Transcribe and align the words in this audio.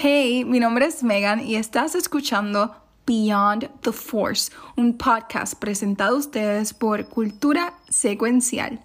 Hey, 0.00 0.44
mi 0.44 0.60
nombre 0.60 0.86
es 0.86 1.02
Megan 1.02 1.44
y 1.44 1.56
estás 1.56 1.96
escuchando 1.96 2.72
Beyond 3.04 3.68
the 3.80 3.90
Force, 3.90 4.52
un 4.76 4.96
podcast 4.96 5.58
presentado 5.58 6.14
a 6.14 6.18
ustedes 6.20 6.72
por 6.72 7.08
Cultura 7.08 7.74
Secuencial. 7.88 8.78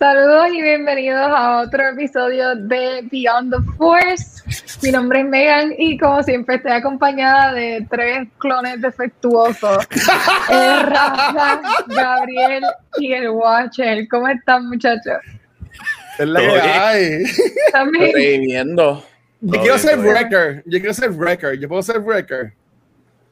Saludos 0.00 0.48
y 0.54 0.60
bienvenidos 0.62 1.20
a 1.20 1.60
otro 1.60 1.88
episodio 1.90 2.56
de 2.56 3.06
Beyond 3.12 3.52
the 3.52 3.72
Force. 3.76 4.42
Mi 4.82 4.90
nombre 4.92 5.20
es 5.20 5.26
Megan 5.26 5.74
y 5.76 5.98
como 5.98 6.22
siempre 6.22 6.56
estoy 6.56 6.72
acompañada 6.72 7.52
de 7.52 7.86
tres 7.90 8.28
clones 8.38 8.80
defectuosos. 8.80 9.86
Eh, 10.50 10.82
Rafa, 10.82 11.60
Gabriel 11.88 12.64
y 12.98 13.12
el 13.12 13.28
Watcher. 13.28 14.08
¿Cómo 14.08 14.28
están 14.28 14.66
muchachos? 14.66 15.18
Es 16.18 16.26
la 16.26 16.40
que 16.40 16.60
hay. 16.60 17.24
Yo 19.40 19.60
quiero 19.60 19.78
ser 19.78 19.98
wrecker. 19.98 20.62
Yo 20.64 20.78
quiero 20.78 20.94
ser 20.94 21.10
wrecker. 21.10 21.58
¿Yo 21.58 21.68
puedo 21.68 21.82
ser 21.82 22.00
wrecker? 22.00 22.52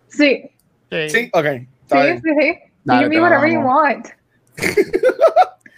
Sí, 0.08 0.50
Sí, 0.90 1.30
ok. 1.32 1.46
sí, 1.90 1.98
sí, 2.22 2.30
sí. 2.38 2.58
You 2.84 2.92
Dale, 2.92 3.00
can 3.02 3.10
be 3.10 3.16
te 3.16 3.22
whatever 3.22 3.50
you 3.50 3.60
want. 3.60 4.06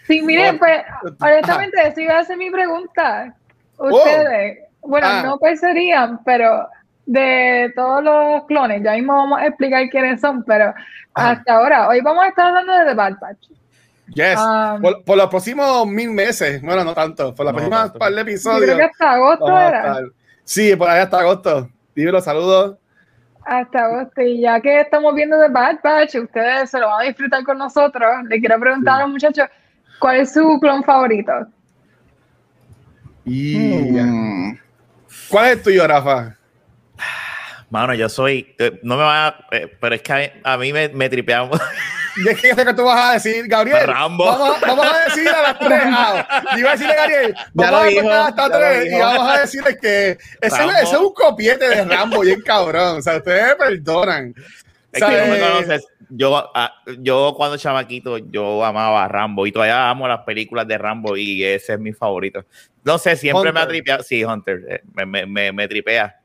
Sí, 0.06 0.22
miren, 0.22 0.58
pues, 0.58 0.82
honestamente, 1.20 1.76
esa 1.86 2.00
iba 2.00 2.18
a 2.18 2.24
ser 2.24 2.36
mi 2.36 2.50
pregunta. 2.50 3.34
Ustedes, 3.78 4.58
bueno, 4.82 5.06
Ah. 5.08 5.22
no 5.24 5.38
pensarían, 5.38 6.20
pero 6.24 6.68
de 7.06 7.72
todos 7.74 8.02
los 8.04 8.44
clones, 8.46 8.82
ya 8.82 8.92
mismo 8.92 9.14
vamos 9.14 9.40
a 9.40 9.46
explicar 9.46 9.88
quiénes 9.90 10.20
son, 10.20 10.42
pero 10.44 10.72
Ah. 11.14 11.30
hasta 11.30 11.54
ahora, 11.54 11.88
hoy 11.88 12.00
vamos 12.00 12.24
a 12.24 12.28
estar 12.28 12.46
hablando 12.46 12.72
de 12.72 12.84
The 12.86 12.94
Bad 12.94 13.14
Batch. 13.20 13.48
Yes. 14.14 14.38
Um, 14.38 14.80
por, 14.80 15.04
por 15.04 15.16
los 15.18 15.26
próximos 15.28 15.86
mil 15.86 16.10
meses. 16.10 16.62
Bueno, 16.62 16.82
no 16.82 16.94
tanto. 16.94 17.34
Por 17.34 17.44
los 17.44 17.52
No 17.52 17.58
próximos 17.58 17.80
tanto. 17.82 17.98
par 17.98 18.12
de 18.12 18.20
episodios. 18.22 18.64
creo 18.64 18.76
que 18.78 18.84
hasta 18.84 19.12
agosto 19.12 19.58
era. 19.60 20.00
Sí, 20.44 20.74
por 20.76 20.88
ahí 20.88 21.00
hasta 21.00 21.20
agosto. 21.20 21.68
Dímelo, 21.94 22.20
saludos. 22.22 22.78
Hasta 23.44 23.84
agosto. 23.84 24.22
Y 24.22 24.40
ya 24.40 24.60
que 24.60 24.80
estamos 24.80 25.14
viendo 25.14 25.38
The 25.38 25.48
Bad 25.48 25.80
Batch, 25.84 26.14
ustedes 26.16 26.70
se 26.70 26.78
lo 26.78 26.88
van 26.88 27.02
a 27.02 27.04
disfrutar 27.04 27.44
con 27.44 27.58
nosotros. 27.58 28.06
Le 28.28 28.40
quiero 28.40 28.58
preguntar 28.58 28.96
a 28.96 29.02
los 29.02 29.10
muchachos, 29.10 29.46
¿cuál 29.98 30.16
es 30.20 30.32
su 30.32 30.58
clon 30.58 30.82
favorito? 30.84 31.32
Y 33.24 33.56
Mm. 34.02 34.58
¿Cuál 35.28 35.46
es 35.46 35.52
el 35.52 35.62
tuyo, 35.62 35.86
Rafa? 35.86 36.36
Mano, 37.70 37.94
yo 37.94 38.08
soy. 38.08 38.54
eh, 38.58 38.80
No 38.82 38.96
me 38.96 39.02
va 39.02 39.28
a. 39.28 39.46
eh, 39.52 39.76
pero 39.80 39.94
es 39.94 40.02
que 40.02 40.12
a 40.12 40.16
mí, 40.16 40.30
a 40.42 40.56
mí 40.56 40.72
me, 40.72 40.88
me 40.88 41.08
tripea 41.08 41.44
mucho. 41.44 41.62
Y 42.16 42.28
es 42.28 42.40
que 42.40 42.52
sé 42.52 42.64
que 42.64 42.74
tú 42.74 42.82
vas 42.82 43.10
a 43.10 43.12
decir, 43.12 43.46
Gabriel. 43.46 43.86
Rambo. 43.86 44.24
Vamos, 44.24 44.60
vamos 44.60 44.86
a 44.92 45.04
decir 45.04 45.28
a 45.28 45.40
las 45.42 45.58
tres. 45.60 45.80
Ah, 45.84 46.42
yo 46.52 46.58
iba 46.58 46.70
a 46.70 46.72
decirle 46.72 46.94
Gabriel, 46.96 47.34
Ya 47.36 47.44
vamos 47.54 47.70
lo 47.70 47.78
a 47.78 47.84
dijo, 47.86 48.10
hasta 48.12 48.50
tres 48.50 48.92
y 48.92 48.98
vamos 48.98 49.28
a 49.30 49.40
decirle 49.40 49.78
que 49.80 50.18
ese, 50.40 50.66
es 50.82 50.92
un 50.94 51.12
copiete 51.14 51.68
de 51.68 51.84
Rambo, 51.84 52.20
bien 52.22 52.40
cabrón. 52.40 52.98
O 52.98 53.02
sea, 53.02 53.18
ustedes 53.18 53.46
me 53.50 53.54
perdonan. 53.54 54.34
Es 54.90 55.04
que 55.04 55.16
no 55.16 55.26
me 55.32 55.38
conoces. 55.38 55.86
Yo, 56.10 56.50
ah, 56.54 56.72
yo 57.00 57.34
cuando 57.36 57.56
chamaquito, 57.58 58.18
yo 58.18 58.64
amaba 58.64 59.04
a 59.04 59.08
Rambo 59.08 59.46
y 59.46 59.52
todavía 59.52 59.90
amo 59.90 60.08
las 60.08 60.20
películas 60.20 60.66
de 60.66 60.78
Rambo 60.78 61.16
y 61.16 61.44
ese 61.44 61.74
es 61.74 61.78
mi 61.80 61.92
favorito. 61.92 62.44
No 62.84 62.96
sé, 62.98 63.16
siempre 63.16 63.52
me 63.52 63.60
ha 63.60 63.68
tripeado. 63.68 64.02
Sí, 64.02 64.24
Hunter, 64.24 64.64
eh, 64.68 64.80
me, 64.94 65.04
me, 65.04 65.26
me, 65.26 65.52
me 65.52 65.68
tripea. 65.68 66.18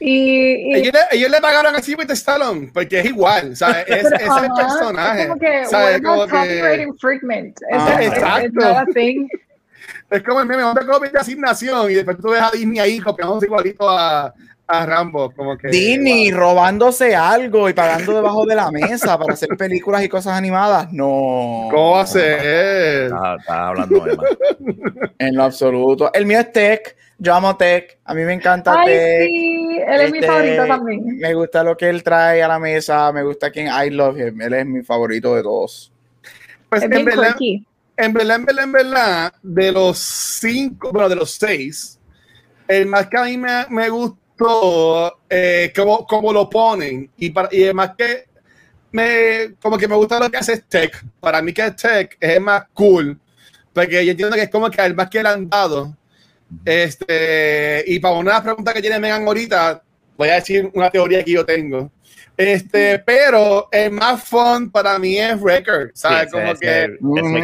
Y, 0.00 0.72
y- 0.72 0.74
Ellos 0.76 0.92
le, 0.94 1.18
ellos 1.18 1.30
le 1.30 1.40
pagaron 1.40 1.76
a 1.76 1.82
Sylvester 1.82 2.16
Stallone 2.16 2.70
porque 2.72 3.00
es 3.00 3.06
igual, 3.06 3.54
¿sabes? 3.54 3.84
Es, 3.86 4.02
pero, 4.04 4.16
ese 4.16 4.24
es 4.24 4.42
el 4.42 4.52
personaje. 4.54 5.20
Es 5.22 5.28
como 5.28 5.40
que, 5.40 5.66
¿sabes? 5.66 6.00
Como 6.02 6.26
que, 6.26 6.82
infringement? 6.88 7.56
Ah, 7.72 7.98
Esa- 8.00 8.42
exacto. 8.44 9.00
es 10.10 10.22
como 10.22 10.40
el 10.40 10.46
meme, 10.46 10.62
no 10.62 10.74
te 10.74 10.86
copies 10.86 11.12
de 11.12 11.18
asignación 11.18 11.90
y 11.90 11.94
después 11.94 12.16
tú 12.18 12.30
ves 12.30 12.40
a 12.40 12.50
Disney 12.50 12.78
ahí 12.78 12.98
copiándose 12.98 13.46
igualito 13.46 13.88
a, 13.88 14.32
a 14.70 14.86
Rambo. 14.86 15.30
Como 15.32 15.56
que, 15.58 15.68
Disney 15.68 16.30
wow. 16.30 16.40
robándose 16.40 17.14
algo 17.14 17.68
y 17.68 17.72
pagando 17.72 18.14
debajo 18.14 18.46
de 18.46 18.54
la 18.54 18.70
mesa 18.70 19.18
para 19.18 19.34
hacer 19.34 19.50
películas 19.56 20.02
y 20.02 20.08
cosas 20.08 20.34
animadas. 20.36 20.92
No. 20.92 21.68
¿Cómo 21.70 21.90
va 21.92 22.02
a 22.02 22.06
ser? 22.06 23.04
Estaba, 23.04 23.36
estaba 23.36 23.68
hablando 23.68 24.04
de 24.04 24.16
más. 24.16 24.26
En 25.18 25.36
lo 25.36 25.44
absoluto. 25.44 26.10
El 26.12 26.26
mío 26.26 26.40
es 26.40 26.52
Tech. 26.52 26.96
Yo 27.18 27.34
amo 27.34 27.56
Tech. 27.56 27.98
A 28.04 28.14
mí 28.14 28.22
me 28.24 28.32
encanta 28.32 28.80
Ay, 28.80 28.86
Tech. 28.86 29.26
sí, 29.28 29.78
él 29.86 30.00
es 30.00 30.10
mi 30.12 30.18
Este, 30.18 30.28
favorito 30.30 30.66
también. 30.66 31.18
Me 31.18 31.34
gusta 31.34 31.62
lo 31.62 31.76
que 31.76 31.88
él 31.88 32.02
trae 32.02 32.42
a 32.42 32.48
la 32.48 32.58
mesa. 32.58 33.12
Me 33.12 33.22
gusta 33.22 33.50
quien 33.50 33.66
I 33.66 33.90
love 33.90 34.16
him. 34.18 34.40
Él 34.40 34.54
es 34.54 34.66
mi 34.66 34.82
favorito 34.82 35.34
de 35.34 35.42
todos. 35.42 35.92
Pues 36.70 36.82
Es 36.82 36.90
en 36.90 37.04
verdad, 37.04 37.36
en 37.96 38.12
verdad, 38.14 38.36
en 38.36 38.44
verdad, 38.46 38.64
en 38.64 38.72
verdad, 38.72 39.32
de 39.42 39.72
los 39.72 39.98
cinco, 39.98 40.90
bueno, 40.92 41.08
de 41.08 41.16
los 41.16 41.32
seis, 41.32 41.98
el 42.68 42.86
más 42.86 43.08
que 43.08 43.18
a 43.18 43.24
mí 43.24 43.36
me, 43.36 43.66
me 43.68 43.88
eh, 45.28 45.72
como, 45.74 46.06
como 46.06 46.32
lo 46.32 46.48
ponen, 46.48 47.10
y, 47.16 47.30
para, 47.30 47.48
y 47.52 47.62
el 47.64 47.74
más 47.74 47.92
que 47.96 48.24
me, 48.92 49.54
como 49.60 49.76
que 49.78 49.86
me 49.88 49.94
gusta 49.96 50.18
lo 50.18 50.30
que 50.30 50.36
hace 50.38 50.54
es 50.54 50.64
Tech. 50.68 51.04
Para 51.20 51.40
mí 51.42 51.52
que 51.52 51.62
es 51.66 51.76
Tech 51.76 52.16
es 52.20 52.30
el 52.36 52.40
más 52.40 52.64
cool, 52.74 53.18
porque 53.72 54.04
yo 54.04 54.10
entiendo 54.12 54.34
que 54.36 54.42
es 54.42 54.50
como 54.50 54.70
que 54.70 54.80
el 54.84 54.94
más 54.94 55.08
que 55.10 55.22
le 55.22 55.28
han 55.28 55.48
dado. 55.48 55.96
Este, 56.64 57.84
y 57.86 57.98
para 57.98 58.14
una 58.14 58.42
pregunta 58.42 58.72
que 58.72 58.80
tiene 58.80 58.98
Megan 58.98 59.26
ahorita, 59.26 59.82
voy 60.16 60.28
a 60.28 60.34
decir 60.34 60.70
una 60.74 60.90
teoría 60.90 61.24
que 61.24 61.32
yo 61.32 61.44
tengo. 61.44 61.90
Este, 62.36 62.98
pero 63.00 63.68
el 63.70 63.90
más 63.90 64.24
fun 64.24 64.70
para 64.70 64.98
mí 64.98 65.18
es 65.18 65.38
Record, 65.40 65.90
¿sabes? 65.94 66.24
Sí, 66.26 66.30
como 66.30 66.44
ese- 66.52 66.58
que 66.60 66.82
ese 66.84 66.92
es 66.94 66.98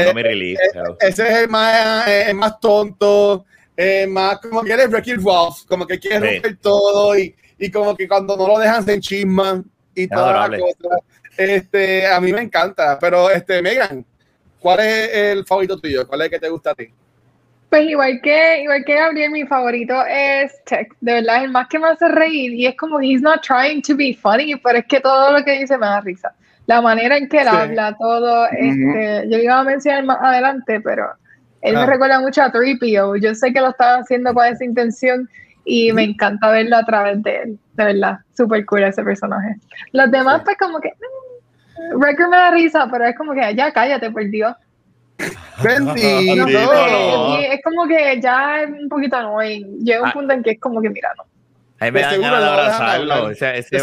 comic 0.08 0.24
relief. 0.24 0.58
pero- 0.72 0.96
ese 1.00 1.28
es 1.28 1.34
el 1.40 1.48
más, 1.48 2.08
el 2.08 2.34
más 2.34 2.58
tonto, 2.60 3.44
eh, 3.76 4.06
más 4.06 4.38
como 4.40 4.62
que 4.62 4.72
eres 4.72 4.88
Wreck-It 4.88 5.20
Ralph, 5.24 5.64
como 5.68 5.86
que 5.86 5.98
quiere 5.98 6.28
Sí. 6.28 6.34
romper 6.36 6.56
todo 6.58 7.18
y, 7.18 7.34
y 7.58 7.70
como 7.70 7.94
que 7.96 8.08
cuando 8.08 8.36
no 8.36 8.46
lo 8.48 8.58
dejan 8.58 8.84
se 8.84 8.94
enchisman 8.94 9.64
y 9.94 10.08
toda 10.08 10.32
la 10.32 10.44
adorable. 10.44 10.60
cosa. 10.80 10.96
Este, 11.36 12.06
a 12.06 12.20
mí 12.20 12.32
me 12.32 12.40
encanta, 12.42 12.98
pero 12.98 13.30
este, 13.30 13.60
Megan, 13.60 14.04
¿cuál 14.58 14.80
es 14.80 15.10
el 15.14 15.44
favorito 15.44 15.78
tuyo? 15.78 16.06
¿Cuál 16.06 16.22
es 16.22 16.24
el 16.26 16.30
que 16.30 16.38
te 16.38 16.48
gusta 16.48 16.70
a 16.70 16.74
ti? 16.74 16.88
Pues 17.68 17.82
igual 17.90 18.20
que, 18.22 18.62
igual 18.62 18.84
que 18.86 18.94
Gabriel, 18.94 19.30
mi 19.32 19.44
favorito 19.44 19.94
es 20.08 20.52
Tech. 20.64 20.88
De 21.00 21.14
verdad, 21.14 21.44
el 21.44 21.50
más 21.50 21.66
que 21.68 21.78
me 21.78 21.88
hace 21.88 22.08
reír. 22.08 22.52
Y 22.54 22.66
es 22.66 22.76
como, 22.76 23.00
he's 23.00 23.20
not 23.20 23.42
trying 23.42 23.82
to 23.82 23.96
be 23.96 24.14
funny, 24.14 24.54
pero 24.56 24.78
es 24.78 24.86
que 24.86 25.00
todo 25.00 25.32
lo 25.36 25.44
que 25.44 25.58
dice 25.58 25.76
me 25.76 25.86
da 25.86 26.00
risa. 26.00 26.32
La 26.66 26.80
manera 26.80 27.16
en 27.16 27.28
que 27.28 27.38
él 27.38 27.48
Sí. 27.50 27.56
habla, 27.56 27.96
todo. 27.98 28.46
este, 28.46 29.24
yo 29.28 29.38
iba 29.38 29.58
a 29.58 29.64
mencionar 29.64 30.04
más 30.04 30.18
adelante, 30.22 30.80
pero 30.80 31.08
él 31.66 31.76
Ah. 31.76 31.80
me 31.80 31.86
recuerda 31.86 32.20
mucho 32.20 32.42
a 32.42 32.50
3PO. 32.52 33.16
Yo 33.20 33.34
sé 33.34 33.52
que 33.52 33.60
lo 33.60 33.68
estaba 33.70 33.98
haciendo 33.98 34.32
con 34.34 34.44
esa 34.46 34.64
intención 34.64 35.28
y 35.64 35.92
me 35.92 36.04
encanta 36.04 36.50
verlo 36.50 36.76
a 36.76 36.84
través 36.84 37.22
de 37.22 37.36
él. 37.42 37.58
De 37.74 37.84
verdad, 37.84 38.18
súper 38.36 38.64
cool 38.66 38.84
ese 38.84 39.02
personaje. 39.02 39.56
Los 39.92 40.10
demás, 40.10 40.38
Sí. 40.38 40.42
pues 40.44 40.56
como 40.58 40.80
que... 40.80 40.90
mm, 40.90 41.98
Wrecker 42.00 42.28
me 42.28 42.36
da 42.36 42.50
risa, 42.50 42.88
pero 42.90 43.04
es 43.04 43.16
como 43.16 43.32
que 43.34 43.54
ya 43.54 43.72
cállate, 43.72 44.10
por 44.10 44.24
Dios. 44.30 44.54
Bendito. 45.62 46.36
No 46.36 46.46
no. 46.46 47.38
es 47.38 47.60
como 47.64 47.86
que 47.86 48.20
ya 48.20 48.62
es 48.62 48.70
un 48.70 48.88
poquito 48.88 49.16
annoying. 49.16 49.78
Llega 49.84 50.02
un 50.02 50.08
Ah. 50.08 50.12
punto 50.12 50.34
en 50.34 50.42
que 50.42 50.50
es 50.52 50.60
como 50.60 50.80
que, 50.80 50.90
mira, 50.90 51.10
no. 51.16 51.24
A 51.78 51.84
mí 51.86 51.90
me 51.90 51.98
de 51.98 52.04
dan 52.04 52.10
seguro 52.14 52.30
ganas 52.30 52.40
de 52.40 52.46
lo 52.50 52.62
dejan 52.62 52.82
abrazarlo. 52.82 53.34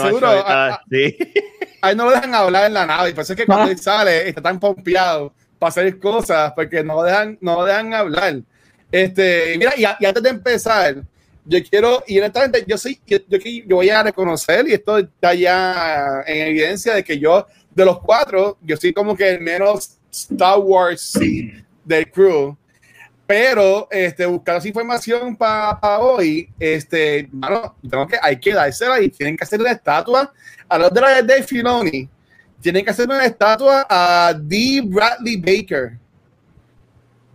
seguro, 0.09 0.27
ah, 0.47 0.69
ah. 0.73 0.81
sí. 0.89 1.17
A 1.81 1.91
él 1.91 1.97
no 1.97 2.05
lo 2.05 2.11
dejan 2.11 2.33
hablar 2.33 2.65
en 2.65 2.73
la 2.73 2.85
nave, 2.85 3.09
y 3.09 3.13
por 3.13 3.23
eso 3.23 3.33
es 3.33 3.39
que 3.39 3.45
cuando 3.45 3.69
él 3.71 3.77
sale 3.77 4.29
está 4.29 4.41
tan 4.41 4.59
pompeado 4.59 5.33
para 5.63 5.69
hacer 5.69 5.97
cosas, 5.99 6.51
porque 6.53 6.83
no 6.83 7.01
dejan, 7.03 7.37
no 7.39 7.63
dejan 7.63 7.93
hablar. 7.93 8.41
Este, 8.91 9.55
mira, 9.57 9.73
y, 9.77 9.85
a- 9.85 9.97
y 9.99 10.05
antes 10.05 10.21
de 10.21 10.29
empezar, 10.29 10.95
yo 11.45 11.59
quiero, 11.69 12.03
y 12.05 12.19
honestamente, 12.19 12.63
yo 12.67 12.77
soy, 12.77 12.99
yo, 13.07 13.17
yo, 13.29 13.37
yo 13.39 13.75
voy 13.77 13.89
a 13.89 14.03
reconocer, 14.03 14.67
y 14.67 14.73
esto 14.73 14.97
está 14.97 15.33
ya 15.33 16.21
en 16.25 16.47
evidencia 16.47 16.93
de 16.95 17.03
que 17.03 17.17
yo, 17.17 17.47
de 17.73 17.85
los 17.85 17.99
cuatro, 18.01 18.57
yo 18.61 18.77
soy 18.77 18.93
como 18.93 19.15
que 19.15 19.29
el 19.31 19.41
menos 19.41 19.97
Star 20.11 20.59
Wars 20.59 21.17
del 21.83 22.11
crew. 22.11 22.55
Pero 23.25 23.87
este, 23.89 24.25
buscar 24.25 24.57
esa 24.57 24.67
información 24.67 25.35
para 25.35 25.99
hoy, 25.99 26.49
este, 26.59 27.27
mano, 27.31 27.75
tengo 27.89 28.05
que, 28.05 28.17
hay 28.21 28.37
que 28.37 28.53
dársela 28.53 29.01
y 29.01 29.09
tienen 29.09 29.37
que 29.37 29.43
hacer 29.45 29.61
una 29.61 29.71
estatua 29.71 30.31
a 30.67 30.77
los 30.77 30.93
de 30.93 31.01
la 31.01 31.21
de 31.21 31.41
Filoni. 31.41 32.09
Tienen 32.63 32.85
que 32.85 32.91
hacer 32.91 33.09
una 33.09 33.25
estatua 33.25 33.85
a 33.89 34.33
D. 34.33 34.81
Bradley 34.85 35.35
Baker. 35.35 35.97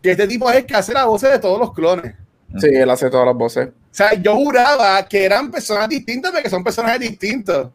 Que 0.02 0.12
este 0.12 0.26
tipo 0.26 0.48
es 0.50 0.56
el 0.56 0.66
que 0.66 0.74
hace 0.74 0.94
la 0.94 1.04
voz 1.04 1.20
de 1.20 1.38
todos 1.38 1.58
los 1.60 1.74
clones. 1.74 2.14
Sí, 2.56 2.68
él 2.72 2.88
hace 2.88 3.10
todas 3.10 3.26
las 3.26 3.34
voces. 3.34 3.68
O 3.68 3.72
sea, 3.90 4.14
yo 4.14 4.34
juraba 4.34 5.06
que 5.06 5.22
eran 5.22 5.50
personas 5.50 5.86
distintas 5.86 6.32
porque 6.32 6.48
son 6.48 6.64
personajes 6.64 7.00
distintos. 7.00 7.70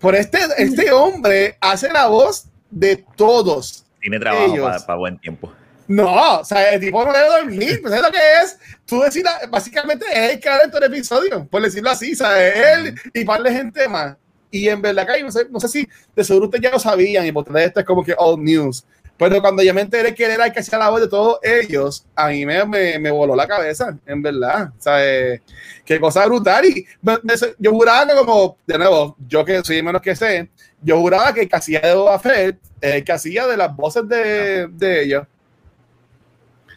Por 0.00 0.14
este, 0.14 0.38
este 0.56 0.90
hombre 0.92 1.58
hace 1.60 1.92
la 1.92 2.06
voz 2.06 2.46
de 2.70 3.04
todos. 3.16 3.84
Tiene 4.00 4.18
trabajo 4.18 4.56
para 4.86 4.98
buen 4.98 5.18
tiempo. 5.18 5.52
No, 5.86 6.40
o 6.40 6.44
sea, 6.44 6.72
el 6.72 6.80
tipo 6.80 7.04
no 7.04 7.12
debe 7.12 7.28
dormir. 7.28 7.82
Pues, 7.82 7.92
¿Sabes 7.92 8.06
lo 8.06 8.12
que 8.12 8.42
es? 8.42 8.58
Tú 8.86 9.00
decir, 9.00 9.24
básicamente 9.50 10.06
es 10.10 10.32
el 10.32 10.40
creador 10.40 10.70
del 10.70 10.84
episodio, 10.84 11.46
por 11.50 11.60
decirlo 11.60 11.90
así, 11.90 12.14
¿sabes? 12.14 12.54
Él 12.56 12.94
y 13.12 13.24
par 13.26 13.42
de 13.42 13.52
gente 13.52 13.86
más. 13.88 14.16
Y 14.56 14.68
en 14.68 14.80
verdad 14.80 15.06
que 15.06 15.22
no 15.22 15.32
sé, 15.32 15.46
no 15.50 15.58
sé 15.58 15.68
si 15.68 15.88
de 16.14 16.22
seguro 16.24 16.46
ustedes 16.46 16.62
ya 16.62 16.70
lo 16.70 16.78
sabían 16.78 17.26
y 17.26 17.32
por 17.32 17.44
tener 17.44 17.64
esto 17.64 17.80
es 17.80 17.86
como 17.86 18.04
que 18.04 18.14
old 18.16 18.40
news. 18.40 18.84
Pero 19.16 19.40
cuando 19.40 19.62
yo 19.62 19.72
me 19.72 19.80
enteré 19.80 20.12
que 20.14 20.24
él 20.24 20.32
era 20.32 20.46
el 20.46 20.52
que 20.52 20.60
hacía 20.60 20.78
la 20.78 20.90
voz 20.90 21.00
de 21.00 21.08
todos 21.08 21.38
ellos, 21.42 22.04
a 22.16 22.28
mí 22.28 22.44
me, 22.46 22.64
me, 22.66 22.98
me 22.98 23.10
voló 23.10 23.34
la 23.36 23.46
cabeza, 23.46 23.96
en 24.06 24.22
verdad. 24.22 24.70
O 24.76 24.80
sea, 24.82 25.04
eh, 25.04 25.40
qué 25.84 26.00
cosa 26.00 26.26
brutal. 26.26 26.64
Y 26.64 26.84
me- 27.02 27.18
me- 27.22 27.34
yo 27.58 27.70
juraba 27.72 28.06
que 28.08 28.14
como, 28.14 28.56
de 28.66 28.78
nuevo, 28.78 29.16
yo 29.28 29.44
que 29.44 29.62
soy 29.62 29.82
menos 29.82 30.02
que 30.02 30.16
sé, 30.16 30.50
yo 30.82 30.98
juraba 31.00 31.32
que 31.32 31.42
el 31.42 31.48
que 31.48 31.56
hacía 31.56 31.80
de 31.80 31.94
Boba 31.94 32.18
Fett 32.18 32.58
es 32.80 32.94
el 32.94 33.04
que 33.04 33.12
hacía 33.12 33.46
de 33.46 33.56
las 33.56 33.74
voces 33.74 34.06
de, 34.08 34.66
de 34.68 35.02
ellos. 35.04 35.26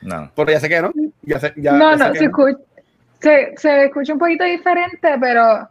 No. 0.01 0.31
Pero 0.35 0.51
ya 0.51 0.59
sé 0.59 0.69
que 0.69 0.81
no. 0.81 0.91
Ya 1.23 1.39
sé, 1.39 1.53
ya, 1.57 1.71
no, 1.73 1.91
ya 1.91 1.97
sé 1.97 2.03
no, 2.06 2.12
que 2.13 2.19
se, 2.19 2.25
escucha, 2.25 2.57
se, 3.19 3.53
se 3.57 3.85
escucha 3.85 4.13
un 4.13 4.19
poquito 4.19 4.44
diferente, 4.44 5.09
pero 5.19 5.68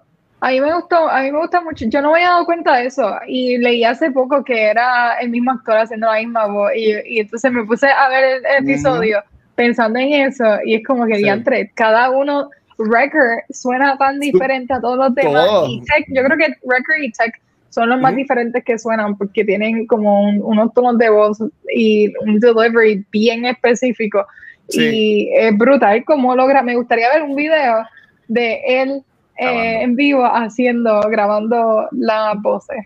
a 0.46 0.50
mí 0.50 0.60
me 0.60 0.72
gustó, 0.74 1.08
a 1.08 1.22
mí 1.22 1.32
me 1.32 1.40
gusta 1.40 1.60
mucho. 1.60 1.86
Yo 1.88 2.00
no 2.00 2.10
me 2.12 2.18
había 2.18 2.28
dado 2.30 2.44
cuenta 2.46 2.76
de 2.76 2.86
eso 2.86 3.18
y 3.26 3.58
leí 3.58 3.82
hace 3.82 4.12
poco 4.12 4.44
que 4.44 4.66
era 4.66 5.14
el 5.20 5.28
mismo 5.28 5.50
actor 5.50 5.76
haciendo 5.76 6.06
la 6.06 6.18
misma 6.20 6.46
voz 6.46 6.70
y, 6.76 6.92
y 7.04 7.18
entonces 7.18 7.50
me 7.50 7.64
puse 7.64 7.88
a 7.88 8.08
ver 8.08 8.24
el, 8.36 8.64
episodio 8.64 9.24
pensando 9.56 9.98
en 9.98 10.12
eso 10.12 10.44
y 10.64 10.76
es 10.76 10.86
como 10.86 11.04
que 11.06 11.16
Sí. 11.16 11.24
diantre, 11.24 11.72
cada 11.74 12.10
uno, 12.10 12.48
Wrecker 12.78 13.42
suena 13.50 13.98
tan 13.98 14.20
diferente 14.20 14.72
a 14.72 14.80
todos 14.80 14.96
los 14.96 15.14
demás 15.16 15.46
Todo. 15.46 15.66
y 15.68 15.80
Tech, 15.80 16.04
yo 16.14 16.22
creo 16.22 16.38
que 16.38 16.54
Wrecker 16.62 17.02
y 17.02 17.10
Tech 17.10 17.40
son 17.70 17.88
los 17.88 18.00
más 18.00 18.14
diferentes 18.14 18.62
que 18.62 18.78
suenan 18.78 19.18
porque 19.18 19.44
tienen 19.44 19.84
como 19.88 20.28
un- 20.28 20.40
unos 20.44 20.72
tonos 20.74 20.96
de 20.96 21.08
voz 21.10 21.38
y 21.74 22.12
un 22.24 22.38
delivery 22.38 23.04
bien 23.10 23.46
específico. 23.46 24.24
Sí. 24.68 24.80
Y 24.80 25.34
es 25.34 25.58
brutal 25.58 26.04
cómo 26.04 26.36
logra. 26.36 26.62
Me 26.62 26.76
gustaría 26.76 27.12
ver 27.12 27.24
un 27.24 27.34
video 27.34 27.84
de 28.28 28.60
él 28.64 29.02
eh, 29.38 29.82
en 29.82 29.96
vivo 29.96 30.24
haciendo, 30.24 31.00
grabando 31.02 31.88
las 31.92 32.40
voces. 32.42 32.84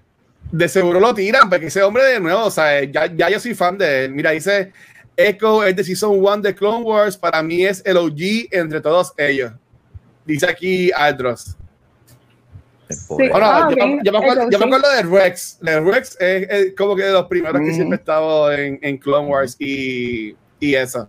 de 0.53 0.69
seguro 0.69 0.99
lo 1.01 1.15
tiran, 1.15 1.49
porque 1.49 1.67
ese 1.67 1.83
hombre 1.83 2.03
de 2.05 2.21
nuevo, 2.21 2.45
o 2.47 2.51
sea, 2.51 2.83
ya, 2.85 3.07
ya 3.07 3.31
yo 3.31 3.39
soy 3.41 3.55
fan 3.55 3.79
de 3.79 4.05
él. 4.07 4.13
Mira, 4.13 4.31
dice 4.33 4.73
Echo 5.17 5.63
es 5.65 5.77
de 5.77 5.85
Season 5.85 6.11
1 6.19 6.39
de 6.39 6.55
Clone 6.55 6.83
Wars, 6.85 7.17
para 7.17 7.43
mí 7.43 7.65
es 7.65 7.83
el 7.85 7.97
OG 7.97 8.49
entre 8.51 8.81
todos 8.81 9.13
ellos. 9.17 9.53
Dice 10.25 10.47
aquí 10.49 10.91
Aldros. 10.93 11.57
Sí. 12.89 13.07
Bueno, 13.09 13.37
Ah, 13.43 13.69
yo, 13.71 13.77
me- 13.87 13.95
ok, 13.97 14.01
yo 14.03 14.13
me 14.13 14.19
acuerdo, 14.19 14.51
yo 14.51 14.59
me 14.59 14.65
acuerdo 14.65 14.91
de 14.93 15.03
Rex. 15.03 15.59
De 15.61 15.81
Rex 15.81 16.17
es, 16.21 16.49
es 16.51 16.75
como 16.77 16.97
que 16.97 17.05
de 17.05 17.13
los 17.13 17.27
primeros 17.27 17.61
que 17.61 17.67
Ujú. 17.69 17.75
siempre 17.75 17.97
he 17.97 18.01
estado 18.01 18.53
en, 18.53 18.79
en 18.83 18.99
Clone 18.99 19.29
Wars 19.29 19.55
y, 19.61 20.35
y 20.59 20.75
eso. 20.75 21.07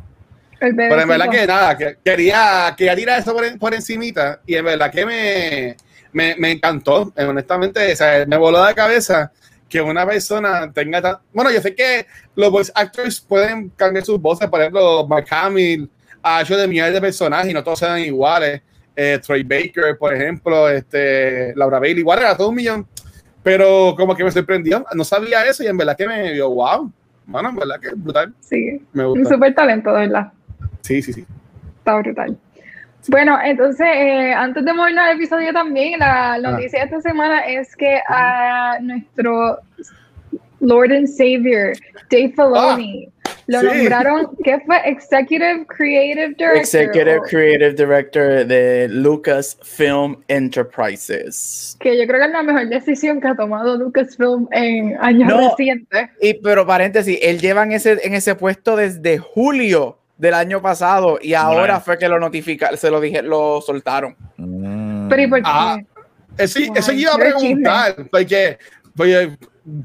Pero 0.61 1.01
en 1.01 1.07
verdad 1.07 1.29
que 1.29 1.47
nada, 1.47 1.75
que 1.77 1.97
quería, 2.05 2.73
quería 2.77 2.95
tirar 2.95 3.19
eso 3.19 3.33
por, 3.33 3.57
por 3.57 3.73
encimita 3.73 4.39
y 4.45 4.55
en 4.55 4.65
verdad 4.65 4.91
que 4.91 5.05
me, 5.05 5.75
me, 6.13 6.35
me 6.37 6.51
encantó, 6.51 7.11
eh, 7.15 7.23
honestamente, 7.25 7.91
o 7.91 7.95
sea, 7.95 8.25
me 8.27 8.37
voló 8.37 8.63
la 8.63 8.73
cabeza 8.73 9.31
que 9.67 9.81
una 9.81 10.05
persona 10.05 10.71
tenga 10.71 11.01
tan... 11.01 11.15
Bueno, 11.33 11.49
yo 11.49 11.61
sé 11.61 11.73
que 11.73 12.05
los 12.35 12.51
voice 12.51 12.71
actors 12.75 13.21
pueden 13.21 13.69
cambiar 13.69 14.05
sus 14.05 14.21
voces, 14.21 14.47
por 14.49 14.59
ejemplo, 14.59 15.07
Mark 15.07 15.25
Hamill 15.31 15.89
ha 16.21 16.41
hecho 16.41 16.55
de 16.55 16.67
millones 16.67 16.93
de 16.93 17.01
personajes 17.01 17.49
y 17.49 17.53
no 17.53 17.63
todos 17.63 17.79
sean 17.79 17.99
iguales. 17.99 18.61
Eh, 18.95 19.19
Troy 19.25 19.43
Baker, 19.43 19.97
por 19.97 20.13
ejemplo, 20.13 20.69
este, 20.69 21.53
Laura 21.55 21.79
Bailey, 21.79 22.01
igual 22.01 22.19
era 22.19 22.35
todo 22.37 22.49
un 22.49 22.55
millón, 22.55 22.85
pero 23.41 23.95
como 23.97 24.13
que 24.15 24.23
me 24.23 24.29
sorprendió, 24.31 24.85
no 24.93 25.03
sabía 25.05 25.45
eso 25.45 25.63
y 25.63 25.67
en 25.67 25.77
verdad 25.77 25.95
que 25.97 26.05
me 26.07 26.33
dio 26.33 26.49
wow. 26.49 26.91
Bueno, 27.25 27.49
en 27.49 27.55
verdad 27.55 27.79
que 27.79 27.87
es 27.87 27.93
brutal, 28.03 28.33
Sí, 28.41 28.81
me 28.91 29.05
un 29.07 29.19
gusta. 29.19 29.35
súper 29.35 29.55
talento, 29.55 29.91
de 29.93 29.99
verdad. 30.07 30.33
Sí, 30.81 31.01
sí, 31.01 31.13
sí. 31.13 31.25
Está 31.79 31.97
brutal. 31.97 32.37
Bueno, 33.07 33.39
entonces, 33.43 33.87
eh, 33.91 34.31
antes 34.33 34.63
de 34.63 34.73
movernos 34.73 35.03
al 35.05 35.15
episodio 35.15 35.51
también, 35.53 35.99
la 35.99 36.37
noticia 36.37 36.79
de 36.79 36.85
esta 36.85 37.01
semana 37.01 37.39
es 37.47 37.75
que 37.75 37.99
a 38.07 38.77
nuestro 38.79 39.57
Lord 40.59 40.91
and 40.91 41.07
Savior, 41.07 41.73
Dave 42.11 42.29
Filoni, 42.35 43.09
lo 43.47 43.57
Ah, 43.57 43.61
sí. 43.61 43.67
nombraron, 43.67 44.29
¿qué 44.43 44.59
fue? 44.67 44.77
Executive 44.87 45.65
Creative 45.67 46.27
Director. 46.37 46.55
Executive 46.57 47.21
Creative 47.27 47.73
Director 47.73 48.45
de 48.45 48.87
Lucasfilm 48.89 50.17
Enterprises. 50.27 51.75
que 51.79 51.97
yo 51.97 52.05
creo 52.05 52.19
que 52.19 52.25
es 52.27 52.31
la 52.31 52.43
mejor 52.43 52.67
decisión 52.69 53.19
que 53.19 53.27
ha 53.29 53.35
tomado 53.35 53.77
Lucasfilm 53.77 54.47
en 54.51 54.95
años 55.01 55.27
No. 55.27 55.49
recientes. 55.49 56.09
Y 56.21 56.35
pero 56.35 56.67
paréntesis, 56.67 57.17
él 57.21 57.39
lleva 57.39 57.63
en 57.63 57.71
ese, 57.71 57.97
en 58.05 58.13
ese 58.13 58.35
puesto 58.35 58.75
desde 58.75 59.17
julio 59.17 59.97
del 60.17 60.33
año 60.33 60.61
pasado 60.61 61.17
y 61.21 61.33
ahora 61.33 61.59
Bueno. 61.73 61.81
fue 61.81 61.97
que 61.97 62.07
lo 62.07 62.19
notificaron, 62.19 62.77
se 62.77 62.91
lo 62.91 62.99
dije, 63.01 63.21
lo 63.21 63.61
soltaron. 63.61 64.15
Mm. 64.37 65.07
Pero 65.09 65.21
¿y 65.21 65.27
por 65.27 65.39
qué? 65.39 65.43
Ah, 65.47 65.79
Eso, 66.37 66.59
eso 66.75 66.91
Ay, 66.91 67.01
iba 67.01 67.13
a 67.13 67.17
preguntar, 67.17 67.95
porque, 68.11 68.57
porque 68.95 69.37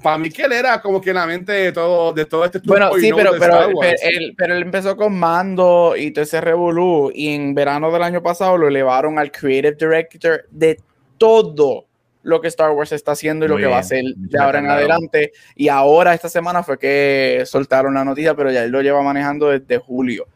para 0.03 0.19
mí 0.19 0.31
que 0.31 0.43
él 0.43 0.53
era 0.53 0.81
como 0.81 1.01
que 1.01 1.13
la 1.13 1.27
mente 1.27 1.53
de 1.53 1.73
todo, 1.73 2.13
de 2.13 2.25
todo 2.25 2.45
este 2.45 2.61
Bueno, 2.65 2.91
sí, 2.99 3.11
no 3.11 3.17
pero, 3.17 3.33
pero, 3.39 3.71
pero 3.81 3.97
él, 4.03 4.35
pero 4.37 4.55
él 4.55 4.63
empezó 4.63 4.97
con 4.97 5.19
Mando 5.19 5.95
y 5.97 6.11
todo 6.13 6.23
ese 6.23 6.41
revolú 6.41 7.11
y 7.15 7.35
en 7.35 7.55
verano 7.55 7.91
del 7.91 8.03
año 8.03 8.23
pasado 8.23 8.57
lo 8.57 8.69
elevaron 8.69 9.19
al 9.19 9.31
Creative 9.33 9.73
Director 9.75 10.47
de 10.51 10.81
todo 11.19 11.86
lo 12.27 12.41
que 12.41 12.49
Star 12.49 12.73
Wars 12.73 12.91
está 12.93 13.13
haciendo 13.13 13.45
y 13.47 13.49
lo 13.49 13.57
que 13.57 13.67
va 13.67 13.77
a 13.77 13.81
hacer 13.81 14.03
de 14.17 14.39
ahora 14.39 14.59
en 14.59 14.69
adelante. 14.69 15.33
Y 15.55 15.69
ahora 15.69 16.13
esta 16.13 16.29
semana 16.29 16.63
fue 16.65 16.77
que 16.79 17.43
soltaron 17.47 17.95
la 17.95 18.05
noticia, 18.05 18.35
pero 18.35 18.51
ya 18.51 18.65
él 18.65 18.71
lo 18.73 18.83
lleva 18.83 19.01
manejando 19.03 19.49
desde 19.51 19.79
julio. 19.79 20.27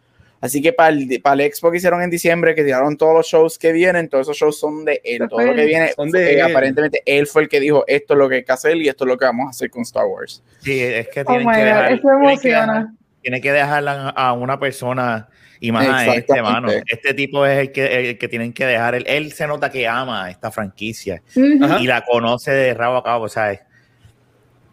Así 0.40 0.62
que 0.62 0.72
para 0.72 0.88
el, 0.90 1.20
para 1.20 1.34
el 1.34 1.40
expo 1.40 1.70
que 1.70 1.76
hicieron 1.78 2.00
en 2.00 2.08
diciembre, 2.08 2.54
que 2.54 2.62
tiraron 2.64 2.96
todos 2.96 3.12
los 3.14 3.26
shows 3.26 3.58
que 3.58 3.72
vienen, 3.72 4.08
todos 4.08 4.26
esos 4.26 4.36
shows 4.38 4.58
son 4.58 4.84
de 4.84 5.00
él. 5.04 5.26
Todo 5.28 5.42
lo 5.42 5.54
que 5.54 5.66
viene, 5.66 5.92
Son 5.92 6.10
de 6.10 6.32
él. 6.34 6.40
aparentemente 6.42 7.02
él 7.04 7.26
fue 7.26 7.42
el 7.42 7.48
que 7.48 7.60
dijo 7.60 7.84
esto 7.86 8.14
es 8.14 8.18
lo 8.18 8.28
que 8.28 8.36
hay 8.36 8.44
que 8.44 8.52
hacer 8.52 8.76
y 8.76 8.88
esto 8.88 9.04
es 9.04 9.08
lo 9.08 9.18
que 9.18 9.24
vamos 9.26 9.48
a 9.48 9.50
hacer 9.50 9.68
con 9.70 9.82
Star 9.82 10.06
Wars. 10.06 10.42
Sí, 10.60 10.80
es 10.80 11.08
que 11.08 11.20
Oh 11.22 11.24
tienen 11.26 11.46
my 11.46 11.54
que 11.54 11.64
dejar. 11.64 11.86
tienen 12.00 12.38
que 12.40 12.48
dejar- 12.48 12.86
Tiene 13.20 13.40
que 13.42 13.52
dejarla 13.52 14.08
a 14.10 14.32
una 14.32 14.58
persona 14.58 15.28
y 15.60 15.72
más 15.72 15.86
a 15.86 16.14
este, 16.14 16.42
mano. 16.42 16.68
Este 16.86 17.14
tipo 17.14 17.44
es 17.46 17.58
el 17.58 17.72
que, 17.72 18.10
el 18.10 18.18
que 18.18 18.28
tienen 18.28 18.52
que 18.52 18.64
dejar. 18.66 18.94
Él, 18.94 19.04
él 19.06 19.32
se 19.32 19.46
nota 19.46 19.70
que 19.70 19.86
ama 19.86 20.30
esta 20.30 20.50
franquicia 20.50 21.22
y 21.34 21.86
la 21.86 22.02
conoce 22.04 22.50
de 22.50 22.74
rabo 22.74 22.96
a 22.96 23.04
cabo, 23.04 23.28
¿sabes? 23.28 23.60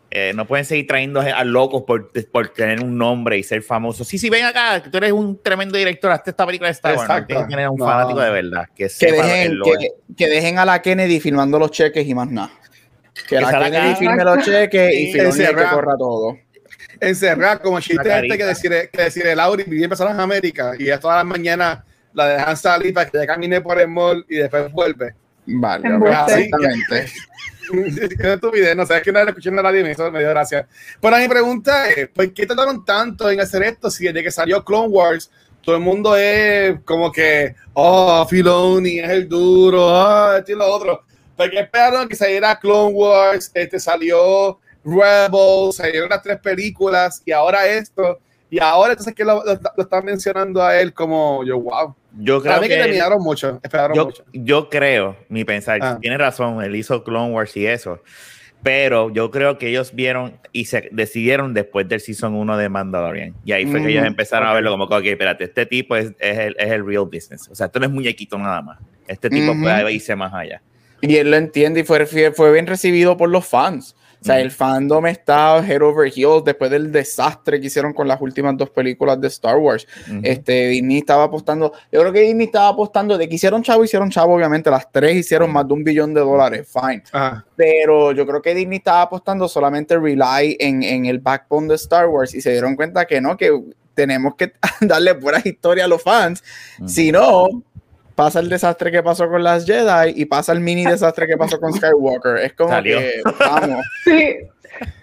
Eh, 0.09 0.31
no 0.33 0.47
pueden 0.47 0.63
seguir 0.63 0.87
trayendo 0.87 1.19
a 1.19 1.43
locos 1.43 1.83
por, 1.85 2.11
por 2.31 2.47
tener 2.49 2.81
un 2.81 2.97
nombre 2.97 3.37
y 3.37 3.43
ser 3.43 3.61
famosos. 3.61 4.07
Sí, 4.07 4.17
sí, 4.17 4.29
ven 4.29 4.45
acá, 4.45 4.81
que 4.81 4.89
tú 4.89 4.97
eres 4.97 5.11
un 5.11 5.41
tremendo 5.43 5.77
director, 5.77 6.09
hazte 6.11 6.29
esta 6.29 6.45
película 6.45 6.69
de 6.69 6.71
Star 6.71 6.95
Wars. 6.95 7.03
Exacto. 7.03 7.27
tienes 7.27 7.45
que 7.45 7.49
tener 7.51 7.69
un 7.69 7.77
No. 7.77 7.85
fanático 7.85 8.21
de 8.21 8.29
verdad. 8.29 8.65
Que, 8.73 8.85
dejen, 8.85 9.59
que, 10.15 10.27
dejen 10.29 10.59
a 10.59 10.65
la 10.65 10.81
Kennedy 10.81 11.19
filmando 11.19 11.59
los 11.59 11.71
cheques 11.71 12.07
y 12.07 12.15
más 12.15 12.31
nada. 12.31 12.49
Que 13.27 13.41
la 13.41 13.51
Kennedy 13.51 13.71
cara. 13.73 13.95
filme 13.97 14.23
los 14.23 14.45
cheques 14.45 14.93
y 14.93 15.11
que 15.11 15.21
encerrado. 15.23 15.75
corra 15.75 15.97
todo. 15.97 16.37
Encerrar 17.01 17.61
como 17.61 17.79
chiste 17.79 18.07
La 18.07 18.19
este 18.19 18.37
que 18.37 18.45
decir, 18.45 18.89
que 18.91 19.01
decir 19.03 19.27
el 19.27 19.39
Auri 19.39 19.63
vivía 19.63 19.85
en 19.85 19.89
Personas 19.89 20.17
América 20.17 20.73
y 20.77 20.85
ya 20.85 20.99
todas 20.99 21.17
las 21.17 21.25
mañanas 21.25 21.79
la 22.13 22.27
dejan 22.27 22.57
salir 22.57 22.93
para 22.93 23.09
que 23.09 23.17
ya 23.17 23.27
camine 23.27 23.61
por 23.61 23.79
el 23.79 23.87
mall 23.87 24.25
y 24.27 24.37
después 24.37 24.71
vuelve. 24.71 25.13
Vale, 25.45 25.87
exactamente. 25.87 27.11
No 27.69 28.85
sé, 28.85 28.97
es 28.97 29.03
que 29.03 29.11
no 29.11 29.19
era 29.19 29.29
escuchando 29.29 29.59
a 29.59 29.63
nadie, 29.63 29.83
me 29.83 29.91
hizo 29.91 30.09
me 30.09 30.19
dio 30.19 30.29
gracia. 30.29 30.65
Pero 31.01 31.17
mi 31.17 31.27
pregunta 31.27 31.89
es, 31.89 32.07
¿por 32.07 32.33
qué 32.33 32.45
tardaron 32.45 32.85
tanto 32.85 33.29
en 33.29 33.41
hacer 33.41 33.61
esto 33.63 33.91
si 33.91 34.05
desde 34.05 34.23
que 34.23 34.31
salió 34.31 34.63
Clone 34.63 34.87
Wars 34.87 35.29
todo 35.61 35.75
el 35.75 35.81
mundo 35.81 36.15
es 36.15 36.79
como 36.85 37.11
que, 37.11 37.55
oh, 37.73 38.25
Filoni 38.25 38.99
es 38.99 39.09
el 39.09 39.27
duro, 39.27 39.89
ah, 39.89 40.37
esto 40.37 40.53
y 40.53 40.55
lo 40.55 40.65
otro? 40.65 41.03
¿Por 41.35 41.49
qué 41.49 41.59
esperaron 41.59 42.07
que 42.07 42.15
saliera 42.15 42.57
Clone 42.57 42.93
Wars, 42.93 43.51
este 43.53 43.81
salió 43.81 44.59
Rebels, 44.87 45.75
salieron 45.75 46.09
las 46.09 46.21
tres 46.21 46.39
películas 46.39 47.21
y 47.25 47.31
ahora 47.31 47.67
esto? 47.67 48.19
Y 48.49 48.59
ahora 48.61 48.93
entonces 48.93 49.13
que 49.13 49.25
lo, 49.25 49.43
lo- 49.43 49.59
lo 49.75 49.83
están 49.83 50.05
mencionando 50.05 50.63
a 50.63 50.79
él 50.79 50.93
como 50.93 51.43
yo, 51.43 51.59
wow. 51.59 51.93
Yo 52.19 52.41
creo 52.41 52.61
que, 52.61 52.69
que 52.69 52.77
terminaron 52.77 53.21
mucho, 53.21 53.59
esperaron 53.61 53.95
yo, 53.95 54.05
mucho. 54.05 54.23
yo 54.31 54.69
creo, 54.69 55.17
mi 55.27 55.43
pensar, 55.43 55.79
Ah. 55.81 55.97
tiene 56.01 56.17
razón, 56.17 56.63
él 56.63 56.75
hizo 56.77 57.03
Clone 57.03 57.33
Wars 57.33 57.55
y 57.57 57.67
eso, 57.67 58.01
pero 58.63 59.09
yo 59.11 59.29
creo 59.31 59.57
que 59.57 59.67
ellos 59.67 59.93
vieron 59.93 60.39
y 60.53 60.65
se 60.65 60.87
decidieron 60.93 61.53
después 61.53 61.87
del 61.89 61.99
Season 61.99 62.33
1 62.33 62.57
de 62.57 62.69
Mandalorian. 62.69 63.35
Y 63.45 63.51
ahí 63.51 63.65
fue 63.65 63.81
que 63.83 63.89
ellos 63.89 64.03
Mm, 64.03 64.07
empezaron 64.07 64.47
a 64.47 64.51
ok. 64.51 64.55
verlo 64.55 64.71
como 64.71 64.87
que, 64.87 64.95
ok, 64.95 65.05
espérate, 65.05 65.43
este 65.43 65.65
tipo 65.65 65.95
es, 65.95 66.13
es, 66.17 66.37
el, 66.39 66.55
es 66.57 66.71
el 66.71 66.85
real 66.85 67.05
business. 67.05 67.49
O 67.51 67.55
sea, 67.55 67.65
esto 67.67 67.79
no 67.79 67.85
es 67.85 67.91
muñequito 67.91 68.37
nada 68.37 68.61
más. 68.61 68.79
Este 69.07 69.29
tipo 69.29 69.51
Ujú. 69.51 69.61
puede 69.61 69.91
irse 69.91 70.15
más 70.15 70.33
allá. 70.33 70.61
Y 71.01 71.17
él 71.17 71.29
lo 71.29 71.37
entiende 71.37 71.81
y 71.81 71.83
fue 71.83 72.05
fue 72.05 72.51
bien 72.53 72.65
recibido 72.65 73.15
por 73.17 73.29
los 73.29 73.45
fans. 73.45 73.95
O 74.21 74.25
sea, 74.25 74.35
Ujú. 74.35 74.43
el 74.43 74.51
fandom 74.51 75.05
está 75.05 75.63
head 75.65 75.81
over 75.81 76.11
heels 76.13 76.43
después 76.43 76.71
del 76.71 76.91
desastre 76.91 77.59
que 77.59 77.67
hicieron 77.67 77.93
con 77.93 78.07
las 78.07 78.19
últimas 78.21 78.57
dos 78.57 78.69
películas 78.69 79.19
de 79.21 79.27
Star 79.27 79.57
Wars. 79.57 79.87
Ujú. 80.09 80.21
Este, 80.23 80.67
Disney 80.69 80.97
estaba 80.97 81.25
apostando, 81.25 81.71
yo 81.91 81.99
creo 82.01 82.11
que 82.11 82.21
Disney 82.21 82.47
estaba 82.47 82.69
apostando 82.69 83.17
de 83.17 83.29
que 83.29 83.35
hicieron 83.35 83.63
chavo, 83.63 83.83
hicieron 83.83 84.09
chavo, 84.09 84.33
obviamente, 84.35 84.69
las 84.69 84.91
tres 84.91 85.15
hicieron 85.15 85.51
más 85.51 85.67
de 85.67 85.73
un 85.73 85.83
billón 85.83 86.13
de 86.13 86.21
dólares, 86.21 86.67
fine. 86.71 87.03
Ajá. 87.11 87.45
Pero 87.55 88.11
yo 88.11 88.25
creo 88.25 88.41
que 88.41 88.55
Disney 88.55 88.77
estaba 88.77 89.03
apostando 89.03 89.47
solamente 89.47 89.97
rely 89.97 90.57
en, 90.59 90.83
en 90.83 91.05
el 91.05 91.19
backbone 91.19 91.67
de 91.67 91.75
Star 91.75 92.07
Wars 92.07 92.33
y 92.33 92.41
se 92.41 92.51
dieron 92.51 92.75
cuenta 92.75 93.05
que 93.05 93.21
no, 93.21 93.37
que 93.37 93.51
tenemos 93.93 94.35
que 94.35 94.53
darle 94.81 95.13
buenas 95.13 95.45
historias 95.45 95.85
a 95.85 95.87
los 95.87 96.01
fans. 96.01 96.43
Si 96.85 97.11
no, 97.11 97.47
pasa 98.17 98.39
el 98.39 98.49
desastre 98.49 98.91
que 98.91 99.03
pasó 99.03 99.29
con 99.29 99.43
las 99.43 99.63
Jedi 99.67 100.13
y 100.15 100.25
pasa 100.25 100.51
el 100.51 100.59
mini 100.59 100.83
desastre 100.83 101.27
que 101.27 101.37
pasó 101.37 101.59
con 101.59 101.71
Skywalker. 101.77 102.37
Es 102.37 102.53
como 102.53 102.71
Salió. 102.71 102.97
que, 102.97 103.21
vamos. 103.39 103.85
Sí. 104.03 104.37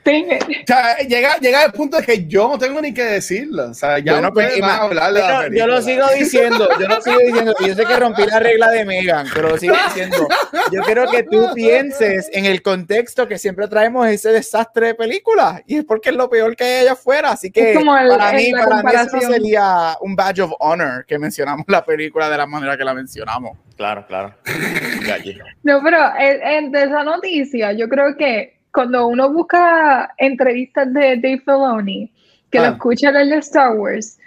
O 0.06 0.66
sea, 0.66 0.98
llega, 0.98 1.36
llega 1.38 1.64
el 1.64 1.72
punto 1.72 1.96
de 1.96 2.02
que 2.04 2.26
yo 2.26 2.46
no 2.48 2.58
tengo 2.58 2.80
ni 2.80 2.92
que 2.92 3.02
decirlo. 3.04 3.70
O 3.70 3.74
sea, 3.74 3.98
ya 3.98 4.12
Yo 4.16 4.20
no 4.20 4.32
puedes 4.32 4.60
más 4.60 4.78
ima- 4.78 4.82
hablar 4.82 5.12
de 5.14 5.20
la 5.20 5.48
yo, 5.50 5.66
lo 5.66 5.80
sigo 5.80 6.06
diciendo, 6.18 6.68
yo 6.78 6.88
lo 6.88 7.00
sigo 7.00 7.18
diciendo, 7.20 7.54
yo 7.66 7.74
sé 7.74 7.84
que 7.86 7.96
rompí 7.96 8.22
la 8.26 8.38
regla 8.38 8.70
de 8.70 8.84
Megan, 8.84 9.26
pero 9.34 9.48
lo 9.48 9.56
sigo 9.58 9.74
diciendo. 9.88 10.28
Yo 10.70 10.82
quiero 10.82 11.10
que 11.10 11.22
tú 11.22 11.48
pienses 11.54 12.28
en 12.32 12.44
el 12.44 12.60
contexto 12.60 13.26
que 13.26 13.38
siempre 13.38 13.66
traemos 13.68 14.06
ese 14.08 14.28
desastre 14.30 14.88
de 14.88 14.94
película, 14.94 15.62
y 15.66 15.78
es 15.78 15.84
porque 15.84 16.10
es 16.10 16.16
lo 16.16 16.28
peor 16.28 16.54
que 16.54 16.64
hay 16.64 16.82
allá 16.82 16.92
afuera, 16.92 17.30
así 17.30 17.50
que 17.50 17.72
Es 17.72 17.78
como 17.78 17.96
el- 17.96 18.08
para 18.08 18.32
mí, 18.32 18.52
para 18.52 18.82
mí 18.82 18.92
eso 18.94 19.20
sería 19.32 19.96
un 20.02 20.14
badge 20.14 20.40
of 20.40 20.52
honor 20.60 21.06
que 21.06 21.18
mencionamos 21.18 21.64
la 21.68 21.82
película 21.84 22.28
de 22.28 22.36
la 22.36 22.46
manera 22.46 22.76
que 22.76 22.84
la 22.84 22.92
mencionamos. 22.92 23.56
Claro, 23.76 24.06
claro. 24.06 24.34
No, 25.62 25.80
pero 25.82 25.98
en, 26.18 26.42
en- 26.42 26.72
de 26.72 26.82
esa 26.84 27.02
noticia, 27.04 27.72
yo 27.72 27.88
creo 27.88 28.16
que 28.16 28.53
cuando 28.74 29.06
uno 29.06 29.30
busca 29.32 30.12
entrevistas 30.18 30.92
de 30.92 31.16
Dave 31.16 31.38
Filoni, 31.44 32.10
que 32.50 32.58
lo 32.58 32.64
Ah. 32.66 32.70
escucha 32.70 33.08
hablar 33.08 33.26
de 33.26 33.36
Star 33.38 33.76
Wars, 33.76 34.18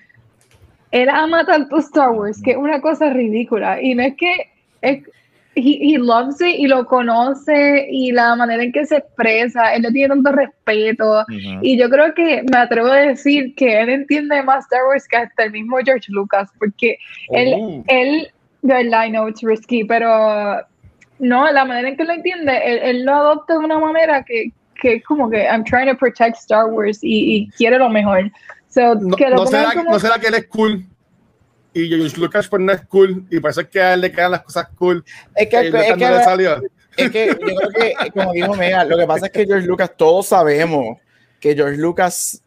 él 0.91 1.09
ama 1.09 1.45
tanto 1.45 1.77
Star 1.79 2.11
Wars 2.11 2.41
que 2.41 2.51
es 2.51 2.57
una 2.57 2.79
cosa 2.81 3.09
ridícula. 3.11 3.81
Y 3.81 3.93
no 3.93 4.03
es 4.03 4.15
que 4.15 4.33
es, 4.81 5.03
he, 5.55 5.93
he 5.95 5.97
loves 5.97 6.39
it 6.39 6.55
y 6.59 6.67
lo 6.67 6.85
conoce 6.85 7.87
y 7.91 8.11
la 8.13 8.35
manera 8.35 8.63
en 8.63 8.71
que 8.71 8.85
se 8.85 8.97
expresa, 8.97 9.73
él 9.73 9.81
le 9.81 9.91
tiene 9.91 10.09
tanto 10.15 10.31
respeto. 10.31 11.25
Y 11.61 11.77
yo 11.77 11.89
creo 11.89 12.13
que 12.13 12.43
me 12.49 12.57
atrevo 12.57 12.87
a 12.87 12.97
decir 13.01 13.53
que 13.55 13.81
él 13.81 13.89
entiende 13.89 14.41
más 14.43 14.63
Star 14.65 14.85
Wars 14.87 15.07
que 15.09 15.17
hasta 15.17 15.43
el 15.43 15.51
mismo 15.51 15.77
George 15.83 16.05
Lucas, 16.09 16.49
porque 16.57 16.97
él, 17.31 17.53
Oh. 17.59 17.83
él, 17.87 18.29
de 18.61 18.73
verdad, 18.73 19.07
I 19.07 19.09
know 19.09 19.27
it's 19.27 19.41
risky, 19.43 19.83
pero 19.83 20.61
no, 21.19 21.51
la 21.51 21.65
manera 21.65 21.89
en 21.89 21.97
que 21.97 22.03
lo 22.03 22.13
entiende, 22.13 22.57
él, 22.63 22.79
él 22.83 23.05
lo 23.05 23.13
adopta 23.15 23.53
de 23.53 23.59
una 23.59 23.79
manera 23.79 24.23
que, 24.23 24.51
que 24.81 24.95
es 24.95 25.03
como 25.03 25.29
que 25.29 25.43
I'm 25.43 25.63
trying 25.63 25.87
to 25.87 25.97
protect 25.97 26.37
Star 26.37 26.65
Wars 26.67 26.99
y, 27.01 27.35
y 27.35 27.49
quiere 27.51 27.77
lo 27.79 27.89
mejor. 27.89 28.31
So, 28.69 28.95
No, 28.95 29.15
que 29.15 29.29
lo 29.29 29.37
no 29.37 29.43
pongan 29.45 29.61
será, 29.61 29.73
como- 29.73 29.91
no 29.91 29.99
será 29.99 30.19
que 30.19 30.27
él 30.27 30.33
es 30.35 30.47
cool 30.47 30.85
y 31.73 31.87
George 31.89 32.17
Lucas 32.19 32.47
pues 32.47 32.61
no 32.61 32.71
es 32.71 32.81
cool 32.87 33.25
y 33.29 33.39
por 33.39 33.51
eso 33.51 33.61
es 33.61 33.67
que 33.67 33.79
a 33.81 33.93
él 33.93 34.01
le 34.01 34.11
quedan 34.11 34.31
las 34.31 34.41
cosas 34.43 34.67
cool 34.77 35.03
Es 35.35 35.47
que, 35.47 35.63
Lucas 35.65 35.85
es 35.85 35.93
que, 35.93 36.05
no 36.05 36.17
le 36.17 36.23
salió. 36.23 36.61
es 36.97 37.11
que 37.11 37.27
yo 37.27 37.35
creo 37.37 37.69
que, 37.69 38.11
como 38.13 38.33
dijo 38.33 38.55
Megan, 38.55 38.89
lo 38.89 38.97
que 38.97 39.05
pasa 39.07 39.25
es 39.27 39.31
que 39.31 39.45
George 39.45 39.67
Lucas, 39.67 39.91
todos 39.95 40.27
sabemos 40.27 40.97
que 41.39 41.55
George 41.55 41.77
Lucas 41.77 42.41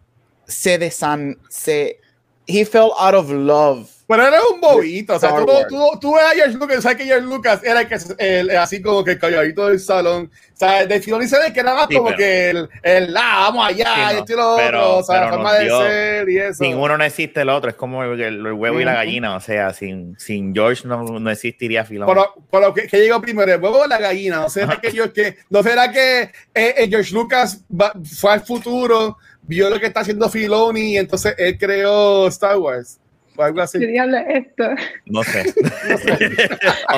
se 0.46 0.78
desan, 0.78 1.36
se, 1.48 2.00
he 2.46 2.64
fell 2.64 2.90
out 2.98 3.14
of 3.14 3.30
love 3.30 3.88
Pero 4.10 4.26
era 4.26 4.38
un 4.52 4.60
bobito, 4.60 5.14
o 5.14 5.18
sea, 5.20 5.36
tú, 5.36 5.46
tú, 5.68 5.98
tú 6.00 6.14
ves 6.16 6.24
a 6.24 6.30
George 6.34 6.58
Lucas, 6.58 6.82
sabes 6.82 6.98
que 6.98 7.04
George 7.04 7.26
Lucas 7.26 7.60
era 7.62 7.82
el 7.82 7.88
que, 7.88 7.96
el, 8.18 8.50
así 8.56 8.82
como 8.82 9.04
que 9.04 9.12
el 9.12 9.18
calladito 9.20 9.68
del 9.68 9.78
salón, 9.78 10.30
o 10.52 10.56
sea, 10.56 10.84
de 10.84 11.00
Filoni 11.00 11.28
se 11.28 11.38
ve 11.38 11.52
que 11.52 11.60
era 11.60 11.74
más 11.74 11.86
Sí, 11.88 11.94
como 11.94 12.06
pero- 12.08 12.18
que 12.18 12.50
el, 12.50 12.68
el, 12.82 13.16
ah, 13.16 13.46
vamos 13.48 13.66
allá, 13.68 13.94
Sí, 13.94 14.00
no, 14.00 14.10
y 14.12 14.16
lo 14.36 14.56
pero- 14.56 14.80
otro, 14.80 14.96
o 14.98 15.02
sea, 15.04 15.20
la 15.20 15.28
forma 15.30 15.52
nos 15.52 15.60
de 15.60 15.68
ser 15.88 16.28
y 16.28 16.38
eso. 16.38 16.64
Sin 16.64 16.76
uno 16.76 16.98
no 16.98 17.04
existe 17.04 17.40
el 17.42 17.48
otro, 17.48 17.70
es 17.70 17.76
como 17.76 18.04
el, 18.04 18.20
el 18.20 18.52
huevo 18.52 18.80
y 18.80 18.84
la 18.84 18.94
gallina, 18.94 19.36
o 19.36 19.40
sea, 19.40 19.72
sin, 19.72 20.18
sin 20.18 20.52
George 20.54 20.86
no, 20.86 21.04
no 21.04 21.30
existiría 21.30 21.84
Filoni. 21.84 22.10
Pero, 22.12 22.34
pero 22.50 22.74
¿qué, 22.74 22.88
qué 22.88 22.98
llegó 22.98 23.20
primero? 23.20 23.52
¿El 23.54 23.60
huevo 23.62 23.78
o 23.78 23.86
la 23.86 23.98
gallina? 23.98 24.36
¿No 24.40 24.50
será 24.50 24.80
que, 24.80 24.92
yo, 24.92 25.12
que, 25.12 25.36
¿no 25.48 25.62
será 25.62 25.90
que 25.90 26.22
eh, 26.22 26.30
eh, 26.76 26.88
George 26.90 27.14
Lucas 27.14 27.64
va- 27.70 27.92
fue 28.18 28.32
al 28.32 28.40
futuro, 28.42 29.16
vio 29.42 29.70
lo 29.70 29.80
que 29.80 29.86
está 29.86 30.00
haciendo 30.00 30.28
Filoni 30.28 30.92
y 30.94 30.98
entonces 30.98 31.34
él 31.38 31.56
creó 31.58 32.26
Star 32.28 32.58
Wars? 32.58 32.99
O 33.36 33.42
algo 33.42 33.60
así. 33.60 33.78
¿Qué 33.78 33.86
diablo 33.86 34.16
es 34.18 34.46
esto? 34.46 34.64
No 35.06 35.22
sé. 35.22 35.44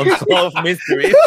Unsolved 0.00 0.54
Mystery. 0.64 1.12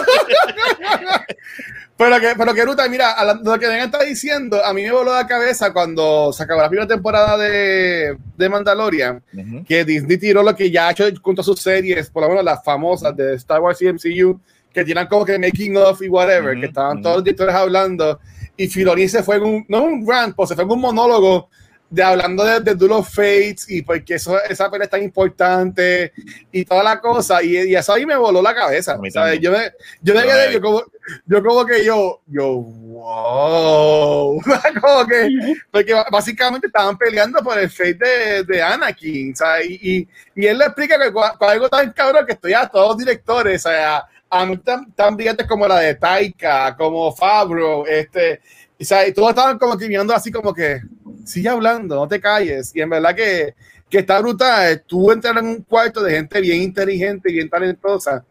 Pero 1.98 2.20
que, 2.20 2.34
pero 2.38 2.54
que 2.54 2.66
Ruta, 2.66 2.90
mira, 2.90 3.14
a 3.14 3.24
la- 3.24 3.40
lo 3.42 3.58
que 3.58 3.68
Megan 3.70 3.86
está 3.86 4.04
diciendo, 4.04 4.62
a 4.66 4.74
mí 4.74 4.84
me 4.84 4.92
voló 4.92 5.14
la 5.14 5.26
cabeza 5.26 5.72
cuando 5.72 6.34
se 6.34 6.44
acabó 6.44 6.62
la 6.62 6.68
primera 6.68 6.86
temporada 6.88 7.38
de, 7.38 8.18
de 8.36 8.50
Mandalorian, 8.50 9.24
Ujú. 9.34 9.64
que 9.66 9.86
Disney 9.86 10.18
tiró 10.18 10.44
lo 10.44 10.54
que 10.54 10.70
ya 10.70 10.90
ha 10.90 10.92
hecho 10.92 11.06
con 11.22 11.36
todas 11.36 11.46
sus 11.46 11.62
series, 11.62 12.10
por 12.10 12.24
lo 12.24 12.30
menos 12.30 12.44
las 12.44 12.62
famosas 12.66 13.16
de 13.16 13.36
Star 13.36 13.62
Wars 13.62 13.82
y 13.82 13.86
MCU, 13.94 14.38
que 14.74 14.84
tiran 14.84 15.08
como 15.08 15.24
que 15.24 15.40
making 15.40 15.78
of 15.78 16.02
y 16.02 16.10
whatever, 16.10 16.52
Ujú, 16.52 16.60
que 16.60 16.68
estaban 16.68 16.96
ujú. 16.98 17.02
todos 17.04 17.16
los 17.16 17.24
directores 17.24 17.56
hablando, 17.56 18.20
y 18.58 18.68
Filoni 18.68 19.08
se 19.08 19.24
fue 19.24 19.38
en 19.38 19.44
un, 19.44 19.66
no 19.70 19.84
un 19.86 20.06
rant, 20.06 20.36
pues 20.36 20.50
se 20.50 20.56
fue 20.56 20.66
en 20.66 20.72
un 20.72 20.82
monólogo 20.82 21.50
de 21.96 22.04
hablando 22.04 22.44
de, 22.44 22.60
de 22.60 22.76
Duel 22.76 22.92
of 22.92 23.10
Fates 23.10 23.70
y 23.70 23.82
porque 23.82 24.16
eso, 24.16 24.38
esa 24.44 24.70
pelea 24.70 24.84
es 24.84 24.92
tan 24.92 25.02
importante 25.02 26.12
y 26.52 26.66
toda 26.66 26.84
la 26.84 27.00
cosa, 27.00 27.42
y, 27.42 27.56
y 27.56 27.76
eso 27.76 27.94
ahí 27.94 28.06
me 28.06 28.18
voló 28.18 28.42
la 28.42 28.54
cabeza, 28.54 29.00
¿sabes? 29.12 29.40
Yo 29.40 29.52
me, 29.52 29.72
yo 30.02 30.14
me 30.14 30.24
quedé, 30.24 30.54
yo 30.54 30.62
como, 30.62 30.84
yo 31.26 31.44
como 31.44 31.66
que 31.66 31.86
yo, 31.86 32.22
yo, 32.28 32.48
wow, 32.58 34.42
como 34.82 35.08
que, 35.08 35.30
porque 35.72 35.94
básicamente 36.12 36.68
estaban 36.68 36.98
peleando 36.98 37.42
por 37.42 37.58
el 37.58 37.70
fate 37.70 37.96
de, 37.96 38.44
de 38.44 38.62
Anakin, 38.62 39.34
¿sabes? 39.34 39.68
Y, 39.70 39.80
y, 39.82 40.08
y 40.36 40.46
él 40.48 40.58
le 40.58 40.66
explica 40.66 41.00
que 41.00 41.14
con, 41.14 41.24
algo 41.40 41.70
tan 41.70 41.94
cabrón 41.94 42.26
que 42.26 42.34
estoy 42.34 42.54
a 42.54 42.68
todos 42.68 42.90
los 42.90 42.98
directores, 42.98 43.66
o 43.66 43.70
sea, 43.70 44.06
a 44.30 44.46
mí 44.46 44.58
tan, 44.58 44.92
tan 44.92 45.16
brillantes 45.16 45.48
como 45.48 45.66
la 45.66 45.80
de 45.80 45.96
Taika, 45.96 46.76
como 46.76 47.16
Fabro, 47.16 47.88
este, 47.88 48.42
y, 48.78 48.84
¿sabes? 48.84 49.10
y 49.10 49.14
todos 49.14 49.30
estaban 49.30 49.58
como 49.58 49.78
que 49.78 49.88
mirando 49.88 50.14
así 50.14 50.30
como 50.30 50.54
que, 50.54 50.82
sigue 51.26 51.50
hablando, 51.50 51.96
no 51.96 52.08
te 52.08 52.20
calles, 52.22 52.72
y 52.76 52.82
en 52.82 52.90
verdad 52.90 53.16
que, 53.16 53.54
que 53.90 54.00
está 54.00 54.20
brutal, 54.20 54.84
tú 54.86 55.12
entrar 55.12 55.38
en 55.38 55.46
un 55.46 55.62
cuarto 55.64 56.02
de 56.02 56.12
gente 56.12 56.40
bien 56.42 56.62
inteligente 56.62 57.30
y 57.30 57.34
bien 57.34 57.50
talentosa, 57.50 58.24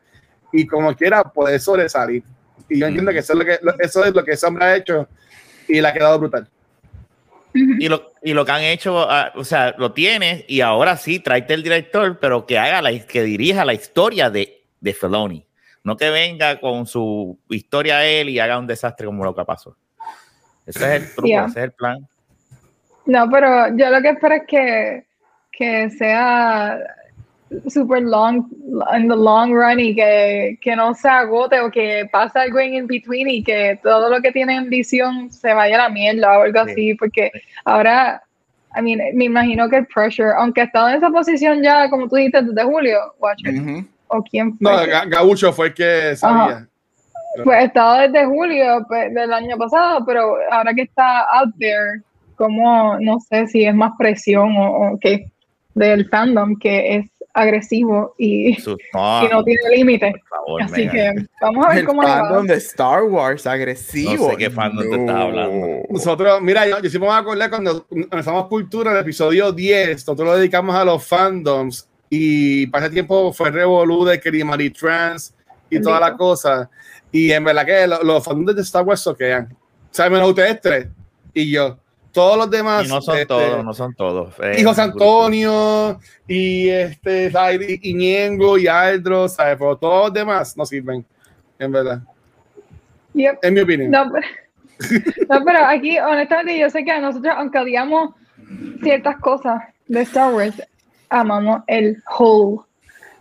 y 0.53 0.67
como 0.67 0.95
quiera 0.95 1.23
poder 1.25 1.61
sobresalir. 1.61 2.23
Y 2.69 2.79
yo 2.81 2.87
entiendo 2.87 3.13
que 3.13 3.19
eso 3.19 3.33
es 3.33 3.39
lo 3.39 3.45
que, 3.45 3.59
eso 3.81 4.05
es 4.05 4.15
lo 4.15 4.25
que 4.25 4.33
ese 4.33 4.47
hombre 4.47 4.65
ha 4.65 4.77
hecho 4.77 5.09
y 5.69 5.81
le 5.81 5.89
ha 5.89 5.93
quedado 5.93 6.19
brutal. 6.19 6.49
Y 7.53 7.89
lo, 7.89 8.13
y 8.23 8.33
lo 8.33 8.45
que 8.45 8.53
han 8.53 8.63
hecho, 8.63 9.09
ah, 9.09 9.33
o 9.37 9.45
sea, 9.45 9.75
lo 9.79 9.93
tienes 9.93 10.45
y 10.49 10.61
ahora 10.61 10.97
sí, 10.97 11.21
tráete 11.21 11.55
el 11.55 11.63
director, 11.63 12.19
pero 12.19 12.47
que 12.47 12.59
haga 12.59 12.83
la, 12.83 12.99
que 12.99 13.23
dirija 13.23 13.65
la 13.65 13.75
historia 13.75 14.29
de, 14.29 14.65
de 14.81 14.93
Filoni. 14.93 15.47
No 15.85 15.97
que 15.97 16.11
venga 16.11 16.59
con 16.61 16.87
su 16.87 17.39
historia 17.51 18.05
él 18.07 18.31
y 18.31 18.41
haga 18.41 18.59
un 18.59 18.67
desastre 18.67 19.07
como 19.07 19.25
lo 19.25 19.35
que 19.35 19.45
pasó. 19.45 19.77
Ese 20.67 20.79
es 20.79 21.03
el 21.03 21.15
truco, 21.15 21.29
Yeah. 21.29 21.45
ese 21.45 21.59
es 21.61 21.65
el 21.65 21.73
plan. 21.73 22.09
No, 23.07 23.29
pero 23.31 23.77
yo 23.77 23.91
lo 23.91 24.01
que 24.01 24.09
espero 24.11 24.35
es 24.37 24.43
que, 24.47 25.05
que 25.53 25.91
sea 25.91 26.79
super 27.69 28.03
long, 28.03 28.47
in 28.97 29.09
the 29.09 29.15
long 29.15 29.53
run 29.53 29.79
y 29.79 29.95
que, 29.95 30.59
que 30.61 30.75
no 30.75 30.95
se 30.95 31.09
agote 31.09 31.61
o 31.61 31.71
que 31.71 32.09
pase 32.11 32.39
algo 32.39 32.59
en 32.59 32.75
in 32.75 32.87
between 32.87 33.29
y 33.29 33.45
que 33.45 33.79
todo 33.83 34.09
lo 34.11 34.21
que 34.21 34.33
tiene 34.33 34.57
en 34.57 34.69
visión 34.71 35.31
se 35.31 35.53
vaya 35.55 35.77
a 35.77 35.83
la 35.85 35.89
mierda 35.91 36.39
o 36.39 36.43
algo 36.43 36.65
Sí. 36.65 36.71
así, 36.73 36.95
porque 36.95 37.31
ahora, 37.65 38.23
I 38.77 38.83
mean, 38.83 38.99
me 39.15 39.27
imagino 39.27 39.69
que 39.69 39.77
el 39.77 39.87
pressure, 39.87 40.33
aunque 40.37 40.63
ha 40.63 40.65
estado 40.65 40.89
en 40.89 40.97
esa 40.97 41.11
posición 41.11 41.63
ya, 41.63 41.89
como 41.91 42.09
tú 42.09 42.17
dijiste, 42.17 42.43
desde 42.43 42.65
julio, 42.65 42.99
Watcher, 43.21 43.55
Ujú. 43.55 43.87
o 44.09 44.23
quién 44.23 44.57
No, 44.59 44.71
fue, 44.79 44.91
Ga- 44.91 45.09
Gaucho 45.09 45.53
fue 45.53 45.67
el 45.69 45.75
que 45.75 46.17
sabía. 46.17 46.67
pues 47.45 47.57
ha 47.59 47.63
estado 47.63 47.99
desde 48.09 48.25
julio 48.27 48.85
pues, 48.89 49.15
del 49.15 49.33
año 49.33 49.57
pasado, 49.59 50.05
pero 50.05 50.37
ahora 50.51 50.73
que 50.75 50.83
está 50.83 51.21
out 51.33 51.55
there, 51.61 52.03
como, 52.37 52.99
no 53.01 53.19
sé 53.21 53.47
si 53.47 53.65
es 53.65 53.75
más 53.75 53.93
presión 53.99 54.57
o, 54.57 54.93
o 54.93 54.99
qué, 55.01 55.31
del 55.75 56.09
fandom 56.09 56.57
que 56.59 56.97
es 56.97 57.11
agresivo 57.37 58.15
y, 58.17 58.57
no, 58.93 59.25
y 59.25 59.29
no 59.29 59.43
tiene 59.43 59.61
límite. 59.77 60.15
Así 60.63 60.87
Megan. 60.87 61.17
que 61.17 61.27
vamos 61.41 61.67
a 61.67 61.69
ver 61.71 61.79
El 61.79 61.85
cómo 61.87 62.03
fandom 62.03 62.47
de 62.47 62.55
Star 62.55 63.03
Wars 63.05 63.45
agresivo. 63.47 64.27
No 64.27 64.31
sé 64.31 64.37
qué 64.37 64.51
fandom 64.51 64.89
te 64.89 64.97
estás 65.01 65.17
hablando. 65.17 65.67
Nosotros, 65.91 66.41
mira, 66.43 66.69
yo, 66.69 66.81
yo 66.81 66.89
siempre 66.91 67.11
me 67.11 67.17
acordé 67.17 67.49
cuando 67.51 67.87
empezamos 67.91 68.47
Cultura, 68.47 68.91
en 68.93 68.99
el 68.99 69.03
episodio 69.03 69.51
10, 69.53 69.91
nosotros 70.07 70.29
lo 70.29 70.37
dedicamos 70.37 70.77
a 70.77 70.85
los 70.85 71.05
fandoms 71.05 71.89
y 72.09 72.67
para 72.69 72.87
ese 72.87 72.93
tiempo 72.95 73.33
fue 73.33 73.51
Revolu 73.51 74.05
de 74.05 74.21
Kerimari 74.21 74.71
Trans 74.71 75.35
y 75.69 75.81
toda 75.81 75.99
la 75.99 76.17
cosa. 76.17 76.71
Y 77.11 77.33
en 77.33 77.43
verdad 77.43 77.67
que 77.67 77.87
lo- 77.89 78.03
los 78.05 78.25
fandoms 78.25 78.55
de 78.55 78.63
Star 78.63 78.85
Wars 78.85 79.01
soquean. 79.01 79.49
O 79.53 79.57
sea, 79.91 80.09
menos 80.09 80.29
ustedes 80.29 80.61
tres 80.61 80.87
y 81.33 81.51
yo. 81.51 81.79
Todos 82.15 82.39
los 82.39 82.49
demás. 82.51 82.87
Y 82.87 82.89
no 82.89 83.03
son 83.03 83.15
este, 83.17 83.27
todos, 83.27 83.65
no 83.65 83.75
son 83.75 83.93
todos. 83.95 84.35
Eh, 84.41 84.57
y 84.61 84.63
José. 84.63 84.83
Antonio, 84.83 85.99
y 86.29 86.69
este, 86.69 87.31
¿sabes? 87.33 87.61
y 87.83 88.67
Aldro, 88.69 89.29
¿sabes? 89.29 89.57
Pero 89.59 89.77
todos 89.77 90.05
los 90.05 90.13
demás 90.15 90.57
no 90.57 90.65
sirven, 90.65 91.05
en 91.59 91.73
verdad. 91.73 92.01
Yep. 93.15 93.39
En 93.43 93.55
mi 93.55 93.61
opinión. 93.61 93.91
No, 93.91 94.13
pero, 94.13 94.27
no, 95.29 95.45
pero 95.45 95.67
aquí, 95.67 95.99
honestamente, 95.99 96.59
yo 96.59 96.71
sé 96.71 96.85
que 96.85 96.93
a 96.93 97.01
nosotros, 97.01 97.35
aunque 97.37 97.59
odiamos 97.59 98.15
ciertas 98.83 99.17
cosas 99.19 99.63
de 99.89 100.03
Star 100.03 100.33
Wars, 100.33 100.63
amamos 101.11 101.63
el 101.67 102.01
whole. 102.17 102.61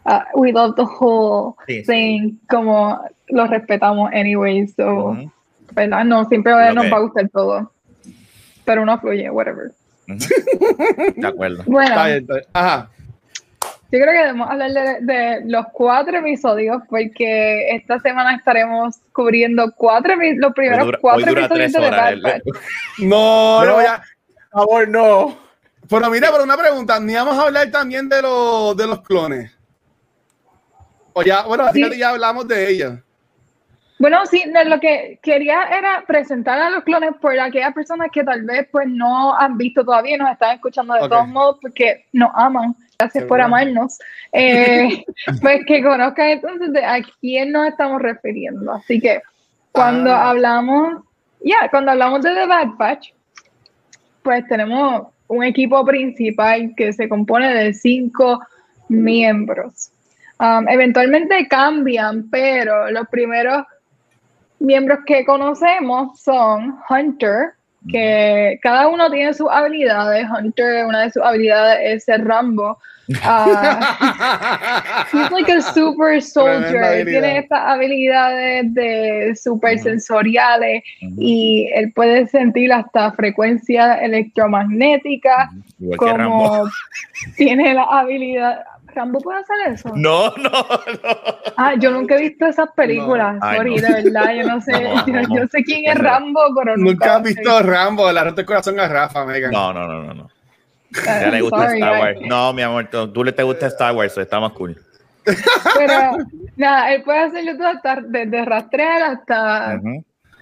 Uh, 0.05 0.19
we 0.35 0.51
love 0.51 0.75
the 0.75 0.83
whole 0.83 1.55
Sí, 1.65 1.83
sí. 1.83 1.91
thing, 1.91 2.33
como 2.49 2.99
lo 3.29 3.47
respetamos 3.47 4.11
anyway, 4.13 4.67
so. 4.67 5.17
¿verdad? 5.71 6.03
No, 6.05 6.25
siempre 6.25 6.53
nos 6.75 6.83
que- 6.85 6.91
va 6.91 6.97
a 6.97 7.01
gustar 7.01 7.29
todo. 7.29 7.72
Pero 8.65 8.81
uno 8.83 8.99
fluye, 8.99 9.29
whatever. 9.29 9.71
De 10.07 11.27
acuerdo. 11.27 11.63
Bueno, 11.67 11.89
Está 11.89 12.05
bien, 12.07 12.17
está 12.19 12.33
bien. 12.33 12.45
Ajá. 12.53 12.89
yo 13.61 13.99
creo 13.99 14.05
que 14.11 14.17
debemos 14.19 14.49
hablar 14.49 14.71
de, 14.71 14.97
de 15.01 15.41
los 15.45 15.65
cuatro 15.71 16.17
episodios 16.17 16.81
porque 16.89 17.69
esta 17.75 17.99
semana 17.99 18.35
estaremos 18.35 18.95
cubriendo 19.13 19.71
cuatro, 19.75 20.13
los 20.37 20.53
primeros 20.53 20.85
dura, 20.85 20.97
cuatro 21.01 21.31
episodios 21.31 21.71
de. 21.71 21.79
Bad 21.89 22.13
el- 22.13 22.21
Batch. 22.21 22.43
No, 22.99 23.63
no, 23.65 23.77
No. 23.77 23.81
ya. 23.83 24.01
Por 24.51 24.61
favor, 24.61 24.87
no. 24.87 25.37
Pero 25.89 26.09
mira, 26.09 26.29
pero 26.31 26.43
una 26.43 26.57
pregunta, 26.57 26.99
ni 26.99 27.13
vamos 27.13 27.37
a 27.37 27.43
hablar 27.43 27.69
también 27.69 28.07
de 28.09 28.21
los 28.21 28.75
de 28.77 28.87
los 28.87 29.01
clones. 29.01 29.51
O 31.13 31.21
ya, 31.21 31.43
bueno, 31.43 31.65
así 31.65 31.83
Sí. 31.83 31.97
ya 31.99 32.09
hablamos 32.09 32.47
de 32.47 32.69
ellos. 32.71 32.93
Bueno, 34.03 34.25
sí, 34.25 34.43
lo 34.65 34.81
que 34.81 35.17
quería 35.23 35.63
era 35.71 36.03
presentar 36.05 36.59
a 36.59 36.69
los 36.69 36.83
clones 36.83 37.11
por 37.21 37.39
aquellas 37.39 37.73
personas 37.73 38.09
que 38.11 38.21
tal 38.21 38.43
vez 38.43 38.67
pues 38.69 38.85
no 38.85 39.33
han 39.33 39.57
visto 39.57 39.85
todavía 39.85 40.15
y 40.15 40.17
nos 40.17 40.29
están 40.29 40.55
escuchando 40.55 40.93
de 40.95 41.07
todos 41.07 41.25
modos 41.29 41.59
porque 41.61 42.03
nos 42.11 42.29
aman. 42.33 42.75
Gracias 42.99 43.23
Qué 43.23 43.27
por 43.29 43.39
bueno. 43.39 43.45
amarnos. 43.45 43.97
Eh, 44.33 45.05
pues 45.41 45.61
que 45.65 45.81
conozcan 45.81 46.31
entonces 46.31 46.73
de 46.73 46.83
a 46.83 47.01
quién 47.21 47.53
nos 47.53 47.65
estamos 47.69 48.01
refiriendo. 48.01 48.73
Así 48.73 48.99
que 48.99 49.21
cuando 49.71 50.11
Ah. 50.11 50.31
hablamos, 50.31 51.01
ya, 51.39 51.69
cuando 51.71 51.91
hablamos 51.91 52.23
de 52.23 52.35
The 52.35 52.45
Bad 52.45 52.67
Batch, 52.77 53.13
pues 54.21 54.45
tenemos 54.49 55.07
un 55.29 55.45
equipo 55.45 55.85
principal 55.85 56.73
que 56.75 56.91
se 56.91 57.07
compone 57.07 57.53
de 57.53 57.73
cinco 57.73 58.41
miembros. 58.89 59.91
Um, 60.41 60.67
eventualmente 60.67 61.47
cambian, 61.47 62.29
pero 62.29 62.91
los 62.91 63.07
primeros 63.07 63.63
miembros 64.59 64.99
que 65.05 65.25
conocemos 65.25 66.19
son 66.19 66.77
Hunter, 66.89 67.53
que 67.89 68.59
cada 68.61 68.87
uno 68.87 69.09
tiene 69.11 69.33
sus 69.33 69.47
habilidades. 69.49 70.25
Hunter, 70.29 70.85
una 70.85 71.01
de 71.03 71.11
sus 71.11 71.23
habilidades 71.23 71.79
es 71.83 72.05
ser 72.05 72.25
Rambo. 72.25 72.77
Ah, 73.21 75.05
he's 75.11 75.29
like 75.29 75.49
a 75.49 75.61
super 75.61 76.21
soldier. 76.21 77.03
Tiene 77.05 77.39
estas 77.39 77.59
habilidades 77.59 78.73
de 78.73 79.35
super 79.35 79.77
sensoriales 79.77 80.83
y 81.01 81.69
él 81.73 81.91
puede 81.91 82.27
sentir 82.27 82.71
hasta 82.71 83.11
frecuencias 83.11 84.01
electromagnéticas, 84.01 85.49
Igual 85.81 85.99
como 85.99 86.69
tiene 87.35 87.73
la 87.73 87.83
habilidad. 87.83 88.63
¿Rambo 88.95 89.19
puede 89.19 89.39
hacer 89.39 89.73
eso? 89.73 89.89
No, 89.95 90.29
no, 90.37 90.49
no. 91.03 91.09
Ah, 91.57 91.73
yo 91.75 91.91
nunca 91.91 92.15
he 92.15 92.21
visto 92.29 92.45
esas 92.45 92.69
películas, 92.75 93.37
Ay, 93.41 93.57
sorry, 93.57 93.75
no. 93.75 93.81
de 93.87 94.03
verdad, 94.03 94.33
yo 94.35 94.47
no 94.47 94.61
sé, 94.61 94.71
No, 94.83 95.05
yo, 95.05 95.13
no. 95.13 95.35
yo 95.37 95.47
sé 95.47 95.63
quién 95.63 95.89
es 95.89 95.95
No. 95.95 96.01
Rambo, 96.03 96.39
pero 96.57 96.77
nunca, 96.77 96.91
Nunca 96.91 97.15
has 97.15 97.23
visto 97.23 97.59
Rambo, 97.61 98.11
la 98.11 98.23
rota 98.23 98.35
del 98.37 98.45
corazón 98.45 98.79
a 98.79 98.87
Rafa, 98.87 99.25
Megan. 99.25 99.51
No, 99.51 99.73
no, 99.73 99.87
no, 99.87 100.03
no. 100.03 100.13
no. 100.13 100.29
Ah, 101.07 101.21
Ya 101.21 101.31
le 101.31 101.41
gusta 101.41 101.57
sorry, 101.65 101.79
Star. 101.79 101.99
Wars. 102.01 102.19
No, 102.27 102.53
mi 102.53 102.61
amor, 102.61 102.87
tú, 102.91 103.07
tú 103.11 103.23
le 103.23 103.31
te 103.31 103.43
gusta 103.43 103.67
Star 103.67 103.95
Wars, 103.95 104.17
está 104.17 104.39
más 104.39 104.51
cool. 104.53 104.77
Pero 105.77 106.17
nada, 106.57 106.93
él 106.93 107.01
puede 107.03 107.19
hacerlo 107.19 107.57
todo 107.57 107.67
hasta 107.67 108.01
desde 108.01 108.45
rastrear 108.45 109.01
hasta 109.03 109.79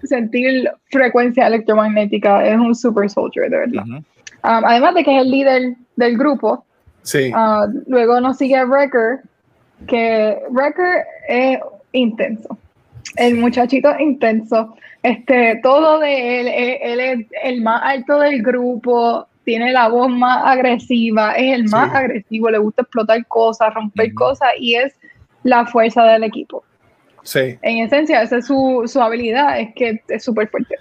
sentir 0.03 0.69
frecuencia 0.89 1.45
electromagnética, 1.47 2.45
es 2.45 2.57
un 2.57 2.73
super 2.75 3.09
soldier, 3.09 3.49
de 3.49 3.57
verdad. 3.57 3.83
Um, 3.87 4.65
además 4.65 4.95
de 4.95 5.03
que 5.03 5.15
es 5.15 5.21
el 5.21 5.29
líder 5.31 5.75
del 5.95 6.17
grupo, 6.17 6.65
Sí. 7.03 7.31
Ah, 7.33 7.67
luego 7.87 8.19
nos 8.21 8.37
sigue 8.37 8.63
Wrecker, 8.65 9.21
que 9.87 10.37
Wrecker 10.49 11.03
es 11.27 11.59
intenso. 11.91 12.57
El 13.17 13.35
muchachito 13.35 13.89
es 13.91 13.99
intenso. 14.01 14.75
Este, 15.03 15.59
todo 15.63 15.99
de 15.99 16.41
él, 16.41 16.47
él, 16.47 16.77
él 16.81 16.99
es 16.99 17.27
el 17.43 17.61
más 17.61 17.81
alto 17.83 18.19
del 18.19 18.43
grupo, 18.43 19.27
tiene 19.43 19.71
la 19.71 19.87
voz 19.87 20.09
más 20.09 20.43
agresiva, 20.45 21.33
es 21.33 21.55
el 21.55 21.63
más 21.69 21.89
Sí. 21.91 21.97
agresivo, 21.97 22.49
le 22.51 22.59
gusta 22.59 22.83
explotar 22.83 23.25
cosas, 23.27 23.73
romper 23.73 24.13
cosas 24.13 24.49
y 24.59 24.75
es 24.75 24.93
la 25.43 25.65
fuerza 25.65 26.03
del 26.03 26.23
equipo. 26.23 26.63
Sí. 27.23 27.57
En 27.63 27.79
esencia, 27.79 28.21
esa 28.21 28.37
es 28.37 28.45
su, 28.45 28.83
su 28.85 29.01
habilidad, 29.01 29.59
es 29.59 29.73
que 29.73 30.01
es 30.07 30.23
súper 30.23 30.47
fuerte. 30.49 30.75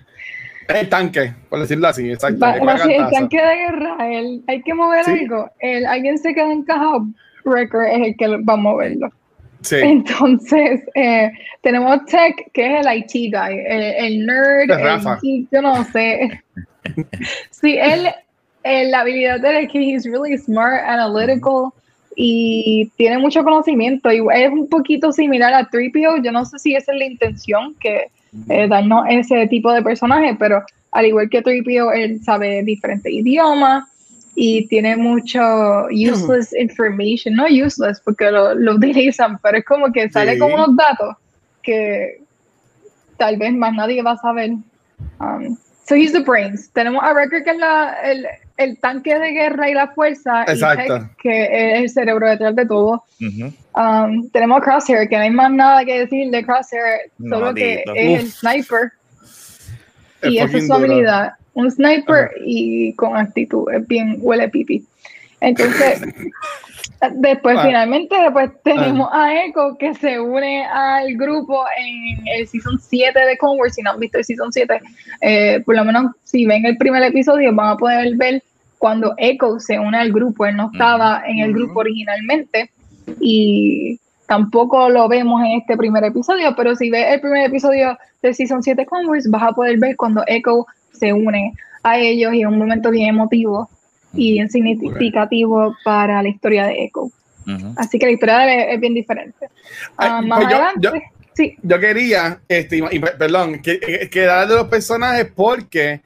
El 0.79 0.89
tanque, 0.89 1.33
por 1.49 1.61
decirlo 1.61 1.89
así, 1.89 2.11
exacto. 2.11 2.39
Va- 2.41 2.56
el 2.56 3.11
tanque 3.11 3.37
de 3.41 3.56
guerra, 3.56 3.97
el- 4.11 4.43
hay 4.47 4.63
que 4.63 4.75
mover 4.75 5.04
Sí. 5.04 5.11
algo. 5.21 5.50
El, 5.59 5.87
alguien 5.87 6.19
se 6.19 6.35
queda 6.35 6.52
encajado, 6.52 7.06
Wrecker 7.45 7.83
es 7.93 8.06
el 8.09 8.17
que 8.17 8.28
va 8.28 8.52
a 8.54 8.56
moverlo. 8.56 9.11
Sí. 9.63 9.76
Entonces, 9.83 10.80
eh, 10.95 11.30
tenemos 11.63 12.04
Tech, 12.06 12.50
que 12.52 12.67
es 12.78 12.87
el 12.87 12.97
IT 12.99 13.13
guy, 13.35 13.59
el, 13.67 13.83
el 13.83 14.26
nerd, 14.26 14.71
el 14.71 15.49
yo 15.52 15.61
no 15.63 15.85
sé. 15.85 16.43
sí, 17.50 17.76
él, 17.78 18.06
eh, 18.65 18.89
la 18.89 19.00
habilidad 19.00 19.41
de 19.41 19.50
él 19.50 19.56
es 19.65 19.73
que 19.73 19.78
he's 19.80 20.04
really 20.04 20.37
smart, 20.39 20.83
analytical 20.87 21.71
y 22.17 22.91
tiene 22.97 23.19
mucho 23.19 23.43
conocimiento. 23.45 24.11
Y 24.11 24.23
es 24.35 24.50
un 24.50 24.69
poquito 24.69 25.13
similar 25.13 25.52
a 25.54 25.69
3PO. 25.69 26.23
Yo 26.25 26.33
no 26.33 26.45
sé 26.45 26.59
si 26.59 26.75
esa 26.75 26.93
es 26.93 26.99
la 26.99 27.04
intención, 27.04 27.75
que 27.80 28.06
eh, 28.49 28.69
darnos 28.69 29.04
ese 29.08 29.47
tipo 29.49 29.73
de 29.73 29.82
personaje, 29.82 30.36
pero 30.38 30.62
al 30.93 31.06
igual 31.06 31.28
que 31.30 31.43
3PO, 31.43 31.93
él 31.95 32.23
sabe 32.23 32.62
diferentes 32.64 33.12
idiomas 33.12 33.84
y 34.34 34.66
tiene 34.69 34.97
mucho 34.97 35.86
useless 35.90 36.52
information, 36.54 37.34
no 37.34 37.45
useless 37.47 38.00
porque 38.00 38.30
lo, 38.30 38.54
lo 38.54 38.75
utilizan, 38.76 39.38
pero 39.43 39.58
es 39.58 39.64
como 39.64 39.93
que 39.93 40.08
sale 40.10 40.34
Sí. 40.34 40.38
con 40.38 40.52
unos 40.52 40.76
datos 40.76 41.16
que 41.62 42.21
tal 43.19 43.36
vez 43.36 43.52
más 43.52 43.75
nadie 43.75 44.02
va 44.02 44.12
a 44.12 44.16
saber. 44.16 44.50
Um, 45.21 45.56
so 45.86 45.95
he's 45.95 46.12
the 46.12 46.21
brains. 46.21 46.71
Tenemos 46.73 47.02
a 47.04 47.12
Wrecker 47.12 47.45
que 47.45 47.50
es 47.50 47.58
la, 47.58 47.95
el, 48.04 48.26
el 48.56 48.78
tanque 48.78 49.19
de 49.19 49.30
guerra 49.32 49.69
y 49.69 49.75
la 49.75 49.88
fuerza, 49.88 50.45
y 50.49 50.52
Exacto. 50.52 50.99
Tech, 51.00 51.16
que 51.23 51.75
es 51.75 51.80
el 51.82 51.90
cerebro 51.90 52.28
detrás 52.28 52.54
de 52.56 52.66
todo. 52.66 53.04
Um, 53.75 54.28
tenemos 54.30 54.59
a 54.59 54.65
Crosshair, 54.65 55.09
que 55.09 55.17
no 55.17 55.23
hay 55.23 55.30
más 55.30 55.50
nada 55.52 55.85
que 55.85 56.00
decir 56.00 56.30
de 56.30 56.45
Crosshair, 56.45 57.11
No, 57.19 57.39
solo 57.39 57.54
que 57.54 57.75
es 57.75 57.83
el 58.21 58.26
Uf. 58.26 58.33
sniper 58.41 58.93
Es 60.23 60.30
y 60.33 60.39
esa 60.39 60.59
es 60.59 60.67
su 60.67 60.75
habilidad. 60.75 61.33
Un 61.54 61.71
sniper 61.71 62.30
y 62.45 62.93
con 62.95 63.17
actitud, 63.17 63.71
es 63.73 63.87
bien 63.87 64.17
huele 64.21 64.49
pipi. 64.49 64.85
Entonces, 65.41 66.02
después 67.15 67.56
Ah. 67.59 67.63
finalmente 67.67 68.15
después 68.21 68.50
tenemos 68.63 69.09
a 69.13 69.45
Echo 69.45 69.76
que 69.78 69.95
se 69.95 70.21
une 70.21 70.65
al 70.67 71.17
grupo 71.17 71.65
en 71.78 72.26
el 72.28 72.47
season 72.49 72.78
7 72.78 73.19
de 73.19 73.39
Wars. 73.41 73.75
Si 73.75 73.83
no 73.83 73.93
han 73.93 74.00
visto 74.00 74.19
el 74.19 74.25
season 74.25 74.52
7, 74.52 74.80
eh, 75.23 75.63
por 75.65 75.76
lo 75.76 75.85
menos 75.85 76.13
si 76.25 76.45
ven 76.45 76.67
el 76.67 76.76
primer 76.76 77.02
episodio 77.02 77.54
van 77.54 77.71
a 77.71 77.76
poder 77.76 78.17
ver 78.17 78.43
cuando 78.78 79.15
Echo 79.17 79.59
se 79.61 79.78
une 79.78 79.97
al 79.99 80.13
grupo. 80.13 80.45
Él 80.47 80.56
no 80.56 80.71
estaba 80.73 81.23
en 81.26 81.39
el 81.39 81.52
grupo 81.52 81.80
originalmente 81.80 82.71
y 83.21 83.99
tampoco 84.27 84.89
lo 84.89 85.09
vemos 85.09 85.41
en 85.43 85.59
este 85.61 85.77
primer 85.77 86.05
episodio, 86.05 86.55
pero 86.57 86.77
si 86.77 86.91
ves 86.91 87.07
el 87.15 87.21
primer 87.21 87.47
episodio 87.47 87.99
de 88.23 88.33
Season 88.35 88.63
7 88.63 88.87
Clone 88.87 89.09
Wars, 89.09 89.29
vas 89.29 89.43
a 89.43 89.53
poder 89.53 89.79
ver 89.79 89.97
cuando 89.97 90.23
Echo 90.27 90.67
se 90.93 91.13
une 91.13 91.53
a 91.83 91.99
ellos 91.99 92.33
y 92.35 92.43
es 92.43 92.47
un 92.47 92.59
momento 92.59 92.91
bien 92.91 93.09
emotivo 93.09 93.69
y 94.15 94.33
bien 94.35 94.51
significativo 94.51 95.75
para 95.85 96.23
la 96.23 96.29
historia 96.29 96.67
de 96.67 96.85
Echo. 96.85 97.11
Así 97.77 97.99
que 97.99 98.07
la 98.07 98.13
historia 98.13 98.39
de 98.39 98.55
él 98.55 98.71
es, 98.75 98.81
bien 98.81 98.95
diferente. 98.95 99.49
Ah, 99.97 100.19
Ay, 100.21 100.29
más 100.29 100.39
pues 100.39 100.51
yo- 100.51 100.57
adelante, 100.57 100.81
yo- 100.83 100.93
sí, 101.35 101.57
Yo 101.63 101.81
quería, 101.81 102.39
este, 102.49 102.77
y, 102.93 102.99
perdón, 103.01 103.61
que, 103.61 103.81
que, 103.81 104.09
que 104.09 104.21
dar 104.21 104.47
de 104.47 104.55
los 104.55 104.69
personajes 104.69 105.27
porque 105.35 106.01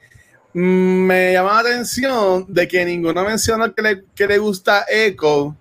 mm, 0.54 0.58
me 0.60 1.32
llama 1.32 1.54
la 1.62 1.68
atención 1.70 2.46
de 2.48 2.66
que 2.68 2.84
ninguno 2.84 3.24
mencionó 3.24 3.74
que 3.74 3.82
le, 3.82 4.02
que 4.14 4.26
le 4.26 4.38
gusta 4.38 4.86
Echo. 4.88 5.54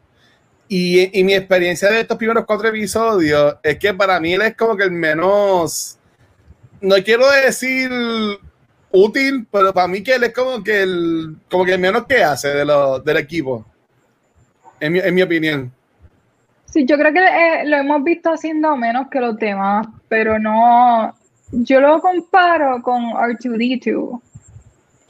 Y, 0.75 1.19
y 1.19 1.23
mi 1.23 1.35
experiencia 1.35 1.87
de 1.91 1.99
estos 1.99 2.17
primeros 2.17 2.45
cuatro 2.47 2.67
episodios 2.67 3.57
es 3.61 3.77
que 3.77 3.93
para 3.93 4.19
mí 4.19 4.33
él 4.33 4.41
es 4.41 4.57
como 4.57 4.75
que 4.75 4.85
el 4.85 4.91
menos, 4.91 5.99
no 6.81 6.95
quiero 7.05 7.29
decir 7.29 7.91
útil, 8.89 9.45
pero 9.51 9.71
para 9.71 9.87
mí 9.87 10.01
que 10.01 10.15
él 10.15 10.23
es 10.23 10.33
como 10.33 10.63
que 10.63 10.81
el, 10.81 11.35
como 11.47 11.63
que 11.63 11.75
el 11.75 11.79
menos 11.79 12.07
que 12.07 12.23
hace 12.23 12.47
de 12.47 12.65
lo, 12.65 12.99
del 12.99 13.17
equipo. 13.17 13.63
En 14.79 14.93
mi, 14.93 14.99
en 14.99 15.13
mi 15.13 15.21
opinión. 15.21 15.71
sí, 16.65 16.87
yo 16.87 16.97
creo 16.97 17.13
que 17.13 17.19
eh, 17.19 17.65
lo 17.65 17.77
hemos 17.77 18.03
visto 18.03 18.31
haciendo 18.31 18.75
menos 18.75 19.09
que 19.11 19.19
los 19.19 19.37
demás, 19.37 19.85
pero 20.09 20.39
no, 20.39 21.13
yo 21.51 21.81
lo 21.81 22.01
comparo 22.01 22.81
con 22.81 23.11
R2D2. 23.11 24.21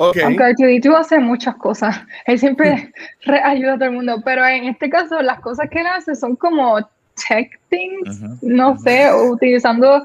Ok. 0.09 0.17
Aunque 0.23 0.43
R2D2 0.43 0.95
hace 0.99 1.19
muchas 1.19 1.55
cosas, 1.55 2.01
él 2.25 2.39
siempre 2.39 2.91
re- 3.23 3.41
ayuda 3.43 3.73
a 3.73 3.75
todo 3.75 3.85
el 3.85 3.95
mundo, 3.95 4.21
pero 4.23 4.45
en 4.45 4.65
este 4.65 4.89
caso 4.89 5.21
las 5.21 5.39
cosas 5.39 5.69
que 5.69 5.79
él 5.79 5.87
hace 5.87 6.15
son 6.15 6.35
como 6.35 6.79
tech 7.27 7.59
things, 7.69 8.19
Ujú. 8.21 8.37
no 8.41 8.77
sé, 8.79 9.09
utilizando 9.13 10.03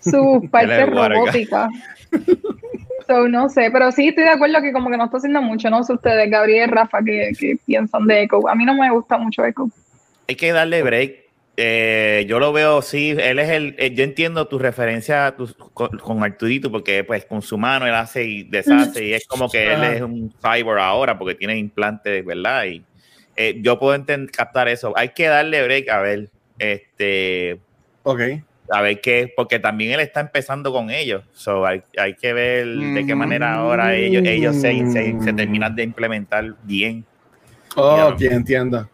sus 0.00 0.48
partes 0.50 0.88
robóticas. 0.90 1.70
So, 3.08 3.26
no 3.26 3.48
sé, 3.48 3.68
pero 3.72 3.90
sí 3.90 4.08
estoy 4.08 4.22
de 4.22 4.30
acuerdo 4.30 4.62
que 4.62 4.72
como 4.72 4.88
que 4.88 4.96
no 4.96 5.06
está 5.06 5.16
haciendo 5.16 5.42
mucho, 5.42 5.68
no 5.68 5.82
sé 5.82 5.92
ustedes, 5.92 6.30
Gabriel 6.30 6.68
y 6.68 6.72
Rafa, 6.72 7.02
que, 7.02 7.32
que 7.36 7.56
piensan 7.66 8.06
de 8.06 8.22
Echo. 8.22 8.48
A 8.48 8.54
mí 8.54 8.64
no 8.64 8.74
me 8.74 8.90
gusta 8.92 9.18
mucho 9.18 9.44
Echo. 9.44 9.68
Hay 10.28 10.36
que 10.36 10.52
darle 10.52 10.84
break 10.84 11.21
Eh, 11.56 12.24
yo 12.28 12.38
lo 12.38 12.50
veo, 12.52 12.80
sí, 12.80 13.10
él 13.10 13.38
es 13.38 13.50
el, 13.50 13.74
eh, 13.78 13.92
yo 13.94 14.04
entiendo 14.04 14.48
tu 14.48 14.58
referencia 14.58 15.34
tu- 15.36 15.54
con, 15.74 15.90
con 15.98 16.22
Arturito, 16.24 16.70
porque 16.72 17.04
pues 17.04 17.26
con 17.26 17.42
su 17.42 17.58
mano 17.58 17.86
él 17.86 17.94
hace 17.94 18.24
y 18.24 18.44
deshace, 18.44 19.04
y 19.04 19.12
es 19.14 19.26
como 19.26 19.50
que 19.50 19.72
él 19.74 19.84
es 19.84 20.00
un 20.00 20.32
cyborg 20.40 20.80
ahora, 20.80 21.18
porque 21.18 21.34
tiene 21.34 21.58
implantes, 21.58 22.24
¿verdad? 22.24 22.64
Y 22.64 22.82
eh, 23.36 23.60
yo 23.62 23.78
puedo 23.78 24.02
captar 24.32 24.68
eso. 24.68 24.94
Hay 24.96 25.10
que 25.10 25.26
darle 25.26 25.62
break 25.62 25.88
a 25.90 26.00
ver, 26.00 26.30
este, 26.58 27.60
Ok. 28.02 28.20
a 28.70 28.80
ver 28.80 29.00
qué, 29.02 29.30
porque 29.36 29.58
también 29.58 29.92
él 29.92 30.00
está 30.00 30.20
empezando 30.20 30.72
con 30.72 30.90
ellos, 30.90 31.22
so 31.34 31.66
hay, 31.66 31.82
hay 31.98 32.14
que 32.14 32.32
ver 32.32 32.66
de 32.66 33.04
qué 33.06 33.14
manera 33.14 33.54
ahora 33.54 33.94
ellos, 33.94 34.22
ellos 34.24 34.56
se, 34.56 34.86
se, 34.90 35.20
se 35.20 35.32
terminan 35.34 35.76
de 35.76 35.82
implementar 35.82 36.46
bien. 36.62 37.04
Ok, 37.76 38.18
Ya. 38.18 38.28
entiendo. 38.36 38.88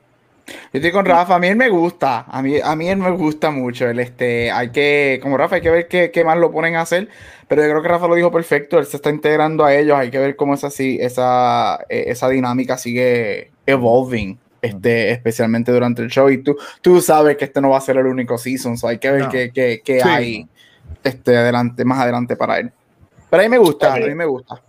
Yo 0.72 0.78
estoy 0.78 0.92
con 0.92 1.04
Rafa, 1.04 1.34
a 1.36 1.38
mí 1.38 1.46
él 1.48 1.56
me 1.56 1.68
gusta, 1.68 2.24
a 2.28 2.42
mí, 2.42 2.58
a 2.62 2.74
mí 2.76 2.88
él 2.88 2.98
me 2.98 3.10
gusta 3.10 3.50
mucho, 3.50 3.88
él 3.88 3.98
este, 4.00 4.50
hay 4.50 4.70
que, 4.70 5.18
como 5.22 5.36
Rafa, 5.36 5.56
hay 5.56 5.62
que 5.62 5.70
ver 5.70 5.88
qué, 5.88 6.10
qué 6.10 6.24
más 6.24 6.38
lo 6.38 6.50
ponen 6.50 6.76
a 6.76 6.82
hacer, 6.82 7.08
pero 7.48 7.62
yo 7.62 7.68
creo 7.70 7.82
que 7.82 7.88
Rafa 7.88 8.06
lo 8.08 8.14
dijo 8.14 8.30
perfecto, 8.30 8.78
él 8.78 8.86
se 8.86 8.96
está 8.96 9.10
integrando 9.10 9.64
a 9.64 9.74
ellos, 9.74 9.96
hay 9.98 10.10
que 10.10 10.18
ver 10.18 10.36
cómo 10.36 10.54
esa, 10.54 10.68
esa, 10.68 11.78
eh, 11.88 12.04
esa 12.08 12.28
dinámica 12.28 12.76
sigue 12.78 13.50
evolving, 13.66 14.38
este, 14.62 15.10
especialmente 15.10 15.72
durante 15.72 16.02
el 16.02 16.08
show, 16.08 16.28
y 16.30 16.38
tú, 16.38 16.56
tú 16.82 17.00
sabes 17.00 17.36
que 17.36 17.44
este 17.46 17.60
no 17.60 17.70
va 17.70 17.78
a 17.78 17.82
ser 17.82 17.96
el 17.96 18.06
único 18.06 18.38
season, 18.38 18.76
so 18.76 18.88
hay 18.88 18.98
que 18.98 19.10
ver 19.10 19.22
No. 19.22 19.28
qué, 19.30 19.50
qué- 19.52 19.80
qué 19.84 20.00
Sí. 20.00 20.08
hay 20.08 20.48
este, 21.04 21.36
adelante, 21.36 21.84
más 21.84 22.00
adelante 22.00 22.36
para 22.36 22.58
él. 22.58 22.72
Pero 23.30 23.42
a 23.42 23.44
mí 23.44 23.50
me 23.50 23.58
gusta, 23.58 23.94
a 23.94 23.96
mí 23.98 24.14
me 24.14 24.24
gusta. 24.24 24.62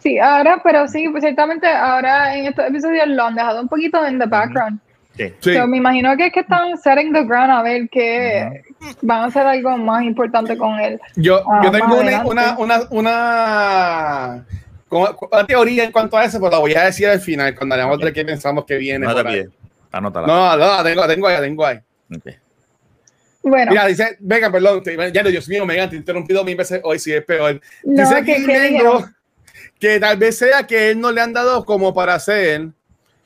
Sí, 0.00 0.18
ahora, 0.18 0.60
pero 0.62 0.86
sí, 0.88 1.08
pues 1.08 1.22
ciertamente 1.24 1.66
ahora 1.66 2.34
en 2.36 2.46
estos 2.46 2.66
episodios 2.66 3.08
lo 3.08 3.24
han 3.24 3.34
dejado 3.34 3.60
un 3.60 3.68
poquito 3.68 4.04
en 4.06 4.18
the 4.18 4.26
background. 4.26 4.78
Sí. 5.16 5.32
Sí. 5.40 5.54
So, 5.54 5.66
me 5.66 5.78
imagino 5.78 6.16
que 6.16 6.26
es 6.26 6.32
que 6.32 6.40
están 6.40 6.78
setting 6.78 7.12
the 7.12 7.24
ground 7.24 7.50
a 7.50 7.62
ver 7.62 7.88
que 7.88 8.62
van 9.02 9.22
a 9.22 9.24
hacer 9.24 9.44
algo 9.44 9.76
más 9.76 10.04
importante 10.04 10.56
con 10.56 10.78
él. 10.78 11.00
Yo, 11.16 11.42
Ah, 11.50 11.60
yo 11.64 11.70
tengo 11.72 11.86
más 11.88 12.24
una, 12.24 12.24
una, 12.24 12.56
una, 12.58 12.78
una, 12.90 14.46
como- 14.88 15.08
una 15.32 15.46
teoría 15.46 15.84
en 15.84 15.92
cuanto 15.92 16.16
a 16.16 16.24
eso, 16.24 16.38
pero 16.38 16.52
la 16.52 16.58
voy 16.58 16.74
a 16.74 16.84
decir 16.84 17.08
al 17.08 17.20
final, 17.20 17.54
cuando 17.56 17.74
hablamos 17.74 17.98
de 17.98 18.12
qué 18.12 18.24
pensamos 18.24 18.64
que 18.64 18.76
viene. 18.76 19.06
No 19.06 19.10
anótala. 19.90 20.26
No, 20.26 20.56
no, 20.56 20.76
la 20.76 20.84
tengo, 20.84 21.00
la 21.00 21.08
tengo 21.08 21.26
ahí, 21.26 21.34
la 21.34 21.40
tengo 21.42 21.66
ahí. 21.66 21.78
Ok. 22.14 22.26
Bueno, 23.42 23.70
Mira, 23.70 23.86
dice, 23.86 24.16
venga, 24.20 24.50
perdón, 24.50 24.82
te- 24.82 25.12
ya 25.12 25.22
no, 25.22 25.30
Dios 25.30 25.48
mío, 25.48 25.64
te 25.66 25.96
he 25.96 25.98
interrumpido 25.98 26.44
mil 26.44 26.56
veces 26.56 26.80
hoy, 26.84 26.98
sí 26.98 27.12
es 27.12 27.24
peor. 27.24 27.60
no, 27.84 28.02
dice 28.02 28.16
que, 28.24 28.34
que 28.34 28.38
Nendo 28.46 28.62
dijeron, 28.68 29.14
que 29.78 30.00
tal 30.00 30.16
vez 30.16 30.36
sea 30.38 30.66
que 30.66 30.90
él 30.90 31.00
no 31.00 31.12
le 31.12 31.20
han 31.20 31.32
dado 31.32 31.64
como 31.64 31.94
para 31.94 32.14
hacer 32.14 32.68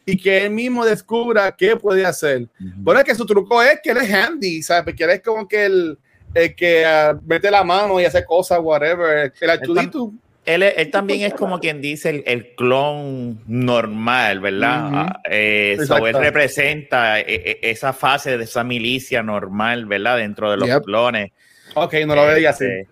y 0.05 0.17
que 0.17 0.45
él 0.45 0.51
mismo 0.51 0.85
descubra 0.85 1.53
qué 1.53 1.77
puede 1.77 2.05
hacer. 2.05 2.49
Bueno, 2.59 3.01
es 3.01 3.07
que 3.07 3.15
su 3.15 3.25
truco 3.25 3.63
es 3.63 3.81
que 3.83 3.91
él 3.91 3.99
es 3.99 4.13
handy, 4.13 4.63
¿sabes? 4.63 4.85
Porque 4.85 5.05
él 5.05 5.11
es 5.11 5.23
como 5.23 5.47
que 5.47 5.65
el, 5.65 5.99
el 6.35 6.55
que 6.55 6.85
ah, 6.85 7.19
mete 7.25 7.51
la 7.51 7.65
mano 7.65 8.01
y 8.01 8.05
hace 8.05 8.25
cosas, 8.25 8.59
whatever. 8.61 9.33
El 9.41 9.51
Arturito. 9.51 10.13
Él, 10.45 10.65
él 10.65 10.91
también 10.91 11.21
es 11.23 11.35
como 11.35 11.61
quien 11.61 11.81
dice 11.81 12.11
el, 12.11 12.25
el 12.27 12.57
clon 12.57 13.41
normal, 13.47 14.41
¿verdad? 14.41 14.87
Ujú. 14.87 14.97
Ah, 14.97 15.21
eh, 15.31 15.79
so 15.87 16.05
él 16.05 16.15
representa 16.15 17.21
eh, 17.21 17.25
eh, 17.29 17.59
esa 17.63 17.93
fase 17.93 18.37
de 18.37 18.45
esa 18.45 18.65
milicia 18.65 19.23
normal, 19.23 19.87
¿verdad? 19.87 20.17
Dentro 20.17 20.51
de 20.51 20.57
los 20.57 20.69
Yep. 20.69 20.83
clones. 20.83 21.31
Ok, 21.77 21.95
no 22.07 22.17
lo 22.17 22.27
veía 22.27 22.51
así. 22.51 22.65
Este, 22.65 22.89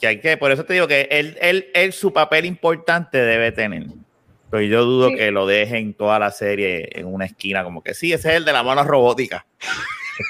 Que 0.00 0.06
hay 0.08 0.20
que, 0.20 0.36
por 0.36 0.50
eso 0.52 0.64
te 0.64 0.74
digo 0.74 0.86
que 0.86 1.08
él, 1.10 1.36
él, 1.40 1.68
él 1.74 1.92
su 1.92 2.12
papel 2.12 2.44
importante 2.44 3.18
debe 3.18 3.52
tener. 3.52 3.84
Pero 4.50 4.62
yo 4.62 4.84
dudo 4.84 5.08
Sí. 5.08 5.16
que 5.16 5.30
lo 5.30 5.46
dejen 5.46 5.94
toda 5.94 6.18
la 6.18 6.30
serie 6.30 6.88
en 6.92 7.06
una 7.06 7.24
esquina, 7.24 7.64
como 7.64 7.82
que 7.82 7.94
sí, 7.94 8.12
ese 8.12 8.28
es 8.30 8.34
el 8.36 8.44
de 8.44 8.52
la 8.52 8.62
mano 8.62 8.84
robótica. 8.84 9.44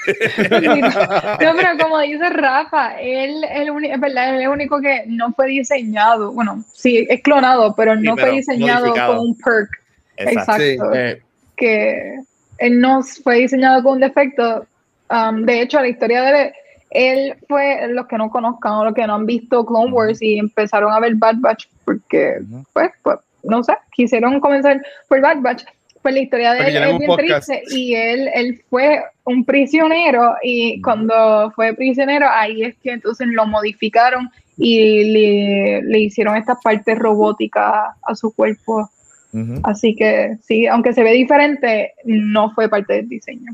No, 1.41 1.53
pero 1.55 1.77
como 1.79 1.99
dice 2.01 2.29
Rafa, 2.29 2.99
él, 2.99 3.43
es 3.43 3.99
verdad, 3.99 4.29
él 4.29 4.35
es 4.35 4.41
el 4.43 4.49
único 4.49 4.81
que 4.81 5.03
no 5.07 5.31
fue 5.33 5.47
diseñado. 5.47 6.31
Bueno, 6.33 6.63
sí, 6.73 7.05
es 7.09 7.21
clonado, 7.21 7.73
pero 7.75 7.95
Sí, 7.95 8.01
no 8.03 8.15
pero 8.15 8.27
fue 8.27 8.35
diseñado 8.37 8.81
modificado. 8.87 9.15
con 9.17 9.27
un 9.27 9.37
perk. 9.37 9.69
Exacto. 10.17 10.61
Sí. 10.63 10.77
Eh, 10.95 11.21
Que 11.55 12.15
él 12.59 12.79
no 12.79 13.01
fue 13.23 13.35
diseñado 13.37 13.81
con 13.83 13.93
un 13.93 13.99
defecto. 14.01 14.65
Um, 15.09 15.45
de 15.45 15.61
hecho, 15.61 15.79
la 15.79 15.87
historia 15.87 16.21
de 16.23 16.41
él, 16.43 16.51
él 16.97 17.35
fue, 17.47 17.87
los 17.89 18.07
que 18.07 18.17
no 18.17 18.31
conozcan 18.31 18.73
o 18.73 18.85
los 18.85 18.95
que 18.95 19.05
no 19.05 19.13
han 19.13 19.27
visto 19.27 19.63
Clone 19.63 19.91
Wars 19.91 20.19
y 20.19 20.39
empezaron 20.39 20.91
a 20.91 20.99
ver 20.99 21.13
Bad 21.13 21.35
Batch 21.37 21.67
porque, 21.85 22.39
pues, 22.73 22.89
pues, 23.03 23.19
no 23.43 23.63
sé, 23.63 23.73
quisieron 23.91 24.39
comenzar 24.39 24.81
por 25.07 25.21
Bad 25.21 25.41
Batch. 25.41 25.63
Pues 26.01 26.13
la 26.15 26.21
historia 26.21 26.53
de 26.53 26.59
Porque 26.59 26.77
él 26.77 26.83
es 26.83 26.97
bien 26.97 27.07
podcast. 27.07 27.47
triste 27.49 27.75
y 27.75 27.93
él, 27.93 28.29
él 28.33 28.63
fue 28.69 29.03
un 29.25 29.43
prisionero 29.45 30.35
y 30.41 30.81
cuando 30.81 31.51
fue 31.51 31.73
prisionero 31.73 32.27
ahí 32.29 32.63
es 32.63 32.75
que 32.77 32.91
entonces 32.93 33.27
lo 33.27 33.45
modificaron 33.45 34.29
y 34.57 35.03
le, 35.03 35.81
le 35.83 35.99
hicieron 35.99 36.35
estas 36.35 36.59
partes 36.63 36.97
robóticas 36.97 37.95
a 38.01 38.15
su 38.15 38.33
cuerpo. 38.33 38.89
Ujú. 39.33 39.59
Así 39.63 39.95
que 39.95 40.37
sí, 40.43 40.65
aunque 40.65 40.93
se 40.93 41.03
ve 41.03 41.11
diferente, 41.11 41.93
no 42.05 42.51
fue 42.51 42.69
parte 42.69 42.93
del 42.93 43.09
diseño. 43.09 43.53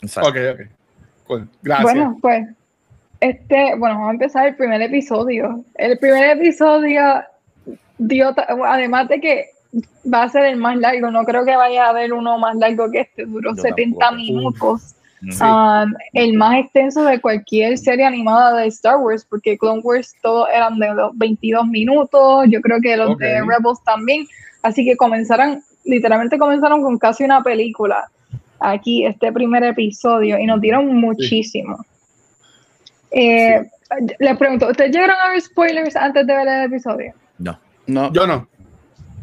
Exacto. 0.00 0.30
Ok, 0.30 0.36
ok. 0.54 0.60
Cool. 1.26 1.48
Gracias. 1.62 1.84
Bueno, 1.84 2.18
pues, 2.20 2.46
este, 3.20 3.74
bueno, 3.76 3.96
vamos 3.96 4.08
a 4.08 4.12
empezar 4.12 4.48
el 4.48 4.56
primer 4.56 4.82
episodio. 4.82 5.64
El 5.76 5.98
primer 5.98 6.36
episodio 6.36 7.22
dio, 7.98 8.34
además 8.66 9.08
de 9.08 9.20
que 9.20 9.46
va 10.12 10.24
a 10.24 10.28
ser 10.28 10.44
el 10.44 10.56
más 10.56 10.76
largo, 10.76 11.10
no 11.10 11.24
creo 11.24 11.44
que 11.44 11.56
vaya 11.56 11.86
a 11.86 11.90
haber 11.90 12.12
uno 12.12 12.38
más 12.38 12.56
largo 12.56 12.90
que 12.90 13.00
este, 13.00 13.24
duró 13.24 13.54
Yo 13.56 13.62
70 13.62 13.98
tampoco. 13.98 14.22
minutos. 14.22 14.94
Um, 15.40 15.94
el 16.12 16.34
más 16.34 16.58
extenso 16.58 17.02
de 17.04 17.18
cualquier 17.18 17.78
serie 17.78 18.04
animada 18.04 18.60
de 18.60 18.66
Star 18.66 18.98
Wars, 18.98 19.26
porque 19.28 19.56
Clone 19.56 19.80
Wars 19.82 20.14
todos 20.22 20.48
eran 20.54 20.78
de 20.78 20.92
los 20.92 21.16
22 21.16 21.66
minutos, 21.66 22.44
yo 22.50 22.60
creo 22.60 22.78
que 22.82 22.94
los 22.96 23.16
de 23.16 23.40
Rebels 23.40 23.82
también, 23.86 24.26
así 24.62 24.84
que 24.84 24.98
comenzaron, 24.98 25.62
literalmente 25.84 26.38
comenzaron 26.38 26.82
con 26.82 26.98
casi 26.98 27.24
una 27.24 27.42
película 27.42 28.06
aquí, 28.60 29.06
este 29.06 29.32
primer 29.32 29.64
episodio, 29.64 30.38
y 30.38 30.44
nos 30.44 30.60
dieron 30.60 30.94
muchísimo. 30.94 31.78
Eh, 33.14 33.62
Les 34.18 34.36
pregunto, 34.36 34.68
¿ustedes 34.68 34.90
llegaron 34.90 35.16
a 35.24 35.30
ver 35.30 35.40
spoilers 35.40 35.94
antes 35.94 36.26
de 36.26 36.34
ver 36.34 36.48
el 36.48 36.64
episodio? 36.64 37.14
No, 37.38 37.58
no, 37.86 38.12
Yo 38.12 38.26
no. 38.26 38.48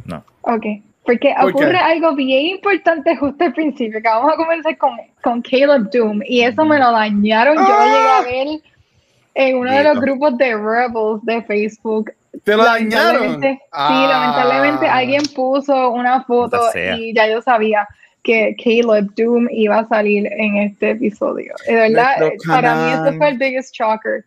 no. 0.05 0.23
Ok, 0.41 0.65
porque 1.05 1.35
ocurre 1.43 1.77
algo 1.77 2.15
bien 2.15 2.45
importante 2.47 3.15
justo 3.17 3.43
al 3.43 3.53
principio, 3.53 4.01
que 4.01 4.07
vamos 4.07 4.31
a 4.33 4.37
comenzar 4.37 4.77
con, 4.77 4.97
con 5.21 5.41
Caleb 5.41 5.89
Doom, 5.91 6.21
y 6.25 6.41
eso 6.41 6.63
me 6.63 6.79
lo 6.79 6.91
dañaron, 6.91 7.55
yo 7.57 7.63
lo 7.63 7.85
llegué 7.85 8.09
a 8.09 8.21
ver 8.21 8.61
en 9.33 9.57
uno 9.57 9.71
de 9.71 9.83
los 9.83 9.99
grupos 9.99 10.37
de 10.37 10.55
Rebels 10.55 11.23
de 11.23 11.41
Facebook. 11.43 12.11
¿Te 12.43 12.55
lo 12.55 12.63
dañaron? 12.63 13.41
Ah. 13.71 13.87
Sí, 13.87 14.07
lamentablemente 14.09 14.87
alguien 14.87 15.23
puso 15.35 15.91
una 15.91 16.23
foto 16.23 16.59
y 16.97 17.13
ya 17.13 17.27
yo 17.27 17.41
sabía 17.41 17.87
que 18.23 18.55
Caleb 18.63 19.09
Doom 19.15 19.47
iba 19.51 19.79
a 19.79 19.87
salir 19.87 20.27
en 20.31 20.57
este 20.57 20.91
episodio. 20.91 21.53
De 21.67 21.75
verdad, 21.75 22.15
para 22.47 22.75
mí 22.75 22.91
este 22.93 23.17
fue 23.17 23.29
el 23.29 23.37
biggest 23.37 23.73
shocker. 23.73 24.25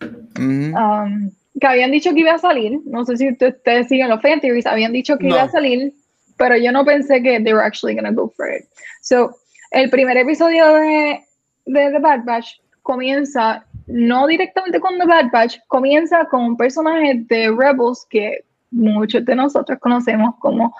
Ujú. 0.00 0.76
Um, 0.76 1.30
que 1.60 1.66
habían 1.66 1.90
dicho 1.90 2.12
que 2.14 2.20
iba 2.20 2.32
a 2.32 2.38
salir, 2.38 2.80
no 2.86 3.04
sé 3.04 3.16
si 3.18 3.28
usted- 3.30 3.54
ustedes 3.56 3.88
siguen 3.88 4.08
los 4.08 4.22
fan 4.22 4.40
theories, 4.40 4.66
habían 4.66 4.92
dicho 4.92 5.18
que 5.18 5.26
No. 5.28 5.34
iba 5.36 5.42
a 5.44 5.50
salir, 5.50 5.92
pero 6.38 6.56
yo 6.56 6.72
no 6.72 6.84
pensé 6.84 7.22
que 7.22 7.38
they 7.40 7.52
were 7.52 7.64
actually 7.64 7.94
gonna 7.94 8.10
go 8.10 8.32
for 8.36 8.48
it. 8.50 8.64
So, 9.02 9.36
el 9.70 9.90
primer 9.90 10.16
episodio 10.16 10.72
de, 10.74 11.20
de 11.66 11.90
The 11.90 11.98
Bad 11.98 12.24
Batch 12.24 12.60
comienza 12.82 13.64
no 13.86 14.26
directamente 14.26 14.80
con 14.80 14.98
The 14.98 15.06
Bad 15.06 15.30
Batch, 15.30 15.58
comienza 15.68 16.24
con 16.24 16.44
un 16.44 16.56
personaje 16.56 17.22
de 17.28 17.50
Rebels 17.50 18.06
que 18.08 18.44
muchos 18.70 19.24
de 19.24 19.34
nosotros 19.36 19.78
conocemos 19.80 20.34
como 20.40 20.74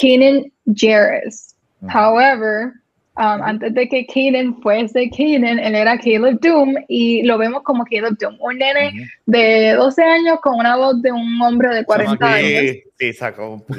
Kanan 0.00 0.50
Jarrus. 0.74 1.53
However, 1.88 2.72
um, 3.16 3.42
antes 3.42 3.72
de 3.74 3.88
que 3.88 4.06
Kanan 4.06 4.60
fuese 4.60 5.10
Kanan, 5.10 5.58
él 5.58 5.74
era 5.74 5.96
Caleb 5.98 6.40
Doom 6.40 6.74
y 6.88 7.22
lo 7.22 7.38
vemos 7.38 7.62
como 7.62 7.84
Caleb 7.84 8.16
Doom, 8.18 8.36
un 8.40 8.58
nene 8.58 8.88
Ujú. 8.88 9.04
de 9.26 9.74
12 9.74 10.02
años 10.02 10.38
con 10.42 10.56
una 10.56 10.76
voz 10.76 11.00
de 11.02 11.12
un 11.12 11.40
hombre 11.40 11.74
de 11.74 11.84
40 11.84 12.26
años. 12.26 12.60
Sí, 12.60 12.82
sí, 12.98 13.12
sacó 13.12 13.54
un 13.54 13.64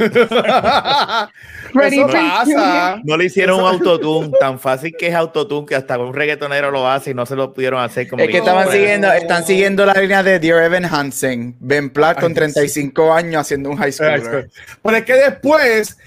Ready 1.73 1.99
Eso 1.99 2.07
pasa. 2.07 3.01
No 3.03 3.17
le 3.17 3.25
hicieron 3.25 3.59
un 3.59 3.67
autotune 3.67 4.31
tan 4.39 4.59
fácil 4.59 4.93
que 4.97 5.07
es 5.07 5.13
autotune 5.15 5.65
que 5.65 5.75
hasta 5.75 5.97
un 5.99 6.13
reggaetonero 6.13 6.71
lo 6.71 6.87
hace 6.87 7.11
y 7.11 7.13
no 7.13 7.25
se 7.25 7.35
lo 7.35 7.53
pudieron 7.53 7.81
hacer 7.81 8.07
como 8.07 8.23
Es 8.23 8.29
que 8.29 8.37
estaban 8.37 8.71
siguiendo, 8.71 9.11
están 9.11 9.43
siguiendo 9.45 9.85
la 9.85 9.93
línea 9.93 10.23
de 10.23 10.39
Dear 10.39 10.63
Evan 10.63 10.85
Hansen, 10.85 11.55
Ben 11.59 11.89
Platt 11.89 12.21
con 12.21 12.29
Ay, 12.31 12.35
35 12.35 13.13
años 13.13 13.41
haciendo 13.41 13.69
un 13.69 13.75
high 13.77 13.91
schooler. 13.91 14.49
Pero 14.81 14.97
es 14.97 15.03
que 15.03 15.13
después, 15.13 15.97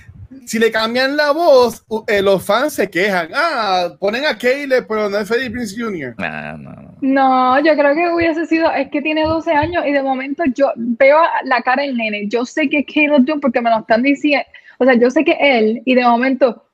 si 0.45 0.59
le 0.59 0.71
cambian 0.71 1.17
la 1.17 1.33
voz, 1.33 1.85
eh, 2.07 2.23
los 2.23 2.45
fans 2.45 2.75
se 2.75 2.91
quejan. 2.91 3.29
Ah, 3.35 3.91
ponen 3.99 4.25
a 4.27 4.37
Caleb, 4.37 4.87
pero 4.89 5.09
no 5.09 5.19
es 5.19 5.29
Freddie 5.29 5.51
Prince 5.51 5.75
Jr. 5.79 6.15
No, 6.19 6.59
no, 6.59 6.73
no. 6.73 6.89
No, 7.01 7.61
yo 7.61 7.75
creo 7.77 7.95
que 7.95 8.13
hubiese 8.13 8.47
sido, 8.47 8.71
es 8.73 8.91
que 8.91 9.01
tiene 9.01 9.25
12 9.25 9.53
años 9.53 9.85
y 9.87 9.93
de 9.93 10.03
momento 10.03 10.43
yo 10.55 10.73
veo 10.77 11.19
la 11.45 11.63
cara 11.63 11.83
del 11.83 11.97
nene, 11.97 12.27
yo 12.29 12.45
sé 12.45 12.69
que 12.69 12.81
es 12.81 12.87
Caleb 12.93 13.25
Doom 13.25 13.41
porque 13.41 13.61
me 13.61 13.71
lo 13.71 13.79
están 13.79 14.03
diciendo, 14.03 14.45
o 14.79 14.85
sea, 14.85 14.95
yo 14.95 15.11
sé 15.11 15.25
que 15.25 15.37
él 15.41 15.81
y 15.85 15.95
de 15.95 16.03
momento 16.03 16.65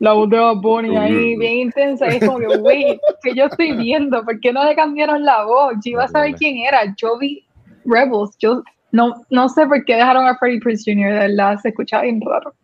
la 0.00 0.12
voz 0.12 0.30
de 0.30 0.54
Bunny 0.60 0.96
ahí 0.96 1.36
bien 1.36 1.54
intensa. 1.54 2.06
Y 2.06 2.16
es 2.16 2.24
como 2.24 2.38
que, 2.38 2.46
wait, 2.46 3.00
que 3.22 3.34
yo 3.34 3.46
estoy 3.46 3.72
viendo? 3.76 4.24
¿Por 4.24 4.38
qué 4.40 4.52
no 4.52 4.64
le 4.64 4.76
cambiaron 4.76 5.24
la 5.24 5.44
voz? 5.44 5.74
Yo 5.84 5.92
iba 5.92 6.04
a 6.04 6.08
saber 6.08 6.34
quién 6.36 6.58
era. 6.58 6.94
Yo 6.96 7.18
vi 7.18 7.44
Rebels. 7.84 8.36
Yo 8.38 8.62
no, 8.92 9.14
no 9.30 9.48
sé 9.48 9.66
por 9.66 9.84
qué 9.84 9.96
dejaron 9.96 10.26
a 10.26 10.36
Freddie 10.38 10.60
Prinze 10.60 10.92
Jr. 10.92 11.12
De 11.12 11.18
verdad, 11.18 11.58
se 11.60 11.70
escuchaba 11.70 12.04
bien 12.04 12.20
raro. 12.20 12.54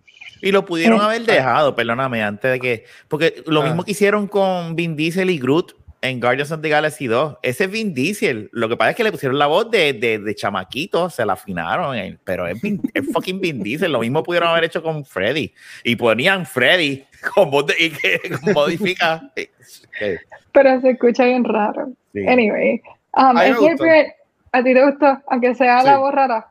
Y 0.44 0.52
lo 0.52 0.64
pudieron 0.64 1.00
Eh, 1.00 1.04
haber 1.04 1.22
dejado, 1.22 1.74
perdóname, 1.74 2.22
antes 2.22 2.50
de 2.52 2.60
que. 2.60 2.84
Porque 3.08 3.42
lo 3.46 3.62
Ah. 3.62 3.64
mismo 3.66 3.84
que 3.84 3.92
hicieron 3.92 4.26
con 4.28 4.76
Vin 4.76 4.94
Diesel 4.96 5.30
y 5.30 5.38
Groot 5.38 5.72
en 6.02 6.20
Guardians 6.20 6.52
of 6.52 6.60
the 6.60 6.68
Galaxy 6.68 7.06
2. 7.06 7.36
Ese 7.42 7.64
es 7.64 7.70
Vin 7.70 7.94
Diesel. 7.94 8.50
Lo 8.52 8.68
que 8.68 8.76
pasa 8.76 8.90
es 8.90 8.96
que 8.96 9.04
le 9.04 9.10
pusieron 9.10 9.38
la 9.38 9.46
voz 9.46 9.70
de, 9.70 9.94
de, 9.94 10.18
de 10.18 10.34
chamaquito, 10.34 11.08
se 11.08 11.24
la 11.24 11.32
afinaron. 11.32 11.96
eh, 11.96 12.18
Pero 12.24 12.46
es, 12.46 12.60
Vin- 12.62 12.80
es 12.92 13.10
fucking 13.10 13.40
Vin 13.40 13.62
Diesel. 13.62 13.90
Lo 13.90 14.00
mismo 14.00 14.22
pudieron 14.22 14.50
haber 14.50 14.64
hecho 14.64 14.82
con 14.82 15.04
Freddy. 15.06 15.54
Y 15.82 15.96
ponían 15.96 16.44
Freddy 16.44 17.04
con 17.34 17.50
voz 17.50 17.66
de. 17.68 17.74
Y 17.78 17.90
que 17.90 18.20
modifica. 18.52 19.22
Pero 20.52 20.80
se 20.80 20.90
escucha 20.90 21.24
bien 21.24 21.44
raro. 21.44 21.88
sí. 22.12 22.26
Anyway, 22.28 22.80
um, 23.16 23.24
A 23.24 23.32
mí 23.32 23.38
me 23.40 23.44
ese 23.46 23.50
es 23.52 23.56
el 23.58 23.62
gustó. 23.70 23.76
primer- 23.78 24.14
¿a 24.52 24.62
ti 24.62 24.74
te 24.74 24.84
gustó? 24.84 25.18
Aunque 25.28 25.54
sea 25.54 25.80
Sí. 25.80 25.86
la 25.86 25.98
voz 25.98 26.14
rara. 26.14 26.46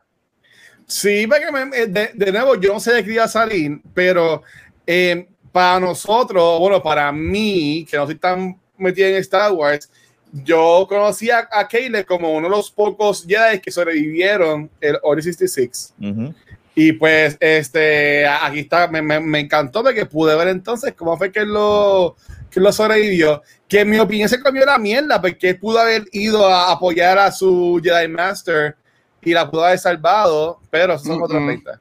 Sí, 0.86 1.26
porque 1.26 1.50
me- 1.50 1.76
eh, 1.76 1.86
de, 1.86 2.10
de 2.14 2.32
nuevo, 2.32 2.54
yo 2.56 2.74
no 2.74 2.80
sé 2.80 2.92
de 2.92 3.04
qué 3.04 3.12
iba 3.14 3.24
a 3.24 3.28
salir, 3.28 3.80
pero 3.94 4.42
eh, 4.86 5.28
para 5.52 5.80
nosotros, 5.80 6.58
bueno, 6.60 6.82
para 6.82 7.10
mí, 7.12 7.86
que 7.90 7.96
no 7.96 8.02
estoy 8.04 8.16
tan 8.18 8.60
metido 8.76 9.08
en 9.08 9.14
Star 9.16 9.52
Wars, 9.52 9.88
yo 10.32 10.84
conocí 10.88 11.30
a, 11.30 11.48
a 11.50 11.68
Caleb 11.68 12.04
como 12.04 12.32
uno 12.32 12.48
de 12.48 12.56
los 12.56 12.70
pocos 12.70 13.24
Jedi 13.26 13.60
que 13.60 13.70
sobrevivieron 13.70 14.68
el 14.80 14.98
Order 15.02 15.22
66. 15.22 15.94
Ujú. 16.00 16.34
Y 16.74 16.92
pues, 16.94 17.36
este, 17.38 18.26
aquí 18.26 18.60
está, 18.60 18.88
me, 18.88 19.00
me, 19.00 19.20
me 19.20 19.38
encantó 19.38 19.84
porque 19.84 20.06
pude 20.06 20.34
ver 20.34 20.48
entonces 20.48 20.92
cómo 20.96 21.16
fue 21.16 21.30
que 21.30 21.44
lo, 21.46 22.16
que 22.50 22.58
lo 22.58 22.72
sobrevivió. 22.72 23.42
Que 23.68 23.80
en 23.82 23.90
mi 23.90 23.98
opinión 24.00 24.28
se 24.28 24.40
comió 24.40 24.66
la 24.66 24.76
mierda 24.76 25.20
porque 25.20 25.54
pudo 25.54 25.78
haber 25.78 26.04
ido 26.10 26.48
a 26.48 26.72
apoyar 26.72 27.16
a 27.16 27.30
su 27.30 27.80
Jedi 27.82 28.08
Master 28.08 28.74
y 29.24 29.32
la 29.32 29.50
pudo 29.50 29.64
haber 29.64 29.78
salvado, 29.78 30.60
pero 30.70 30.98
son 30.98 31.18
Mm, 31.18 31.22
otros 31.22 31.42
mm. 31.42 31.46
30. 31.46 31.80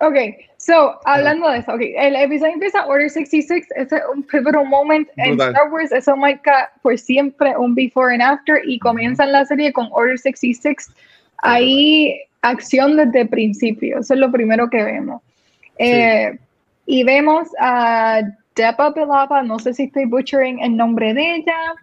Ok, 0.00 0.16
so, 0.56 0.98
hablando 1.04 1.48
de 1.48 1.58
eso, 1.58 1.72
okay, 1.72 1.94
el 1.96 2.16
episodio 2.16 2.54
empieza 2.54 2.86
Order 2.86 3.08
66, 3.08 3.66
ese 3.76 3.96
es 3.96 4.02
un 4.12 4.22
pivotal 4.24 4.66
moment 4.66 5.08
en. 5.16 5.40
Star 5.40 5.70
Wars, 5.70 5.92
eso 5.92 6.16
marca 6.16 6.72
por 6.82 6.98
siempre 6.98 7.56
un 7.56 7.74
before 7.74 8.12
and 8.12 8.22
after 8.22 8.60
y 8.66 8.78
comienzan 8.80 9.30
la 9.30 9.44
serie 9.44 9.72
con 9.72 9.88
Order 9.92 10.18
66. 10.18 10.90
Hay 11.38 12.20
acción 12.42 12.96
desde 12.96 13.20
el 13.22 13.28
principio, 13.28 14.00
eso 14.00 14.14
es 14.14 14.20
lo 14.20 14.32
primero 14.32 14.68
que 14.68 14.82
vemos. 14.82 15.22
Eh, 15.78 16.36
y 16.86 17.04
vemos 17.04 17.48
a 17.60 18.22
Depa 18.56 18.90
Belava, 18.90 19.42
no 19.42 19.58
sé 19.58 19.74
si 19.74 19.84
estoy 19.84 20.06
butchering 20.06 20.60
el 20.60 20.76
nombre 20.76 21.12
de 21.12 21.36
ella, 21.36 21.74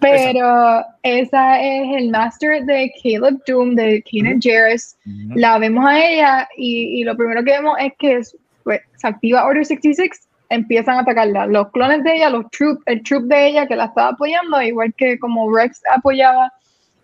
pero 0.00 0.82
esa 1.02 1.60
es 1.60 1.96
el 1.96 2.10
master 2.10 2.64
de 2.64 2.90
Caleb 3.02 3.38
Doom, 3.46 3.74
de 3.74 4.02
Jarrus 4.42 4.96
Ujú. 5.06 5.38
la 5.38 5.58
vemos 5.58 5.84
a 5.86 5.98
ella 6.04 6.48
y, 6.56 7.00
y 7.00 7.04
lo 7.04 7.16
primero 7.16 7.44
que 7.44 7.52
vemos 7.52 7.76
es 7.80 7.92
que 7.98 8.16
es- 8.16 8.36
pues, 8.64 8.80
se 8.96 9.06
activa 9.08 9.44
Order 9.46 9.64
66, 9.64 10.28
empiezan 10.48 10.96
a 10.96 11.00
atacarla. 11.00 11.46
Los 11.46 11.70
clones 11.70 12.02
de 12.02 12.16
ella, 12.16 12.30
los 12.30 12.50
troop, 12.50 12.80
el 12.86 13.02
troop 13.02 13.24
de 13.24 13.48
ella 13.48 13.66
que 13.66 13.76
la 13.76 13.84
estaba 13.86 14.08
apoyando, 14.08 14.60
igual 14.62 14.92
que 14.96 15.18
como 15.18 15.54
Rex 15.54 15.80
apoyaba 15.94 16.52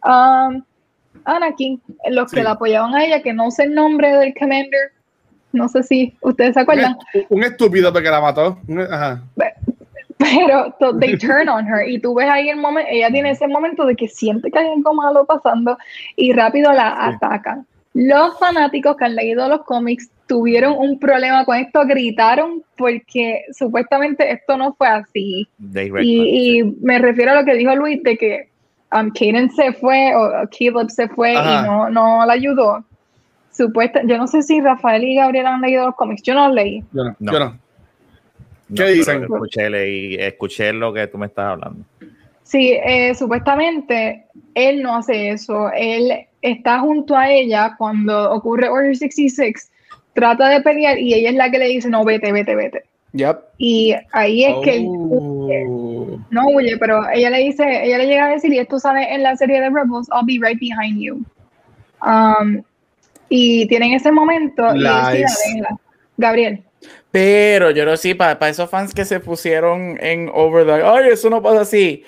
um, 0.05 0.63
a 1.25 1.37
Anakin, 1.37 1.81
los 2.11 2.31
Sí. 2.31 2.37
que 2.37 2.43
la 2.43 2.53
apoyaban 2.53 2.95
a 2.95 3.05
ella, 3.05 3.23
que 3.23 3.33
no 3.33 3.51
sé 3.51 3.65
el 3.65 3.75
nombre 3.75 4.13
del 4.17 4.35
commander, 4.35 4.93
no 5.53 5.69
sé 5.69 5.83
si 5.83 6.15
ustedes 6.21 6.55
se 6.55 6.61
acuerdan, 6.61 6.97
Un, 7.29 7.39
un 7.39 7.45
estúpido 7.45 7.93
porque 7.93 8.11
la 8.11 8.21
mató. 8.21 8.59
Ajá. 8.91 9.23
pero 10.19 10.73
to- 10.79 10.97
they 10.99 11.17
turn 11.19 11.49
on 11.49 11.67
her 11.67 11.89
y 11.89 11.99
tú 11.99 12.15
ves 12.15 12.29
ahí 12.31 12.49
el 12.49 12.57
momento, 12.57 12.89
ella 12.93 13.11
tiene 13.11 13.31
ese 13.31 13.49
momento 13.49 13.85
de 13.85 13.97
que 13.97 14.07
siente 14.09 14.51
que 14.51 14.59
hay 14.59 14.69
algo 14.69 14.95
malo 14.95 15.25
pasando 15.27 15.77
y 16.17 16.33
rápido 16.33 16.73
la 16.73 16.91
Sí. 16.91 17.17
atacan. 17.17 17.67
Los 17.95 18.39
fanáticos 18.39 18.97
que 18.97 19.05
han 19.05 19.17
leído 19.17 19.49
los 19.49 19.63
cómics 19.65 20.09
tuvieron 20.27 20.75
un 20.79 20.99
problema 20.99 21.45
con 21.45 21.59
esto, 21.59 21.85
gritaron 21.85 22.63
porque 22.77 23.43
supuestamente 23.53 24.33
esto 24.33 24.57
no 24.57 24.73
fue 24.75 24.89
así. 24.89 25.47
Y, 26.01 26.59
y 26.61 26.63
me 26.81 26.99
refiero 26.99 27.33
a 27.33 27.35
lo 27.35 27.45
que 27.45 27.55
dijo 27.55 27.75
Luis 27.77 28.03
de 28.03 28.17
que 28.17 28.49
um, 28.93 29.11
Kaden 29.11 29.51
se 29.51 29.73
fue 29.75 30.15
o 30.17 30.31
Caleb 30.57 30.89
se 30.91 31.09
fue 31.09 31.37
Ajá. 31.37 31.61
y 31.65 31.67
no, 31.67 31.91
no 31.91 32.25
la 32.25 32.33
ayudó. 32.33 32.83
Supuesta, 33.53 34.01
yo 34.07 34.17
no 34.19 34.27
sé 34.27 34.43
si 34.43 34.61
Rafael 34.61 35.05
y 35.05 35.17
Gabriel 35.17 35.47
han 35.47 35.61
leído 35.61 35.87
los 35.87 35.95
cómics, 35.95 36.23
yo 36.23 36.35
no 36.35 36.47
los 36.47 36.55
leí. 36.57 36.83
Yo 36.93 37.05
no. 37.05 37.17
No. 37.19 37.33
Yo 37.33 37.39
no. 37.39 37.59
¿Qué 38.75 38.85
dicen? 38.93 39.23
Escuché, 39.25 39.69
leí- 39.69 40.17
escuché 40.19 40.73
lo 40.73 40.93
que 40.93 41.07
tú 41.07 41.19
me 41.19 41.27
estás 41.27 41.47
hablando. 41.53 41.85
Sí, 42.43 42.73
eh, 42.73 43.15
supuestamente 43.15 44.25
él 44.55 44.83
no 44.83 44.97
hace 44.97 45.31
eso. 45.31 45.71
Él 45.75 46.27
está 46.41 46.81
junto 46.81 47.15
a 47.17 47.31
ella 47.31 47.75
cuando 47.79 48.33
ocurre 48.33 48.69
Order 48.69 48.97
66, 48.97 49.71
trata 50.15 50.49
de 50.49 50.61
pelear 50.63 50.99
y 50.99 51.15
ella 51.15 51.31
es 51.31 51.37
la 51.37 51.51
que 51.51 51.59
le 51.59 51.67
dice, 51.69 51.89
no, 51.91 52.05
vete, 52.05 52.33
vete, 52.33 52.55
vete. 52.55 52.83
Yep. 53.13 53.39
Y 53.59 53.95
ahí 54.13 54.45
es 54.45 54.55
que 54.65 54.77
él 54.79 54.87
Oh. 54.89 56.19
no 56.31 56.49
huye, 56.49 56.79
pero 56.79 57.03
ella 57.11 57.29
le 57.31 57.39
dice, 57.41 57.63
ella 57.85 57.99
le 57.99 58.07
llega 58.07 58.27
a 58.27 58.31
decir, 58.31 58.53
y 58.53 58.59
esto 58.59 58.79
sale 58.79 59.15
en 59.15 59.23
la 59.23 59.37
serie 59.37 59.61
de 59.61 59.69
Rebels, 59.69 60.09
I'll 60.09 60.25
be 60.25 60.39
right 60.41 60.59
behind 60.59 60.99
you. 60.99 61.23
Um, 62.03 62.63
y 63.35 63.67
tienen 63.67 63.95
ese 63.95 64.13
momento 64.13 64.63
y 64.77 64.81
sí 64.81 65.19
deja. 65.19 65.69
Gabriel. 66.19 66.63
Pero 67.11 67.71
yo 67.71 67.87
no 67.87 67.97
sé, 67.97 68.15
para, 68.15 68.49
esos 68.51 68.69
fans 68.69 68.93
que 68.93 69.07
se 69.07 69.21
pusieron 69.21 69.97
en 70.03 70.31
over 70.35 70.67
the, 70.67 70.73
ay, 70.85 71.09
eso 71.13 71.31
no 71.31 71.41
pasa 71.43 71.63
así. 71.63 72.05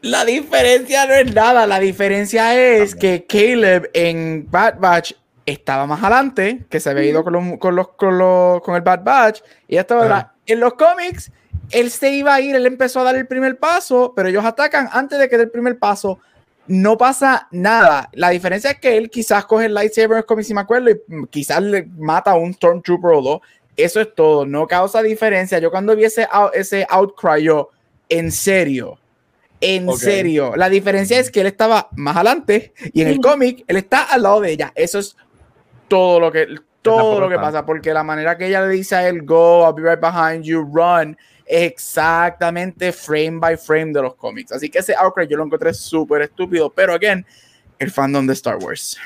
La 0.00 0.24
diferencia 0.24 1.06
no 1.06 1.14
es 1.14 1.34
nada, 1.34 1.66
la 1.66 1.80
diferencia 1.80 2.56
es 2.56 2.94
que 2.94 3.26
Caleb 3.26 3.90
en 3.94 4.46
Bad 4.48 4.78
Batch 4.78 5.12
estaba 5.44 5.86
más 5.86 6.00
adelante, 6.04 6.64
que 6.70 6.78
se 6.78 6.90
había 6.90 7.04
ido 7.04 7.24
con, 7.24 7.32
los, 7.32 7.58
con, 7.58 7.74
los, 7.74 7.88
con, 7.88 8.16
los- 8.16 8.60
con 8.62 8.76
el 8.76 8.82
Bad 8.82 9.02
Batch, 9.02 9.40
y 9.66 9.74
ya 9.74 9.80
estaba. 9.80 10.34
En 10.46 10.60
los 10.60 10.74
cómics, 10.74 11.32
él 11.72 11.90
se 11.90 12.12
iba 12.12 12.32
a 12.32 12.40
ir, 12.40 12.54
él 12.54 12.64
empezó 12.66 13.00
a 13.00 13.04
dar 13.04 13.16
el 13.16 13.26
primer 13.26 13.58
paso, 13.58 14.12
pero 14.14 14.28
ellos 14.28 14.44
atacan 14.44 14.88
antes 14.92 15.18
de 15.18 15.28
que 15.28 15.36
dé 15.36 15.42
el 15.44 15.50
primer 15.50 15.78
paso. 15.80 16.20
No 16.68 16.96
pasa 16.96 17.48
nada. 17.50 18.08
La 18.12 18.30
diferencia 18.30 18.70
es 18.70 18.78
que 18.78 18.96
él 18.96 19.10
quizás 19.10 19.44
coge 19.46 19.66
el 19.66 19.74
lightsaber, 19.74 20.24
como 20.24 20.42
si 20.42 20.54
me 20.54 20.60
acuerdo, 20.60 20.90
y 20.90 21.00
quizás 21.30 21.62
le 21.62 21.86
mata 21.96 22.30
a 22.32 22.34
un 22.36 22.54
Stormtrooper 22.54 23.10
o 23.12 23.22
dos. 23.22 23.40
Eso 23.76 24.00
es 24.00 24.14
todo. 24.14 24.44
No 24.46 24.66
causa 24.66 25.02
diferencia. 25.02 25.58
Yo 25.58 25.70
cuando 25.70 25.94
vi 25.96 26.04
ese, 26.04 26.26
out- 26.30 26.52
ese 26.54 26.86
outcry, 26.90 27.42
yo, 27.44 27.70
en 28.08 28.30
serio, 28.32 28.98
en 29.60 29.86
serio. 29.98 30.52
La 30.56 30.68
diferencia 30.68 31.18
es 31.18 31.30
que 31.30 31.40
él 31.40 31.46
estaba 31.46 31.88
más 31.96 32.16
adelante 32.16 32.72
y 32.92 33.02
en 33.02 33.08
el 33.08 33.20
cómic 33.20 33.64
él 33.66 33.76
está 33.76 34.02
al 34.04 34.22
lado 34.22 34.40
de 34.40 34.52
ella. 34.52 34.72
Eso 34.74 34.98
es 34.98 35.16
todo 35.88 36.20
lo 36.20 36.30
que 36.32 36.46
todo 36.82 37.20
lo 37.20 37.28
que 37.28 37.34
pasa, 37.42 37.66
porque 37.66 37.92
la 37.92 38.02
manera 38.04 38.38
que 38.38 38.46
ella 38.46 38.62
le 38.62 38.68
dice 38.72 38.94
a 38.96 39.08
él, 39.08 39.22
go, 39.22 39.64
I'll 39.66 39.74
be 39.74 39.82
right 39.82 40.00
behind 40.00 40.44
you, 40.44 40.60
run, 40.62 41.18
exactamente 41.48 42.92
frame 42.92 43.38
by 43.38 43.56
frame 43.56 43.92
de 43.92 44.02
los 44.02 44.14
cómics. 44.14 44.52
Así 44.52 44.68
que 44.68 44.78
ese 44.78 44.94
outcry 44.94 45.26
yo 45.26 45.36
lo 45.36 45.44
encontré 45.44 45.72
súper 45.72 46.22
estúpido, 46.22 46.70
pero 46.70 46.94
again, 46.94 47.24
el 47.78 47.90
fandom 47.90 48.26
de 48.26 48.32
Star 48.34 48.56
Wars. 48.56 48.96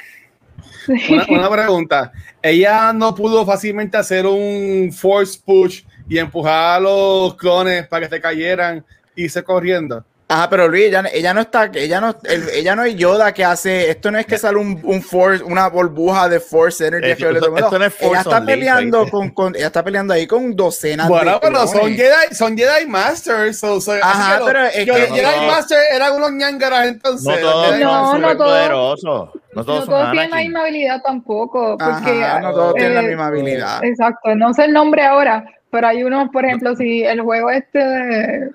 Una, 1.09 1.27
una 1.29 1.51
pregunta. 1.51 2.13
Ella 2.43 2.93
no 2.93 3.15
pudo 3.15 3.47
fácilmente 3.47 3.97
hacer 3.97 4.27
un 4.27 4.93
force 4.93 5.41
push 5.45 5.83
y 6.09 6.19
empujar 6.19 6.77
a 6.77 6.81
los 6.81 7.37
clones 7.37 7.87
para 7.87 8.07
que 8.07 8.17
se 8.17 8.21
cayeran 8.21 8.85
y 9.15 9.29
se 9.29 9.43
corriendo. 9.43 10.05
Ajá, 10.33 10.49
pero 10.51 10.69
Luis, 10.69 10.85
ella, 10.87 11.05
ella 11.13 11.35
no 11.35 11.41
está, 11.43 11.71
ella 11.75 12.01
no, 12.01 12.17
el- 12.25 12.49
ella 12.51 12.75
no 12.77 12.85
es 12.85 12.95
Yoda 12.97 13.33
que 13.35 13.45
hace, 13.45 13.91
esto 13.91 14.11
no 14.11 14.19
es 14.19 14.27
que 14.27 14.39
sale 14.39 14.57
un, 14.59 14.81
un 14.83 15.03
force, 15.03 15.43
una 15.45 15.69
burbuja 15.69 16.29
de 16.29 16.41
force 16.41 16.87
energy. 16.87 17.11
Esto- 17.11 17.27
que 17.27 17.33
le 17.33 17.39
esto- 17.39 17.47
toma- 17.47 17.61
esto 17.61 17.79
no 17.79 17.85
es 17.85 17.93
ella 18.01 18.09
Force 18.09 18.21
está 18.23 18.39
Unleashed, 18.39 18.59
peleando 18.61 19.09
con, 19.11 19.31
con- 19.31 19.55
ella 19.57 19.67
está 19.67 19.83
peleando 19.85 20.15
ahí 20.15 20.27
con 20.27 20.57
docenas 20.57 21.09
Bueno, 21.09 21.33
de 21.33 21.39
pero 21.41 21.67
son. 21.67 21.95
Jedi, 21.95 22.35
son 22.35 22.57
Jedi 22.57 22.87
Masters. 22.87 23.59
so- 23.59 23.81
so- 23.81 23.93
Ajá, 24.03 24.41
pero 24.45 24.63
los- 24.63 24.75
es 24.75 24.87
los 24.87 24.97
que- 24.97 25.07
Jedi 25.07 25.37
no. 25.41 25.47
Masters 25.49 25.83
eran 25.93 26.13
unos 26.15 26.33
ñangaras 26.33 26.87
entonces. 26.89 27.27
No 27.27 27.37
todos 27.37 27.79
No, 27.79 28.19
no 28.19 28.37
todos. 28.37 29.03
No 29.05 29.33
No 29.55 29.65
todos 29.65 29.85
todos 29.85 29.85
son 30.03 30.13
tienen 30.13 30.31
la 30.31 30.37
misma 30.39 30.61
habilidad 30.61 31.03
tampoco, 31.05 31.77
porque 31.79 32.23
Ajá, 32.25 32.41
no 32.41 32.53
todos 32.53 32.75
tienen 32.75 32.95
la 32.95 33.03
eh, 33.03 33.07
misma 33.09 33.27
habilidad. 33.27 33.85
Exacto, 33.85 34.35
no 34.35 34.55
sé 34.55 34.65
el 34.65 34.73
nombre 34.73 35.03
ahora, 35.05 35.45
pero 35.73 35.89
hay 35.89 36.05
unos, 36.05 36.29
por 36.31 36.45
ejemplo, 36.45 36.77
si 36.77 37.03
el 37.03 37.21
juego 37.23 37.51
este 37.51 37.79
de 37.79 38.51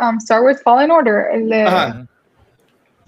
um, 0.00 0.16
Star 0.18 0.42
Wars 0.42 0.60
Fallen 0.62 0.90
Order, 0.90 1.26
el 1.34 1.48
de 1.48 1.62
Ajá. 1.62 2.06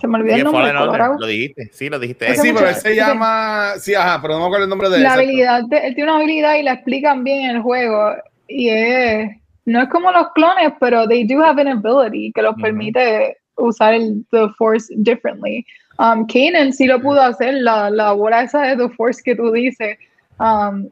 se 0.00 0.06
me 0.06 0.18
olvidó 0.18 0.36
el 0.36 0.44
nombre, 0.44 0.62
Fallen 0.72 0.76
Order. 0.76 1.10
Lo 1.18 1.26
dijiste, 1.26 1.70
sí, 1.72 1.88
lo 1.88 1.98
dijiste. 1.98 2.30
Ese 2.30 2.42
Sí, 2.42 2.48
mucho- 2.52 2.58
pero 2.60 2.68
él 2.70 2.74
se 2.76 2.88
ese- 2.92 2.96
llama. 2.96 3.72
Sí, 3.78 3.94
ajá, 3.94 4.20
pero 4.22 4.34
no 4.34 4.40
me 4.40 4.46
acuerdo 4.46 4.64
el 4.64 4.70
nombre 4.70 4.88
de 4.90 4.96
él. 4.98 5.02
la 5.02 5.08
exacto. 5.08 5.22
habilidad, 5.28 5.62
de- 5.68 5.86
él 5.88 5.94
tiene 5.94 6.10
una 6.10 6.18
habilidad 6.20 6.54
y 6.56 6.62
la 6.62 6.72
explican 6.74 7.24
bien 7.24 7.50
en 7.50 7.56
el 7.56 7.62
juego 7.62 8.14
y 8.46 8.68
es, 8.68 9.30
no 9.64 9.80
es 9.82 9.88
como 9.88 10.12
los 10.12 10.28
clones, 10.34 10.72
pero 10.78 11.08
they 11.08 11.26
do 11.26 11.42
have 11.42 11.60
an 11.60 11.68
ability 11.68 12.30
que 12.34 12.42
los 12.42 12.54
permite 12.56 13.36
usar 13.56 13.94
el 13.94 14.24
the 14.30 14.48
force 14.58 14.92
differently. 14.98 15.64
Um, 15.98 16.26
Kanan 16.26 16.72
sí 16.72 16.86
lo 16.86 17.00
pudo 17.00 17.22
hacer, 17.22 17.54
la, 17.54 17.88
la 17.88 18.12
bola 18.12 18.42
esa 18.42 18.62
de 18.62 18.76
the 18.76 18.88
force 18.94 19.22
que 19.24 19.34
tú 19.36 19.50
dices. 19.52 19.96
Um, 20.38 20.88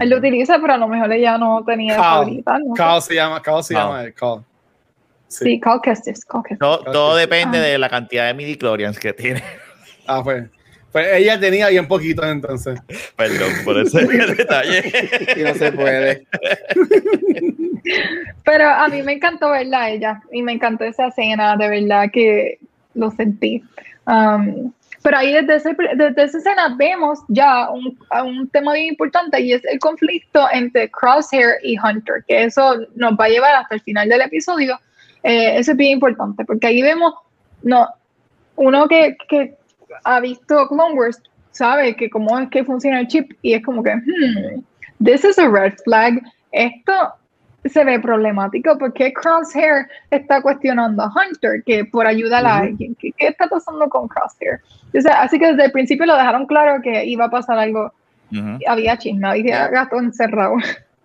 Él 0.00 0.10
lo 0.10 0.16
utiliza, 0.18 0.58
pero 0.60 0.74
a 0.74 0.76
lo 0.78 0.88
mejor 0.88 1.12
ella 1.12 1.38
no 1.38 1.64
tenía 1.64 1.94
Cal. 1.96 2.04
favorita. 2.04 2.58
No. 2.58 2.74
Cal 2.74 3.02
se 3.02 3.14
llama, 3.14 3.42
Cal 3.42 3.62
se 3.64 3.74
llama 3.74 4.02
él, 4.04 4.14
Cal. 4.14 4.44
Sí, 5.28 5.60
Cal 5.60 5.80
Kestis, 5.82 6.24
Cal 6.24 6.42
Kestis. 6.42 6.58
Todo, 6.58 7.14
depende 7.16 7.58
Ah. 7.58 7.62
de 7.62 7.78
la 7.78 7.88
cantidad 7.88 8.26
de 8.26 8.34
midi-chlorians 8.34 8.98
que 8.98 9.12
tiene. 9.12 9.42
Ah, 10.06 10.22
pues. 10.24 10.44
Pues 10.90 11.06
ella 11.12 11.38
tenía 11.38 11.68
bien 11.68 11.86
poquitos 11.86 12.24
entonces. 12.26 12.80
Perdón 13.14 13.50
por 13.62 13.78
ese 13.78 14.06
detalle. 14.36 14.82
Y 15.36 15.42
no 15.42 15.54
se 15.54 15.70
puede. 15.72 16.26
Pero 18.44 18.68
a 18.68 18.88
mí 18.88 19.02
me 19.02 19.12
encantó 19.12 19.50
verla 19.50 19.82
a 19.82 19.90
ella 19.90 20.22
y 20.32 20.42
me 20.42 20.52
encantó 20.52 20.84
esa 20.84 21.08
escena, 21.08 21.56
de 21.56 21.68
verdad 21.68 22.06
que 22.12 22.58
lo 22.94 23.10
sentí. 23.10 23.62
Um, 24.06 24.72
pero 25.08 25.16
ahí 25.20 25.32
desde, 25.32 25.54
ese- 25.56 25.76
desde 25.96 26.22
esa 26.22 26.36
escena 26.36 26.74
vemos 26.76 27.20
ya 27.28 27.70
un, 27.70 27.98
un 28.26 28.46
tema 28.50 28.74
bien 28.74 28.88
importante 28.88 29.40
y 29.40 29.54
es 29.54 29.64
el 29.64 29.78
conflicto 29.78 30.46
entre 30.52 30.90
Crosshair 30.90 31.54
y 31.62 31.78
Hunter, 31.78 32.22
que 32.28 32.44
eso 32.44 32.76
nos 32.94 33.12
va 33.12 33.24
a 33.24 33.28
llevar 33.30 33.54
hasta 33.54 33.76
el 33.76 33.80
final 33.80 34.06
del 34.10 34.20
episodio. 34.20 34.78
Eh, 35.22 35.56
eso 35.58 35.70
es 35.70 35.78
bien 35.78 35.92
importante 35.92 36.44
porque 36.44 36.66
ahí 36.66 36.82
vemos, 36.82 37.14
no, 37.62 37.88
uno 38.56 38.86
que, 38.86 39.16
que 39.30 39.56
ha 40.04 40.20
visto 40.20 40.68
Clone 40.68 40.92
Wars 40.94 41.22
sabe 41.52 41.96
que 41.96 42.10
cómo 42.10 42.38
es 42.38 42.50
que 42.50 42.62
funciona 42.62 43.00
el 43.00 43.08
chip 43.08 43.32
y 43.40 43.54
es 43.54 43.64
como 43.64 43.82
que, 43.82 43.94
hmm, 43.96 44.62
this 45.02 45.24
is 45.24 45.38
a 45.38 45.48
red 45.48 45.72
flag. 45.84 46.20
Esto 46.52 47.14
se 47.68 47.84
ve 47.84 47.98
problemático 48.00 48.76
porque 48.78 49.12
Crosshair 49.12 49.86
está 50.10 50.40
cuestionando 50.42 51.02
a 51.02 51.10
Hunter 51.12 51.62
que 51.64 51.84
por 51.84 52.06
ayudar 52.06 52.44
a 52.46 52.58
alguien. 52.58 52.94
¿Qué, 52.98 53.12
qué 53.16 53.28
está 53.28 53.46
pasando 53.48 53.88
con 53.88 54.08
Crosshair? 54.08 54.60
O 54.96 55.00
sea, 55.00 55.22
así 55.22 55.38
que 55.38 55.48
desde 55.48 55.66
el 55.66 55.72
principio 55.72 56.06
lo 56.06 56.16
dejaron 56.16 56.46
claro 56.46 56.80
que 56.82 57.04
iba 57.04 57.26
a 57.26 57.30
pasar 57.30 57.58
algo. 57.58 57.92
Ujú. 58.32 58.58
Había 58.66 58.96
chisme, 58.98 59.26
había 59.28 59.68
gato 59.68 59.98
encerrado. 59.98 60.56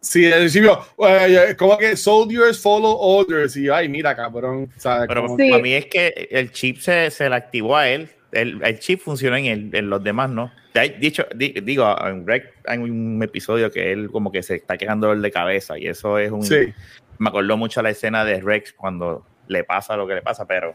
Sí, 0.02 0.26
al 0.26 0.40
principio, 0.40 0.80
eh, 1.08 1.56
como 1.58 1.78
que 1.78 1.96
soldiers 1.96 2.62
follow 2.62 2.98
orders. 3.00 3.56
Y 3.56 3.70
ay, 3.70 3.88
mira, 3.88 4.14
cabrón. 4.16 4.70
¿sabes? 4.78 5.06
Pero 5.08 5.22
Como- 5.28 5.38
Sí. 5.38 5.50
para 5.50 5.64
mí 5.64 5.74
es 5.74 5.86
que 5.86 6.28
el 6.32 6.52
chip 6.52 6.80
se, 6.80 7.10
se 7.10 7.30
le 7.30 7.36
activó 7.36 7.78
a 7.78 7.88
él. 7.88 8.10
El, 8.34 8.62
el 8.64 8.80
chip 8.80 9.00
funciona 9.00 9.40
en, 9.40 9.46
el- 9.46 9.70
en 9.74 9.90
los 9.90 10.04
demás, 10.04 10.30
¿no? 10.30 10.52
Dicho, 11.00 11.26
di- 11.36 11.54
digo, 11.64 11.96
en 12.06 12.26
Rec 12.26 12.54
hay 12.68 12.80
un 12.80 13.22
episodio 13.22 13.72
que 13.72 13.92
él 13.92 14.10
como 14.12 14.32
que 14.32 14.42
se 14.42 14.56
está 14.56 14.76
quejando 14.78 15.08
dolor 15.08 15.22
de 15.22 15.32
cabeza 15.32 15.78
y 15.78 15.88
eso 15.88 16.18
es 16.18 16.32
un... 16.32 16.44
Sí. 16.44 16.74
Me 17.20 17.30
acordó 17.30 17.58
mucho 17.58 17.82
la 17.82 17.92
escena 17.92 18.26
de 18.26 18.42
Rex 18.42 18.74
cuando 18.74 19.24
le 19.48 19.64
pasa 19.64 19.96
lo 19.96 20.08
que 20.08 20.16
le 20.16 20.22
pasa, 20.22 20.46
pero... 20.46 20.74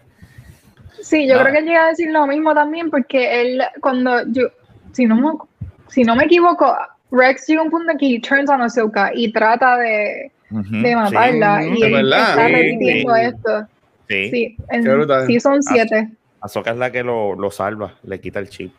Sí, 1.00 1.26
yo 1.26 1.34
No. 1.34 1.40
creo 1.42 1.52
que 1.52 1.58
él 1.60 1.64
llega 1.66 1.86
a 1.86 1.88
decir 1.88 2.10
lo 2.10 2.26
mismo 2.26 2.54
también 2.54 2.90
porque 2.90 3.40
él, 3.40 3.60
cuando 3.80 4.22
yo, 4.28 4.48
si 4.92 5.06
no 5.06 5.16
me, 5.16 5.32
si 5.88 6.02
no 6.04 6.14
me 6.16 6.24
equivoco, 6.24 6.76
Rex 7.10 7.46
llega 7.48 7.60
a 7.60 7.64
un 7.64 7.70
punto 7.70 7.90
en 7.92 7.98
que 7.98 8.14
he 8.14 8.20
turns 8.20 8.48
on 8.50 8.60
Ahsoka 8.62 9.10
y 9.14 9.32
trata 9.32 9.76
de, 9.78 10.30
matarla 10.50 11.62
sí, 11.62 11.68
y 11.76 11.80
de 11.80 11.86
él 11.86 11.92
verdad. 11.92 12.30
está 12.30 12.46
Sí, 12.46 12.52
repitiendo 12.52 13.14
sí. 13.14 13.20
esto. 13.22 13.60
Sí, 14.08 14.24
sí. 14.24 14.30
Sí, 14.30 14.56
en 14.70 14.84
Qué 14.84 14.90
brutal. 14.90 15.26
Season 15.26 15.62
7. 15.62 16.08
Ahsoka 16.40 16.70
es 16.70 16.76
la 16.76 16.90
que 16.92 17.02
lo, 17.02 17.34
lo 17.34 17.50
salva, 17.50 17.94
le 18.04 18.20
quita 18.20 18.38
el 18.38 18.48
chip. 18.48 18.72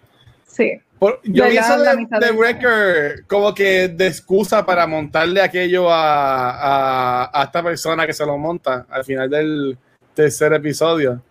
Sí. 0.45 0.79
Por- 0.99 1.21
yo 1.23 1.45
vi 1.47 1.57
eso 1.57 1.77
de, 1.79 2.07
de 2.19 2.31
Wrecker 2.31 3.25
como 3.25 3.53
que 3.53 3.87
de 3.87 4.07
excusa 4.07 4.65
para 4.65 4.85
montarle 4.85 5.41
aquello 5.41 5.89
a, 5.89 6.49
a, 7.23 7.41
a 7.41 7.43
esta 7.45 7.63
persona 7.63 8.05
que 8.05 8.11
se 8.13 8.25
lo 8.25 8.37
monta 8.37 8.85
al 8.89 9.03
final 9.05 9.29
del 9.29 9.77
tercer 10.13 10.51
episodio. 10.53 11.21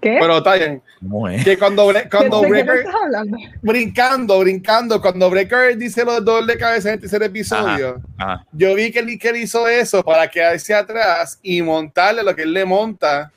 ¿Qué? 0.00 0.16
Pero 0.18 0.38
está 0.38 0.54
bien. 0.54 0.82
¿Cómo 0.98 1.28
es? 1.28 1.44
Que 1.44 1.58
cuando, 1.58 1.84
cuando 2.10 2.40
¿De 2.40 2.46
qué 2.46 2.52
me 2.52 2.62
Breaker, 2.62 2.76
estás 2.86 2.94
hablando? 3.04 3.36
brincando, 3.60 4.38
brincando, 4.40 5.00
cuando 5.02 5.28
Breaker 5.28 5.76
dice 5.76 6.02
los 6.06 6.24
dos 6.24 6.46
de 6.46 6.56
cabeza 6.56 6.88
en 6.88 6.94
el 6.94 7.00
tercer 7.00 7.22
episodio, 7.22 8.00
Ajá. 8.16 8.46
yo 8.50 8.74
vi 8.74 8.90
que 8.90 9.00
él 9.00 9.36
hizo 9.36 9.68
eso 9.68 10.02
para 10.02 10.26
quedarse 10.26 10.72
atrás 10.74 11.38
y 11.42 11.60
montarle 11.60 12.22
lo 12.22 12.34
que 12.34 12.42
él 12.44 12.54
le 12.54 12.64
monta 12.64 13.30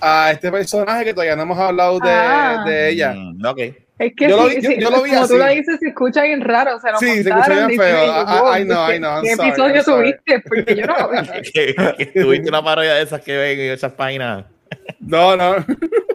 a 0.00 0.32
este 0.32 0.50
personaje 0.50 1.04
que 1.04 1.14
todavía 1.14 1.36
no 1.36 1.42
hemos 1.42 1.58
hablado 1.58 2.00
de, 2.00 2.10
Ah. 2.10 2.64
de 2.66 2.88
ella. 2.90 3.14
Mm, 3.14 3.46
ok. 3.46 3.58
Es 3.98 4.12
que 4.14 4.28
Yo 4.28 4.36
lo 4.36 4.48
sí, 4.50 4.56
vi- 4.56 4.62
yo- 4.62 4.70
sí, 4.70 4.76
yo 4.80 4.90
lo 4.90 5.02
vi 5.02 5.10
como 5.10 5.26
tú 5.28 5.36
lo 5.38 5.46
dices, 5.48 5.78
se 5.80 5.88
escucha 5.88 6.22
bien 6.22 6.42
raro. 6.42 6.78
Se 6.80 6.90
lo 6.92 6.98
Sí, 6.98 7.22
se 7.22 7.30
escucha 7.30 7.66
bien 7.66 7.80
feo. 7.80 8.04
y 8.04 8.06
yo, 8.06 8.22
I- 8.22 8.24
wow, 8.40 8.56
I 8.58 8.64
know, 8.64 8.86
¿qué- 8.88 8.94
I 8.96 8.98
know, 8.98 9.10
I'm 9.12 9.22
¿Qué 9.24 9.36
sorry, 9.36 9.48
episodio 9.48 9.82
subiste? 9.82 10.40
Porque 10.40 10.74
yo 10.76 10.86
no 10.86 10.96
lo 10.98 11.08
vi. 11.10 11.16
tuviste 12.14 12.48
una 12.50 12.62
parodia 12.62 12.94
de 12.94 13.02
esas 13.02 13.20
que 13.22 13.36
ven 13.36 13.58
en 13.58 13.72
esas 13.72 13.92
páginas. 13.92 14.44
No, 15.00 15.36
no. 15.36 15.56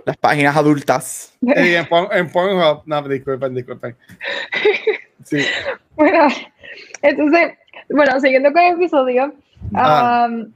Las 0.05 0.17
páginas 0.17 0.55
adultas. 0.55 1.33
Sí, 1.41 1.47
en, 1.75 1.87
en 2.11 2.29
Pornhub. 2.31 2.83
No, 2.85 3.01
disculpen, 3.07 3.55
disculpen. 3.55 3.95
Sí. 5.23 5.43
Bueno, 5.95 6.27
entonces, 7.03 7.53
bueno, 7.89 8.19
siguiendo 8.19 8.51
con 8.51 8.61
el 8.63 8.73
episodio, 8.75 9.33
Ah. 9.75 10.27
um, 10.29 10.51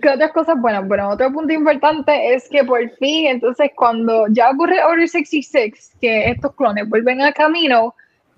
¿qué 0.00 0.08
otras 0.08 0.32
cosas? 0.32 0.56
Bueno, 0.60 0.82
bueno, 0.84 1.10
otro 1.10 1.32
punto 1.32 1.52
importante 1.52 2.34
es 2.34 2.48
que 2.48 2.64
por 2.64 2.88
fin, 2.96 3.26
entonces, 3.26 3.70
cuando 3.76 4.26
ya 4.28 4.50
ocurre 4.50 4.82
Order 4.82 5.08
66, 5.08 5.92
que 6.00 6.30
estos 6.30 6.54
clones 6.54 6.88
vuelven 6.88 7.22
a 7.22 7.32
camino, 7.32 7.94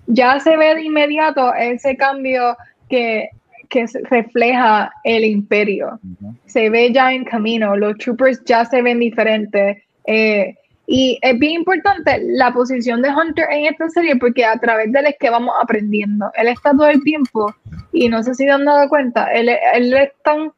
ya 0.06 0.40
se 0.40 0.56
ve 0.56 0.74
de 0.74 0.82
inmediato 0.82 1.54
ese 1.54 1.96
cambio 1.96 2.56
que, 2.88 3.30
que 3.68 3.86
refleja 4.10 4.92
el 5.04 5.24
imperio. 5.24 5.98
Se 6.46 6.70
ve 6.70 6.92
ya 6.92 7.12
en 7.12 7.24
camino, 7.24 7.76
los 7.76 7.96
troopers 7.98 8.42
ya 8.44 8.64
se 8.64 8.82
ven 8.82 8.98
diferentes. 8.98 9.78
eh, 10.06 10.54
y 10.86 11.18
es 11.22 11.38
bien 11.38 11.60
importante 11.60 12.20
la 12.22 12.52
posición 12.52 13.00
de 13.00 13.08
Hunter 13.08 13.46
en 13.50 13.66
esta 13.66 13.88
serie 13.88 14.16
porque 14.16 14.44
a 14.44 14.58
través 14.58 14.92
de 14.92 14.98
él 14.98 15.06
es 15.06 15.16
que 15.18 15.30
vamos 15.30 15.54
aprendiendo. 15.62 16.30
Él 16.34 16.48
está 16.48 16.72
todo 16.72 16.88
el 16.88 17.02
tiempo 17.02 17.54
y 17.92 18.08
no 18.08 18.22
sé 18.22 18.34
si 18.34 18.46
han 18.48 18.64
dado 18.64 18.88
cuenta, 18.88 19.32
él, 19.32 19.48
él 19.48 19.90
le 19.90 20.02
están 20.04 20.52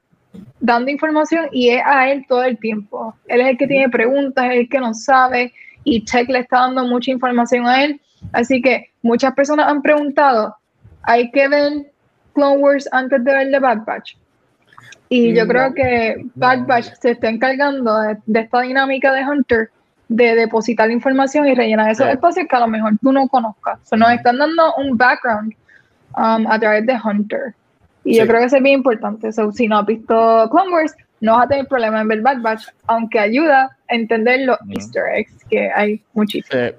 dando 0.61 0.91
información 0.91 1.49
y 1.53 1.71
es 1.71 1.83
a 1.85 2.11
él 2.11 2.25
todo 2.29 2.45
el 2.45 2.59
tiempo. 2.59 3.15
Él 3.27 3.41
es 3.41 3.49
el 3.49 3.59
que 3.59 3.67
tiene 3.67 3.89
preguntas, 3.89 4.47
es 4.47 4.61
el 4.61 4.69
que 4.69 4.81
no 4.81 4.95
sabe 4.95 5.53
y 5.85 6.05
Tech 6.05 6.29
le 6.29 6.41
está 6.41 6.61
dando 6.61 6.85
mucha 6.85 7.11
información 7.11 7.67
a 7.67 7.85
él. 7.85 8.01
Así 8.33 8.61
que 8.61 8.91
muchas 9.03 9.35
personas 9.35 9.69
han 9.69 9.83
preguntado, 9.83 10.57
¿hay 11.03 11.31
que 11.31 11.49
ver 11.49 11.93
Clone 12.35 12.59
Wars 12.59 12.89
antes 12.93 13.23
de 13.25 13.33
ver 13.33 13.51
The 13.51 13.59
Bad 13.59 13.85
Batch? 13.85 14.17
Y 15.09 15.35
yo 15.35 15.45
No, 15.45 15.51
creo 15.51 15.75
que 15.75 16.27
Bad. 16.35 16.67
Batch 16.67 16.93
se 17.01 17.13
está 17.13 17.29
encargando 17.29 18.01
de, 18.01 18.19
de 18.27 18.41
esta 18.41 18.63
dinámica 18.63 19.13
de 19.13 19.25
Hunter 19.25 19.71
de 20.09 20.35
depositar 20.35 20.91
información 20.91 21.47
y 21.47 21.55
rellenar 21.55 21.91
esos 21.91 22.07
espacios 22.09 22.47
que 22.49 22.57
a 22.57 22.61
lo 22.61 22.69
mejor 22.69 22.93
tú 23.03 23.13
no 23.13 23.27
conozcas. 23.29 23.81
So, 23.85 23.97
nos 23.97 24.11
están 24.13 24.39
dando 24.39 24.75
un 24.75 24.97
background 24.97 25.53
um, 26.17 26.47
a 26.47 26.59
través 26.59 26.87
de 26.87 26.97
Hunter. 27.03 27.55
Y 28.07 28.17
yo 28.17 28.27
creo 28.27 28.41
que 28.41 28.47
eso 28.47 28.57
es 28.57 28.63
bien 28.63 28.77
importante. 28.77 29.33
So, 29.33 29.53
si 29.53 29.69
no 29.69 29.79
has 29.79 29.87
visto 29.87 30.49
Clone 30.51 30.73
Wars, 30.73 30.95
no 31.21 31.37
vas 31.37 31.47
a 31.47 31.49
tener 31.49 31.67
problema 31.67 32.01
en 32.01 32.09
ver 32.09 32.21
Bad 32.21 32.41
Batch, 32.41 32.67
aunque 32.87 33.19
ayuda 33.19 33.77
a 33.89 33.95
entender 33.95 34.41
los 34.41 34.61
Ujú. 34.61 34.73
Easter 34.73 35.05
eggs, 35.15 35.45
que 35.51 35.71
hay 35.75 36.03
muchísimos. 36.15 36.55
Eh, 36.55 36.77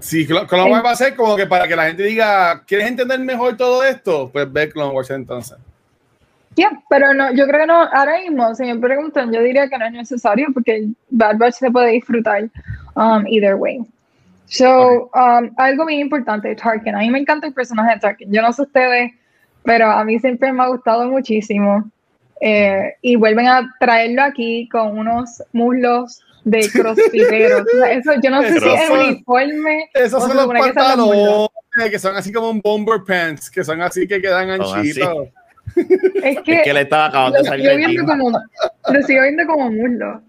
Sí, 0.00 0.26
Clone 0.26 0.46
Clone 0.46 0.70
Wars 0.70 0.84
va 0.84 0.90
a 0.92 0.96
ser 0.96 1.16
como 1.16 1.36
que 1.36 1.46
para 1.46 1.66
que 1.66 1.74
la 1.74 1.86
gente 1.86 2.04
diga, 2.04 2.62
¿quieres 2.66 2.86
entender 2.86 3.18
mejor 3.18 3.56
todo 3.56 3.82
esto? 3.82 4.30
Pues 4.32 4.50
ve 4.52 4.68
Clone 4.68 4.94
Wars 4.94 5.10
entonces. 5.10 5.58
Yeah, 6.54 6.70
pero 6.88 7.14
no, 7.14 7.32
yo 7.34 7.46
creo 7.46 7.60
que 7.60 7.66
no, 7.66 7.82
ahora 7.82 8.18
mismo, 8.18 8.54
si 8.54 8.64
me 8.64 8.76
preguntan, 8.76 9.32
yo 9.32 9.42
diría 9.42 9.68
que 9.68 9.78
no 9.78 9.86
es 9.86 9.92
necesario 9.92 10.48
porque 10.52 10.88
Bad 11.10 11.38
Batch 11.38 11.54
se 11.54 11.70
puede 11.70 11.92
disfrutar 11.92 12.48
um, 12.96 13.26
either 13.28 13.54
way. 13.54 13.80
So, 14.46 15.10
um, 15.14 15.50
algo 15.56 15.86
bien 15.86 16.00
importante, 16.00 16.54
Tarkin. 16.56 16.94
A 16.94 17.00
mí 17.00 17.10
me 17.10 17.18
encanta 17.18 17.46
el 17.46 17.52
personaje 17.52 17.94
de 17.94 18.00
Tarkin. 18.00 18.32
Yo 18.32 18.42
no 18.42 18.52
sé 18.52 18.62
ustedes, 18.62 19.12
pero 19.68 19.90
a 19.90 20.02
mí 20.02 20.18
siempre 20.18 20.50
me 20.50 20.62
ha 20.62 20.68
gustado 20.68 21.06
muchísimo. 21.10 21.90
Eh, 22.40 22.94
y 23.02 23.16
vuelven 23.16 23.48
a 23.48 23.76
traerlo 23.78 24.22
aquí 24.22 24.66
con 24.70 24.98
unos 24.98 25.42
muslos 25.52 26.22
de 26.44 26.60
crossfiteros. 26.72 27.66
O 27.74 27.78
sea, 27.78 27.92
eso, 27.92 28.12
yo 28.22 28.30
no 28.30 28.40
sé 28.40 28.60
si 28.60 28.66
es 28.66 28.88
uniforme. 28.88 29.90
Esos 29.92 30.22
son 30.22 30.30
se 30.30 30.36
los 30.36 30.48
que 30.50 30.58
pantalones 30.58 31.48
que 31.90 31.98
son 31.98 32.16
así 32.16 32.32
como 32.32 32.48
un 32.48 32.60
bomber 32.60 33.00
pants, 33.06 33.50
que 33.50 33.62
son 33.62 33.82
así 33.82 34.08
que 34.08 34.22
quedan 34.22 34.48
anchitos. 34.48 35.28
Es 35.76 36.40
que, 36.40 36.54
Es 36.54 36.62
que 36.64 36.72
le 36.72 36.80
estaba 36.80 37.06
acabando 37.06 37.36
lo 37.36 37.42
de 37.42 37.48
salir 37.50 37.66
sigo 37.66 37.76
del 37.76 37.86
viendo 37.86 38.12
gym. 38.14 38.22
como 38.22 38.38
lo 38.88 39.02
sigo 39.02 39.22
viendo 39.22 39.46
como 39.46 39.70
muslo 39.70 40.22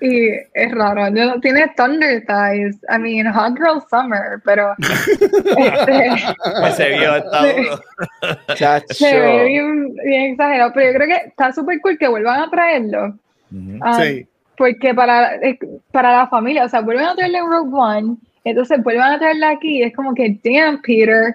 y 0.00 0.28
es 0.54 0.72
raro 0.72 1.08
yo 1.08 1.24
no- 1.26 1.40
tiene 1.40 1.72
thunder 1.76 2.24
thighs 2.26 2.76
I 2.88 2.98
mean 2.98 3.26
hot 3.32 3.56
girl 3.56 3.82
summer 3.90 4.40
pero 4.44 4.74
este, 4.78 6.10
Pues 6.60 6.74
se 6.76 6.88
vio, 6.90 7.16
está 7.16 8.54
chacho. 8.54 8.94
se 8.94 9.18
ve 9.20 9.44
bien, 9.46 9.94
bien 10.04 10.32
exagerado 10.32 10.72
pero 10.74 10.92
yo 10.92 10.98
creo 10.98 11.08
que 11.08 11.28
está 11.28 11.52
súper 11.52 11.80
cool 11.80 11.98
que 11.98 12.08
vuelvan 12.08 12.40
a 12.40 12.50
traerlo 12.50 13.18
ah, 13.80 14.02
Sí. 14.02 14.26
porque 14.56 14.94
para 14.94 15.32
para 15.90 16.12
la 16.18 16.26
familia 16.28 16.64
o 16.64 16.68
sea 16.68 16.80
vuelven 16.80 17.06
a 17.06 17.14
traerle 17.14 17.38
en 17.38 17.46
Rogue 17.46 17.70
One 17.74 18.16
entonces 18.44 18.82
vuelvan 18.82 19.12
a 19.14 19.18
traerla 19.18 19.50
aquí 19.50 19.82
es 19.82 19.94
como 19.94 20.14
que 20.14 20.38
damn 20.44 20.80
Peter 20.82 21.34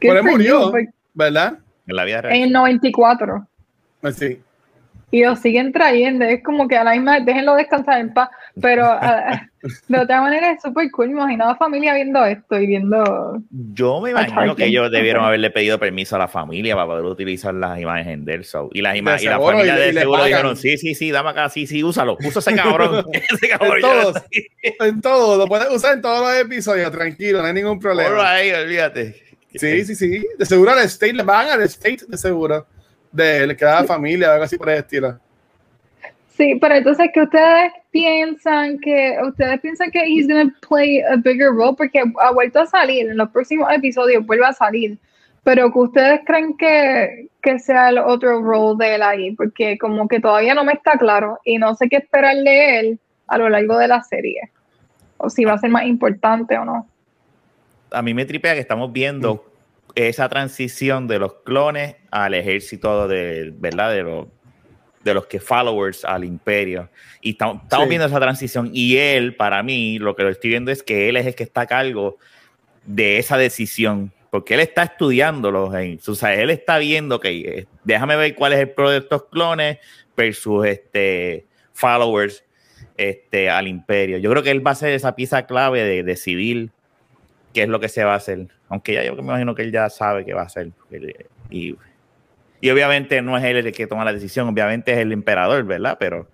good 0.00 0.10
Pero 0.10 0.24
murió, 0.24 0.64
you, 0.66 0.70
porque- 0.70 0.88
¿verdad? 1.14 1.54
En 1.86 1.96
la 1.96 2.04
vida 2.04 2.20
real. 2.22 2.36
en 2.36 2.42
el 2.44 2.52
94 2.52 3.46
Pues 4.00 4.16
sí. 4.16 4.40
Y 5.12 5.22
lo 5.22 5.36
siguen 5.36 5.72
trayendo. 5.72 6.24
Es 6.24 6.42
como 6.42 6.66
que 6.66 6.76
a 6.76 6.82
la 6.82 6.92
misma 6.92 7.20
déjenlo 7.20 7.54
descansar 7.54 8.00
en 8.00 8.12
paz. 8.14 8.30
Pero 8.60 8.84
ah, 8.86 9.46
de 9.86 9.98
otra 9.98 10.22
manera 10.22 10.52
es 10.52 10.62
súper 10.62 10.90
cool. 10.90 11.10
Me 11.10 11.20
imagino 11.20 11.44
a 11.44 11.48
la 11.48 11.56
familia 11.56 11.94
viendo 11.94 12.24
esto 12.24 12.58
y 12.58 12.66
viendo. 12.66 13.42
Yo 13.50 14.00
me 14.00 14.10
imagino 14.10 14.56
que 14.56 14.64
ellos 14.64 14.90
debieron 14.90 15.24
haberle 15.24 15.50
pedido 15.50 15.78
permiso 15.78 16.16
a 16.16 16.18
la 16.18 16.28
familia 16.28 16.74
para 16.74 16.86
poder 16.86 17.04
utilizar 17.04 17.52
las 17.52 17.78
imágenes 17.78 18.14
en 18.14 18.24
Delso. 18.24 18.70
Y, 18.72 18.80
las 18.80 18.96
imágenes, 18.96 19.24
y 19.24 19.26
la 19.26 19.38
familia 19.38 19.76
de 19.76 19.92
seguro 19.92 20.24
dijeron: 20.24 20.56
Sí, 20.56 20.78
sí, 20.78 20.94
sí, 20.94 21.10
dame 21.10 21.28
acá, 21.28 21.50
sí, 21.50 21.66
sí, 21.66 21.84
úsalo. 21.84 22.16
Usa 22.24 22.40
ese 22.40 22.54
cabrón. 22.54 23.04
ese 23.12 23.48
cabrón 23.50 23.76
en 23.76 23.82
todos, 23.82 24.22
en 24.62 25.00
todos, 25.02 25.38
lo 25.38 25.46
puedes 25.46 25.70
usar 25.70 25.92
en 25.92 26.00
todos 26.00 26.20
los 26.20 26.40
episodios, 26.40 26.90
tranquilo, 26.90 27.42
no 27.42 27.48
hay 27.48 27.54
ningún 27.54 27.78
problema. 27.78 28.08
Por 28.08 28.20
ahí, 28.20 28.50
olvídate. 28.50 29.22
Sí, 29.54 29.84
sí, 29.84 29.94
sí. 29.94 30.26
De 30.38 30.46
seguro 30.46 30.70
al 30.70 30.78
State 30.86 31.12
le 31.12 31.22
van 31.22 31.48
al 31.48 31.62
State, 31.64 32.06
de 32.08 32.16
seguro. 32.16 32.66
De 33.12 33.46
le 33.46 33.56
queda 33.56 33.82
la 33.82 33.86
familia, 33.86 34.32
algo 34.32 34.44
así 34.44 34.56
por 34.56 34.70
el 34.70 34.78
estilo. 34.78 35.18
Sí, 36.36 36.56
pero 36.60 36.74
entonces 36.76 37.10
que 37.12 37.22
ustedes 37.22 37.72
piensan 37.90 38.78
que 38.78 39.16
ustedes 39.22 39.60
piensan 39.60 39.90
que 39.90 40.02
he's 40.06 40.26
gonna 40.26 40.52
play 40.66 41.00
a 41.02 41.16
bigger 41.16 41.50
role 41.50 41.74
porque 41.76 42.02
ha 42.20 42.30
vuelto 42.32 42.60
a 42.60 42.66
salir 42.66 43.10
en 43.10 43.18
los 43.18 43.28
próximos 43.30 43.70
episodios 43.70 44.24
vuelve 44.24 44.46
a 44.46 44.52
salir, 44.54 44.98
pero 45.44 45.70
que 45.70 45.78
ustedes 45.78 46.20
creen 46.24 46.56
que, 46.56 47.28
que 47.42 47.58
sea 47.58 47.90
el 47.90 47.98
otro 47.98 48.40
role 48.40 48.82
de 48.82 48.94
él 48.94 49.02
ahí, 49.02 49.36
porque 49.36 49.76
como 49.76 50.08
que 50.08 50.20
todavía 50.20 50.54
no 50.54 50.64
me 50.64 50.72
está 50.72 50.96
claro 50.96 51.38
y 51.44 51.58
no 51.58 51.74
sé 51.74 51.88
qué 51.88 51.96
esperar 51.96 52.36
de 52.36 52.78
él 52.78 53.00
a 53.26 53.36
lo 53.36 53.50
largo 53.50 53.76
de 53.76 53.88
la 53.88 54.02
serie, 54.02 54.50
o 55.18 55.28
si 55.28 55.44
va 55.44 55.52
a 55.52 55.58
ser 55.58 55.70
más 55.70 55.84
importante 55.84 56.56
o 56.56 56.64
no. 56.64 56.88
A 57.90 58.00
mí 58.00 58.14
me 58.14 58.24
tripea 58.24 58.54
que 58.54 58.60
estamos 58.60 58.90
viendo 58.90 59.34
mm. 59.34 59.51
Esa 59.94 60.28
transición 60.28 61.06
de 61.06 61.18
los 61.18 61.34
clones 61.44 61.96
al 62.10 62.34
ejército 62.34 63.08
de, 63.08 63.52
¿verdad? 63.56 63.92
De 63.92 64.02
los 64.02 64.26
de 65.04 65.14
los 65.14 65.26
que 65.26 65.40
followers 65.40 66.04
al 66.04 66.24
imperio. 66.24 66.88
Y 67.20 67.30
estamos, 67.30 67.88
viendo 67.88 68.06
esa 68.06 68.20
transición. 68.20 68.70
Y 68.72 68.96
él, 68.96 69.34
para 69.34 69.62
mí, 69.62 69.98
lo 69.98 70.14
que 70.14 70.22
lo 70.22 70.30
estoy 70.30 70.50
viendo 70.50 70.70
es 70.70 70.82
que 70.82 71.08
él 71.08 71.16
es 71.16 71.26
el 71.26 71.34
que 71.34 71.42
está 71.42 71.62
a 71.62 71.66
cargo 71.66 72.18
de 72.84 73.18
esa 73.18 73.36
decisión. 73.36 74.12
Porque 74.30 74.54
él 74.54 74.60
está 74.60 74.84
estudiándolo. 74.84 75.76
En, 75.76 75.98
o 76.06 76.14
sea, 76.14 76.34
él 76.34 76.50
está 76.50 76.78
viendo 76.78 77.20
que 77.20 77.30
eh, 77.40 77.66
déjame 77.84 78.16
ver 78.16 78.34
cuál 78.34 78.52
es 78.52 78.60
el 78.60 78.70
pro 78.70 78.90
de 78.90 78.98
estos 78.98 79.24
clones 79.24 79.78
versus 80.16 80.66
este, 80.66 81.46
followers 81.72 82.44
este, 82.96 83.50
al 83.50 83.68
imperio. 83.68 84.18
Yo 84.18 84.30
creo 84.30 84.42
que 84.42 84.50
él 84.50 84.66
va 84.66 84.70
a 84.70 84.76
ser 84.76 84.92
esa 84.92 85.14
pieza 85.14 85.46
clave 85.46 85.82
de 85.82 86.02
decidir 86.02 86.70
qué 87.52 87.62
es 87.62 87.68
lo 87.68 87.80
que 87.80 87.88
se 87.88 88.04
va 88.04 88.14
a 88.14 88.16
hacer. 88.16 88.48
Aunque 88.68 88.94
ya 88.94 89.04
yo 89.04 89.14
me 89.14 89.22
imagino 89.22 89.54
que 89.54 89.62
él 89.62 89.72
ya 89.72 89.88
sabe 89.90 90.24
qué 90.24 90.34
va 90.34 90.42
a 90.42 90.46
hacer. 90.46 90.70
Y 91.50 91.76
y 92.62 92.70
obviamente 92.70 93.20
no 93.22 93.36
es 93.36 93.42
él 93.42 93.56
el 93.56 93.72
que 93.72 93.88
toma 93.88 94.04
la 94.04 94.12
decisión, 94.12 94.48
obviamente 94.48 94.92
es 94.92 94.98
el 94.98 95.10
emperador, 95.10 95.64
¿verdad? 95.64 95.96
Pero 95.98 96.28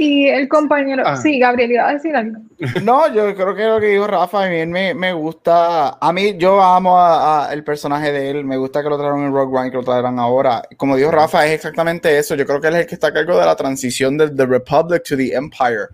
y 0.00 0.28
el 0.28 0.48
compañero, 0.48 1.02
ah. 1.04 1.16
sí, 1.16 1.38
Gabriel, 1.38 1.72
iba 1.72 1.86
a 1.86 1.92
decir 1.92 2.16
algo. 2.16 2.38
No, 2.82 3.12
yo 3.12 3.34
creo 3.34 3.54
que 3.54 3.64
lo 3.64 3.80
que 3.80 3.88
dijo 3.88 4.06
Rafa, 4.06 4.44
a 4.44 4.48
mí 4.48 4.64
me, 4.66 4.94
me 4.94 5.12
gusta, 5.12 5.98
a 6.00 6.12
mí 6.12 6.36
yo 6.38 6.60
amo 6.62 6.98
a, 6.98 7.48
el 7.52 7.62
personaje 7.64 8.10
de 8.10 8.30
él, 8.30 8.44
me 8.44 8.56
gusta 8.56 8.82
que 8.82 8.88
lo 8.88 8.96
trajeron 8.96 9.24
en 9.24 9.32
Rogue 9.32 9.58
One, 9.58 9.70
que 9.70 9.76
lo 9.76 9.82
traerán 9.82 10.18
ahora. 10.18 10.62
Como 10.78 10.96
dijo 10.96 11.10
Rafa, 11.10 11.46
es 11.46 11.52
exactamente 11.52 12.18
eso, 12.18 12.34
yo 12.34 12.46
creo 12.46 12.60
que 12.60 12.68
él 12.68 12.74
es 12.76 12.80
el 12.80 12.86
que 12.86 12.94
está 12.94 13.08
a 13.08 13.12
cargo 13.12 13.38
de 13.38 13.44
la 13.44 13.56
transición 13.56 14.16
de 14.16 14.30
The 14.30 14.46
Republic 14.46 15.02
to 15.04 15.16
the 15.16 15.34
Empire. 15.34 15.88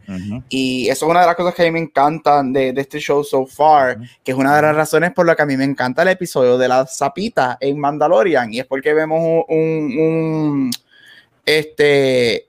Y 0.48 0.88
eso 0.88 1.06
es 1.06 1.10
una 1.10 1.20
de 1.20 1.26
las 1.26 1.36
cosas 1.36 1.54
que 1.54 1.62
a 1.62 1.64
mí 1.66 1.72
me 1.72 1.80
encantan 1.80 2.52
de, 2.52 2.72
de 2.72 2.80
este 2.80 3.00
show 3.00 3.24
so 3.24 3.44
far, 3.44 3.98
que 4.22 4.30
es 4.30 4.36
una 4.36 4.54
de 4.54 4.62
las 4.62 4.76
razones 4.76 5.12
por 5.12 5.26
las 5.26 5.34
que 5.34 5.42
a 5.42 5.46
mí 5.46 5.56
me 5.56 5.64
encanta 5.64 6.02
el 6.02 6.08
episodio 6.08 6.58
de 6.58 6.68
la 6.68 6.86
zapita 6.86 7.58
en 7.60 7.78
Mandalorian, 7.78 8.52
y 8.52 8.60
es 8.60 8.66
porque 8.66 8.94
vemos 8.94 9.44
un, 9.48 9.98
un 9.98 10.70
este 11.46 12.45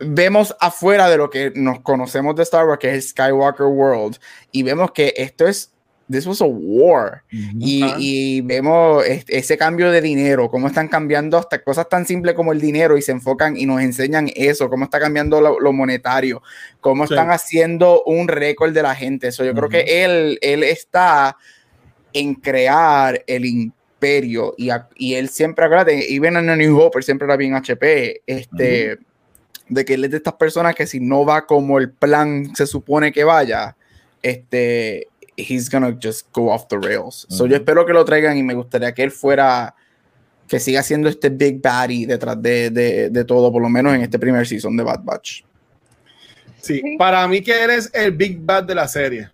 vemos 0.00 0.54
afuera 0.60 1.08
de 1.08 1.16
lo 1.16 1.30
que 1.30 1.52
nos 1.54 1.80
conocemos 1.80 2.34
de 2.34 2.42
Star 2.42 2.66
Wars, 2.66 2.78
que 2.78 2.94
es 2.94 3.10
Skywalker 3.10 3.66
World, 3.66 4.16
y 4.50 4.62
vemos 4.62 4.92
que 4.92 5.12
esto 5.16 5.46
es, 5.46 5.72
this 6.10 6.26
was 6.26 6.40
a 6.40 6.46
war, 6.46 7.22
y, 7.30 8.40
vemos 8.40 9.04
ese 9.06 9.56
cambio 9.56 9.90
de 9.90 10.00
dinero, 10.00 10.50
cómo 10.50 10.66
están 10.66 10.88
cambiando 10.88 11.38
hasta 11.38 11.62
cosas 11.62 11.88
tan 11.88 12.06
simples 12.06 12.34
como 12.34 12.52
el 12.52 12.60
dinero 12.60 12.96
y 12.96 13.02
se 13.02 13.12
enfocan 13.12 13.56
y 13.56 13.66
nos 13.66 13.80
enseñan 13.80 14.30
eso, 14.34 14.68
cómo 14.68 14.84
está 14.84 14.98
cambiando 14.98 15.40
lo, 15.40 15.72
monetario, 15.72 16.42
cómo 16.80 17.04
están 17.04 17.30
haciendo 17.30 18.02
un 18.04 18.28
récord 18.28 18.72
de 18.72 18.82
la 18.82 18.94
gente. 18.94 19.28
Eso 19.28 19.44
yo 19.44 19.54
creo 19.54 19.68
que 19.68 20.04
él, 20.04 20.38
él 20.40 20.64
está 20.64 21.36
en 22.12 22.34
crear 22.34 23.22
el 23.28 23.44
imperio 23.44 24.54
y, 24.56 24.70
y 24.96 25.14
él 25.14 25.28
siempre, 25.28 25.64
acuérdate, 25.64 26.10
y 26.10 26.18
ven 26.18 26.36
a 26.36 26.42
New 26.42 26.76
Hope, 26.76 27.02
siempre 27.02 27.26
era 27.26 27.36
bien 27.36 27.54
HP, 27.54 28.22
este 28.26 28.98
de 29.70 29.84
que 29.84 29.94
él 29.94 30.04
es 30.04 30.10
de 30.10 30.16
estas 30.18 30.34
personas 30.34 30.74
que 30.74 30.86
si 30.86 31.00
no 31.00 31.24
va 31.24 31.46
como 31.46 31.78
el 31.78 31.90
plan 31.90 32.54
se 32.54 32.66
supone 32.66 33.12
que 33.12 33.24
vaya, 33.24 33.76
este, 34.20 35.06
he's 35.36 35.70
gonna 35.70 35.96
just 36.02 36.26
go 36.32 36.52
off 36.52 36.66
the 36.68 36.76
rails. 36.76 37.26
So 37.30 37.46
yo 37.46 37.56
espero 37.56 37.86
que 37.86 37.92
lo 37.92 38.04
traigan 38.04 38.36
y 38.36 38.42
me 38.42 38.54
gustaría 38.54 38.92
que 38.92 39.04
él 39.04 39.12
fuera, 39.12 39.74
que 40.48 40.58
siga 40.58 40.82
siendo 40.82 41.08
este 41.08 41.30
big 41.30 41.62
baddie 41.62 42.06
detrás 42.06 42.42
de, 42.42 42.70
de, 42.70 43.10
de 43.10 43.24
todo, 43.24 43.52
por 43.52 43.62
lo 43.62 43.68
menos 43.68 43.94
en 43.94 44.02
este 44.02 44.18
primer 44.18 44.46
season 44.46 44.76
de 44.76 44.82
Bad 44.82 45.04
Batch. 45.04 45.44
Sí, 46.60 46.82
para 46.98 47.26
mí 47.28 47.40
que 47.40 47.64
él 47.64 47.70
es 47.70 47.90
el 47.94 48.10
big 48.10 48.40
bad 48.40 48.64
de 48.64 48.74
la 48.74 48.88
serie. 48.88 49.30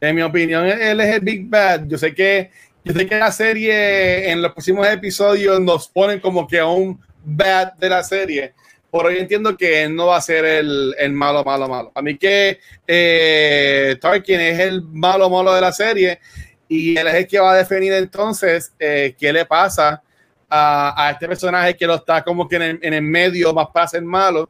En 0.00 0.16
mi 0.16 0.20
opinión, 0.22 0.66
él 0.66 1.00
es 1.00 1.14
el 1.14 1.20
big 1.20 1.48
bad. 1.48 1.86
Yo 1.86 1.96
sé 1.96 2.12
que, 2.12 2.50
yo 2.84 2.92
sé 2.92 3.06
que 3.06 3.16
la 3.16 3.32
serie 3.32 4.30
en 4.30 4.42
los 4.42 4.52
próximos 4.52 4.86
episodios 4.88 5.58
nos 5.60 5.88
ponen 5.88 6.20
como 6.20 6.46
que 6.46 6.58
a 6.58 6.66
un 6.66 7.00
bad 7.24 7.72
de 7.74 7.88
la 7.88 8.02
serie 8.02 8.52
por 8.94 9.06
hoy 9.06 9.18
entiendo 9.18 9.56
que 9.56 9.82
él 9.82 9.96
no 9.96 10.06
va 10.06 10.18
a 10.18 10.20
ser 10.20 10.44
el, 10.44 10.94
el 10.96 11.12
malo, 11.12 11.42
malo, 11.42 11.66
malo. 11.66 11.90
A 11.96 12.00
mí 12.00 12.16
que 12.16 12.60
eh, 12.86 13.96
Tarkin 14.00 14.38
es 14.38 14.60
el 14.60 14.82
malo, 14.82 15.28
malo 15.28 15.52
de 15.52 15.60
la 15.60 15.72
serie 15.72 16.20
y 16.68 16.96
él 16.96 17.08
es 17.08 17.14
el 17.14 17.26
que 17.26 17.40
va 17.40 17.54
a 17.54 17.56
definir 17.56 17.92
entonces 17.92 18.72
eh, 18.78 19.16
qué 19.18 19.32
le 19.32 19.46
pasa 19.46 20.00
a, 20.48 21.06
a, 21.08 21.10
este 21.10 21.26
personaje 21.26 21.74
que 21.74 21.88
lo 21.88 21.96
está 21.96 22.22
como 22.22 22.46
que 22.46 22.54
en 22.54 22.62
el, 22.62 22.78
en 22.82 22.94
el 22.94 23.02
medio 23.02 23.52
más 23.52 23.66
para 23.74 23.88
ser 23.88 24.02
malo. 24.02 24.48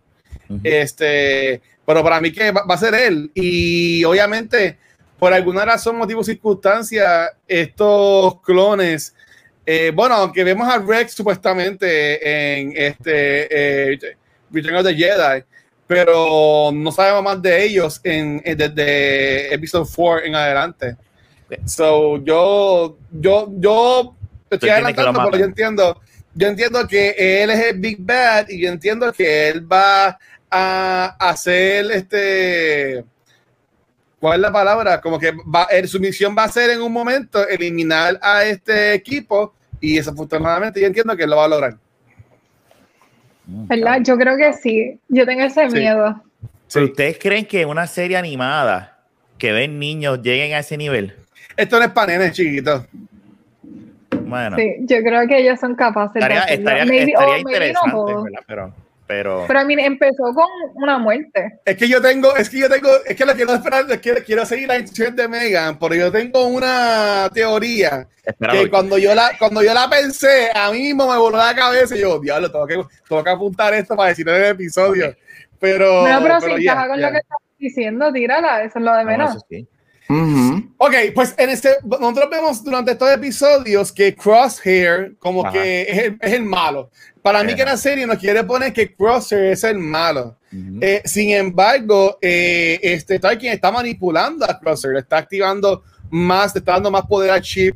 este, 0.62 1.62
pero 1.86 2.02
para 2.02 2.20
mí 2.20 2.30
que 2.30 2.50
va, 2.50 2.66
a 2.68 2.76
ser 2.76 2.94
él. 2.96 3.30
Y 3.32 4.04
obviamente, 4.04 4.76
por 5.18 5.32
alguna 5.32 5.64
razón, 5.64 5.96
motivo, 5.96 6.22
circunstancia, 6.22 7.30
estos 7.48 8.42
clones, 8.42 9.14
eh, 9.64 9.90
bueno, 9.94 10.16
aunque 10.16 10.44
vemos 10.44 10.68
a 10.68 10.76
Rex 10.76 11.14
supuestamente 11.14 12.58
en 12.58 12.74
este 12.76 13.94
eh, 13.94 14.18
Return 14.54 14.76
of 14.76 14.84
the 14.84 14.94
Jedi, 14.94 15.44
pero 15.86 16.70
no 16.72 16.92
sabemos 16.92 17.22
más 17.22 17.42
de 17.42 17.64
ellos 17.64 18.00
en, 18.04 18.38
desde 18.38 19.52
Episode 19.52 19.88
4 19.94 20.26
en 20.26 20.34
adelante. 20.34 20.96
So, 21.66 22.22
yo, 22.24 22.96
yo, 23.10 23.48
yo 23.58 24.16
estoy 24.50 24.70
adelantando, 24.70 25.24
pero 25.24 25.38
yo 25.38 25.44
entiendo, 25.44 26.00
yo 26.34 26.48
entiendo 26.48 26.86
que 26.88 27.14
él 27.18 27.50
es 27.50 27.66
el 27.66 27.78
Big 27.78 27.98
Bad 28.00 28.48
y 28.48 28.62
yo 28.62 28.70
entiendo 28.70 29.12
que 29.12 29.48
él 29.48 29.70
va 29.70 30.18
a 30.50 31.16
hacer 31.18 31.90
este. 31.90 33.04
¿Cuál 34.18 34.36
es 34.36 34.40
la 34.40 34.52
palabra? 34.52 35.00
Como 35.00 35.18
que 35.18 35.32
va, 35.32 35.68
su 35.86 36.00
misión 36.00 36.34
va 36.36 36.44
a 36.44 36.48
ser 36.48 36.70
en 36.70 36.80
un 36.80 36.92
momento 36.92 37.46
eliminar 37.46 38.18
a 38.22 38.44
este 38.44 38.94
equipo 38.94 39.52
y 39.80 39.96
desafortunadamente 39.96 40.80
yo 40.80 40.86
entiendo 40.86 41.14
que 41.14 41.24
él 41.24 41.30
lo 41.30 41.36
va 41.36 41.44
a 41.44 41.48
lograr. 41.48 41.76
Mm, 43.46 43.66
¿Verdad? 43.68 44.00
Yo 44.02 44.16
creo 44.16 44.36
que 44.36 44.52
sí. 44.52 44.98
Yo 45.08 45.26
tengo 45.26 45.42
ese 45.42 45.68
miedo. 45.68 46.22
¿Ustedes 46.74 47.18
creen 47.18 47.46
que 47.46 47.66
una 47.66 47.86
serie 47.86 48.16
animada 48.16 48.98
que 49.38 49.52
ven 49.52 49.78
niños 49.78 50.20
lleguen 50.22 50.54
a 50.54 50.60
ese 50.60 50.76
nivel? 50.76 51.14
Esto 51.56 51.78
no 51.78 51.84
es 51.84 51.90
para 51.92 52.12
nenes 52.12 52.32
chiquitos. 52.32 52.86
Bueno. 54.26 54.56
Sí, 54.56 54.76
yo 54.80 55.02
creo 55.02 55.28
que 55.28 55.38
ellos 55.38 55.60
son 55.60 55.74
capaces 55.74 56.16
estaría, 56.16 56.44
de 56.46 56.54
Estaría, 56.54 57.38
interesante, 57.38 58.12
pero, 58.46 58.74
pero... 59.06 59.44
Pero 59.46 59.60
a 59.60 59.64
mí 59.64 59.74
empezó 59.78 60.32
con 60.34 60.46
una 60.74 60.98
muerte. 60.98 61.60
Es 61.64 61.76
que 61.76 61.88
yo 61.88 62.00
tengo, 62.00 62.34
es 62.36 62.48
que 62.48 62.58
yo 62.58 62.68
tengo, 62.68 62.88
es 63.04 63.16
que 63.16 63.24
lo 63.24 63.34
quiero 63.34 63.54
esperar, 63.54 63.84
es 63.90 64.00
que 64.00 64.22
quiero 64.24 64.46
seguir 64.46 64.68
la 64.68 64.78
instrucción 64.78 65.14
de 65.14 65.28
Megan, 65.28 65.78
porque 65.78 65.98
yo 65.98 66.10
tengo 66.10 66.46
una 66.46 67.28
teoría 67.32 68.08
que 68.50 68.70
cuando 68.70 68.96
yo 68.98 69.14
la, 69.14 69.32
cuando 69.38 69.62
yo 69.62 69.74
la 69.74 69.88
pensé, 69.88 70.50
a 70.54 70.70
mí 70.70 70.80
mismo 70.80 71.10
me 71.10 71.18
voló 71.18 71.36
la 71.36 71.54
cabeza 71.54 71.96
y 71.96 72.00
yo, 72.00 72.18
diablo, 72.20 72.50
tengo 72.50 72.66
que, 72.66 72.80
tengo 73.08 73.24
que 73.24 73.30
apuntar 73.30 73.74
esto 73.74 73.94
para 73.94 74.08
decir 74.08 74.28
en 74.28 74.34
el 74.36 74.44
episodio. 74.44 75.14
Pero, 75.60 76.06
no, 76.06 76.22
pero, 76.22 76.40
si 76.40 76.62
yeah, 76.62 76.88
con 76.88 77.00
lo 77.00 77.10
que 77.10 77.18
estás 77.18 77.38
diciendo, 77.58 78.12
tírala, 78.12 78.62
eso 78.62 78.78
es 78.78 78.84
lo 78.84 78.94
de 78.94 79.04
menos. 79.04 79.44
Ok, 80.08 80.94
pues 81.14 81.34
en 81.38 81.50
este, 81.50 81.70
nosotros 81.82 82.28
vemos 82.30 82.62
durante 82.62 82.92
estos 82.92 83.10
episodios 83.10 83.90
que 83.90 84.14
Crosshair 84.14 85.16
como 85.18 85.50
que 85.50 85.82
es 85.82 85.98
el, 85.98 86.18
es 86.20 86.32
el, 86.34 86.42
malo. 86.42 86.90
Para 87.22 87.42
mí 87.42 87.54
que 87.54 87.64
la 87.64 87.76
serie 87.76 88.06
nos 88.06 88.18
quiere 88.18 88.44
poner 88.44 88.72
que 88.72 88.94
Crosshair 88.94 89.52
es 89.52 89.64
el 89.64 89.78
malo. 89.78 90.36
eh, 90.80 91.02
sin 91.04 91.30
embargo, 91.30 92.18
eh, 92.20 92.78
este 92.82 93.18
Tarkin 93.18 93.52
está 93.52 93.72
manipulando 93.72 94.44
a 94.44 94.58
Crosshair, 94.58 94.96
está 94.96 95.18
activando 95.18 95.82
más, 96.10 96.54
está 96.54 96.72
dando 96.72 96.90
más 96.90 97.06
poder 97.06 97.30
al 97.30 97.40
chip. 97.40 97.74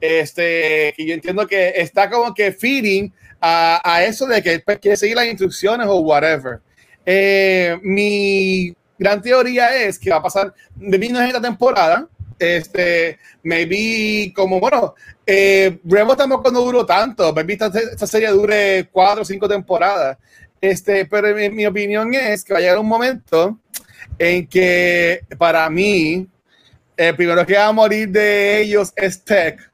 este, 0.00 0.94
que 0.96 1.06
yo 1.06 1.14
entiendo 1.14 1.46
que 1.46 1.74
está 1.76 2.08
como 2.08 2.32
que 2.32 2.52
feeding 2.52 3.12
a, 3.40 3.80
a 3.84 4.04
eso 4.04 4.26
de 4.26 4.42
que 4.42 4.60
pues, 4.60 4.78
quiere 4.78 4.96
seguir 4.96 5.16
las 5.16 5.26
instrucciones 5.26 5.86
o 5.88 5.98
whatever. 6.00 6.60
Eh, 7.04 7.78
mi 7.82 8.74
gran 8.98 9.20
teoría 9.22 9.76
es 9.76 9.98
que 9.98 10.10
va 10.10 10.16
a 10.16 10.22
pasar 10.22 10.54
de 10.74 10.98
mí 10.98 11.08
no 11.08 11.20
es 11.20 11.28
esta 11.28 11.40
temporada. 11.40 12.08
Este, 12.38 13.18
maybe 13.44 14.32
como 14.34 14.58
bueno, 14.58 14.94
eh, 15.24 15.78
Rebels 15.84 16.16
tampoco 16.16 16.50
no 16.50 16.60
duró 16.60 16.84
tanto. 16.84 17.32
Maybe 17.32 17.54
esta, 17.54 17.66
esta 17.66 18.06
serie 18.06 18.28
dure 18.28 18.88
cuatro 18.90 19.22
o 19.22 19.24
cinco 19.24 19.48
temporadas. 19.48 20.18
Este, 20.60 21.06
pero 21.06 21.34
mi, 21.34 21.48
mi 21.50 21.66
opinión 21.66 22.12
es 22.14 22.44
que 22.44 22.54
va 22.54 22.58
a 22.58 22.62
llegar 22.62 22.78
un 22.78 22.88
momento 22.88 23.58
en 24.18 24.46
que 24.46 25.22
para 25.38 25.68
mí 25.70 26.26
el 26.96 27.16
primero 27.16 27.44
que 27.44 27.56
va 27.56 27.66
a 27.66 27.72
morir 27.72 28.08
de 28.08 28.60
ellos 28.60 28.92
es 28.96 29.22
Tech. 29.22 29.70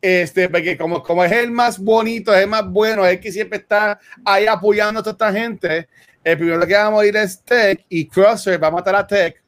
Este, 0.00 0.48
porque 0.48 0.76
como, 0.76 1.02
como 1.02 1.24
es 1.24 1.32
el 1.32 1.50
más 1.50 1.78
bonito, 1.78 2.32
es 2.34 2.42
el 2.42 2.48
más 2.48 2.66
bueno, 2.68 3.04
es 3.04 3.14
el 3.14 3.20
que 3.20 3.32
siempre 3.32 3.58
está 3.58 3.98
ahí 4.24 4.46
apoyando 4.46 5.00
a 5.00 5.02
toda 5.02 5.12
esta 5.12 5.32
gente, 5.32 5.88
el 6.26 6.38
primero 6.38 6.66
que 6.66 6.74
va 6.74 6.86
a 6.86 6.90
morir 6.90 7.16
es 7.16 7.40
Tech 7.40 7.84
y 7.88 8.08
Crosshair 8.08 8.60
va 8.60 8.66
a 8.66 8.72
matar 8.72 8.96
a 8.96 9.06
Tech. 9.06 9.40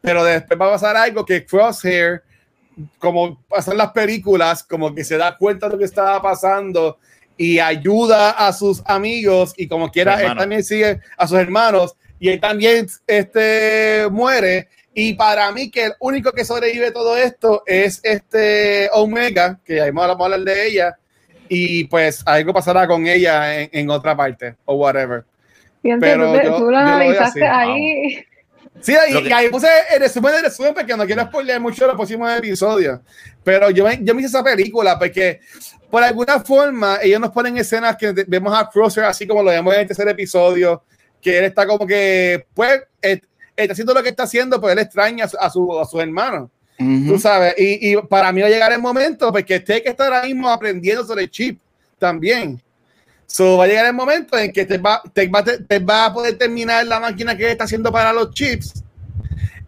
Pero 0.00 0.24
después 0.24 0.60
va 0.60 0.66
a 0.66 0.72
pasar 0.72 0.96
algo 0.96 1.24
que 1.24 1.46
Crosshair, 1.46 2.22
como 2.98 3.40
pasan 3.44 3.76
las 3.76 3.92
películas, 3.92 4.64
como 4.64 4.92
que 4.92 5.04
se 5.04 5.16
da 5.16 5.36
cuenta 5.36 5.66
de 5.66 5.74
lo 5.74 5.78
que 5.78 5.84
estaba 5.84 6.20
pasando 6.20 6.98
y 7.36 7.60
ayuda 7.60 8.30
a 8.30 8.52
sus 8.52 8.82
amigos 8.86 9.54
y 9.56 9.68
como 9.68 9.88
quiera, 9.88 10.20
él 10.20 10.36
también 10.36 10.64
sigue 10.64 10.98
a 11.16 11.28
sus 11.28 11.38
hermanos 11.38 11.94
y 12.18 12.28
él 12.30 12.40
también 12.40 12.88
este, 13.06 14.08
muere. 14.10 14.66
Y 14.92 15.14
para 15.14 15.52
mí 15.52 15.70
que 15.70 15.84
el 15.84 15.92
único 16.00 16.32
que 16.32 16.44
sobrevive 16.44 16.90
todo 16.90 17.16
esto 17.16 17.62
es 17.66 18.00
este 18.02 18.90
Omega, 18.94 19.60
que 19.64 19.80
ahí 19.80 19.92
vamos 19.92 20.20
a 20.20 20.24
hablar 20.24 20.40
de 20.40 20.66
ella, 20.66 20.98
y 21.48 21.84
pues 21.84 22.24
algo 22.26 22.52
pasará 22.52 22.88
con 22.88 23.06
ella 23.06 23.60
en, 23.60 23.70
en 23.72 23.90
otra 23.90 24.16
parte, 24.16 24.56
o 24.64 24.74
whatever. 24.74 25.24
Fíjate, 25.82 26.00
Pero 26.00 26.32
tú, 26.32 26.38
te- 26.38 26.44
yo- 26.44 26.56
tú 26.56 26.64
lo 26.64 26.70
lo 26.72 26.78
analizaste 26.78 27.46
así, 27.46 27.70
ahí. 27.70 28.24
Sí, 28.80 28.94
ahí, 28.94 29.12
Lo 29.12 29.22
que- 29.22 29.28
y 29.28 29.32
ahí 29.32 29.48
puse 29.48 29.68
el 29.94 30.00
resumen 30.00 30.32
del 30.32 30.42
resumen 30.44 30.74
porque 30.74 30.96
no 30.96 31.04
quiero 31.06 31.22
spoiler 31.24 31.60
mucho 31.60 31.86
los 31.86 31.96
próximos 31.96 32.30
episodios. 32.38 33.00
Pero 33.44 33.70
yo 33.70 33.84
me, 33.84 33.98
yo 34.02 34.14
me 34.14 34.20
hice 34.20 34.28
esa 34.28 34.42
película 34.44 34.98
porque, 34.98 35.40
por 35.90 36.02
alguna 36.02 36.40
forma, 36.40 36.98
ellos 37.02 37.20
nos 37.20 37.30
ponen 37.30 37.56
escenas 37.58 37.96
que 37.96 38.12
vemos 38.26 38.58
a 38.58 38.68
Crosser 38.70 39.04
así 39.04 39.26
como 39.26 39.42
lo 39.42 39.50
vemos 39.50 39.74
en 39.74 39.80
el 39.80 39.86
tercer 39.86 40.08
episodio, 40.08 40.82
que 41.20 41.38
él 41.38 41.44
está 41.44 41.66
como 41.66 41.86
que, 41.86 42.46
pues, 42.54 42.82
eh, 43.02 43.20
está 43.56 43.72
haciendo 43.72 43.92
lo 43.92 44.02
que 44.02 44.08
está 44.10 44.22
haciendo, 44.22 44.58
pues 44.60 44.72
él 44.72 44.78
extraña 44.78 45.24
a, 45.26 45.28
su- 45.28 45.36
a, 45.38 45.50
su- 45.50 45.80
a 45.80 45.84
sus 45.84 46.00
hermanos. 46.00 46.48
Tú 47.06 47.18
sabes, 47.18 47.54
y, 47.58 47.92
y 47.92 47.96
para 48.08 48.32
mí 48.32 48.40
va 48.40 48.46
a 48.46 48.50
llegar 48.50 48.72
el 48.72 48.78
momento, 48.80 49.30
porque 49.30 49.60
Tech 49.60 49.82
está 49.84 50.04
ahora 50.04 50.22
mismo 50.22 50.48
aprendiendo 50.48 51.04
sobre 51.04 51.24
el 51.24 51.30
chip 51.30 51.60
también. 51.98 52.58
So, 53.32 53.56
va 53.56 53.64
a 53.64 53.66
llegar 53.68 53.86
el 53.86 53.92
momento 53.94 54.36
en 54.36 54.50
que 54.52 54.66
te 54.66 54.76
va, 54.78 55.00
te 55.12 55.28
va, 55.28 55.44
te 55.44 55.78
va 55.78 56.06
a 56.06 56.12
poder 56.12 56.36
terminar 56.36 56.84
la 56.84 56.98
máquina 56.98 57.36
que 57.36 57.48
está 57.52 57.62
haciendo 57.64 57.92
para 57.92 58.12
los 58.12 58.32
chips. 58.32 58.82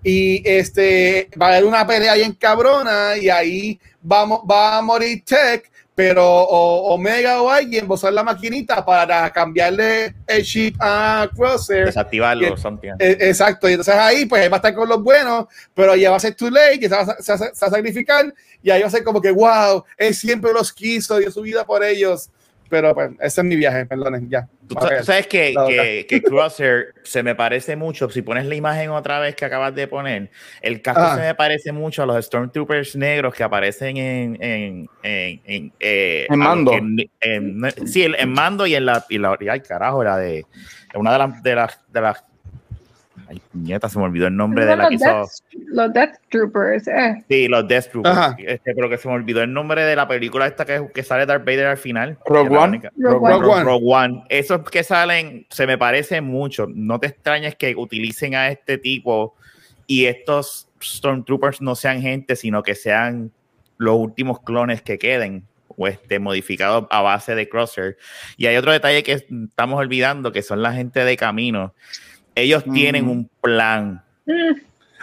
Y 0.02 0.42
este 0.44 1.28
va 1.40 1.46
a 1.46 1.48
haber 1.50 1.64
una 1.64 1.86
pelea 1.86 2.14
bien 2.14 2.32
cabrona 2.32 3.16
y 3.16 3.30
ahí 3.30 3.78
vamos, 4.00 4.40
va 4.50 4.78
a 4.78 4.82
morir 4.82 5.22
Tech, 5.24 5.70
pero 5.94 6.26
o, 6.26 6.92
Omega 6.94 7.40
o 7.40 7.48
alguien 7.48 7.84
va 7.84 7.90
a 7.90 7.94
usar 7.94 8.12
la 8.12 8.24
maquinita 8.24 8.84
para 8.84 9.30
cambiarle 9.30 10.12
el 10.26 10.42
chip 10.44 10.74
a 10.80 11.30
Crosshair. 11.32 11.84
Desactivarlo, 11.84 12.56
something. 12.56 12.94
Eh, 12.98 13.16
Exacto, 13.20 13.68
y 13.68 13.74
entonces 13.74 13.94
ahí 13.94 14.26
pues 14.26 14.50
va 14.50 14.54
a 14.54 14.56
estar 14.56 14.74
con 14.74 14.88
los 14.88 15.00
buenos, 15.00 15.46
pero 15.72 15.94
ya 15.94 16.10
va 16.10 16.16
a 16.16 16.20
ser 16.20 16.34
too 16.34 16.50
late, 16.50 16.80
que 16.80 16.88
se 16.88 16.96
va, 16.96 17.02
a- 17.02 17.16
se 17.22 17.32
va 17.32 17.36
a- 17.46 17.54
se 17.54 17.64
va 17.64 17.68
a 17.68 17.70
sacrificar 17.70 18.34
y 18.60 18.70
ahí 18.70 18.80
va 18.82 18.88
a 18.88 18.90
ser 18.90 19.04
como 19.04 19.20
que 19.20 19.30
wow, 19.30 19.84
él 19.96 20.12
siempre 20.16 20.52
los 20.52 20.72
quiso, 20.72 21.18
dio 21.18 21.30
su 21.30 21.42
vida 21.42 21.64
por 21.64 21.84
ellos, 21.84 22.28
pero 22.72 22.94
pues 22.94 23.10
ese 23.20 23.42
es 23.42 23.46
mi 23.46 23.54
viaje, 23.54 23.84
perdonen, 23.84 24.30
ya. 24.30 24.48
Tú 24.66 24.76
sabes 25.02 25.26
que, 25.26 25.52
La 25.52 25.66
que, 25.66 26.06
que 26.08 26.22
Crosshair 26.22 26.94
se 27.02 27.22
me 27.22 27.34
parece 27.34 27.76
mucho. 27.76 28.08
Si 28.08 28.22
pones 28.22 28.46
la 28.46 28.54
imagen 28.54 28.88
otra 28.88 29.18
vez 29.18 29.36
que 29.36 29.44
acabas 29.44 29.74
de 29.74 29.86
poner, 29.86 30.30
el 30.62 30.80
casco 30.80 31.02
Ah. 31.04 31.16
se 31.16 31.20
me 31.20 31.34
parece 31.34 31.70
mucho 31.70 32.02
a 32.02 32.06
los 32.06 32.24
Stormtroopers 32.24 32.96
negros 32.96 33.34
que 33.34 33.42
aparecen 33.42 33.98
en. 33.98 34.42
en, 34.42 34.88
en, 35.02 35.42
en, 35.44 35.72
eh, 35.80 36.26
En 36.30 36.38
Mando. 36.38 36.72
sí, 37.84 38.04
en, 38.04 38.32
mando 38.32 38.66
y 38.66 38.74
en 38.74 38.86
la. 38.86 39.04
Y 39.10 39.18
la 39.18 39.36
y 39.38 39.48
ay, 39.50 39.60
carajo, 39.60 40.00
era 40.00 40.16
de. 40.16 40.46
Una 40.94 41.12
de 41.12 41.18
las. 41.18 41.42
De 41.42 41.54
las, 41.54 41.92
de 41.92 42.00
las 42.00 42.24
ay, 43.32 43.42
nieta, 43.52 43.88
se 43.88 43.98
me 43.98 44.04
olvidó 44.04 44.26
el 44.26 44.36
nombre 44.36 44.66
de 44.66 44.76
la 44.76 44.88
que 44.88 44.94
los, 44.94 45.02
hizo. 45.02 45.10
Death, 45.10 45.68
los 45.68 45.92
Death 45.92 46.14
Troopers, 46.28 46.88
eh. 46.88 47.24
Sí, 47.28 47.48
los 47.48 47.66
Death 47.66 47.90
Troopers. 47.90 48.16
Ajá. 48.16 48.36
Este, 48.38 48.74
pero 48.74 48.88
que 48.88 48.98
se 48.98 49.08
me 49.08 49.14
olvidó 49.14 49.42
el 49.42 49.52
nombre 49.52 49.82
de 49.84 49.96
la 49.96 50.06
película 50.06 50.46
esta 50.46 50.64
que, 50.64 50.88
que 50.92 51.02
sale 51.02 51.26
Darth 51.26 51.44
Vader 51.44 51.66
al 51.66 51.76
final. 51.78 52.18
Rogue 52.26 52.56
One. 52.56 52.82
Rogue 52.96 53.30
Rogue 53.30 53.30
Rogue, 53.30 53.48
One. 53.48 53.64
Rogue 53.64 53.86
One. 53.86 54.24
Esos 54.28 54.68
que 54.70 54.84
salen 54.84 55.46
se 55.50 55.66
me 55.66 55.78
parece 55.78 56.20
mucho. 56.20 56.66
No 56.68 57.00
te 57.00 57.08
extrañes 57.08 57.56
que 57.56 57.74
utilicen 57.74 58.34
a 58.34 58.48
este 58.48 58.78
tipo 58.78 59.34
y 59.86 60.06
estos 60.06 60.68
Stormtroopers 60.82 61.60
no 61.60 61.74
sean 61.74 62.00
gente, 62.02 62.36
sino 62.36 62.62
que 62.62 62.74
sean 62.74 63.32
los 63.78 63.96
últimos 63.96 64.40
clones 64.40 64.82
que 64.82 64.98
queden 64.98 65.46
o 65.76 65.86
este, 65.86 66.18
modificados 66.18 66.86
a 66.90 67.00
base 67.00 67.34
de 67.34 67.48
Crosshair. 67.48 67.96
Y 68.36 68.46
hay 68.46 68.56
otro 68.56 68.72
detalle 68.72 69.02
que 69.02 69.12
estamos 69.12 69.78
olvidando, 69.78 70.32
que 70.32 70.42
son 70.42 70.62
la 70.62 70.72
gente 70.72 71.04
de 71.04 71.16
camino. 71.16 71.74
Ellos 72.34 72.66
Mm. 72.66 72.72
tienen 72.72 73.08
un 73.08 73.30
plan. 73.40 74.02
Mm, 74.26 74.52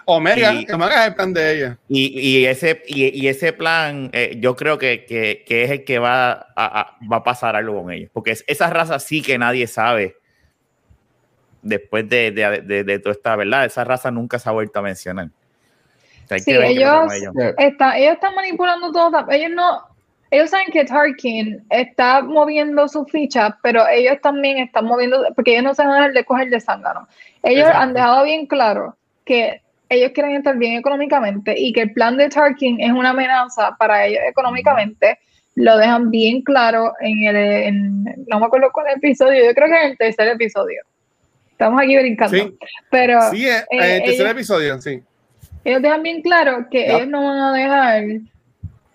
Omega, 0.05 0.53
Y- 0.53 0.71
Omega 0.71 1.01
es 1.03 1.07
el 1.09 1.15
plan 1.15 1.33
de 1.33 1.53
ella. 1.55 1.77
Y, 1.87 2.19
y 2.19 2.45
ese, 2.47 2.81
y, 2.87 3.07
y 3.23 3.27
ese 3.27 3.53
plan, 3.53 4.09
eh, 4.13 4.37
yo 4.39 4.55
creo 4.55 4.77
que, 4.79 5.05
que- 5.05 5.43
que 5.45 5.63
es 5.63 5.69
el 5.71 5.83
que 5.83 5.99
va 5.99 6.31
a, 6.31 6.45
a- 6.55 6.97
va 7.11 7.17
a 7.17 7.23
pasar 7.23 7.55
algo 7.55 7.83
con 7.83 7.91
ellos. 7.91 8.09
Porque 8.11 8.31
es- 8.31 8.43
esa 8.47 8.69
raza 8.71 8.97
sí 8.99 9.21
que 9.21 9.37
nadie 9.37 9.67
sabe 9.67 10.15
después 11.61 12.07
de, 12.09 12.31
de, 12.31 12.61
de- 12.61 12.83
de 12.83 12.99
toda 12.99 13.11
esta 13.11 13.35
verdad. 13.35 13.65
Esa 13.65 13.83
raza 13.83 14.09
nunca 14.09 14.39
se 14.39 14.49
ha 14.49 14.51
vuelto 14.51 14.79
a 14.79 14.81
mencionar. 14.81 15.27
O 15.27 16.27
sea, 16.27 16.35
hay 16.35 16.41
Sí, 16.41 16.51
ellos- 16.51 17.13
ellos. 17.13 17.33
está, 17.57 17.97
ellos 17.97 18.13
están 18.13 18.33
manipulando 18.33 18.91
todo. 18.91 19.29
Ellos 19.29 19.51
no. 19.53 19.88
Ellos 20.31 20.49
saben 20.51 20.67
que 20.71 20.85
Tarkin 20.85 21.63
está 21.69 22.21
moviendo 22.21 22.87
su 22.87 23.03
ficha, 23.05 23.57
pero 23.63 23.87
ellos 23.87 24.17
también 24.21 24.57
están 24.59 24.85
moviendo, 24.85 25.25
porque 25.35 25.51
ellos 25.53 25.63
no 25.63 25.73
se 25.73 25.81
van 25.83 25.91
a 25.91 25.95
dejar 25.95 26.13
de 26.13 26.23
coger 26.25 26.49
de 26.49 26.59
zángano. 26.59 27.07
Ellos 27.41 27.61
Exacto. 27.67 27.79
han 27.81 27.93
dejado 27.93 28.23
bien 28.25 28.45
claro 28.45 28.95
que 29.25 29.61
ellos 29.89 30.11
quieren 30.13 30.35
estar 30.35 30.55
bien 30.55 30.75
económicamente 30.77 31.55
y 31.57 31.73
que 31.73 31.81
el 31.81 31.93
plan 31.93 32.15
de 32.17 32.29
Tarkin 32.29 32.79
es 32.79 32.91
una 32.91 33.09
amenaza 33.09 33.75
para 33.79 34.05
ellos 34.05 34.21
económicamente. 34.29 35.17
Lo 35.55 35.77
dejan 35.77 36.11
bien 36.11 36.41
claro 36.43 36.93
en 37.01 37.23
el, 37.23 37.35
en- 37.35 38.03
no 38.27 38.39
me 38.39 38.45
acuerdo 38.45 38.69
cuál 38.71 38.85
episodio, 38.95 39.43
yo 39.43 39.53
creo 39.55 39.67
que 39.67 39.81
en 39.83 39.91
el 39.91 39.97
tercer 39.97 40.27
episodio. 40.27 40.83
Estamos 41.51 41.81
aquí 41.81 41.97
brincando. 41.97 42.37
Sí. 42.37 42.57
Pero 42.91 43.19
Sí, 43.31 43.47
en 43.47 43.55
en 43.71 43.81
eh, 43.83 43.95
el 43.97 44.03
tercer 44.03 44.13
ellos- 44.27 44.31
episodio, 44.31 44.79
sí. 44.81 45.01
ellos 45.65 45.81
dejan 45.81 46.03
bien 46.03 46.21
claro 46.21 46.67
que 46.69 46.85
ellos 46.85 47.07
no 47.07 47.23
van 47.25 47.39
a 47.39 47.53
dejar 47.53 48.03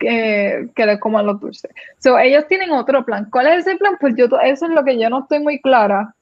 que, 0.04 0.68
que 0.74 0.86
les 0.86 1.00
coman 1.00 1.26
los 1.26 1.40
dulces. 1.40 1.70
So, 1.98 2.18
ellos 2.18 2.46
tienen 2.48 2.70
otro 2.70 3.04
plan. 3.04 3.26
¿Cuál 3.30 3.46
es 3.48 3.66
ese 3.66 3.76
plan? 3.76 3.96
Pues 4.00 4.14
yo, 4.16 4.26
eso 4.42 4.66
es 4.66 4.72
lo 4.72 4.84
que 4.84 4.98
yo 4.98 5.08
no 5.10 5.20
estoy 5.22 5.40
muy 5.40 5.60
clara, 5.60 6.14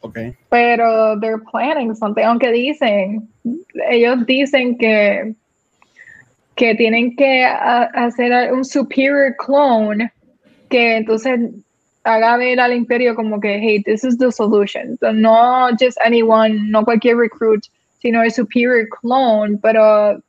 Ok. 0.00 0.18
pero 0.48 1.18
they're 1.20 1.42
planning 1.50 1.94
something. 1.94 2.24
Aunque 2.24 2.50
dicen, 2.50 3.28
ellos 3.90 4.26
dicen 4.26 4.76
que, 4.76 5.34
que 6.56 6.74
tienen 6.74 7.14
que 7.16 7.44
a- 7.44 7.90
hacer 7.94 8.52
un 8.52 8.64
superior 8.64 9.34
clone 9.36 10.12
que 10.68 10.96
entonces 10.96 11.38
haga 12.04 12.36
ver 12.36 12.58
al 12.58 12.72
imperio 12.72 13.14
como 13.14 13.38
que, 13.40 13.58
hey, 13.58 13.82
this 13.84 14.02
is 14.04 14.18
the 14.18 14.32
solution. 14.32 14.96
So, 14.98 15.12
no 15.12 15.68
just 15.78 15.98
anyone, 16.04 16.68
no 16.70 16.84
cualquier 16.84 17.16
recruit, 17.16 17.62
sino 18.00 18.22
el 18.22 18.32
superior 18.32 18.88
clone, 19.00 19.58
pero 19.62 20.20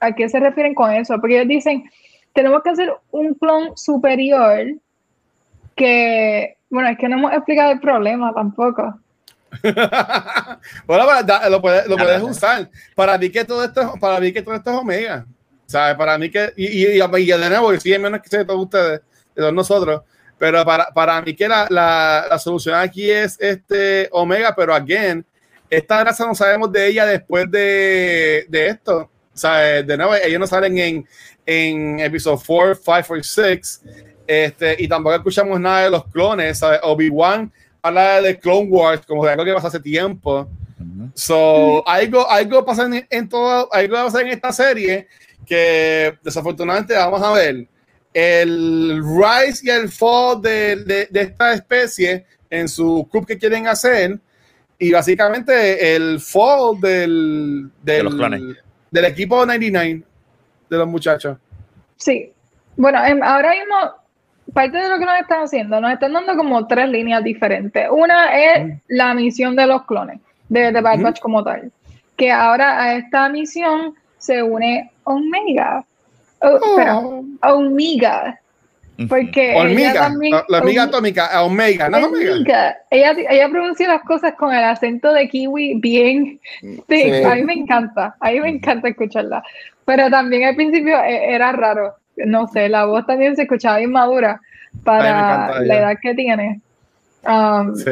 ¿a 0.00 0.12
qué 0.14 0.28
se 0.28 0.38
refieren 0.38 0.74
con 0.74 0.92
eso? 0.92 1.18
Porque 1.20 1.36
ellos 1.36 1.48
dicen, 1.48 1.82
tenemos 2.34 2.62
que 2.62 2.70
hacer 2.70 2.92
un 3.10 3.34
clon 3.34 3.76
superior 3.76 4.66
que, 5.76 6.56
bueno, 6.70 6.88
es 6.88 6.98
que 6.98 7.08
no 7.08 7.18
hemos 7.18 7.32
explicado 7.32 7.72
el 7.72 7.80
problema 7.80 8.32
tampoco. 8.34 8.98
bueno, 10.86 11.06
para- 11.06 11.22
da- 11.22 11.48
lo 11.48 11.60
puedes, 11.60 11.86
lo 11.86 11.96
puedes 11.96 12.22
usar. 12.22 12.68
Para 12.94 13.16
mí 13.18 13.30
que 13.30 13.44
todo 13.44 13.64
esto, 13.64 13.94
para 14.00 14.20
mí 14.20 14.32
que 14.32 14.42
todo 14.42 14.54
esto 14.54 14.70
es 14.70 14.76
Omega. 14.76 15.26
¿Sabes? 15.66 15.96
Para 15.96 16.18
mí 16.18 16.30
que, 16.30 16.52
y, 16.56 16.66
y, 16.66 16.98
y- 16.98 17.02
y 17.02 17.26
de 17.26 17.48
nuevo, 17.48 17.70
que 17.70 17.80
sí, 17.80 17.98
menos 17.98 18.20
que 18.20 18.28
sé 18.28 18.38
de 18.38 18.44
todos 18.44 18.60
ustedes, 18.62 19.00
de 19.34 19.40
todos 19.42 19.54
nosotros, 19.54 20.02
pero 20.38 20.62
para, 20.64 20.86
para 20.92 21.20
mí 21.22 21.34
que 21.34 21.48
la, 21.48 21.66
la, 21.70 22.26
la 22.28 22.38
solución 22.38 22.74
aquí 22.74 23.10
es 23.10 23.40
este 23.40 24.08
Omega, 24.12 24.54
pero 24.54 24.74
again, 24.74 25.24
esta 25.70 26.04
raza 26.04 26.26
no 26.26 26.34
sabemos 26.34 26.70
de 26.70 26.86
ella 26.88 27.06
después 27.06 27.50
de, 27.50 28.44
de 28.48 28.66
esto. 28.68 29.10
O 29.34 29.36
sea, 29.36 29.82
de 29.82 29.96
nuevo, 29.96 30.14
ellos 30.14 30.38
no 30.38 30.46
salen 30.46 30.78
en, 30.78 31.06
en 31.44 32.00
episodio 32.00 32.40
4, 32.46 32.74
5 32.76 33.14
o 33.14 33.22
6. 33.22 33.82
Este, 34.26 34.76
y 34.78 34.88
tampoco 34.88 35.16
escuchamos 35.16 35.60
nada 35.60 35.82
de 35.82 35.90
los 35.90 36.06
clones. 36.06 36.58
¿sabes? 36.58 36.80
Obi-Wan 36.82 37.52
habla 37.82 38.22
de 38.22 38.38
Clone 38.38 38.68
Wars 38.70 39.04
como 39.06 39.24
de 39.24 39.32
algo 39.32 39.44
que 39.44 39.52
pasó 39.52 39.66
hace 39.66 39.80
tiempo. 39.80 40.48
So, 41.14 41.86
algo, 41.86 42.28
algo 42.28 42.64
pasa 42.64 42.86
en, 42.86 43.06
en 43.08 43.28
todo, 43.28 43.72
algo 43.72 43.94
va 43.94 44.02
a 44.02 44.04
pasar 44.04 44.22
en 44.22 44.28
esta 44.28 44.52
serie 44.52 45.08
que 45.46 46.14
desafortunadamente 46.22 46.94
vamos 46.94 47.22
a 47.22 47.32
ver 47.32 47.68
el 48.12 49.02
rise 49.02 49.62
y 49.64 49.70
el 49.70 49.88
fall 49.88 50.40
de, 50.40 50.76
de, 50.76 51.08
de 51.10 51.20
esta 51.20 51.52
especie 51.52 52.24
en 52.48 52.68
su 52.68 53.08
club 53.10 53.26
que 53.26 53.36
quieren 53.38 53.66
hacer 53.66 54.18
y 54.78 54.92
básicamente 54.92 55.94
el 55.94 56.20
fall 56.20 56.80
del, 56.80 57.70
De 57.82 57.94
del, 57.94 58.04
los 58.04 58.14
clones. 58.14 58.42
Del 58.94 59.06
equipo 59.06 59.44
99 59.44 60.02
de 60.70 60.78
los 60.78 60.86
muchachos. 60.86 61.36
Sí. 61.96 62.32
Bueno, 62.76 63.04
em, 63.04 63.20
ahora 63.24 63.50
mismo, 63.50 63.74
parte 64.52 64.78
de 64.78 64.88
lo 64.88 64.98
que 65.00 65.04
nos 65.04 65.18
están 65.18 65.42
haciendo, 65.42 65.80
nos 65.80 65.92
están 65.92 66.12
dando 66.12 66.36
como 66.36 66.64
tres 66.68 66.88
líneas 66.88 67.24
diferentes. 67.24 67.88
Una 67.90 68.32
es 68.38 68.64
Mm. 68.66 68.72
la 68.88 69.14
misión 69.14 69.56
de 69.56 69.66
los 69.66 69.84
clones, 69.84 70.20
de, 70.48 70.70
de 70.70 70.80
Bad 70.80 70.98
Mm. 70.98 71.02
Batch 71.02 71.20
como 71.20 71.42
tal. 71.42 71.72
Que 72.16 72.30
ahora 72.30 72.80
a 72.80 72.94
esta 72.94 73.28
misión 73.28 73.94
se 74.18 74.42
une 74.44 74.92
Omega. 75.02 75.84
Oh, 76.40 76.56
espera, 76.56 76.98
Omega. 77.52 78.40
Porque 79.08 79.52
ella 79.52 79.60
Hormiga, 79.62 79.92
también- 79.94 80.32
la, 80.34 80.44
la 80.48 80.58
hormiga 80.58 80.82
Om- 80.84 80.88
atómica, 80.88 81.42
Omega, 81.42 81.88
¿no 81.88 81.96
Omega? 82.06 82.32
Omega. 82.34 82.76
Ella, 82.90 83.14
ella 83.28 83.48
pronuncia 83.48 83.88
las 83.88 84.02
cosas 84.02 84.34
con 84.34 84.54
el 84.54 84.62
acento 84.62 85.12
de 85.12 85.28
kiwi 85.28 85.80
bien. 85.80 86.38
Sí, 86.60 86.78
Sí. 86.88 87.10
a 87.24 87.34
mí 87.34 87.42
me 87.42 87.54
encanta, 87.54 88.14
a 88.20 88.30
mí 88.30 88.40
me 88.40 88.50
encanta 88.50 88.88
escucharla. 88.88 89.42
Pero 89.84 90.08
también 90.10 90.44
al 90.44 90.54
principio 90.54 90.96
e- 91.02 91.34
era 91.34 91.50
raro, 91.52 91.94
no 92.16 92.46
sé, 92.46 92.68
la 92.68 92.84
voz 92.84 93.04
también 93.06 93.34
se 93.36 93.42
escuchaba 93.42 93.80
inmadura 93.82 94.40
para 94.84 95.08
encanta 95.08 95.60
la 95.60 95.64
ella. 95.64 95.78
edad 95.90 95.98
que 96.00 96.14
tiene. 96.14 96.60
Um, 97.26 97.74
Sí. 97.74 97.90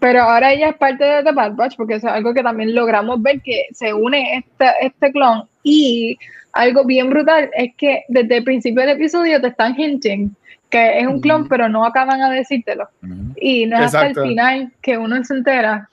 pero 0.00 0.22
ahora 0.22 0.52
ella 0.52 0.68
es 0.70 0.76
parte 0.76 1.04
de 1.04 1.22
The 1.22 1.32
Bad 1.32 1.52
Batch 1.52 1.76
porque 1.76 1.94
eso 1.94 2.08
es 2.08 2.12
algo 2.12 2.34
que 2.34 2.42
también 2.42 2.74
logramos 2.74 3.22
ver 3.22 3.40
que 3.40 3.66
se 3.72 3.94
une 3.94 4.36
este, 4.36 4.66
este 4.82 5.10
clon 5.12 5.44
y 5.62 6.18
algo 6.54 6.84
bien 6.84 7.10
brutal 7.10 7.50
es 7.54 7.72
que 7.76 8.04
desde 8.08 8.38
el 8.38 8.44
principio 8.44 8.80
del 8.82 8.96
episodio 8.96 9.40
te 9.40 9.48
están 9.48 9.78
hinting 9.78 10.34
que 10.70 10.98
es 11.00 11.06
un 11.06 11.20
clon 11.20 11.48
pero 11.48 11.68
no 11.68 11.84
acaban 11.84 12.22
a 12.22 12.30
decírtelo 12.30 12.88
y 13.36 13.66
no 13.66 13.76
es 13.76 13.94
hasta 13.94 14.06
el 14.06 14.14
final 14.14 14.72
que 14.80 14.96
uno 14.96 15.22
se 15.24 15.34
entera 15.34 15.88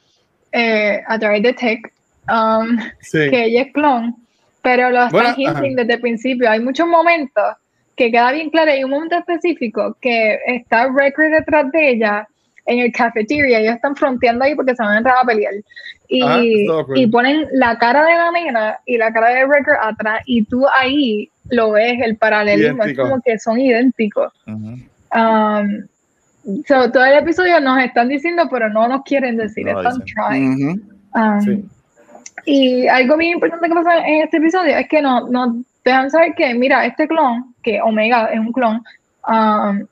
eh, 0.51 1.01
a 1.07 1.17
través 1.17 1.43
de 1.43 1.53
Tech 1.53 1.93
um, 2.29 2.77
Sí. 3.01 3.29
que 3.29 3.45
ella 3.45 3.61
es 3.63 3.73
clon, 3.73 4.15
pero 4.61 4.89
lo 4.89 5.05
están 5.05 5.11
Bueno, 5.11 5.35
hinting 5.37 5.75
desde 5.75 5.93
el 5.93 6.01
principio. 6.01 6.49
Hay 6.49 6.59
muchos 6.59 6.87
momentos 6.87 7.55
que 7.95 8.11
queda 8.11 8.31
bien 8.31 8.49
claro. 8.49 8.71
Hay 8.71 8.83
un 8.83 8.91
momento 8.91 9.17
específico 9.17 9.95
que 10.01 10.39
está 10.45 10.87
Record 10.87 11.31
detrás 11.31 11.71
de 11.71 11.89
ella 11.89 12.27
en 12.65 12.79
el 12.79 12.91
cafeteria. 12.91 13.59
Ellos 13.59 13.75
están 13.75 13.95
fronteando 13.95 14.45
ahí 14.45 14.55
porque 14.55 14.75
se 14.75 14.83
van 14.83 14.93
a 14.93 14.97
entrar 14.97 15.15
a 15.21 15.25
pelear. 15.25 15.53
Y, 16.07 16.67
y 16.95 17.07
ponen 17.07 17.47
la 17.53 17.77
cara 17.77 18.03
de 18.05 18.15
la 18.15 18.31
nena 18.31 18.79
y 18.85 18.97
la 18.97 19.13
cara 19.13 19.29
de 19.29 19.45
Record 19.45 19.77
atrás. 19.81 20.21
Y 20.25 20.43
tú 20.43 20.65
ahí 20.77 21.29
lo 21.49 21.71
ves, 21.71 21.99
el 22.01 22.17
paralelismo. 22.17 22.83
Idéntico. 22.83 23.01
Es 23.01 23.09
como 23.09 23.21
que 23.21 23.39
son 23.39 23.59
idénticos. 23.59 24.33
Um, 24.45 25.85
so, 26.67 26.91
todo 26.91 27.05
el 27.05 27.17
episodio 27.19 27.59
nos 27.59 27.81
están 27.83 28.09
diciendo, 28.09 28.47
pero 28.51 28.69
no 28.69 28.87
nos 28.87 29.03
quieren 29.03 29.37
decir. 29.37 29.65
No 29.65 29.81
están 29.81 29.99
dicen. 29.99 30.15
trying. 30.15 30.81
Um, 31.13 31.41
Sí. 31.41 31.65
Y 32.45 32.87
algo 32.87 33.17
bien 33.17 33.33
importante 33.33 33.67
que 33.67 33.75
pasa 33.75 34.05
en 34.07 34.21
este 34.23 34.37
episodio 34.37 34.75
es 34.75 34.87
que 34.87 35.01
nos, 35.01 35.29
nos 35.29 35.57
dejan 35.83 36.09
saber 36.09 36.33
que, 36.35 36.53
mira, 36.53 36.85
este 36.85 37.07
clon, 37.07 37.53
que 37.61 37.81
Omega 37.81 38.27
es 38.27 38.39
un 38.39 38.51
clon, 38.51 38.81
um, 39.27 39.85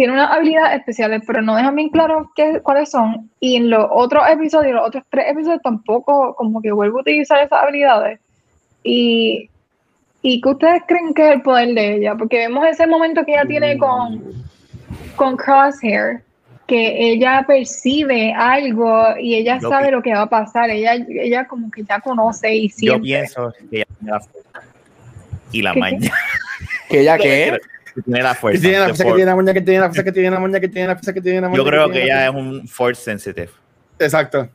tiene 0.00 0.14
unas 0.14 0.30
habilidades 0.30 0.78
especiales, 0.78 1.20
pero 1.26 1.42
no 1.42 1.54
dejan 1.56 1.76
bien 1.76 1.90
claro 1.90 2.32
qué, 2.34 2.60
cuáles 2.62 2.90
son. 2.90 3.28
Y 3.38 3.56
en 3.56 3.68
los 3.68 3.86
otros 3.90 4.24
episodios, 4.30 4.72
los 4.72 4.86
otros 4.88 5.04
tres 5.10 5.26
episodios, 5.28 5.60
tampoco 5.62 6.34
como 6.36 6.62
que 6.62 6.72
vuelvo 6.72 6.96
a 6.96 7.00
utilizar 7.02 7.38
esas 7.38 7.62
habilidades. 7.62 8.18
Y, 8.82 9.50
y 10.22 10.40
¿qué 10.40 10.48
ustedes 10.48 10.82
creen 10.88 11.12
que 11.12 11.28
es 11.28 11.34
el 11.34 11.42
poder 11.42 11.74
de 11.74 11.96
ella? 11.96 12.14
Porque 12.14 12.38
vemos 12.38 12.66
ese 12.66 12.86
momento 12.86 13.26
que 13.26 13.32
ella 13.32 13.44
tiene 13.44 13.76
con, 13.76 14.22
con 15.16 15.36
Crosshair, 15.36 16.22
que 16.66 17.10
ella 17.12 17.44
percibe 17.46 18.32
algo 18.32 19.18
y 19.18 19.34
ella 19.34 19.58
Yo 19.60 19.68
sabe 19.68 19.90
lo 19.90 20.00
que 20.00 20.14
va 20.14 20.22
a 20.22 20.30
pasar. 20.30 20.70
Ella, 20.70 20.94
ella 20.94 21.46
como 21.46 21.70
que 21.70 21.84
ya 21.84 22.00
conoce 22.00 22.54
y 22.54 22.70
Yo 22.70 22.74
siente. 22.74 23.00
pienso 23.02 23.52
que 23.68 23.76
ella 23.76 23.86
tiene 23.98 24.12
la 24.12 24.20
fuerza 24.20 24.60
y 25.52 25.60
la 25.60 25.74
¿Qué, 25.74 25.74
qué? 25.74 25.80
maña. 25.80 26.12
¿Que 26.88 27.00
ella 27.00 27.18
qué? 27.22 27.58
Que 27.94 28.02
tiene 28.02 28.22
la 28.22 28.34
Que 28.34 28.38
fuerza. 28.40 28.60
tiene 28.62 28.78
la 28.78 28.84
fuerza 28.86 29.04
que 29.04 29.10
tiene 29.12 29.26
la 29.26 29.34
moña, 29.34 29.52
que 29.52 29.60
tiene 29.60 29.78
la 29.80 29.86
fuerza 29.88 30.04
que 30.04 30.12
tiene 30.12 30.30
la 30.30 30.38
moña, 30.40 30.60
que 30.60 30.68
tiene 30.68 30.86
la 30.88 30.94
fuerza 30.94 31.12
que 31.12 31.20
tiene 31.20 31.40
la 31.40 31.48
moña. 31.48 31.56
Yo 31.58 31.64
creo 31.64 31.90
que 31.90 32.02
ella 32.04 32.16
la 32.16 32.24
es 32.26 32.30
un 32.34 32.68
force 32.68 33.02
sensitive. 33.02 33.50
Exacto. 33.98 34.48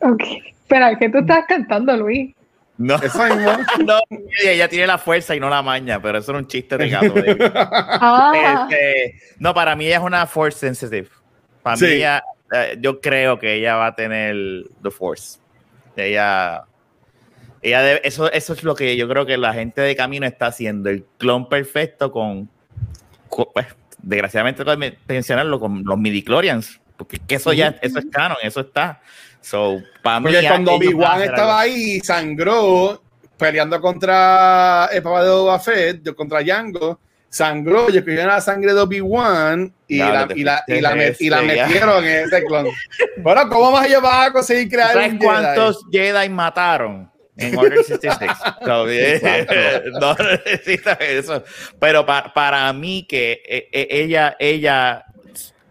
Ok. 0.00 0.22
Espera, 0.46 0.96
que 0.98 1.08
tú 1.08 1.18
estás 1.18 1.44
cantando, 1.48 1.96
Luis. 1.96 2.34
No, 2.78 2.96
Eso 2.96 3.24
mismo. 3.24 3.52
no, 3.86 4.00
ella 4.44 4.68
tiene 4.68 4.86
la 4.86 4.98
fuerza 4.98 5.34
y 5.34 5.40
no 5.40 5.48
la 5.48 5.62
maña, 5.62 6.00
pero 6.02 6.18
eso 6.18 6.32
era 6.32 6.38
un 6.40 6.46
chiste 6.46 6.76
de 6.76 6.88
gato. 6.90 7.12
de- 7.14 7.50
Ah, 7.54 8.66
Este, 8.68 9.14
no, 9.38 9.54
para 9.54 9.74
mí 9.76 9.86
ella 9.86 9.96
es 9.96 10.02
una 10.02 10.26
force 10.26 10.58
sensitive. 10.58 11.08
Para 11.62 11.76
Sí. 11.78 11.86
mí 11.86 11.90
ella, 11.92 12.22
eh, 12.52 12.76
yo 12.78 13.00
creo 13.00 13.38
que 13.38 13.54
ella 13.54 13.76
va 13.76 13.86
a 13.86 13.94
tener 13.94 14.36
the 14.82 14.90
force. 14.90 15.38
Ella, 15.96 16.64
ella 17.68 17.82
debe- 17.82 18.00
eso, 18.04 18.30
eso 18.32 18.52
es 18.52 18.62
lo 18.62 18.74
que 18.74 18.96
yo 18.96 19.08
creo 19.08 19.26
que 19.26 19.36
la 19.36 19.52
gente 19.52 19.80
de 19.80 19.96
camino 19.96 20.26
está 20.26 20.46
haciendo, 20.46 20.88
el 20.90 21.04
clon 21.18 21.48
perfecto 21.48 22.10
con, 22.12 22.48
con- 23.28 23.46
pues, 23.52 23.66
desgraciadamente 24.02 24.64
tengo 24.64 24.78
que 24.78 24.98
mencionarlo 25.08 25.58
con 25.58 25.82
los 25.84 25.98
midichlorians, 25.98 26.80
porque 26.96 27.18
que 27.18 27.34
eso 27.36 27.52
ya, 27.52 27.76
eso 27.82 27.98
es 27.98 28.06
canon, 28.10 28.38
eso 28.42 28.60
está. 28.60 29.00
So, 29.40 29.78
para 30.02 30.20
mí, 30.20 30.26
Porque 30.32 30.46
cuando 30.48 30.74
Obi-Wan 30.74 31.22
estaba 31.22 31.60
algo. 31.60 31.74
ahí 31.74 31.90
y 31.96 32.00
sangró 32.00 33.02
peleando 33.36 33.80
contra 33.80 34.88
el 34.92 35.02
papá 35.02 35.22
de 35.22 35.30
Boba 35.30 35.58
Fett, 35.60 36.14
contra 36.14 36.40
Django, 36.40 36.98
sangró 37.28 37.90
y 37.90 37.96
escogieron 37.98 38.28
la 38.28 38.40
sangre 38.40 38.72
de 38.74 38.80
Obi-Wan 38.80 39.72
y, 39.86 39.98
Ya, 39.98 40.10
la, 40.26 40.28
y, 40.34 40.42
la, 40.42 40.64
y, 40.66 40.80
la, 40.80 40.92
y 41.18 41.28
la 41.28 41.42
metieron 41.42 42.04
en 42.04 42.24
ese 42.26 42.42
clon. 42.44 42.66
Bueno, 43.18 43.48
¿cómo 43.48 43.72
más 43.72 43.86
ellos 43.86 44.00
van 44.02 44.30
a 44.30 44.32
conseguir 44.32 44.68
crear 44.70 44.92
¿Sabes 44.94 45.12
un 45.12 45.18
Jedi? 45.18 45.24
cuántos 45.26 45.84
Jedi 45.92 46.28
mataron 46.30 47.10
en 47.38 47.56
Order 47.58 47.82
66? 47.84 48.30
So, 48.64 48.88
eh, 48.88 49.82
no 50.00 50.14
necesita 50.14 50.92
eso. 50.94 51.42
Pero 51.78 52.04
pa- 52.06 52.32
para 52.34 52.72
mí 52.72 53.06
que 53.08 53.42
eh, 53.46 53.68
eh, 53.72 53.86
ella, 53.90 54.36
ella, 54.38 55.04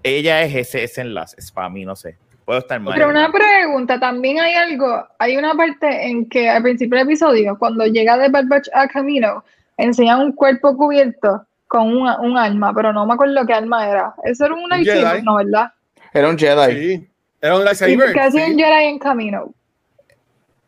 ella 0.04 0.42
es 0.44 0.56
ese, 0.56 0.84
ese 0.84 1.02
enlace. 1.02 1.36
Es 1.40 1.52
para 1.52 1.70
mí, 1.70 1.86
no 1.86 1.96
sé. 1.96 2.18
Puedo 2.46 2.60
estar 2.60 2.80
mal. 2.80 2.94
pero 2.94 3.10
una 3.10 3.32
pregunta, 3.32 4.00
también 4.00 4.40
hay 4.40 4.54
algo, 4.54 5.08
hay 5.18 5.36
una 5.36 5.56
parte 5.56 6.06
en 6.06 6.30
que 6.30 6.48
al 6.48 6.62
principio 6.62 7.00
del 7.00 7.08
episodio, 7.08 7.58
cuando 7.58 7.86
llega 7.88 8.18
de 8.20 8.30
Bad 8.30 8.46
Batch 8.48 8.68
a 8.72 8.88
Camino, 8.88 9.44
enseñan 9.78 10.20
un 10.22 10.32
cuerpo 10.32 10.78
cubierto 10.78 11.44
con 11.68 11.92
una- 11.98 12.20
un 12.20 12.38
arma, 12.38 12.72
pero 12.76 12.94
no 12.94 13.08
me 13.08 13.16
acuerdo 13.16 13.44
qué 13.48 13.54
arma 13.54 13.90
era. 13.90 14.14
Eso 14.24 14.46
era 14.46 14.54
un 14.54 14.62
Un 14.66 14.70
lightsaber, 14.70 15.24
no, 15.24 15.38
¿verdad? 15.38 15.72
Era 16.14 16.30
un 16.30 16.38
Jedi. 16.38 16.74
Sí. 16.98 17.10
Era 17.42 17.56
un 17.56 17.62
¿Y 17.62 17.66
lightsaber. 17.66 18.14
qué 18.14 18.20
hacía 18.22 18.46
un 18.46 18.52
sí. 18.56 18.64
Jedi 18.64 18.86
en 18.86 19.00
Camino? 19.00 19.54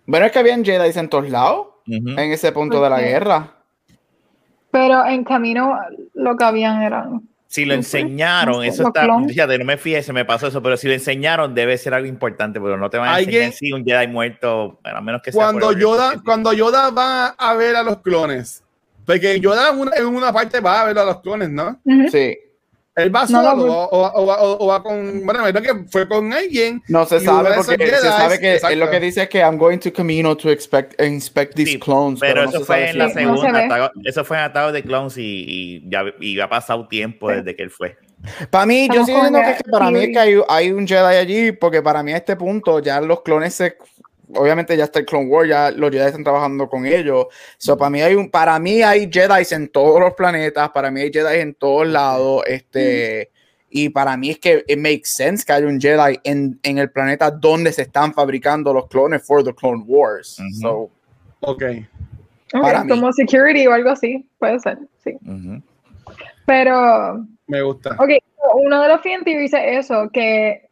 Bueno, 0.07 0.25
es 0.25 0.31
que 0.31 0.39
habían 0.39 0.65
Jedi 0.65 0.97
en 0.97 1.09
todos 1.09 1.29
lados 1.29 1.67
Ujú. 1.87 2.09
en 2.09 2.31
ese 2.31 2.51
punto 2.51 2.81
de 2.81 2.89
la 2.89 2.99
guerra. 2.99 3.53
Pero 4.71 5.05
en 5.05 5.23
Camino 5.23 5.77
lo 6.15 6.35
que 6.35 6.43
habían 6.43 6.81
eran... 6.81 7.21
Si 7.49 7.63
lo 7.63 7.73
enseñaron, 7.73 8.55
no 8.55 8.61
sé, 8.61 8.67
eso 8.67 8.87
está. 8.87 9.03
clones. 9.03 9.31
Fíjate, 9.31 9.57
no 9.57 9.63
me 9.63 9.77
fíjate, 9.77 10.03
se 10.03 10.11
me 10.13 10.25
pasó 10.25 10.47
eso, 10.47 10.61
pero 10.61 10.75
si 10.75 10.87
lo 10.87 10.93
enseñaron, 10.93 11.55
debe 11.55 11.77
ser 11.77 11.93
algo 11.93 12.07
importante, 12.07 12.59
pero 12.59 12.75
no 12.77 12.89
te 12.89 12.97
van 12.97 13.07
a 13.07 13.15
Alguien- 13.15 13.43
enseñar 13.43 13.53
si 13.53 13.71
un 13.71 13.85
Jedi 13.85 14.07
muerto, 14.07 14.79
a 14.83 14.99
menos 14.99 15.21
que 15.21 15.31
sea. 15.31 15.41
por 15.41 15.51
Cuando 15.51 15.67
Order 15.67 15.81
Yoda, 15.81 16.03
66. 16.09 16.23
cuando 16.25 16.53
Yoda 16.53 16.89
va 16.89 17.27
a 17.27 17.53
ver 17.53 17.77
a 17.77 17.83
los 17.83 17.99
clones, 18.01 18.63
porque 19.05 19.39
Yoda 19.39 19.69
en 19.69 19.79
una, 19.79 19.91
en 19.95 20.05
una 20.07 20.33
parte 20.33 20.59
va 20.59 20.81
a 20.81 20.85
ver 20.85 20.99
a 20.99 21.05
los 21.05 21.21
clones, 21.21 21.49
¿no? 21.49 21.79
Ujú. 21.85 22.09
Sí. 22.11 22.37
Él 22.97 23.15
va 23.15 23.27
solo 23.27 23.55
no, 23.55 23.63
o, 23.63 23.83
o- 23.85 24.11
o 24.23 24.25
va- 24.25 24.41
o- 24.41 24.57
o 24.65 24.67
va 24.67 24.83
con. 24.83 25.23
Bueno, 25.25 25.43
me 25.43 25.53
que 25.61 25.85
fue 25.89 26.07
con 26.07 26.33
alguien. 26.33 26.81
No 26.87 27.05
se 27.05 27.19
sabe 27.19 27.51
porque 27.55 27.87
se 27.87 27.99
sabe 28.01 28.39
que 28.39 28.59
él 28.71 28.79
lo 28.79 28.89
que 28.89 28.99
dice 28.99 29.21
es 29.23 29.29
que 29.29 29.39
I'm 29.39 29.57
going 29.57 29.77
to 29.77 29.93
Camino 29.93 30.35
to 30.35 30.49
expect, 30.49 30.99
inspect 31.01 31.53
these 31.55 31.73
Sí, 31.73 31.79
clones. 31.79 32.19
Pero, 32.19 32.43
no 32.43 32.49
eso 32.49 32.65
fue 32.65 32.85
en 32.87 32.91
si- 32.93 32.97
la 32.97 33.03
no 33.05 33.09
se 33.13 33.19
segunda, 33.19 33.91
eso 34.03 34.25
fue 34.25 34.37
en 34.37 34.43
de 34.73 34.83
Clones 34.83 35.17
y, 35.17 35.21
y 35.23 35.89
ya 35.89 36.03
y 36.19 36.39
ha 36.39 36.49
pasado 36.49 36.87
tiempo 36.87 37.29
Sí. 37.29 37.35
desde 37.37 37.55
que 37.55 37.63
él 37.63 37.69
fue. 37.69 37.97
Para 38.49 38.65
mí, 38.65 38.87
yo 38.87 39.01
Estamos 39.01 39.05
sigo 39.05 39.17
diciendo 39.19 39.39
que, 39.41 39.51
es 39.51 39.63
para 39.71 39.91
mí 39.91 39.99
es 40.05 40.09
que 40.09 40.19
hay, 40.19 40.35
hay 40.49 40.71
un 40.71 40.87
Jedi 40.87 41.15
allí, 41.17 41.51
porque 41.51 41.83
para 41.83 42.01
mí 42.01 42.13
a 42.13 42.17
este 42.17 42.35
punto 42.35 42.79
ya 42.79 42.99
los 42.99 43.21
clones 43.21 43.53
se. 43.53 43.77
Obviamente 44.35 44.75
ya 44.75 44.83
está 44.85 44.99
el 44.99 45.05
Clone 45.05 45.27
War, 45.27 45.47
ya 45.47 45.71
los 45.71 45.89
Jedi 45.91 46.05
están 46.05 46.23
trabajando 46.23 46.67
con 46.69 46.85
ellos. 46.85 47.27
So, 47.57 47.77
para 47.77 47.89
mí 47.89 48.01
hay 48.01 48.15
un, 48.15 48.29
para 48.29 48.59
mí 48.59 48.81
hay 48.81 49.09
Jedi 49.11 49.43
en 49.51 49.69
todos 49.69 49.99
los 50.01 50.13
planetas, 50.13 50.69
para 50.71 50.91
mí 50.91 51.01
hay 51.01 51.11
Jedi 51.13 51.39
en 51.39 51.53
todos 51.53 51.87
lados, 51.87 52.43
este, 52.45 53.31
y 53.69 53.89
para 53.89 54.17
mí 54.17 54.31
es 54.31 54.39
que 54.39 54.63
it 54.67 54.77
makes 54.77 55.05
sense 55.05 55.45
que 55.45 55.53
haya 55.53 55.67
un 55.67 55.79
Jedi 55.79 56.19
en, 56.23 56.59
en 56.63 56.77
el 56.77 56.91
planeta 56.91 57.31
donde 57.31 57.71
se 57.71 57.83
están 57.83 58.13
fabricando 58.13 58.73
los 58.73 58.87
clones 58.87 59.25
for 59.25 59.43
the 59.43 59.53
Clone 59.53 59.83
Wars. 59.87 60.39
Ujú. 60.39 60.61
So, 60.61 60.89
Ok. 61.39 61.63
Para 62.51 62.83
mí. 62.83 62.89
como 62.89 63.11
security 63.13 63.67
o 63.67 63.73
algo 63.73 63.91
así, 63.91 64.27
puede 64.39 64.59
ser, 64.59 64.77
sí. 65.03 65.17
Ujú. 65.25 65.61
Pero, 66.45 67.25
Me 67.45 67.61
gusta. 67.61 67.91
ok, 67.99 68.09
uno 68.55 68.81
de 68.81 68.87
los 68.87 69.01
fan 69.01 69.23
theories 69.23 69.53
es 69.53 69.85
eso, 69.85 70.09
que, 70.11 70.67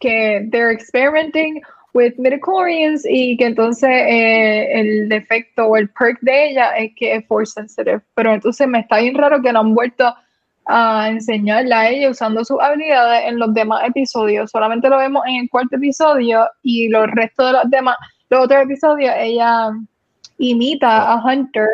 que 0.00 0.48
they're 0.50 0.72
experimenting 0.72 1.60
with 1.96 2.12
midichlorians 2.18 3.04
y 3.08 3.38
que 3.38 3.46
entonces 3.46 3.88
eh, 3.88 4.80
el 4.80 5.08
defecto 5.08 5.64
o 5.64 5.76
el 5.78 5.88
perk 5.88 6.18
de 6.20 6.50
ella 6.50 6.76
es 6.76 6.92
que 6.94 7.14
es 7.14 7.26
force 7.26 7.54
sensitive. 7.54 8.02
Pero 8.14 8.34
entonces 8.34 8.68
me 8.68 8.80
está 8.80 8.98
bien 8.98 9.14
raro 9.16 9.40
que 9.40 9.50
no 9.50 9.60
han 9.60 9.74
vuelto 9.74 10.14
a 10.66 11.08
enseñarla 11.08 11.80
a 11.80 11.88
ella 11.88 12.10
usando 12.10 12.44
sus 12.44 12.60
habilidades 12.60 13.24
en 13.26 13.38
los 13.38 13.54
demás 13.54 13.82
episodios. 13.88 14.50
Solamente 14.50 14.90
lo 14.90 14.98
vemos 14.98 15.22
en 15.26 15.36
el 15.36 15.48
cuarto 15.48 15.76
episodio 15.76 16.46
y 16.62 16.88
los 16.88 17.06
restos 17.12 17.46
de 17.46 17.52
los 17.52 17.70
demás, 17.70 17.96
los 18.28 18.44
otros 18.44 18.62
episodios, 18.62 19.14
ella 19.16 19.70
imita 20.36 21.12
a 21.12 21.24
Hunter, 21.24 21.68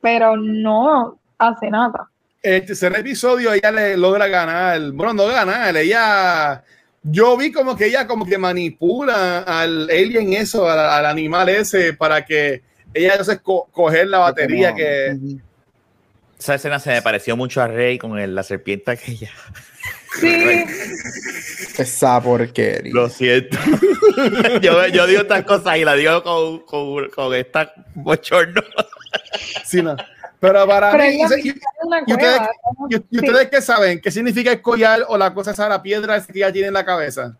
pero 0.00 0.36
no 0.36 1.18
hace 1.38 1.68
nada. 1.68 2.08
El 2.42 2.64
tercer 2.64 2.96
episodio 2.96 3.52
ella 3.52 3.72
le 3.72 3.96
logra 3.96 4.28
ganar, 4.28 4.92
bueno, 4.92 5.14
no 5.14 5.26
ganar, 5.26 5.76
ella, 5.76 6.62
yo 7.02 7.36
vi 7.36 7.50
como 7.50 7.76
que 7.76 7.86
ella 7.86 8.06
como 8.06 8.26
que 8.26 8.38
manipula 8.38 9.40
al 9.40 9.88
alien 9.90 10.32
eso, 10.34 10.68
al, 10.68 10.78
al 10.78 11.06
animal 11.06 11.48
ese, 11.48 11.94
para 11.94 12.24
que 12.24 12.62
ella 12.92 13.12
entonces 13.12 13.40
co 13.42 13.68
coger 13.70 14.08
la 14.08 14.18
batería 14.18 14.74
que... 14.74 15.16
Esa 16.38 16.54
escena 16.54 16.78
se 16.78 16.90
me 16.90 17.02
pareció 17.02 17.36
mucho 17.36 17.60
a 17.60 17.68
Rey 17.68 17.98
con 17.98 18.18
el, 18.18 18.34
la 18.34 18.42
serpiente 18.42 18.90
aquella. 18.90 19.30
Sí. 20.18 20.64
Esa 21.78 22.20
porquería. 22.22 22.92
Lo 22.94 23.08
siento. 23.08 23.58
yo, 24.62 24.86
yo 24.88 25.06
digo 25.06 25.22
estas 25.22 25.44
cosas 25.44 25.76
y 25.76 25.84
la 25.84 25.94
digo 25.94 26.22
con, 26.22 26.60
con, 26.60 27.08
con 27.10 27.34
esta 27.34 27.72
bochorno. 27.94 28.62
Sí, 29.64 29.82
no. 29.82 29.96
Pero 30.40 30.66
para 30.66 30.90
Pero 30.92 31.04
mí, 31.04 31.20
y, 31.20 31.24
ustedes, 31.24 31.44
y- 31.44 31.54
y 33.10 33.16
ustedes 33.18 33.48
qué 33.50 33.60
saben, 33.60 34.00
¿qué 34.00 34.10
significa 34.10 34.50
el 34.50 34.62
collar 34.62 35.00
o 35.08 35.18
la 35.18 35.34
cosa 35.34 35.50
esa, 35.50 35.68
la 35.68 35.82
piedra 35.82 36.20
que 36.24 36.32
ella 36.38 36.50
tiene 36.52 36.68
en 36.68 36.74
la 36.74 36.84
cabeza? 36.84 37.36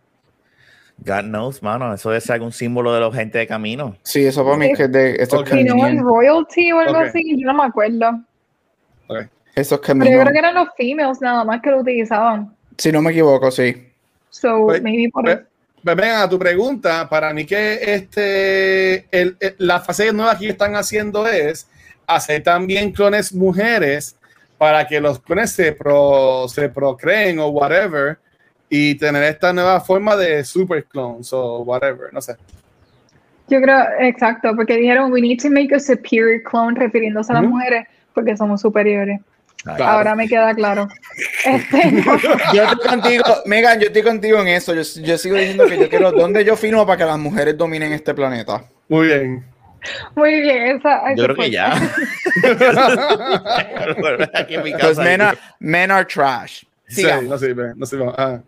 God 0.98 1.22
knows, 1.22 1.62
mano. 1.62 1.94
Eso 1.94 2.10
debe 2.10 2.20
ser 2.20 2.34
algún 2.34 2.52
símbolo 2.52 2.92
de 2.92 3.00
los 3.00 3.14
gente 3.14 3.38
de 3.38 3.46
camino. 3.46 3.96
Sí, 4.02 4.26
eso 4.26 4.44
para 4.44 4.58
mí 4.58 4.66
es 4.66 4.76
que 4.76 4.84
es 4.84 4.92
de 4.92 5.14
esto 5.18 5.38
Ok. 5.40 5.46
es 5.46 5.52
Si 5.52 5.64
no, 5.64 5.72
el 5.74 5.78
convenient. 5.78 6.02
royalty 6.06 6.72
o 6.72 6.78
algo 6.80 6.98
así, 6.98 7.40
yo 7.40 7.46
no 7.46 7.54
me 7.54 7.64
acuerdo. 7.64 8.20
Ok. 9.06 9.18
Eso 9.54 9.74
es 9.76 9.80
Pero 9.80 10.04
yo 10.04 10.20
creo 10.20 10.32
que 10.32 10.38
eran 10.38 10.54
los 10.54 10.68
females 10.76 11.18
nada 11.22 11.42
más 11.44 11.62
que 11.62 11.70
lo 11.70 11.80
utilizaban. 11.80 12.54
Si 12.76 12.92
no 12.92 13.00
me 13.00 13.10
equivoco, 13.12 13.50
sí. 13.50 13.88
So, 14.28 14.66
Pues, 14.66 14.82
maybe 14.82 15.08
por 15.10 15.24
pues, 15.24 15.38
eso. 15.38 15.46
pues 15.82 15.96
vengan 15.96 16.20
a 16.22 16.28
tu 16.28 16.38
pregunta, 16.38 17.08
para 17.08 17.32
mí 17.32 17.46
que 17.46 17.78
este, 17.94 19.06
el- 19.10 19.36
el- 19.40 19.54
la 19.58 19.80
fase 19.80 20.12
nueva 20.12 20.38
que 20.38 20.50
están 20.50 20.76
haciendo 20.76 21.26
es 21.26 21.66
hacer 22.14 22.42
también 22.42 22.92
clones 22.92 23.32
mujeres 23.32 24.16
para 24.58 24.86
que 24.86 25.00
los 25.00 25.18
clones 25.20 25.52
se, 25.52 25.72
pro, 25.72 26.46
se 26.48 26.68
procreen 26.68 27.38
o 27.38 27.48
whatever 27.48 28.18
y 28.68 28.94
tener 28.94 29.22
esta 29.24 29.52
nueva 29.52 29.80
forma 29.80 30.16
de 30.16 30.44
super 30.44 30.84
clones 30.84 31.32
o 31.32 31.62
whatever, 31.62 32.12
no 32.12 32.20
sé. 32.20 32.36
Yo 33.48 33.60
creo, 33.60 33.84
exacto, 33.98 34.54
porque 34.54 34.76
dijeron, 34.76 35.10
we 35.12 35.20
need 35.20 35.40
to 35.40 35.50
make 35.50 35.74
a 35.74 35.80
superior 35.80 36.40
clone, 36.42 36.78
refiriéndose 36.78 37.32
a 37.32 37.36
las 37.36 37.44
mujeres, 37.44 37.86
porque 38.14 38.36
somos 38.36 38.60
superiores. 38.60 39.20
Claro. 39.64 39.84
Ahora 39.84 40.14
me 40.14 40.28
queda 40.28 40.54
claro. 40.54 40.88
Este, 41.44 42.02
Yo 42.54 42.62
estoy 42.62 42.88
contigo, 42.88 43.24
Megan, 43.46 43.78
yo 43.78 43.88
estoy 43.88 44.02
contigo 44.02 44.40
en 44.40 44.48
eso. 44.48 44.72
Yo, 44.74 44.82
yo 45.02 45.18
sigo 45.18 45.36
diciendo 45.36 45.66
que 45.66 45.78
yo 45.78 45.88
quiero, 45.88 46.12
¿dónde 46.12 46.44
yo 46.44 46.56
firmo 46.56 46.86
para 46.86 46.96
que 46.96 47.04
las 47.04 47.18
mujeres 47.18 47.58
dominen 47.58 47.92
este 47.92 48.14
planeta? 48.14 48.64
Muy 48.88 49.08
bien. 49.08 49.44
Muy 50.14 50.40
bien, 50.42 50.76
esa. 50.76 51.14
Yo 51.14 51.24
creo 51.24 51.36
que 51.36 51.42
fue- 51.42 51.50
ya. 51.50 51.72
Aquí 54.34 54.54
en 54.54 54.62
mi 54.62 54.72
Because 54.72 54.96
casa. 54.96 55.02
men 55.02 55.20
are, 55.20 55.38
men 55.58 55.90
are 55.90 56.04
trash. 56.04 56.64
Sí, 56.88 57.06
no 57.28 57.38
sirve, 57.38 57.72
no 57.76 57.86
sirve. 57.86 58.12
Ah. 58.16 58.40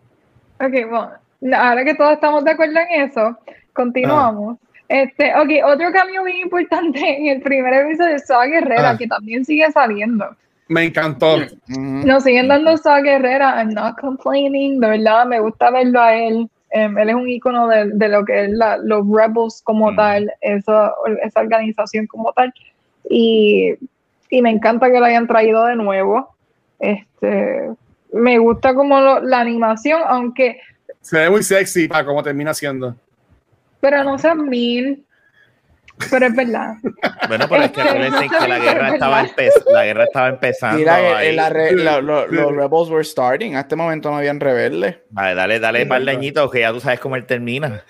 Ok, 0.59 0.73
bueno, 0.89 1.11
ahora 1.57 1.83
que 1.85 1.95
todos 1.95 2.13
estamos 2.13 2.43
de 2.43 2.51
acuerdo 2.51 2.79
en 2.89 3.01
eso, 3.09 3.37
continuamos. 3.73 4.57
Este, 4.89 5.33
ok, 5.35 5.49
otro 5.65 5.91
cambio 5.91 6.23
bien 6.23 6.37
importante 6.37 6.99
en 7.17 7.27
el 7.27 7.41
primer 7.41 7.73
episodio 7.73 8.15
es 8.15 8.27
Saga 8.27 8.45
Guerrera, 8.45 8.89
Ah. 8.91 8.97
que 8.97 9.07
también 9.07 9.43
sigue 9.45 9.71
saliendo. 9.71 10.35
Me 10.67 10.85
encantó. 10.85 11.35
Ujú. 11.37 11.47
Nos 12.05 12.23
siguen 12.23 12.47
dando 12.47 12.77
Saga 12.77 13.01
Guerrera, 13.01 13.55
I'm 13.61 13.73
not 13.73 13.97
complaining, 13.99 14.79
de 14.79 14.87
verdad 14.89 15.25
me 15.25 15.39
gusta 15.39 15.71
verlo 15.71 16.01
a 16.01 16.13
él. 16.13 16.49
Em, 16.75 16.97
él 16.97 17.09
es 17.09 17.15
un 17.15 17.29
icono 17.29 17.67
de, 17.67 17.91
de 17.93 18.09
lo 18.09 18.25
que 18.25 18.45
es 18.45 18.49
la- 18.51 18.77
los 18.77 19.05
Rebels 19.07 19.61
como 19.63 19.91
Mm. 19.91 19.95
tal, 19.95 20.33
esa, 20.41 20.91
esa 21.21 21.39
organización 21.39 22.07
como 22.07 22.33
tal. 22.33 22.51
Y, 23.09 23.75
y 24.29 24.41
me 24.41 24.49
encanta 24.49 24.91
que 24.91 24.99
lo 24.99 25.05
hayan 25.05 25.27
traído 25.27 25.65
de 25.65 25.75
nuevo. 25.75 26.35
Este, 26.79 27.69
me 28.11 28.39
gusta 28.39 28.73
como 28.73 28.99
lo- 28.99 29.19
la 29.21 29.39
animación, 29.39 30.01
aunque, 30.07 30.59
Se 31.01 31.19
ve 31.19 31.29
muy 31.29 31.43
sexy 31.43 31.87
para 31.87 32.05
cómo 32.05 32.23
termina 32.23 32.53
siendo. 32.53 32.95
pero 33.79 34.03
no 34.03 34.17
sean 34.17 34.47
mean. 34.49 35.03
Pero 36.09 36.25
es 36.27 36.35
verdad. 36.35 36.73
Bueno, 37.27 37.45
pero 37.47 37.63
es 37.63 37.71
que 37.71 37.81
acuérdense 37.81 38.25
no 38.27 38.39
que 38.39 38.47
la 38.47 38.59
guerra 38.59 38.93
estaba, 38.93 39.25
la 39.71 39.85
guerra 39.85 40.03
estaba 40.05 40.27
empezando. 40.29 40.79
Sí, 40.79 40.85
la- 40.85 41.17
ahí. 41.17 41.35
la 41.35 41.49
re- 41.49 41.71
la- 41.75 42.01
lo- 42.01 42.27
Sí. 42.29 42.35
los 42.35 42.51
rebels 42.51 42.89
were 42.89 43.03
starting. 43.03 43.55
A 43.55 43.61
este 43.61 43.75
momento 43.75 44.09
no 44.09 44.17
habían 44.17 44.39
rebeldes. 44.39 44.97
Vale, 45.11 45.35
dale, 45.35 45.59
dale 45.59 45.79
Sí, 45.79 45.85
par 45.85 46.01
de 46.03 46.05
que 46.51 46.59
ya 46.61 46.71
tú 46.73 46.79
sabes 46.79 46.99
cómo 46.99 47.15
él 47.15 47.25
termina. 47.25 47.83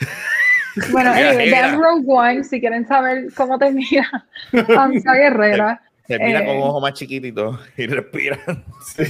Bueno, 0.91 1.14
vean 1.14 1.80
Rogue 1.80 2.04
One 2.08 2.43
si 2.43 2.60
quieren 2.60 2.88
saber 2.88 3.28
cómo 3.36 3.58
termina 3.60 4.28
Sansa 4.68 5.14
Guerrera. 5.14 5.82
Termina 6.06 6.39
Eh. 6.41 6.45
con 6.45 6.58
un 6.58 6.64
ojo 6.64 6.82
más 6.82 6.93
chiquitito 6.93 7.58
y 7.78 7.88
respira. 7.88 8.38
Sí. 8.86 9.04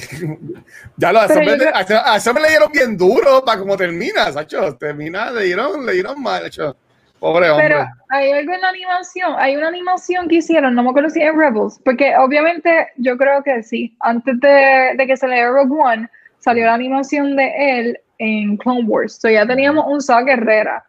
Ya 0.98 1.12
lo 1.12 1.22
a 1.22 1.28
creo- 1.28 1.76
eso, 1.82 2.02
a 2.06 2.18
eso 2.18 2.34
me 2.34 2.41
le 2.41 2.50
dieron 2.50 2.72
bien 2.72 2.96
duro 2.96 3.44
para 3.44 3.60
cómo 3.60 3.76
termina, 3.76 4.32
Sacho. 4.32 4.76
Termina, 4.76 5.32
le 5.32 5.46
dieron, 5.46 5.84
le 5.86 5.94
dieron 5.94 6.22
mal, 6.22 6.44
Sacho. 6.44 6.78
Pobre 7.24 7.49
hombre. 7.49 7.67
Pero 7.69 7.88
hay 8.09 8.32
algo 8.32 8.53
en 8.53 8.59
la 8.59 8.67
animación, 8.67 9.34
hay 9.38 9.55
una 9.55 9.69
animación 9.69 10.28
que 10.28 10.36
hicieron, 10.36 10.76
no 10.76 10.84
me 10.84 10.89
acuerdo 10.89 11.09
si 11.09 11.21
es 11.21 11.34
Rebels, 11.34 11.80
porque 11.86 12.13
obviamente 12.17 12.89
yo 12.97 13.17
creo 13.17 13.41
que 13.41 13.63
sí, 13.63 13.95
antes 14.01 14.41
de, 14.41 14.93
de 14.97 15.07
que 15.07 15.15
saliera 15.15 15.49
Rogue 15.49 15.74
One, 15.74 16.09
salió 16.39 16.65
la 16.65 16.74
animación 16.74 17.38
de 17.38 17.53
él 17.55 17.99
en 18.17 18.57
Clone 18.57 18.84
Wars, 18.84 19.19
so 19.21 19.30
ya 19.30 19.47
teníamos 19.47 19.86
un 19.88 20.01
Saw 20.01 20.26
Guerrera, 20.26 20.84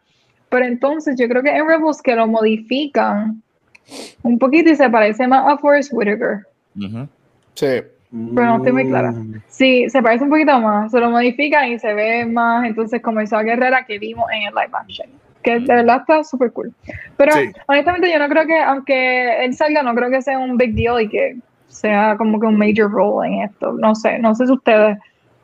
pero 0.49 0.65
entonces 0.65 1.17
yo 1.17 1.29
creo 1.29 1.41
que 1.41 1.55
en 1.55 1.65
Rebels 1.65 2.01
que 2.01 2.13
lo 2.13 2.27
modifican 2.27 3.41
un 4.23 4.37
poquito 4.37 4.71
y 4.71 4.75
se 4.75 4.89
parece 4.89 5.29
más 5.29 5.49
a 5.49 5.57
Forrest 5.57 5.93
Whitaker. 5.93 6.39
Sí. 7.53 7.81
pero 8.11 8.45
no 8.45 8.57
estoy 8.57 8.73
muy 8.73 8.89
clara. 8.89 9.13
Mm. 9.13 9.41
Sí, 9.47 9.89
se 9.89 10.01
parece 10.01 10.25
un 10.25 10.31
poquito 10.31 10.59
más, 10.59 10.91
se 10.91 10.99
lo 10.99 11.09
modifican 11.09 11.69
y 11.69 11.79
se 11.79 11.93
ve 11.93 12.25
más 12.25 12.65
entonces 12.65 13.01
como 13.01 13.21
esa 13.21 13.41
guerrera 13.41 13.85
que 13.85 13.99
vimos 13.99 14.25
en 14.33 14.49
el 14.49 14.53
live 14.53 14.73
action, 14.73 15.07
que 15.45 15.59
de 15.59 15.75
verdad 15.75 15.97
está 16.01 16.23
súper 16.23 16.51
cool. 16.51 16.73
Pero 17.15 17.31
Sí. 17.33 17.51
honestamente 17.67 18.11
yo 18.11 18.19
no 18.19 18.27
creo 18.27 18.45
que, 18.45 18.59
aunque 18.61 19.45
él 19.45 19.55
salga, 19.55 19.83
no 19.83 19.93
creo 19.95 20.09
que 20.09 20.21
sea 20.21 20.37
un 20.39 20.57
big 20.57 20.73
deal 20.75 21.01
y 21.01 21.07
que 21.07 21.37
sea 21.69 22.15
como 22.17 22.39
que 22.39 22.47
un 22.47 22.57
major 22.57 22.91
role 22.91 23.27
en 23.27 23.41
esto. 23.43 23.73
No 23.73 23.93
sé, 23.95 24.17
no 24.19 24.33
sé 24.35 24.47
si 24.47 24.51
ustedes, 24.51 24.97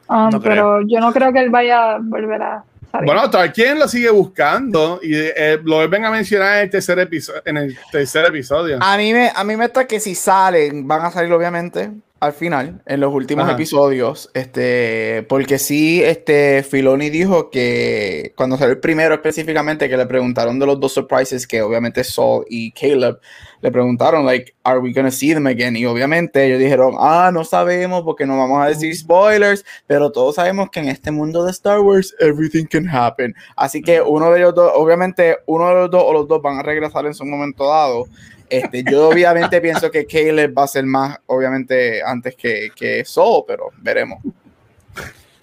um, 0.10 0.30
No 0.30 0.42
pero 0.42 0.82
yo 0.88 1.00
no 1.00 1.14
creo 1.14 1.32
que 1.32 1.40
él 1.40 1.50
vaya 1.50 1.94
a 1.94 1.98
volver 2.02 2.42
a 2.42 2.64
salir. 2.92 3.06
Bueno, 3.06 3.30
Tolkien 3.30 3.78
lo 3.80 3.88
sigue 3.88 4.10
buscando 4.10 5.00
y 5.04 5.14
eh, 5.14 5.60
lo 5.64 5.76
vuelven 5.78 6.04
a 6.06 6.12
mencionar 6.12 6.58
en 6.58 6.64
el 6.64 6.70
tercer 6.70 7.00
episodio. 7.00 7.42
En 7.46 7.58
el 7.58 7.78
tercer 7.92 8.26
episodio. 8.26 8.80
A 8.82 8.98
mí 8.98 9.14
me, 9.14 9.32
a 9.34 9.44
mí 9.44 9.56
me 9.56 9.66
está 9.66 9.86
que 9.86 10.00
si 10.00 10.16
salen, 10.16 10.88
van 10.88 11.06
a 11.06 11.12
salir 11.12 11.32
obviamente 11.32 11.92
al 12.22 12.34
final, 12.34 12.84
en 12.86 13.00
los 13.00 13.12
últimos 13.12 13.46
Ajá. 13.46 13.54
episodios, 13.54 14.30
este, 14.36 15.26
porque 15.28 15.58
sí, 15.58 16.04
este, 16.04 16.62
Filoni 16.62 17.10
dijo 17.10 17.50
que 17.50 18.34
cuando 18.38 18.58
salió 18.58 18.74
el 18.74 18.80
primero 18.80 19.16
específicamente, 19.16 19.90
que 19.90 19.98
le 19.98 20.06
preguntaron 20.06 20.60
de 20.60 20.68
los 20.68 20.80
dos 20.80 20.94
surprises, 20.94 21.48
que 21.48 21.64
obviamente 21.64 22.04
Saul 22.04 22.46
y 22.48 22.74
Caleb, 22.74 23.20
le 23.62 23.72
preguntaron, 23.72 24.26
like, 24.26 24.54
are 24.64 24.80
we 24.80 24.92
gonna 24.92 25.12
see 25.12 25.34
them 25.34 25.48
again? 25.48 25.76
Y 25.76 25.86
obviamente 25.86 26.46
ellos 26.46 26.60
dijeron, 26.60 26.96
ah, 26.98 27.32
no 27.34 27.44
sabemos 27.44 28.04
porque 28.04 28.26
no 28.26 28.38
vamos 28.38 28.64
a 28.64 28.68
decir 28.68 28.96
spoilers, 28.96 29.64
pero 29.88 30.12
todos 30.12 30.36
sabemos 30.36 30.70
que 30.70 30.80
en 30.80 30.90
este 30.90 31.12
mundo 31.12 31.44
de 31.44 31.52
Star 31.52 31.80
Wars, 31.80 32.16
everything 32.20 32.66
can 32.66 32.88
happen. 32.88 33.34
Así 33.56 33.82
que 33.82 34.02
uno 34.02 34.32
de 34.32 34.40
ellos 34.40 34.56
dos, 34.56 34.72
obviamente, 34.76 35.38
uno 35.46 35.68
de 35.70 35.74
los 35.76 35.92
dos 35.92 36.04
o 36.06 36.14
los 36.14 36.28
dos 36.28 36.42
van 36.42 36.58
a 36.58 36.64
regresar 36.64 37.06
en 37.06 37.14
su 37.14 37.26
momento 37.26 37.68
dado. 37.68 38.06
Este, 38.50 38.84
yo 38.84 39.10
obviamente 39.10 39.62
pienso 39.62 39.90
que 39.90 40.06
Caleb 40.06 40.58
va 40.58 40.64
a 40.64 40.68
ser 40.68 40.86
más, 40.86 41.18
obviamente, 41.28 42.04
antes 42.04 42.36
que, 42.36 42.70
que 42.76 43.06
Saul, 43.06 43.46
pero 43.48 43.70
veremos. 43.78 44.20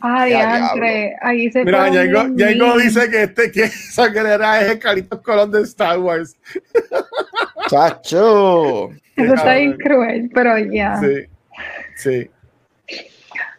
Ay, 0.00 0.30
Ya, 0.30 0.70
Andre, 0.72 1.16
ahí 1.20 1.50
se 1.50 1.64
Mira, 1.64 1.90
mean. 1.90 2.78
dice 2.78 3.10
que 3.10 3.22
este 3.24 3.50
que 3.50 3.62
esa 3.64 4.06
guerrera 4.08 4.60
es 4.60 4.70
el 4.70 4.78
Carlitos 4.78 5.20
Colón 5.22 5.50
de 5.50 5.62
Star 5.62 5.98
Wars. 5.98 6.36
¡Chacho! 7.68 8.90
Eso 9.16 9.34
está 9.34 9.54
bien 9.56 9.76
cruel, 9.78 10.30
pero 10.32 10.56
ya. 10.58 11.00
Sí, 11.00 11.26
sí, 11.96 12.30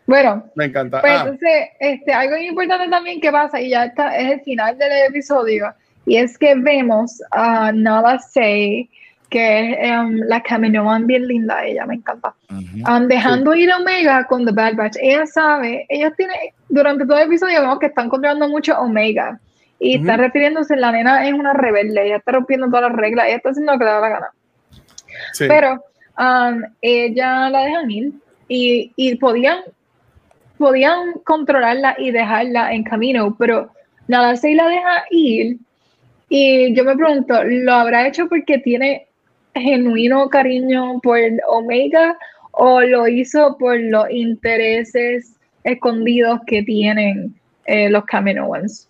Bueno, 0.05 0.49
me 0.55 0.65
encanta. 0.65 1.01
Pues 1.01 1.13
Ah, 1.13 1.19
entonces, 1.25 1.67
este, 1.79 2.13
algo 2.13 2.37
importante 2.37 2.87
también 2.89 3.19
que 3.19 3.31
pasa, 3.31 3.59
y 3.59 3.69
ya 3.71 3.85
está, 3.85 4.15
es 4.17 4.31
el 4.33 4.41
final 4.41 4.77
del 4.77 4.91
episodio, 5.09 5.73
y 6.05 6.15
es 6.17 6.37
que 6.37 6.55
vemos 6.55 7.21
a 7.31 7.71
Nala 7.73 8.19
Say, 8.19 8.89
que 9.30 9.71
es 9.71 9.77
em, 9.80 10.15
la 10.25 10.41
Kaminoan 10.41 11.05
bien 11.05 11.27
linda, 11.27 11.63
ella 11.63 11.86
me 11.86 11.95
encanta. 11.95 12.34
Um, 12.49 13.07
dejando 13.07 13.53
ir 13.53 13.71
a 13.71 13.77
Omega 13.77 14.25
con 14.25 14.45
The 14.45 14.51
Bad 14.51 14.75
Batch. 14.75 14.97
Ella 14.99 15.25
sabe, 15.27 15.86
ellos 15.89 16.13
tienen, 16.17 16.36
durante 16.67 17.05
todo 17.05 17.17
el 17.17 17.27
episodio 17.27 17.61
vemos 17.61 17.80
que 17.80 17.88
están 17.88 18.09
controlando 18.09 18.49
mucho 18.49 18.77
Omega. 18.80 19.39
Y 19.80 19.97
está 19.97 20.13
Ujú. 20.13 20.21
refiriéndose, 20.23 20.75
la 20.75 20.91
nena 20.91 21.25
es 21.27 21.34
una 21.34 21.53
rebelde, 21.53 22.05
ella 22.05 22.17
está 22.17 22.34
rompiendo 22.34 22.67
todas 22.67 22.91
las 22.91 22.93
reglas, 22.93 23.27
ella 23.27 23.38
está 23.38 23.51
haciendo 23.51 23.73
lo 23.73 23.80
que 23.80 23.86
le 23.86 23.91
da 23.91 23.99
la 24.01 24.09
gana. 24.09 24.27
Sí. 25.34 25.45
Pero 25.47 25.86
um, 26.17 26.63
ella 26.82 27.49
la 27.49 27.63
dejan 27.63 27.91
ir 27.91 28.11
y, 28.47 28.91
y 28.95 29.15
podían, 29.15 29.59
podían 30.57 31.13
controlarla 31.23 31.95
y 31.97 32.11
dejarla 32.11 32.73
en 32.73 32.84
camino, 32.84 33.36
pero 33.38 33.71
nada, 34.07 34.36
se 34.36 34.53
la 34.55 34.67
deja 34.67 35.05
ir. 35.11 35.57
Y 36.27 36.75
yo 36.75 36.84
me 36.84 36.95
pregunto, 36.95 37.41
¿lo 37.43 37.73
habrá 37.73 38.07
hecho 38.07 38.27
porque 38.27 38.57
tiene 38.57 39.09
genuino 39.60 40.30
cariño 40.30 40.99
por 41.01 41.20
Omega 41.47 42.18
o 42.51 42.82
lo 42.82 43.07
hizo 43.07 43.57
por 43.57 43.80
los 43.80 44.10
intereses 44.10 45.36
escondidos 45.64 46.39
que 46.47 46.64
tienen 46.64 47.34
eh, 47.66 47.89
los 47.89 48.05
Kaminoans? 48.05 48.88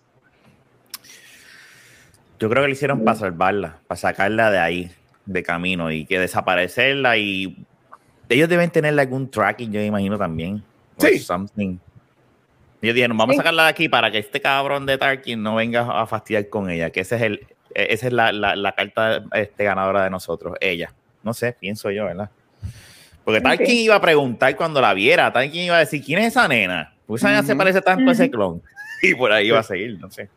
Yo 2.38 2.48
creo 2.48 2.62
que 2.62 2.68
lo 2.68 2.72
hicieron 2.72 3.04
para 3.04 3.18
salvarla, 3.18 3.78
para 3.86 3.98
sacarla 3.98 4.50
de 4.50 4.58
ahí, 4.58 4.90
de 5.26 5.42
camino 5.42 5.90
y 5.92 6.06
que 6.06 6.18
desaparecerla 6.18 7.18
y 7.18 7.56
ellos 8.30 8.48
deben 8.48 8.70
tenerle 8.70 9.02
algún 9.02 9.30
tracking, 9.30 9.70
yo 9.72 9.80
me 9.80 9.86
imagino 9.86 10.16
también. 10.16 10.62
Sí. 10.98 11.18
something. 11.18 11.76
Ellos 12.82 12.94
dijeron, 12.94 13.16
vamos 13.16 13.34
Sí. 13.34 13.40
a 13.40 13.42
sacarla 13.42 13.64
de 13.64 13.68
aquí 13.70 13.88
para 13.88 14.10
que 14.10 14.18
este 14.18 14.40
cabrón 14.40 14.86
de 14.86 14.96
Tarkin 14.96 15.42
no 15.42 15.56
venga 15.56 16.00
a 16.00 16.06
fastidiar 16.06 16.48
con 16.48 16.70
ella, 16.70 16.90
que 16.90 17.00
ese 17.00 17.16
es 17.16 17.22
el, 17.22 17.46
esa 17.74 18.06
es 18.08 18.12
la, 18.12 18.32
la- 18.32 18.56
la 18.56 18.72
carta 18.72 19.24
este, 19.34 19.64
ganadora 19.64 20.04
de 20.04 20.10
nosotros, 20.10 20.56
ella. 20.60 20.92
No 21.22 21.34
sé, 21.34 21.52
pienso 21.58 21.90
yo, 21.90 22.06
¿verdad? 22.06 22.30
Porque 23.24 23.40
Tarkin 23.40 23.66
Ok. 23.66 23.72
iba 23.72 23.94
a 23.96 24.00
preguntar 24.00 24.56
cuando 24.56 24.80
la 24.80 24.94
viera, 24.94 25.32
Tarkin 25.32 25.62
iba 25.62 25.76
a 25.76 25.80
decir, 25.80 26.02
¿quién 26.02 26.18
es 26.20 26.28
esa 26.28 26.48
nena? 26.48 26.94
Porque 27.06 27.18
esa 27.20 27.28
nena 27.30 27.42
se 27.42 27.54
parece 27.56 27.80
tanto 27.82 28.08
a 28.10 28.12
ese 28.12 28.30
clon. 28.30 28.62
Y 29.02 29.14
por 29.14 29.32
ahí 29.32 29.46
iba 29.48 29.58
a 29.58 29.62
seguir, 29.62 29.98
no 29.98 30.10
sé. 30.10 30.28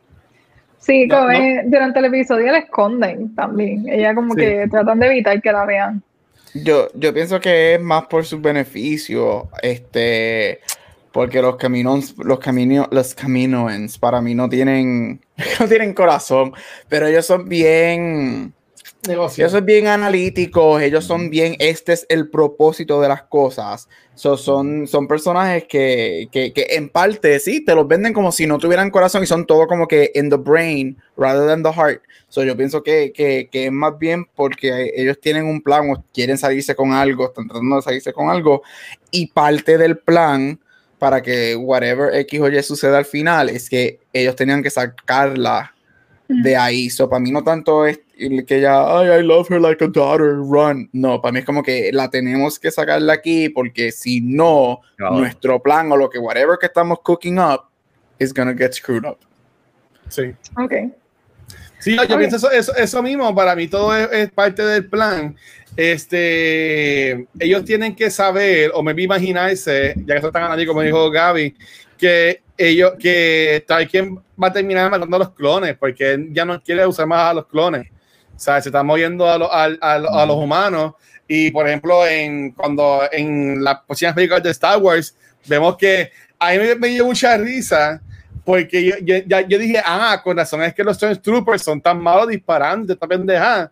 Sí, 0.79 1.05
No, 1.07 1.15
como 1.17 1.27
no. 1.29 1.33
es- 1.33 1.69
durante 1.71 1.99
el 1.99 2.05
episodio 2.05 2.51
la 2.51 2.59
esconden 2.59 3.33
también. 3.35 3.87
Ella 3.89 4.13
como 4.15 4.33
Sí. 4.33 4.39
que 4.41 4.67
tratan 4.69 4.99
de 4.99 5.07
evitar 5.07 5.41
que 5.41 5.51
la 5.51 5.65
vean. 5.65 6.01
Yo, 6.53 6.87
yo 6.93 7.13
pienso 7.13 7.39
que 7.39 7.73
es 7.75 7.81
más 7.81 8.05
por 8.05 8.25
sus 8.25 8.39
beneficios, 8.41 9.45
este, 9.61 10.59
porque 11.13 11.41
los 11.43 11.57
caminos, 11.57 12.15
los 12.17 12.39
camino, 12.39 12.87
los 12.91 13.13
caminoans 13.13 13.99
para 13.99 14.19
mí 14.19 14.33
no 14.33 14.49
tienen, 14.49 15.21
no 15.59 15.67
tienen 15.67 15.93
corazón, 15.93 16.53
pero 16.89 17.07
ellos 17.07 17.25
son 17.25 17.47
bien, 17.47 18.53
Negocio. 19.07 19.43
ellos 19.43 19.51
son 19.51 19.65
bien 19.65 19.87
analíticos, 19.87 20.81
ellos 20.81 21.05
son 21.05 21.29
bien, 21.29 21.55
este 21.59 21.93
es 21.93 22.07
el 22.09 22.29
propósito 22.29 22.99
de 22.99 23.09
las 23.09 23.23
cosas. 23.23 23.87
So, 24.15 24.37
son, 24.37 24.87
son 24.87 25.07
personajes 25.07 25.65
que, 25.65 26.29
que, 26.31 26.51
que 26.51 26.67
en 26.71 26.89
parte 26.89 27.39
sí 27.39 27.63
te 27.63 27.75
los 27.75 27.87
venden 27.87 28.13
como 28.13 28.31
si 28.31 28.47
no 28.47 28.57
tuvieran 28.57 28.89
corazón 28.89 29.23
y 29.23 29.27
son 29.27 29.45
todo 29.45 29.67
como 29.67 29.87
que 29.87 30.11
in 30.15 30.29
the 30.29 30.37
brain 30.37 30.97
rather 31.15 31.47
than 31.47 31.61
the 31.61 31.71
heart. 31.71 32.01
So, 32.27 32.43
yo 32.43 32.57
pienso 32.57 32.81
que, 32.81 33.11
que, 33.13 33.49
que 33.51 33.65
es 33.67 33.71
más 33.71 33.99
bien 33.99 34.25
porque 34.35 34.93
ellos 34.95 35.19
tienen 35.21 35.45
un 35.45 35.61
plan 35.61 35.91
o 35.91 36.03
quieren 36.11 36.39
salirse 36.39 36.75
con 36.75 36.91
algo, 36.91 37.25
están 37.25 37.47
tratando 37.47 37.75
de 37.75 37.81
salirse 37.83 38.13
con 38.13 38.29
algo 38.29 38.63
y 39.11 39.27
parte 39.27 39.77
del 39.77 39.99
plan 39.99 40.59
para 41.03 41.21
que 41.21 41.53
whatever 41.57 42.15
X 42.15 42.39
o 42.39 42.47
Y 42.47 42.63
suceda 42.63 42.97
al 42.97 43.03
final 43.03 43.49
es 43.49 43.69
que 43.69 43.99
ellos 44.13 44.37
tenían 44.37 44.63
que 44.63 44.69
sacarla 44.69 45.75
de 46.29 46.55
ahí. 46.55 46.89
So, 46.89 47.09
para 47.09 47.19
mí 47.19 47.29
no 47.29 47.43
tanto 47.43 47.85
es 47.85 47.99
el 48.17 48.45
que 48.45 48.59
ella, 48.59 48.99
ay, 48.99 49.19
I 49.19 49.21
love 49.21 49.51
her 49.51 49.59
like 49.59 49.83
a 49.83 49.89
daughter, 49.89 50.37
run. 50.37 50.89
No, 50.93 51.21
para 51.21 51.33
mí 51.33 51.39
es 51.39 51.45
como 51.45 51.61
que 51.61 51.91
la 51.91 52.09
tenemos 52.09 52.57
que 52.57 52.71
sacar 52.71 53.01
de 53.01 53.11
aquí 53.11 53.49
porque 53.49 53.91
si 53.91 54.21
no, 54.21 54.79
Claro. 54.95 55.17
nuestro 55.17 55.61
plan 55.61 55.91
o 55.91 55.97
lo 55.97 56.09
que 56.09 56.19
whatever 56.19 56.57
que 56.57 56.67
estamos 56.67 56.99
cooking 57.03 57.37
up 57.37 57.63
is 58.19 58.33
gonna 58.33 58.53
get 58.57 58.71
screwed 58.71 59.03
up. 59.05 59.17
Sí. 60.07 60.33
Ok. 60.57 60.73
Sí, 61.83 61.95
yo, 62.09 62.17
pienso 62.17 62.37
eso, 62.37 62.51
eso, 62.51 62.75
eso 62.75 63.03
mismo, 63.03 63.33
para 63.35 63.55
mí 63.55 63.67
todo 63.67 63.95
es, 63.95 64.09
es 64.11 64.31
parte 64.31 64.63
del 64.63 64.85
plan. 64.87 65.35
Este, 65.75 67.27
ellos 67.39 67.65
tienen 67.65 67.95
que 67.95 68.09
saber, 68.09 68.71
o 68.73 68.83
me 68.83 68.93
imaginarse, 69.01 69.93
ya 69.97 70.13
que 70.13 70.17
eso 70.19 70.27
están 70.27 70.51
ahí, 70.51 70.65
como 70.65 70.81
dijo 70.81 71.09
Gaby, 71.09 71.55
que 71.97 72.41
ellos, 72.57 72.93
que 72.99 73.63
Tarkin 73.67 74.17
va 74.41 74.47
a 74.47 74.53
terminar 74.53 74.89
matando 74.91 75.15
a 75.15 75.19
los 75.19 75.31
clones, 75.31 75.75
porque 75.77 76.13
él 76.13 76.29
ya 76.31 76.45
no 76.45 76.61
quiere 76.61 76.85
usar 76.85 77.07
más 77.07 77.31
a 77.31 77.33
los 77.33 77.47
clones. 77.47 77.87
O 78.35 78.39
sea, 78.39 78.61
se 78.61 78.69
está 78.69 78.83
moviendo 78.83 79.29
a, 79.29 79.37
lo- 79.37 79.51
a, 79.53 79.65
a- 79.65 79.95
a 80.21 80.25
los 80.25 80.37
humanos. 80.37 80.93
Y 81.27 81.51
por 81.51 81.67
ejemplo, 81.67 82.05
en, 82.07 82.51
cuando 82.51 83.01
en 83.11 83.63
las 83.63 83.79
próximas 83.85 84.13
películas 84.13 84.43
de 84.43 84.51
Star 84.51 84.77
Wars, 84.79 85.15
vemos 85.47 85.77
que 85.77 86.11
a 86.39 86.51
mí 86.51 86.57
me, 86.57 86.75
me 86.75 86.87
dio 86.89 87.05
mucha 87.05 87.37
risa 87.37 88.01
porque 88.45 88.83
yo, 88.83 88.95
yo, 89.01 89.15
ya- 89.25 89.41
yo 89.47 89.57
dije, 89.57 89.81
ah, 89.85 90.19
con 90.23 90.35
razón 90.37 90.61
es 90.63 90.73
que 90.73 90.83
los 90.83 90.97
Stormtroopers 90.97 91.61
son 91.61 91.81
tan 91.81 92.01
malos 92.01 92.27
disparando, 92.27 92.91
esta 92.93 93.07
pendeja, 93.07 93.71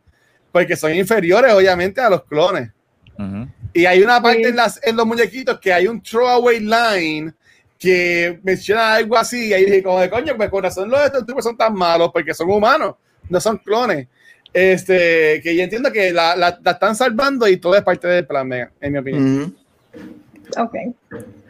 porque 0.51 0.75
son 0.75 0.93
inferiores, 0.93 1.53
obviamente, 1.53 1.99
a 2.01 2.09
los 2.09 2.23
clones. 2.23 2.69
Ujú. 3.17 3.47
Y 3.73 3.85
hay 3.85 4.01
una 4.01 4.21
parte 4.21 4.43
Sí. 4.43 4.49
en, 4.49 4.55
las, 4.55 4.79
en 4.83 4.95
los 4.95 5.05
muñequitos 5.05 5.59
que 5.59 5.71
hay 5.73 5.87
un 5.87 6.01
throwaway 6.01 6.59
line 6.59 7.33
que 7.79 8.39
menciona 8.43 8.95
algo 8.95 9.17
así. 9.17 9.47
Y 9.47 9.53
ahí 9.53 9.65
dije, 9.65 9.81
como 9.83 9.99
de 9.99 10.09
coño, 10.09 10.35
pues 10.37 10.49
con 10.49 10.63
razón 10.63 10.89
los 10.89 10.99
Stormtroopers 11.07 11.45
son 11.45 11.57
tan 11.57 11.73
malos 11.73 12.09
porque 12.13 12.33
son 12.33 12.49
humanos, 12.49 12.95
no 13.29 13.39
son 13.39 13.57
clones. 13.57 14.07
Este, 14.53 15.39
que 15.41 15.55
yo 15.55 15.63
entiendo 15.63 15.91
que 15.91 16.11
la, 16.11 16.35
la, 16.35 16.59
la 16.61 16.71
están 16.71 16.95
salvando 16.95 17.47
y 17.47 17.57
todo 17.57 17.75
es 17.75 17.81
parte 17.83 18.07
del 18.07 18.27
plan, 18.27 18.51
en 18.81 18.91
mi 18.91 18.99
opinión. 18.99 19.55
Ujú. 19.95 20.61
Ok. 20.61 20.75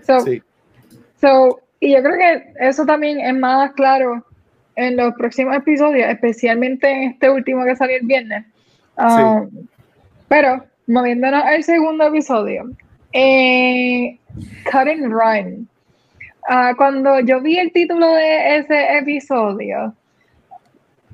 So, 0.05 0.19
Sí. 0.21 0.43
so, 1.19 1.59
y 1.81 1.91
yo 1.91 2.01
creo 2.03 2.15
que 2.15 2.53
eso 2.59 2.85
también 2.85 3.19
es 3.19 3.33
más 3.33 3.73
claro 3.73 4.23
en 4.75 4.95
los 4.95 5.13
próximos 5.15 5.55
episodios, 5.55 6.07
especialmente 6.09 6.89
en 6.89 7.03
este 7.11 7.29
último 7.29 7.65
que 7.65 7.75
salió 7.75 7.97
el 7.97 8.05
viernes. 8.05 8.45
Um, 8.97 9.49
Pero, 10.27 10.63
moviéndonos 10.85 11.43
al 11.43 11.63
segundo 11.63 12.05
episodio, 12.05 12.69
eh, 13.13 14.17
Cut 14.65 14.87
and 14.87 15.11
Run. 15.11 15.67
Ah, 16.47 16.73
cuando 16.77 17.19
yo 17.19 17.41
vi 17.41 17.57
el 17.57 17.71
título 17.71 18.13
de 18.13 18.57
ese 18.57 18.97
episodio, 18.97 19.95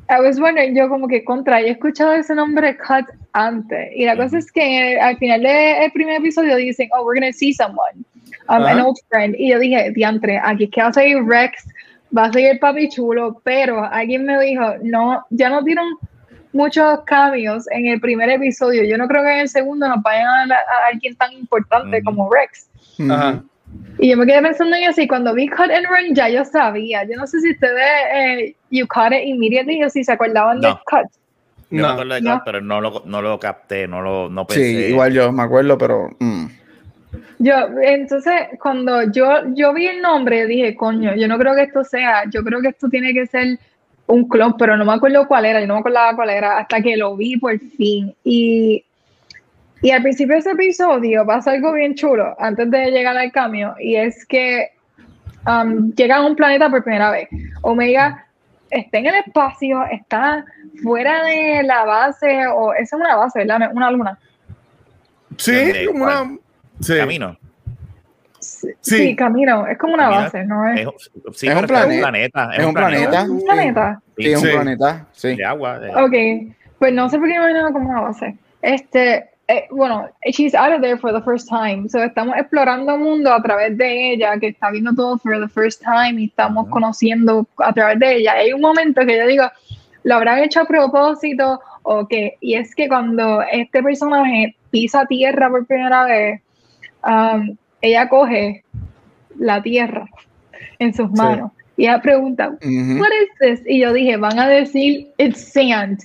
I 0.09 0.21
was 0.21 0.39
wondering, 0.39 0.75
yo 0.75 0.89
como 0.89 1.07
que 1.07 1.23
contra, 1.23 1.61
yo 1.61 1.67
he 1.67 1.71
escuchado 1.71 2.13
ese 2.13 2.35
nombre 2.35 2.77
Cut 2.77 3.05
antes. 3.31 3.89
Y 3.95 4.05
la 4.05 4.17
cosa 4.17 4.37
es 4.37 4.51
que 4.51 4.99
al 4.99 5.17
final 5.17 5.43
del 5.43 5.91
primer 5.93 6.17
episodio 6.17 6.57
dicen, 6.57 6.89
oh, 6.93 7.05
we're 7.05 7.19
gonna 7.19 7.31
see 7.31 7.53
someone, 7.53 8.05
um, 8.49 8.63
an 8.63 8.81
old 8.81 8.97
friend. 9.09 9.35
Y 9.37 9.49
yo 9.51 9.59
dije, 9.59 9.91
diantre, 9.91 10.39
aquí 10.43 10.65
es 10.65 10.69
que 10.71 10.81
va 10.81 10.87
a 10.87 10.93
seguir 10.93 11.23
Rex, 11.25 11.67
va 12.15 12.25
a 12.25 12.33
seguir 12.33 12.59
Papi 12.59 12.89
Chulo, 12.89 13.41
pero 13.43 13.83
alguien 13.83 14.25
me 14.25 14.39
dijo, 14.39 14.75
no, 14.83 15.25
ya 15.29 15.49
no 15.49 15.61
dieron 15.61 15.87
muchos 16.53 17.01
cambios 17.05 17.69
en 17.71 17.87
el 17.87 17.99
primer 17.99 18.29
episodio. 18.29 18.83
Yo 18.83 18.97
no 18.97 19.07
creo 19.07 19.23
que 19.23 19.31
en 19.31 19.39
el 19.39 19.49
segundo 19.49 19.87
nos 19.87 20.01
vayan 20.01 20.27
a, 20.27 20.47
dar 20.47 20.57
a 20.57 20.87
alguien 20.91 21.15
tan 21.15 21.31
importante 21.33 22.01
como 22.03 22.29
Rex. 22.31 22.69
Ujú. 22.99 23.11
Ajá. 23.11 23.43
Y 23.99 24.09
yo 24.11 24.17
me 24.17 24.25
quedé 24.25 24.41
pensando 24.41 24.75
en 24.75 24.83
eso 24.83 25.01
y 25.01 25.07
cuando 25.07 25.33
vi 25.33 25.49
Cut 25.49 25.71
and 25.71 25.85
Run 25.87 26.15
ya 26.15 26.29
yo 26.29 26.45
sabía. 26.45 27.03
Yo 27.03 27.17
no 27.17 27.27
sé 27.27 27.39
si 27.41 27.51
ustedes, 27.51 27.83
eh, 28.13 28.55
you 28.69 28.87
caught 28.87 29.11
it 29.11 29.23
immediately 29.25 29.83
o 29.83 29.89
si 29.89 30.03
se 30.03 30.11
acuerdaban 30.11 30.61
de 30.61 30.69
No. 30.69 30.81
Cut. 30.85 31.07
Yo 31.69 31.77
me 31.77 31.81
No. 31.81 31.89
acuerdo 31.89 32.13
de 32.15 32.21
No. 32.21 32.33
Cut, 32.35 32.41
pero 32.45 32.61
no 32.61 32.79
lo, 32.79 33.03
no 33.05 33.21
lo 33.21 33.39
capté, 33.39 33.87
no 33.87 34.01
lo 34.01 34.29
no 34.29 34.45
pensé. 34.45 34.63
Sí, 34.63 34.91
igual 34.91 35.13
yo 35.13 35.31
me 35.31 35.43
acuerdo, 35.43 35.77
pero 35.77 36.09
mm. 36.19 36.45
Yo, 37.39 37.53
entonces, 37.81 38.33
cuando 38.59 39.03
yo, 39.11 39.53
yo 39.53 39.73
vi 39.73 39.87
el 39.87 40.01
nombre, 40.01 40.45
dije, 40.45 40.75
coño, 40.75 41.15
yo 41.15 41.27
no 41.27 41.37
creo 41.37 41.55
que 41.55 41.63
esto 41.63 41.83
sea, 41.83 42.23
yo 42.29 42.43
creo 42.43 42.61
que 42.61 42.69
esto 42.69 42.89
tiene 42.89 43.13
que 43.13 43.27
ser 43.27 43.59
un 44.07 44.27
clon, 44.27 44.55
pero 44.57 44.75
no 44.75 44.85
me 44.85 44.93
acuerdo 44.93 45.27
cuál 45.27 45.45
era, 45.45 45.59
yo 45.59 45.67
no 45.67 45.75
me 45.75 45.79
acordaba 45.81 46.15
cuál 46.15 46.29
era, 46.29 46.57
hasta 46.57 46.81
que 46.81 46.97
lo 46.97 47.15
vi 47.15 47.37
por 47.37 47.59
fin. 47.59 48.13
Y, 48.23 48.83
y 49.81 49.91
al 49.91 50.01
principio 50.01 50.33
de 50.33 50.39
ese 50.39 50.51
episodio 50.51 51.25
pasa 51.25 51.51
algo 51.51 51.73
bien 51.73 51.95
chulo, 51.95 52.35
antes 52.39 52.69
de 52.71 52.91
llegar 52.91 53.17
al 53.17 53.31
cambio, 53.31 53.75
y 53.79 53.95
es 53.95 54.25
que 54.25 54.71
um, 55.45 55.91
llegan 55.93 56.23
a 56.23 56.27
un 56.27 56.35
planeta 56.35 56.69
por 56.69 56.83
primera 56.83 57.11
vez. 57.11 57.29
Omega 57.61 58.25
está 58.69 58.97
en 58.97 59.07
el 59.07 59.15
espacio, 59.25 59.83
está 59.91 60.43
fuera 60.81 61.23
de 61.23 61.63
la 61.63 61.83
base, 61.85 62.47
o 62.47 62.73
esa 62.73 62.95
es 62.95 63.01
una 63.01 63.15
base, 63.15 63.39
¿verdad? 63.39 63.71
Una 63.73 63.91
luna. 63.91 64.19
Sí, 65.37 65.51
¿De 65.51 65.85
como 65.85 66.05
una. 66.05 66.37
Sí. 66.79 66.95
Camino. 66.97 67.37
Sí, 68.81 69.15
camino, 69.15 69.67
es 69.67 69.77
como 69.77 69.93
una 69.95 70.03
Camino. 70.05 70.21
base, 70.23 70.45
¿no 70.45 70.67
es? 70.69 70.79
Es, 70.81 70.87
sí, 71.39 71.47
Es 71.47 71.55
un 71.55 71.65
planeta. 71.67 72.51
Es 72.55 72.65
un 72.65 72.73
planeta. 72.73 73.21
¿Es 73.23 73.29
un 73.29 73.43
planeta? 73.43 74.01
sí, 74.17 74.31
es 74.31 74.41
un 74.43 74.49
planeta, 74.49 75.05
sí. 75.11 75.35
De 75.35 75.45
agua. 75.45 75.79
de- 75.79 75.89
Ok, 75.95 76.53
pues 76.79 76.93
no 76.93 77.09
sé 77.09 77.17
por 77.17 77.27
qué 77.27 77.33
me 77.33 77.39
imaginaba 77.39 77.71
como 77.71 77.89
una 77.89 78.01
base. 78.01 78.37
Este, 78.61 79.29
eh, 79.47 79.65
bueno, 79.71 80.07
she's 80.31 80.53
out 80.55 80.71
of 80.73 80.81
there 80.81 80.97
for 80.97 81.11
the 81.11 81.21
first 81.21 81.49
time. 81.49 81.89
So 81.89 82.01
estamos 82.03 82.37
explorando 82.37 82.93
el 82.95 83.01
mundo 83.01 83.33
a 83.33 83.41
través 83.41 83.77
de 83.77 84.13
ella, 84.13 84.37
que 84.39 84.47
está 84.49 84.71
viendo 84.71 84.93
todo 84.93 85.17
for 85.17 85.39
the 85.39 85.47
first 85.49 85.81
time 85.83 86.21
y 86.21 86.25
estamos 86.25 86.67
conociendo 86.69 87.47
a 87.57 87.73
través 87.73 87.99
de 87.99 88.17
ella. 88.17 88.33
Hay 88.33 88.53
un 88.53 88.61
momento 88.61 89.05
que 89.05 89.17
yo 89.17 89.25
digo, 89.27 89.45
lo 90.03 90.15
habrán 90.15 90.39
hecho 90.39 90.61
a 90.61 90.65
propósito 90.65 91.59
o 91.83 92.07
qué. 92.07 92.37
Y 92.39 92.53
es 92.53 92.73
que 92.75 92.87
cuando 92.87 93.41
este 93.51 93.81
personaje 93.83 94.55
pisa 94.69 95.05
tierra 95.05 95.49
por 95.49 95.65
primera 95.65 96.05
vez, 96.05 96.41
um, 97.03 97.55
ella 97.81 98.09
coge 98.09 98.63
la 99.37 99.61
tierra 99.61 100.05
en 100.79 100.93
sus 100.93 101.09
manos. 101.11 101.51
Y 101.75 101.83
ella 101.83 102.01
pregunta, 102.01 102.49
Ujú. 102.49 102.99
what 102.99 103.09
is 103.11 103.29
this? 103.39 103.61
Y 103.67 103.81
yo 103.81 103.93
dije, 103.93 104.17
van 104.17 104.39
a 104.39 104.47
decir, 104.47 105.11
it's 105.17 105.53
sand. 105.53 105.99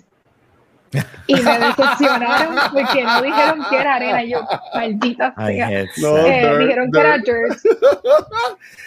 Y 1.26 1.34
me 1.36 1.58
decepcionaron 1.58 2.54
porque 2.70 3.02
no 3.02 3.22
dijeron 3.22 3.64
que 3.70 3.76
era 3.76 3.94
arena. 3.94 4.24
Y 4.24 4.32
yo, 4.32 4.46
maldita 4.74 5.34
sea. 5.34 5.70
No. 5.96 6.16
sand. 6.16 6.26
Eh, 6.26 6.40
dirt, 6.42 6.58
dijeron 6.58 6.92
que 6.92 7.00
era 7.00 7.18
dirt. 7.18 7.24
dirt. 7.24 7.78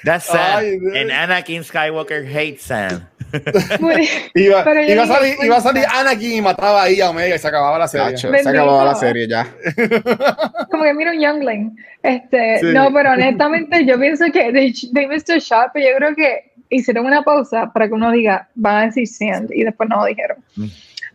That's 0.03 0.26
sad. 0.26 0.60
Ay. 0.60 0.78
And 0.95 1.10
Anakin 1.10 1.64
Skywalker 1.64 2.24
hates 2.24 2.62
sand. 2.62 3.08
Iba, 4.36 4.65
iba, 4.88 5.03
a 5.03 5.07
salir, 5.07 5.36
iba 5.41 5.57
a 5.57 5.61
salir. 5.61 5.86
Anakin 5.93 6.31
y 6.33 6.41
mataba 6.41 6.83
ahí 6.83 7.01
a 7.01 7.09
Omega 7.09 7.36
y 7.36 7.39
se 7.39 7.47
acababa 7.47 7.77
la 7.79 7.88
serie. 7.88 8.17
Se 8.17 8.27
acababa 8.27 8.86
la 8.86 8.95
serie 8.95 9.27
ya. 9.27 9.47
como 10.71 10.83
que 10.83 10.93
mira 10.93 11.11
un 11.11 11.19
youngling. 11.19 11.75
Este, 12.03 12.59
Sí. 12.59 12.67
no, 12.73 12.91
pero 12.93 13.11
honestamente 13.11 13.86
yo 13.86 13.99
pienso 13.99 14.25
que 14.31 14.51
they, 14.51 14.73
they 14.93 15.07
missed 15.07 15.33
a 15.36 15.39
shot, 15.39 15.71
pero 15.73 15.89
yo 15.89 15.95
creo 15.97 16.15
que 16.15 16.51
hicieron 16.69 17.05
una 17.05 17.23
pausa 17.23 17.71
para 17.73 17.88
que 17.88 17.93
uno 17.93 18.11
diga, 18.11 18.47
van 18.55 18.75
a 18.75 18.86
decir 18.88 19.07
sand, 19.07 19.51
y 19.51 19.63
después 19.63 19.89
no 19.89 19.97
lo 19.97 20.05
dijeron. 20.05 20.38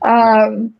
Um, 0.02 0.72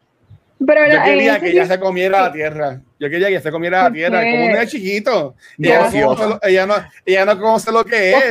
pero 0.67 0.87
Yo 0.87 1.03
quería 1.05 1.33
ese 1.33 1.41
que 1.41 1.51
ella 1.51 1.67
se 1.67 1.81
comiera 1.81 2.21
la 2.23 2.33
tierra. 2.33 2.81
Yo 2.99 3.09
quería 3.09 3.29
que 3.29 3.33
ella 3.35 3.41
se 3.43 3.51
comiera 3.51 3.79
la 3.79 3.85
¿Por 3.85 3.93
tierra. 3.95 4.21
Como 4.21 4.45
un 4.45 4.53
niño 4.53 4.65
chiquito. 4.67 5.35
Y 5.57 5.69
ella, 5.69 5.79
no 5.79 5.85
Gofio. 5.85 6.07
conoce 6.07 6.29
lo, 6.29 6.39
ella, 6.43 6.67
no, 6.67 6.75
ella 7.07 7.25
no 7.25 7.41
conoce 7.41 7.73
lo 7.73 7.85
que 7.85 8.11
es. 8.13 8.25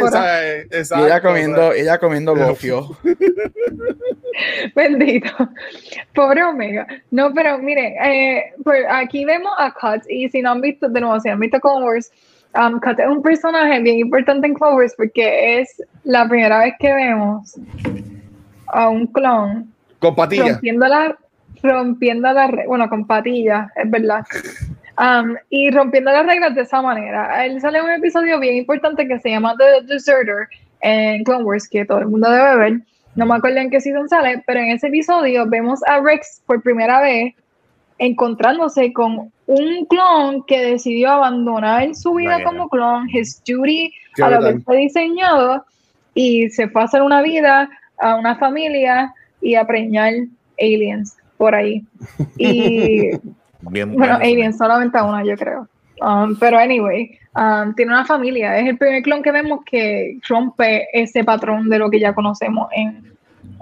Ella 0.92 1.22
comiendo, 1.22 1.58
¿sabes? 1.58 1.82
ella 1.82 1.98
comiendo 1.98 2.36
gofio. 2.36 2.98
Bendito. 4.76 5.30
Pobre 6.14 6.44
Omega. 6.44 6.86
No, 7.12 7.34
pero 7.34 7.58
miren, 7.58 7.94
eh, 8.04 8.54
pues 8.64 8.86
aquí 8.90 9.26
vemos 9.26 9.52
a 9.58 9.74
Cut 9.74 10.04
y 10.08 10.30
si 10.30 10.42
no 10.42 10.52
han 10.52 10.62
visto, 10.62 10.88
de 10.88 11.02
nuevo, 11.02 11.20
si 11.20 11.30
han 11.30 11.40
visto 11.40 11.58
Wars, 11.64 12.12
um, 12.56 12.80
Cut 12.80 13.00
es 13.00 13.08
un 13.08 13.22
personaje 13.22 13.80
bien 13.82 13.98
importante 13.98 14.48
en 14.48 14.54
Clone 14.54 14.76
Wars 14.76 14.94
porque 14.96 15.60
es 15.62 15.82
la 16.04 16.28
primera 16.28 16.60
vez 16.60 16.74
que 16.80 16.94
vemos 16.94 17.56
a 18.68 18.88
un 18.90 19.08
clon 19.08 19.74
Con 20.00 20.16
patillas. 20.16 20.52
rompiendo 20.52 20.88
la, 20.88 21.18
rompiendo 21.62 22.32
la 22.32 22.48
re- 22.48 22.68
bueno, 22.68 22.90
con 22.90 23.06
patillas, 23.08 23.70
es 23.76 23.90
verdad. 23.90 24.24
Um, 24.98 25.36
y 25.50 25.72
rompiendo 25.72 26.12
las 26.12 26.26
reglas 26.26 26.56
de 26.56 26.62
esa 26.62 26.82
manera. 26.82 27.46
Él 27.46 27.62
sale 27.62 27.80
en 27.80 27.86
un 27.86 27.92
episodio 27.92 28.40
bien 28.40 28.56
importante 28.58 29.08
que 29.08 29.18
se 29.20 29.30
llama 29.30 29.56
The 29.58 29.86
Deserter 29.94 30.48
en 30.82 31.24
Clone 31.24 31.44
Wars, 31.46 31.68
que 31.70 31.86
todo 31.86 32.00
el 32.00 32.08
mundo 32.08 32.30
debe 32.30 32.56
ver. 32.58 32.80
No 33.16 33.26
me 33.26 33.36
acuerdo 33.36 33.60
en 33.60 33.70
qué 33.70 33.80
season 33.82 34.08
sale, 34.10 34.44
pero 34.46 34.60
en 34.60 34.72
ese 34.72 34.88
episodio 34.88 35.46
vemos 35.48 35.80
a 35.88 36.00
Rex 36.00 36.42
por 36.46 36.62
primera 36.62 37.02
vez 37.02 37.34
encontrándose 37.98 38.94
con 38.94 39.32
un 39.48 39.86
clon 39.86 40.44
que 40.46 40.60
decidió 40.62 41.12
abandonar 41.12 41.94
su 41.96 42.14
vida 42.14 42.44
como 42.44 42.70
clon, 42.70 43.10
his 43.10 43.42
duty, 43.46 43.92
Qué 44.16 44.24
a 44.24 44.30
lo 44.30 44.38
que 44.38 44.44
brutal. 44.44 44.56
él 44.58 44.64
fue 44.64 44.78
diseñado, 44.78 45.66
y 46.14 46.50
se 46.50 46.68
fue 46.70 46.82
a 46.82 46.86
hacer 46.86 47.02
una 47.02 47.22
vida, 47.22 47.70
a 48.00 48.16
una 48.16 48.36
familia 48.38 49.14
y 49.42 49.56
a 49.56 49.66
preñar 49.66 50.14
aliens 50.60 51.18
por 51.40 51.56
ahí. 51.56 51.84
Y 52.38 53.12
Bien 53.62 53.94
bueno, 53.96 54.16
aliens 54.16 54.58
solamente 54.58 54.98
a 54.98 55.04
una, 55.04 55.24
yo 55.24 55.36
creo. 55.36 55.68
Um, 56.02 56.38
pero 56.40 56.58
anyway, 56.58 57.18
um, 57.36 57.74
tiene 57.76 57.92
una 57.92 58.06
familia. 58.06 58.58
Es 58.58 58.68
el 58.68 58.78
primer 58.78 59.02
clon 59.04 59.22
que 59.22 59.32
vemos 59.32 59.62
que 59.66 60.20
rompe 60.28 60.88
ese 60.94 61.24
patrón 61.24 61.70
de 61.70 61.80
lo 61.80 61.90
que 61.90 62.00
ya 62.00 62.14
conocemos 62.14 62.70
en, 62.74 63.14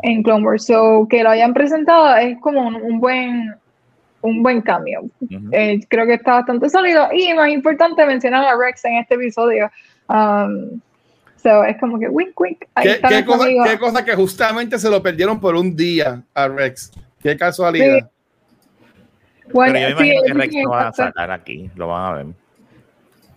en 0.03 0.23
Clone 0.23 0.45
Wars. 0.45 0.65
So, 0.65 1.07
que 1.09 1.23
lo 1.23 1.29
hayan 1.29 1.53
presentado 1.53 2.15
es 2.17 2.37
como 2.39 2.67
un, 2.67 2.75
un 2.75 2.99
buen 2.99 3.55
un 4.21 4.43
buen 4.43 4.61
cambio. 4.61 5.05
Eh, 5.51 5.79
creo 5.87 6.05
que 6.05 6.15
está 6.15 6.33
bastante 6.33 6.69
sólido. 6.69 7.07
Y 7.13 7.33
más 7.33 7.49
importante, 7.49 8.05
mencionar 8.05 8.43
a 8.45 8.57
Rex 8.57 8.83
en 8.85 8.95
este 8.97 9.15
episodio. 9.15 9.71
Um, 10.09 10.81
so, 11.41 11.63
es 11.63 11.77
como 11.79 11.97
que 11.97 12.09
wink, 12.09 12.39
wink. 12.39 12.65
Ahí 12.75 12.87
¿Qué, 12.87 12.91
está 12.93 13.07
qué 13.07 13.25
cosa, 13.25 13.47
qué 13.65 13.79
cosa 13.79 14.05
que 14.05 14.15
justamente 14.15 14.77
se 14.77 14.89
lo 14.89 15.01
perdieron 15.01 15.39
por 15.39 15.55
un 15.55 15.75
día 15.75 16.21
a 16.33 16.47
Rex. 16.47 16.91
Qué 17.21 17.35
casualidad. 17.37 18.09
Bueno, 19.51 19.73
Pero 19.73 19.89
yo 19.89 19.95
me 19.95 20.01
sí, 20.03 20.09
imagino 20.11 20.21
que 20.23 20.27
sí, 20.27 20.37
Rex 20.37 20.63
lo 20.63 20.69
van 20.69 20.87
a 20.87 20.93
sacar 20.93 21.31
aquí, 21.31 21.69
lo 21.75 21.87
van 21.87 22.05
a 22.05 22.17
ver. 22.17 22.25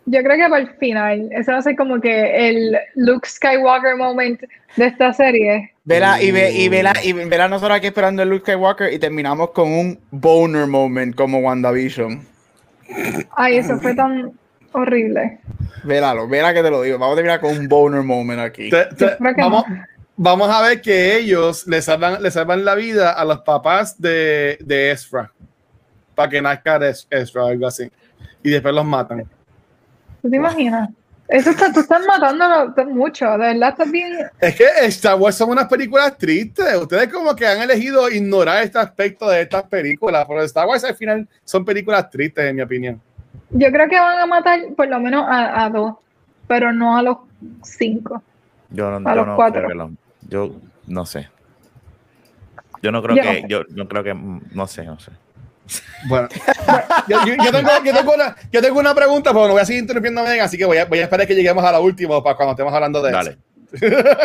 Yo 0.07 0.22
creo 0.24 0.37
que 0.37 0.49
para 0.49 0.59
el 0.62 0.70
final, 0.76 1.28
ese 1.31 1.53
va 1.53 1.59
a 1.59 1.62
ser 1.62 1.76
como 1.76 2.01
que 2.01 2.49
el 2.49 2.76
Luke 2.97 3.28
Skywalker 3.28 3.97
moment 3.97 4.41
de 4.76 4.87
esta 4.87 5.12
serie. 5.12 5.72
Vela, 5.85 6.20
y, 6.20 6.33
ve, 6.33 6.53
y, 6.53 6.68
vela, 6.68 6.93
y 7.03 7.12
vela 7.12 7.49
nosotros 7.49 7.76
aquí 7.76 7.87
esperando 7.87 8.22
el 8.22 8.28
Luke 8.28 8.43
Skywalker 8.51 8.93
y 8.93 8.99
terminamos 8.99 9.51
con 9.51 9.70
un 9.70 10.01
boner 10.11 10.66
moment 10.66 11.14
como 11.14 11.39
WandaVision. 11.39 12.26
Ay, 13.37 13.59
eso 13.59 13.78
fue 13.78 13.95
tan 13.95 14.33
horrible. 14.72 15.39
Vélalo, 15.85 16.26
vela 16.28 16.53
que 16.53 16.62
te 16.62 16.70
lo 16.70 16.83
digo. 16.83 16.99
Vamos 16.99 17.14
a 17.14 17.16
terminar 17.16 17.41
con 17.41 17.57
un 17.57 17.68
boner 17.68 18.03
moment 18.03 18.41
aquí. 18.41 18.70
Te- 18.70 18.87
te- 18.97 19.16
vamos, 19.37 19.64
no. 19.68 19.85
Vamos 20.22 20.50
a 20.50 20.60
ver 20.60 20.82
que 20.82 21.16
ellos 21.16 21.66
le 21.66 21.80
salvan, 21.80 22.22
le 22.22 22.30
salvan 22.30 22.62
la 22.64 22.74
vida 22.74 23.12
a 23.12 23.24
los 23.24 23.40
papás 23.40 23.98
de, 24.00 24.58
de 24.60 24.90
Ezra. 24.90 25.32
Para 26.14 26.28
que 26.28 26.42
nazca 26.42 26.78
Ezra 27.08 27.44
o 27.44 27.48
algo 27.48 27.66
así. 27.66 27.90
Y 28.42 28.50
después 28.50 28.74
los 28.74 28.84
matan. 28.84 29.24
¿Tú 30.20 30.28
te 30.28 30.36
imaginas? 30.36 30.90
Eso 31.26 31.50
está, 31.50 31.72
tú 31.72 31.80
estás 31.80 32.02
matándolo 32.06 32.74
mucho, 32.92 33.24
de 33.30 33.38
verdad 33.38 33.70
estás 33.70 33.90
bien. 33.90 34.12
Es 34.40 34.56
que 34.56 34.64
Star 34.86 35.14
Wars 35.16 35.36
son 35.36 35.50
unas 35.50 35.68
películas 35.68 36.18
tristes. 36.18 36.74
Ustedes 36.76 37.08
como 37.08 37.34
que 37.34 37.46
han 37.46 37.62
elegido 37.62 38.10
ignorar 38.10 38.64
este 38.64 38.78
aspecto 38.78 39.30
de 39.30 39.42
estas 39.42 39.62
películas. 39.62 40.26
Pero 40.28 40.42
Star 40.42 40.66
Wars 40.66 40.84
al 40.84 40.96
final 40.96 41.26
son 41.44 41.64
películas 41.64 42.10
tristes, 42.10 42.44
en 42.44 42.56
mi 42.56 42.62
opinión. 42.62 43.00
Yo 43.50 43.70
creo 43.70 43.88
que 43.88 43.98
van 43.98 44.18
a 44.18 44.26
matar 44.26 44.60
por 44.76 44.88
lo 44.88 44.98
menos 45.00 45.24
a, 45.26 45.64
a 45.64 45.70
dos, 45.70 45.94
pero 46.48 46.72
no 46.72 46.98
a 46.98 47.02
los 47.02 47.16
cinco. 47.62 48.22
Yo 48.68 48.90
no, 49.00 49.08
A 49.08 49.14
yo 49.14 49.16
los 49.20 49.26
no 49.28 49.36
cuatro. 49.36 49.60
creo 49.62 49.68
que 49.68 49.74
lo- 49.74 49.90
yo 50.31 50.53
no 50.87 51.05
sé. 51.05 51.28
Yo 52.83 52.91
no 52.93 53.03
creo 53.03 53.16
Yo 53.16 53.22
no 53.24 53.31
que, 53.31 53.41
sé. 53.43 53.47
yo 53.49 53.62
no 53.70 53.89
creo 53.89 54.03
que, 54.03 54.14
no 54.14 54.66
sé, 54.66 54.85
no 54.85 54.99
sé. 54.99 55.11
Bueno, 56.09 56.28
yo, 57.07 57.18
yo- 57.26 57.35
yo 57.45 57.53
tengo, 57.53 57.70
yo 57.85 57.93
tengo 57.95 58.14
una, 58.14 58.35
yo 58.51 58.62
tengo 58.62 58.81
una 58.81 58.95
pregunta, 58.95 59.31
pero 59.33 59.47
no 59.47 59.53
voy 59.53 59.61
a 59.61 59.64
seguir 59.64 59.83
interrumpiendo 59.83 60.20
a 60.20 60.24
Megan, 60.24 60.41
así 60.47 60.57
que 60.59 60.64
voy 60.64 60.78
a, 60.78 60.87
voy 60.87 60.99
a 60.99 61.03
esperar 61.05 61.26
que 61.26 61.35
lleguemos 61.35 61.62
a 61.62 61.70
la 61.72 61.78
última 61.81 62.22
para 62.24 62.35
cuando 62.37 62.53
estemos 62.53 62.72
hablando 62.72 63.03
de 63.03 63.12
Dale. 63.12 63.31
eso. 63.31 63.39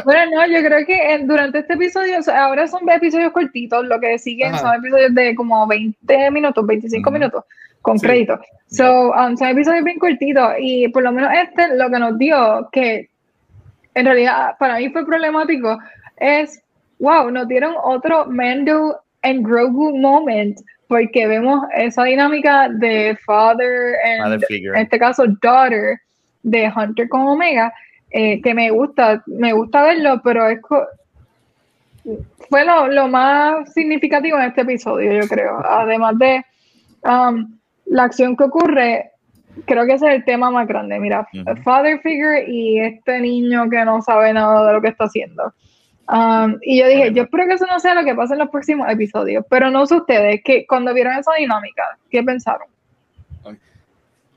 Bueno, 0.05 0.31
no, 0.37 0.47
yo 0.47 0.63
creo 0.65 0.85
que 0.87 1.13
eh, 1.15 1.19
durante 1.23 1.59
este 1.59 1.73
episodio, 1.73 2.17
o 2.17 2.21
sea, 2.23 2.45
ahora 2.45 2.65
son 2.67 2.89
episodios 2.89 3.31
cortitos, 3.31 3.85
lo 3.85 3.99
que 3.99 4.17
siguen 4.17 4.55
Ajá. 4.55 4.59
son 4.59 4.75
episodios 4.75 5.13
de 5.13 5.35
como 5.35 5.67
20 5.67 6.31
minutos, 6.31 6.65
25 6.65 7.09
Ujú. 7.09 7.13
minutos, 7.19 7.43
con 7.81 7.99
Sí. 7.99 8.07
crédito. 8.07 8.39
So, 8.71 9.11
um, 9.11 9.37
son 9.37 9.49
episodios 9.49 9.83
bien 9.83 9.99
cortitos 9.99 10.53
y 10.59 10.87
por 10.87 11.03
lo 11.03 11.11
menos 11.11 11.29
este 11.43 11.75
lo 11.75 11.91
que 11.91 11.99
nos 11.99 12.17
dio, 12.17 12.69
que 12.71 13.09
en 13.95 14.05
realidad 14.05 14.55
para 14.59 14.77
mí 14.77 14.89
fue 14.89 15.05
problemático, 15.05 15.77
es, 16.17 16.61
wow, 16.99 17.31
nos 17.31 17.47
dieron 17.47 17.75
otro 17.83 18.25
Mando 18.27 18.99
and 19.23 19.45
Grogu 19.45 19.97
moment, 19.97 20.59
porque 20.87 21.27
vemos 21.27 21.65
esa 21.75 22.03
dinámica 22.03 22.69
de 22.69 23.17
father 23.25 23.95
and 24.05 24.43
en 24.49 24.75
este 24.75 24.99
caso 24.99 25.25
daughter 25.41 25.99
de 26.43 26.71
Hunter 26.75 27.09
con 27.09 27.21
Omega 27.21 27.73
eh, 28.11 28.39
que 28.43 28.53
me 28.53 28.69
gusta 28.69 29.23
me 29.25 29.51
gusta 29.51 29.81
verlo 29.81 30.21
pero 30.23 30.47
es 30.47 30.59
fue 32.49 32.65
lo, 32.65 32.87
lo 32.87 33.07
más 33.07 33.73
significativo 33.73 34.37
en 34.37 34.45
este 34.45 34.61
episodio 34.61 35.21
yo 35.21 35.27
creo. 35.27 35.59
Además 35.65 36.17
de 36.19 36.45
um, 37.03 37.57
la 37.85 38.03
acción 38.03 38.35
que 38.35 38.43
ocurre 38.43 39.11
creo 39.65 39.85
que 39.85 39.93
ese 39.93 40.07
es 40.07 40.15
el 40.15 40.25
tema 40.25 40.51
más 40.51 40.67
grande 40.67 40.99
mira 40.99 41.27
Ujú. 41.33 41.55
father 41.63 41.99
figure 42.01 42.45
y 42.47 42.79
este 42.79 43.19
niño 43.21 43.69
que 43.69 43.83
no 43.85 44.01
sabe 44.01 44.33
nada 44.33 44.67
de 44.67 44.73
lo 44.73 44.81
que 44.81 44.89
está 44.89 45.05
haciendo 45.05 45.53
Um, 46.07 46.59
y 46.61 46.79
yo 46.81 46.87
dije, 46.87 47.11
yo 47.13 47.23
espero 47.23 47.47
que 47.47 47.55
eso 47.55 47.65
no 47.65 47.79
sea 47.79 47.95
lo 47.95 48.03
que 48.05 48.13
pasa 48.13 48.35
en 48.35 48.39
los 48.41 48.49
próximos 48.51 48.87
episodios, 48.91 49.43
pero 49.49 49.71
no 49.71 49.87
sé 49.87 49.95
ustedes, 49.95 50.39
que 50.45 50.67
cuando 50.67 50.93
vieron 50.93 51.17
esa 51.17 51.31
dinámica, 51.35 51.81
¿qué 52.11 52.21
pensaron? 52.21 52.67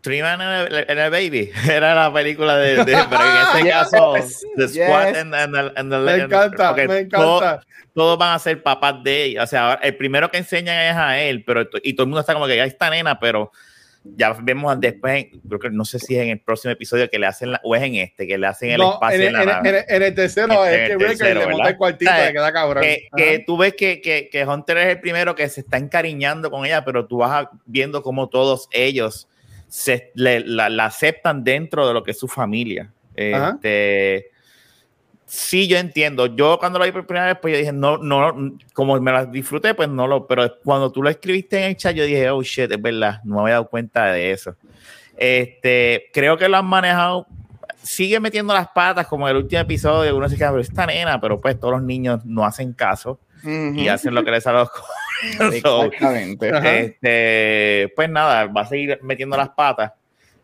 Three 0.01 0.23
Man 0.23 0.41
and 0.41 0.73
a, 0.73 0.79
and 0.91 0.99
a 0.99 1.11
Baby 1.11 1.51
era 1.71 1.95
la 1.95 2.12
película 2.12 2.57
de, 2.57 2.77
de- 2.85 2.97
pero 3.11 3.21
en 3.23 3.37
este 3.43 3.62
Yes, 3.64 3.73
caso 3.75 4.14
The 4.57 4.69
Squad 4.69 5.09
yes. 5.09 5.16
and, 5.19 5.35
and 5.35 5.53
the- 5.55 5.73
and 5.77 5.91
the- 5.93 5.99
Me 5.99 6.14
encanta, 6.14 6.73
me 6.73 6.87
todo- 6.87 6.97
encanta. 6.99 7.61
todos 7.95 8.19
van 8.19 8.35
a 8.35 8.39
ser 8.39 8.62
papás 8.62 9.03
de 9.03 9.25
ella. 9.25 9.43
O 9.43 9.47
sea, 9.47 9.75
el 9.83 9.95
primero 9.97 10.31
que 10.31 10.39
enseñan 10.39 10.79
es 10.87 10.97
a 10.97 11.19
él, 11.19 11.43
pero 11.45 11.66
y 11.83 11.93
todo 11.95 12.05
el 12.05 12.09
mundo 12.09 12.21
está 12.21 12.33
como 12.33 12.47
que 12.47 12.57
ya 12.57 12.64
está 12.64 12.89
nena, 12.91 13.19
pero 13.19 13.51
ya 14.16 14.32
vemos 14.32 14.80
después, 14.80 15.26
creo 15.46 15.59
que 15.61 15.70
no 15.70 15.84
sé 15.84 15.98
si 15.98 16.16
es 16.16 16.22
en 16.22 16.30
el 16.30 16.40
próximo 16.40 16.72
episodio 16.72 17.09
que 17.11 17.18
le 17.18 17.26
hacen 17.26 17.52
la, 17.52 17.61
o 17.64 17.74
es 17.76 17.82
en 17.82 17.94
este, 17.96 18.26
que 18.26 18.36
le 18.38 18.46
hacen 18.46 18.70
el 18.70 18.78
No, 18.78 18.94
espacio 18.94 19.20
en, 19.20 19.26
en, 19.28 19.32
la 19.32 19.42
en- 19.42 19.48
nave. 19.48 19.68
en- 19.68 19.84
en 19.96 20.02
el 20.02 20.14
tercero 20.14 20.64
es 20.66 20.88
que 20.88 21.34
le 21.34 21.46
monta 21.46 21.68
el 21.70 21.76
cuartito 21.76 22.11
y 22.28 22.32
queda 22.32 22.52
cabrón. 22.52 22.82
que, 22.82 23.09
que 23.16 23.38
tú 23.46 23.56
ves 23.56 23.74
que, 23.74 24.00
que, 24.00 24.28
que 24.30 24.44
Hunter 24.44 24.78
es 24.78 24.86
el 24.86 25.00
primero 25.00 25.34
que 25.34 25.48
se 25.48 25.61
está 25.61 25.76
encariñando 25.76 26.50
con 26.50 26.64
ella, 26.66 26.84
pero 26.84 27.06
tú 27.06 27.18
vas 27.18 27.46
viendo 27.66 28.02
cómo 28.02 28.28
todos 28.28 28.68
ellos 28.72 29.28
se, 29.68 30.11
le- 30.14 30.40
la, 30.40 30.68
la 30.68 30.86
aceptan 30.86 31.44
dentro 31.44 31.86
de 31.86 31.94
lo 31.94 32.02
que 32.02 32.12
es 32.12 32.18
su 32.18 32.28
familia. 32.28 32.92
Ajá. 33.34 33.52
Este, 33.56 34.30
sí, 35.29 35.68
yo 35.68 35.79
entiendo. 35.79 36.26
Yo 36.26 36.59
cuando 36.59 36.79
lo 36.79 36.85
vi 36.85 36.93
por 36.93 37.07
primera 37.07 37.26
vez, 37.26 37.37
pues 37.41 37.53
yo 37.53 37.59
dije, 37.59 37.72
no, 37.72 37.99
no, 37.99 38.57
como 38.72 39.01
me 39.01 39.12
la 39.12 39.26
disfruté, 39.26 39.74
pues 39.74 39.89
no 39.89 40.07
lo, 40.07 40.26
pero 40.26 40.59
cuando 40.64 40.91
tú 40.91 41.03
lo 41.03 41.11
escribiste 41.11 41.59
en 41.59 41.64
el 41.64 41.76
chat, 41.76 41.95
yo 41.95 42.05
dije, 42.05 42.29
oh 42.31 42.43
shit, 42.43 42.70
es 42.70 42.83
verdad, 42.83 43.20
no 43.24 43.37
me 43.37 43.43
había 43.43 43.55
dado 43.55 43.68
cuenta 43.68 44.07
de 44.07 44.33
eso. 44.33 44.57
Este, 45.16 46.11
creo 46.12 46.37
que 46.37 46.49
lo 46.49 46.57
han 46.57 46.66
manejado 46.66 47.26
sigue 47.83 48.20
metiendo 48.20 48.53
las 48.53 48.68
patas 48.68 49.07
como 49.07 49.29
en 49.29 49.37
el 49.37 49.43
último 49.43 49.62
episodio. 49.62 50.16
Uno 50.16 50.29
se 50.29 50.37
queda, 50.37 50.51
pero 50.51 50.61
esta 50.61 50.87
nena, 50.87 51.20
pero 51.20 51.41
pues 51.41 51.59
todos 51.59 51.74
los 51.74 51.83
niños 51.83 52.24
no 52.24 52.45
hacen 52.45 52.72
caso 52.72 53.18
y 53.43 53.89
hacen 53.89 54.14
lo 54.14 54.24
que 54.24 54.31
les 54.33 54.43
sale 54.43 54.59
a 54.59 54.61
los 54.62 54.70
Exactamente. 55.55 56.51
este, 56.81 57.93
pues 57.95 58.11
nada, 58.11 58.47
va 58.47 58.62
a 58.62 58.66
seguir 58.66 58.99
metiendo 59.03 59.37
las 59.37 59.51
patas. 59.51 59.93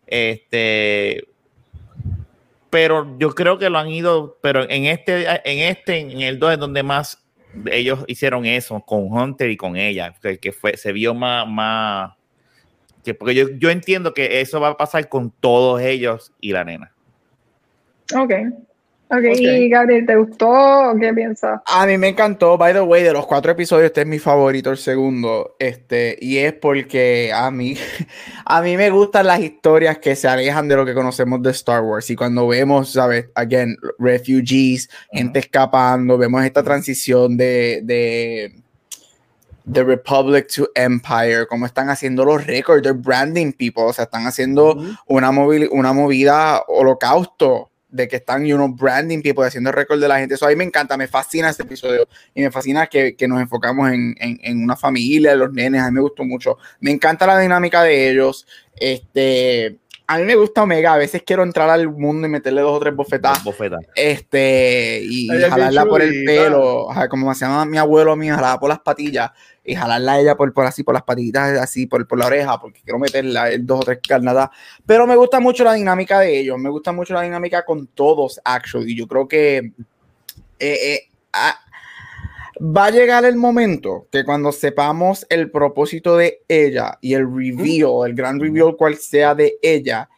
Este, 0.06 1.24
pero 2.74 3.16
yo 3.20 3.30
creo 3.36 3.56
que 3.56 3.70
lo 3.70 3.78
han 3.78 3.86
ido, 3.86 4.36
pero 4.42 4.68
en 4.68 4.86
este, 4.86 5.28
en 5.44 5.60
este, 5.60 6.00
en 6.00 6.22
el 6.22 6.40
2 6.40 6.54
es 6.54 6.58
donde 6.58 6.82
más 6.82 7.24
ellos 7.66 8.04
hicieron 8.08 8.46
eso 8.46 8.80
con 8.80 9.12
Hunter 9.12 9.48
y 9.48 9.56
con 9.56 9.76
ella, 9.76 10.12
que, 10.40 10.50
fue, 10.50 10.76
se 10.76 10.90
vio 10.90 11.14
más, 11.14 11.46
más 11.46 12.14
que 13.04 13.14
porque 13.14 13.36
yo, 13.36 13.46
yo 13.58 13.70
entiendo 13.70 14.12
que 14.12 14.40
eso 14.40 14.60
va 14.60 14.70
a 14.70 14.76
pasar 14.76 15.08
con 15.08 15.30
todos 15.30 15.82
ellos 15.82 16.32
y 16.40 16.50
la 16.50 16.64
nena. 16.64 16.92
Ok. 18.12 18.32
Okay, 19.16 19.64
y 19.64 19.68
Gabriel, 19.68 20.06
¿te 20.06 20.16
gustó 20.16 20.48
o 20.90 20.96
qué 20.98 21.12
piensas? 21.12 21.60
A 21.66 21.86
mí 21.86 21.96
me 21.98 22.08
encantó, 22.08 22.58
by 22.58 22.72
the 22.72 22.80
way, 22.80 23.02
de 23.02 23.12
los 23.12 23.26
cuatro 23.26 23.52
episodios, 23.52 23.86
este 23.86 24.00
es 24.00 24.06
mi 24.06 24.18
favorito, 24.18 24.70
el 24.70 24.76
segundo, 24.76 25.54
este, 25.58 26.18
y 26.20 26.38
es 26.38 26.54
porque 26.54 27.30
a 27.32 27.50
mí, 27.50 27.76
a 28.44 28.62
mí 28.62 28.76
me 28.76 28.90
gustan 28.90 29.26
las 29.26 29.40
historias 29.40 29.98
que 29.98 30.16
se 30.16 30.26
alejan 30.26 30.66
de 30.66 30.76
lo 30.76 30.84
que 30.84 30.94
conocemos 30.94 31.42
de 31.42 31.50
Star 31.52 31.82
Wars, 31.82 32.10
y 32.10 32.16
cuando 32.16 32.48
vemos, 32.48 32.92
¿sabes? 32.92 33.26
Again, 33.36 33.76
refugees, 33.98 34.88
gente 35.12 35.38
escapando, 35.38 36.18
vemos 36.18 36.44
esta 36.44 36.64
transición 36.64 37.36
de, 37.36 37.82
de, 37.84 38.52
de 39.64 39.84
Republic 39.84 40.48
to 40.52 40.68
Empire, 40.74 41.46
como 41.46 41.66
están 41.66 41.88
haciendo 41.88 42.24
los 42.24 42.44
récords, 42.44 42.82
de 42.82 42.92
branding 42.92 43.52
people, 43.52 43.84
o 43.84 43.92
sea, 43.92 44.06
están 44.06 44.26
haciendo 44.26 44.76
una, 45.06 45.30
una 45.30 45.92
movida 45.92 46.64
holocausto 46.66 47.70
de 47.94 48.08
que 48.08 48.16
están, 48.16 48.44
you 48.44 48.56
know, 48.56 48.68
branding 48.68 49.22
people, 49.22 49.46
haciendo 49.46 49.70
récord 49.70 50.00
de 50.00 50.08
la 50.08 50.18
gente. 50.18 50.34
Eso 50.34 50.46
a 50.46 50.48
mí 50.48 50.56
me 50.56 50.64
encanta, 50.64 50.96
me 50.96 51.06
fascina 51.06 51.48
este 51.48 51.62
episodio 51.62 52.08
y 52.34 52.42
me 52.42 52.50
fascina 52.50 52.88
que, 52.88 53.14
que 53.14 53.28
nos 53.28 53.40
enfocamos 53.40 53.88
en, 53.88 54.16
en, 54.18 54.40
en, 54.42 54.64
una 54.64 54.74
familia, 54.74 55.36
los 55.36 55.52
nenes, 55.52 55.80
a 55.80 55.90
mí 55.90 55.94
me 55.94 56.00
gustó 56.00 56.24
mucho. 56.24 56.58
Me 56.80 56.90
encanta 56.90 57.24
la 57.24 57.38
dinámica 57.38 57.84
de 57.84 58.10
ellos. 58.10 58.48
Este, 58.74 59.78
a 60.08 60.18
mí 60.18 60.24
me 60.24 60.34
gusta 60.34 60.64
Omega, 60.64 60.94
a 60.94 60.98
veces 60.98 61.22
quiero 61.24 61.44
entrar 61.44 61.70
al 61.70 61.88
mundo 61.88 62.26
y 62.26 62.30
meterle 62.30 62.62
dos 62.62 62.76
o 62.76 62.80
tres 62.80 62.96
bofetadas. 62.96 63.44
Bofetas. 63.44 63.86
Este, 63.94 65.00
y, 65.00 65.32
y 65.32 65.40
jalarla 65.48 65.86
por 65.86 66.02
el 66.02 66.24
pelo, 66.24 66.88
como 67.08 67.32
se 67.32 67.44
llama 67.44 67.64
mi 67.64 67.78
abuelo 67.78 68.16
mío, 68.16 68.34
jalarla 68.34 68.58
por 68.58 68.70
las 68.70 68.80
patillas 68.80 69.30
y 69.64 69.74
jalarla 69.74 70.12
a 70.12 70.20
ella 70.20 70.36
por, 70.36 70.52
por 70.52 70.66
así, 70.66 70.82
por 70.82 70.94
las 70.94 71.02
patitas, 71.02 71.58
así, 71.58 71.86
por, 71.86 72.06
por 72.06 72.18
la 72.18 72.26
oreja, 72.26 72.60
porque 72.60 72.82
quiero 72.82 72.98
meterla 72.98 73.50
en 73.50 73.66
dos 73.66 73.80
o 73.80 73.82
tres 73.84 73.98
carnadas. 74.06 74.50
Pero 74.84 75.06
me 75.06 75.16
gusta 75.16 75.40
mucho 75.40 75.64
la 75.64 75.72
dinámica 75.72 76.20
de 76.20 76.38
ellos, 76.38 76.58
me 76.58 76.70
gusta 76.70 76.92
mucho 76.92 77.14
la 77.14 77.22
dinámica 77.22 77.64
con 77.64 77.86
todos, 77.86 78.40
actually. 78.44 78.92
Y 78.92 78.96
yo 78.96 79.06
creo 79.06 79.26
que 79.26 79.56
eh, 79.56 79.72
eh, 80.60 81.00
ah, 81.32 81.58
va 82.60 82.86
a 82.86 82.90
llegar 82.90 83.24
el 83.24 83.36
momento 83.36 84.06
que 84.12 84.24
cuando 84.24 84.52
sepamos 84.52 85.26
el 85.30 85.50
propósito 85.50 86.16
de 86.16 86.42
ella 86.48 86.98
y 87.00 87.14
el 87.14 87.26
reveal, 87.26 88.06
el 88.06 88.14
gran 88.14 88.38
reveal 88.38 88.76
cual 88.76 88.96
sea 88.96 89.34
de 89.34 89.54
ella, 89.62 90.08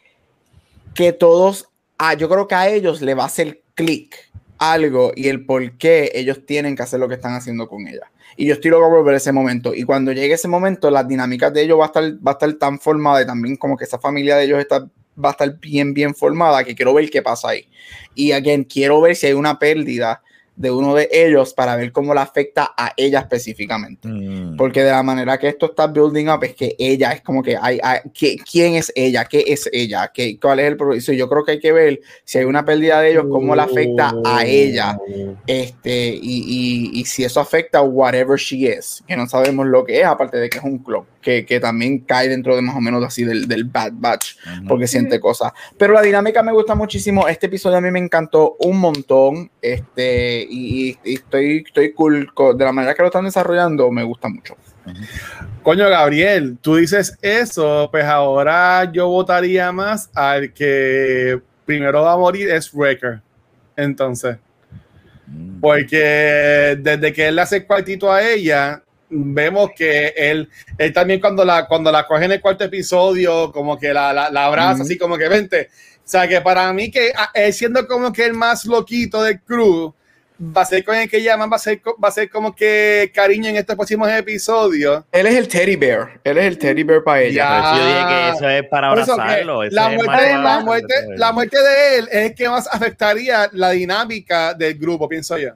que 0.93 1.13
todos, 1.13 1.69
ah, 1.97 2.13
yo 2.15 2.27
creo 2.29 2.47
que 2.47 2.55
a 2.55 2.69
ellos 2.69 3.01
le 3.01 3.13
va 3.13 3.23
a 3.23 3.27
hacer 3.27 3.61
clic 3.75 4.15
algo 4.57 5.11
y 5.15 5.27
el 5.27 5.45
por 5.45 5.77
qué 5.77 6.11
ellos 6.13 6.45
tienen 6.45 6.75
que 6.75 6.83
hacer 6.83 6.99
lo 6.99 7.07
que 7.07 7.15
están 7.15 7.33
haciendo 7.33 7.67
con 7.67 7.87
ella. 7.87 8.11
Y 8.37 8.45
yo 8.45 8.53
estoy 8.53 8.71
loco 8.71 8.89
por 8.89 9.03
ver 9.03 9.15
ese 9.15 9.31
momento. 9.31 9.73
Y 9.73 9.83
cuando 9.83 10.11
llegue 10.11 10.35
ese 10.35 10.47
momento, 10.47 10.91
las 10.91 11.07
dinámicas 11.07 11.51
de 11.51 11.63
ellos 11.63 11.79
va 11.79 11.85
a 11.85 11.87
estar, 11.87 12.03
va 12.03 12.31
a 12.31 12.33
estar 12.33 12.53
tan 12.53 12.79
formada 12.79 13.21
y 13.23 13.25
también 13.25 13.57
como 13.57 13.75
que 13.75 13.83
esa 13.83 13.97
familia 13.97 14.37
de 14.37 14.45
ellos 14.45 14.59
está, 14.59 14.87
va 15.23 15.29
a 15.29 15.31
estar 15.31 15.59
bien, 15.59 15.93
bien 15.93 16.13
formada 16.13 16.63
que 16.63 16.75
quiero 16.75 16.93
ver 16.93 17.09
qué 17.09 17.23
pasa 17.23 17.49
ahí. 17.49 17.67
Y 18.13 18.31
again, 18.31 18.63
quiero 18.63 19.01
ver 19.01 19.15
si 19.15 19.25
hay 19.25 19.33
una 19.33 19.57
pérdida 19.57 20.21
de 20.57 20.71
uno 20.71 20.95
de 20.95 21.07
ellos 21.11 21.53
para 21.53 21.75
ver 21.75 21.91
cómo 21.91 22.15
la 22.15 22.23
afecta 22.23 22.73
a 22.75 22.93
ella 22.97 23.19
específicamente. 23.19 24.07
Mm. 24.07 24.57
Porque 24.57 24.83
de 24.83 24.89
la 24.89 25.03
manera 25.03 25.37
que 25.37 25.47
esto 25.47 25.67
está 25.67 25.85
building 25.87 26.27
up 26.29 26.43
es 26.43 26.55
que 26.55 26.75
ella 26.79 27.11
es 27.11 27.21
como 27.21 27.43
que 27.43 27.55
hay, 27.55 27.79
hay 27.81 27.99
¿quién 28.51 28.73
es 28.73 28.91
ella? 28.95 29.25
¿Qué 29.25 29.45
es 29.47 29.69
ella? 29.71 30.11
¿Qué, 30.11 30.39
¿Cuál 30.39 30.59
es 30.59 30.67
el 30.67 30.75
proceso? 30.75 31.13
Yo 31.13 31.29
creo 31.29 31.45
que 31.45 31.51
hay 31.51 31.59
que 31.59 31.71
ver 31.71 32.01
si 32.23 32.39
hay 32.39 32.45
una 32.45 32.65
pérdida 32.65 32.99
de 33.01 33.11
ellos, 33.11 33.25
cómo 33.29 33.55
la 33.55 33.63
afecta 33.63 34.11
a 34.25 34.45
ella. 34.45 34.97
Este, 35.45 36.09
y, 36.09 36.91
y, 36.91 36.99
y 36.99 37.05
si 37.05 37.23
eso 37.23 37.39
afecta 37.39 37.77
a 37.77 37.83
whatever 37.83 38.37
she 38.37 38.67
is, 38.67 39.03
que 39.07 39.15
no 39.15 39.27
sabemos 39.27 39.67
lo 39.67 39.85
que 39.85 39.99
es, 39.99 40.05
aparte 40.05 40.37
de 40.37 40.49
que 40.49 40.57
es 40.57 40.63
un 40.63 40.79
clon 40.79 41.05
que, 41.45 41.59
también 41.59 41.99
cae 41.99 42.29
dentro 42.29 42.55
de 42.55 42.61
más 42.61 42.75
o 42.75 42.81
menos 42.81 43.03
así 43.03 43.23
del, 43.23 43.47
del 43.47 43.65
Bad 43.65 43.93
Batch, 43.95 44.37
porque 44.67 44.87
siente 44.87 45.19
cosas. 45.19 45.51
Pero 45.77 45.93
la 45.93 46.01
dinámica 46.01 46.41
me 46.41 46.53
gusta 46.53 46.73
muchísimo. 46.73 47.27
Este 47.27 47.47
episodio 47.47 47.77
a 47.77 47.81
mí 47.81 47.91
me 47.91 47.99
encantó 47.99 48.55
un 48.59 48.79
montón. 48.79 49.51
Este, 49.61 50.46
y, 50.49 50.97
estoy, 51.03 51.63
estoy 51.65 51.91
cool 51.93 52.29
de 52.55 52.65
la 52.65 52.71
manera 52.71 52.93
que 52.93 53.01
lo 53.01 53.07
están 53.07 53.25
desarrollando, 53.25 53.91
me 53.91 54.03
gusta 54.03 54.29
mucho. 54.29 54.55
Coño, 55.63 55.89
Gabriel, 55.89 56.57
tú 56.61 56.77
dices 56.77 57.17
eso, 57.21 57.89
pues 57.91 58.05
ahora 58.05 58.89
yo 58.91 59.07
votaría 59.07 59.71
más 59.71 60.09
al 60.13 60.53
que 60.53 61.41
primero 61.65 62.03
va 62.03 62.13
a 62.13 62.17
morir 62.17 62.49
es 62.49 62.73
Wrecker. 62.73 63.21
Entonces, 63.75 64.37
mm. 65.27 65.59
porque 65.59 66.77
desde 66.79 67.13
que 67.13 67.27
él 67.27 67.35
le 67.35 67.41
hace 67.41 67.65
cuartito 67.65 68.11
a 68.11 68.23
ella, 68.23 68.81
vemos 69.09 69.71
que 69.75 70.13
él, 70.15 70.49
él 70.77 70.93
también 70.93 71.19
cuando 71.19 71.45
la, 71.45 71.67
cuando 71.67 71.91
la 71.91 72.07
coge 72.07 72.25
en 72.25 72.31
el 72.31 72.41
cuarto 72.41 72.63
episodio, 72.63 73.51
como 73.51 73.77
que 73.77 73.93
la, 73.93 74.13
la, 74.31 74.45
abraza, 74.45 74.83
así 74.83 74.97
como 74.97 75.17
que 75.17 75.27
vente. 75.27 75.69
O 75.97 76.09
sea, 76.09 76.27
que 76.27 76.39
para 76.41 76.71
mí 76.73 76.89
que 76.89 77.11
él 77.33 77.53
siendo 77.53 77.85
como 77.85 78.11
que 78.13 78.25
el 78.25 78.33
más 78.33 78.65
loquito 78.65 79.21
del 79.21 79.41
crew, 79.41 79.93
va 80.39 80.61
a 80.61 80.65
ser 80.65 80.83
con 80.83 80.95
el 80.95 81.09
que 81.09 81.21
llaman, 81.21 81.51
va 81.51 81.55
a 81.55 81.59
ser, 81.59 81.81
va 82.03 82.09
a 82.09 82.11
ser 82.11 82.29
como 82.29 82.55
que 82.55 83.11
cariño 83.13 83.49
en 83.49 83.57
estos 83.57 83.75
próximos 83.75 84.09
episodios. 84.09 85.03
Él 85.11 85.27
es 85.27 85.35
el 85.35 85.47
teddy 85.47 85.75
bear, 85.75 86.19
él 86.23 86.37
es 86.37 86.45
el 86.45 86.57
teddy 86.57 86.83
bear 86.83 87.03
para 87.03 87.21
ella. 87.21 87.33
Ya. 87.33 87.77
yo 87.77 87.85
dije 87.85 88.07
que 88.07 88.29
eso 88.37 88.49
es 88.49 88.69
para 88.69 88.89
abrazarlo. 88.89 89.63
la, 89.63 89.89
muerte, 89.89 90.33
la, 90.37 90.59
muerte, 90.59 90.93
la 91.15 91.31
muerte 91.31 91.57
de 91.57 91.97
él 91.97 92.09
es 92.11 92.25
el 92.29 92.35
que 92.35 92.49
más 92.49 92.67
afectaría 92.71 93.49
la 93.53 93.71
dinámica 93.71 94.53
del 94.53 94.77
grupo, 94.77 95.07
pienso 95.09 95.37
yo. 95.37 95.51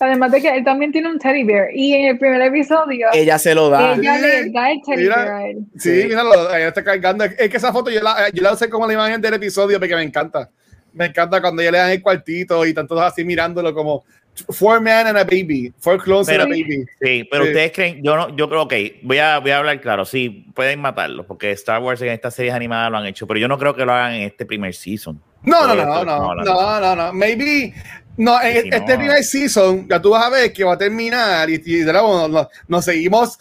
Además 0.00 0.32
de 0.32 0.42
que 0.42 0.48
él 0.48 0.64
también 0.64 0.90
tiene 0.90 1.08
un 1.08 1.18
teddy 1.18 1.44
bear. 1.44 1.68
Y 1.72 1.94
en 1.94 2.06
el 2.06 2.18
primer 2.18 2.42
episodio. 2.42 3.06
Ella 3.12 3.38
se 3.38 3.54
lo 3.54 3.70
da. 3.70 3.94
Ella 3.94 4.18
le 4.18 4.50
da 4.50 4.72
el 4.72 4.82
teddy 4.84 5.06
bear 5.06 5.28
a 5.28 5.46
él. 5.46 5.58
Sí, 5.78 6.04
míralo, 6.08 6.52
ella 6.52 6.68
está 6.68 6.82
cargando. 6.82 7.22
Es 7.24 7.48
que 7.48 7.56
esa 7.56 7.72
foto 7.72 7.88
yo 7.88 8.00
la, 8.00 8.28
yo 8.30 8.42
la 8.42 8.52
usé 8.52 8.68
como 8.68 8.84
la 8.86 8.94
imagen 8.94 9.20
del 9.20 9.34
episodio 9.34 9.78
porque 9.78 9.94
me 9.94 10.02
encanta. 10.02 10.50
Me 10.92 11.06
encanta 11.06 11.40
cuando 11.40 11.62
ella 11.62 11.72
le 11.72 11.78
dan 11.78 11.90
el 11.90 12.02
cuartito 12.02 12.64
y 12.66 12.70
están 12.70 12.86
todos 12.86 13.02
así 13.02 13.24
mirándolo 13.24 13.72
como 13.74 14.04
Four 14.48 14.80
men 14.80 15.06
and 15.06 15.18
a 15.18 15.24
baby. 15.24 15.72
Four 15.78 15.98
clones 15.98 16.28
and 16.28 16.40
a 16.40 16.46
baby. 16.46 16.86
Sí, 17.02 17.28
pero 17.30 17.44
ustedes 17.44 17.72
creen, 17.72 18.02
yo 18.02 18.16
no, 18.16 18.34
yo 18.34 18.48
creo 18.48 18.66
que 18.66 18.98
voy 19.02 19.18
a, 19.18 19.38
voy 19.38 19.50
a 19.50 19.58
hablar 19.58 19.80
claro, 19.80 20.06
sí, 20.06 20.46
pueden 20.54 20.80
matarlo, 20.80 21.26
porque 21.26 21.50
Star 21.52 21.82
Wars 21.82 22.00
en 22.00 22.08
estas 22.08 22.34
series 22.34 22.54
animadas 22.54 22.90
lo 22.90 22.98
han 22.98 23.06
hecho, 23.06 23.26
pero 23.26 23.38
yo 23.38 23.46
no 23.46 23.58
creo 23.58 23.76
que 23.76 23.84
lo 23.84 23.92
hagan 23.92 24.14
en 24.14 24.22
este 24.22 24.46
primer 24.46 24.74
season. 24.74 25.20
No, 25.42 25.66
no, 25.66 25.74
no, 25.74 25.84
no, 26.04 26.34
no, 26.34 26.80
no, 26.80 26.96
no, 26.96 27.12
Maybe, 27.12 27.74
no, 28.16 28.40
en 28.40 28.72
este 28.72 28.96
primer 28.96 29.22
season, 29.22 29.86
ya 29.86 30.00
tú 30.00 30.10
vas 30.10 30.24
a 30.24 30.30
ver 30.30 30.52
que 30.52 30.64
va 30.64 30.74
a 30.74 30.78
terminar 30.78 31.50
y, 31.50 31.62
y 31.66 31.84
nos, 31.84 32.48
nos 32.68 32.84
seguimos 32.84 33.38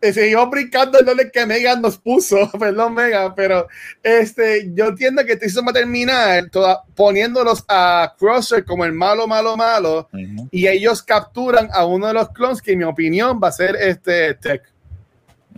seguimos 0.00 0.50
brincando 0.50 0.98
el 0.98 1.04
doble 1.04 1.30
que 1.30 1.44
Megan 1.46 1.82
nos 1.82 1.98
puso, 1.98 2.50
perdón 2.58 2.94
Megan, 2.94 3.34
pero 3.34 3.68
este, 4.02 4.70
yo 4.74 4.86
entiendo 4.86 5.24
que 5.24 5.36
va 5.36 5.70
a 5.70 5.74
terminar 5.74 6.48
toda, 6.50 6.82
poniéndolos 6.94 7.64
a 7.68 8.14
Crosser 8.18 8.64
como 8.64 8.84
el 8.84 8.92
malo, 8.92 9.26
malo, 9.26 9.56
malo, 9.56 10.08
y 10.50 10.66
ellos 10.66 11.02
capturan 11.02 11.68
a 11.72 11.84
uno 11.84 12.06
de 12.06 12.14
los 12.14 12.30
clones 12.30 12.62
que 12.62 12.72
en 12.72 12.78
mi 12.78 12.84
opinión 12.84 13.40
va 13.42 13.48
a 13.48 13.52
ser 13.52 13.76
este 13.76 14.34
Tech. 14.34 14.62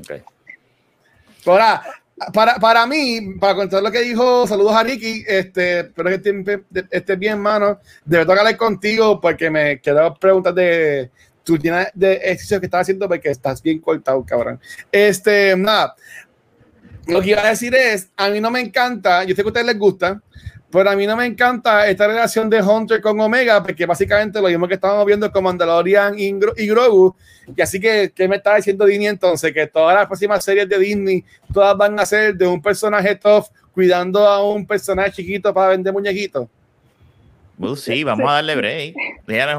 Okay. 0.01 0.23
Ahora, 1.47 1.83
para, 2.33 2.57
para 2.57 2.87
mí, 2.87 3.35
para 3.41 3.55
contar 3.55 3.83
lo 3.83 3.91
que 3.91 4.03
dijo, 4.03 4.47
saludos 4.47 4.75
a 4.75 4.83
Ricky, 4.83 5.25
este, 5.27 5.81
espero 5.81 6.11
que 6.11 6.63
estés 6.91 7.19
bien, 7.19 7.41
mano. 7.41 7.81
Debe 8.05 8.27
tocar 8.27 8.57
contigo 8.57 9.21
porque 9.21 9.51
me 9.51 9.81
quedaron 9.81 10.17
preguntas 10.19 10.55
de, 10.55 11.11
tu 11.45 11.57
llena 11.57 11.89
de 11.95 12.15
ejercicio 12.15 12.61
que 12.61 12.67
estás 12.67 12.83
haciendo 12.83 13.09
porque 13.09 13.31
estás 13.31 13.63
bien 13.63 13.79
cortado, 13.79 14.25
cabrón. 14.25 14.61
Este, 14.91 15.57
nada. 15.57 15.95
Lo 17.07 17.21
que 17.21 17.31
iba 17.31 17.45
a 17.45 17.51
decir 17.51 17.75
es, 17.75 18.11
a 18.17 18.29
mí 18.29 18.41
no 18.41 18.51
me 18.51 18.61
encanta, 18.61 19.25
yo 19.25 19.35
sé 19.35 19.43
que 19.43 19.43
a 19.43 19.47
ustedes 19.49 19.67
les 19.67 19.79
gusta, 19.79 20.23
pero 20.71 20.89
a 20.89 20.97
mí 20.97 21.07
no 21.07 21.17
me 21.17 21.27
encanta 21.27 21.87
esta 21.89 22.07
relación 22.07 22.49
de 22.49 22.63
Hunter 22.63 23.01
con 23.01 23.21
Omega, 23.21 23.63
porque 23.63 23.85
básicamente 23.85 24.41
lo 24.41 24.49
mismo 24.49 24.69
que 24.69 24.75
estábamos 24.75 25.05
viendo 25.05 25.31
con 25.31 25.45
Mandalorian 25.45 26.15
y, 26.17 26.33
Grogu. 26.67 27.15
Y 27.55 27.61
así 27.61 27.79
que, 27.79 28.13
¿qué 28.15 28.27
me 28.29 28.37
está 28.37 28.57
diciendo 28.57 28.87
Disney 28.87 29.09
entonces? 29.09 29.53
Que 29.53 29.67
todas 29.67 29.95
las 29.95 30.07
próximas 30.07 30.43
series 30.45 30.69
de 30.69 30.79
Disney, 30.79 31.25
todas 31.53 31.77
van 31.77 31.99
a 32.01 32.07
ser 32.07 32.35
de 32.37 32.47
un 32.47 32.63
personaje 32.63 33.17
tough 33.17 33.47
cuidando 33.75 34.27
a 34.27 34.49
un 34.49 34.67
personaje 34.67 35.13
chiquito 35.13 35.53
para 35.53 35.69
vender 35.69 35.93
muñequitos. 35.93 36.47
Pues 37.59 37.81
sí, 37.81 38.03
vamos 38.03 38.31
a 38.31 38.35
darle 38.35 38.57
break. 38.57 38.95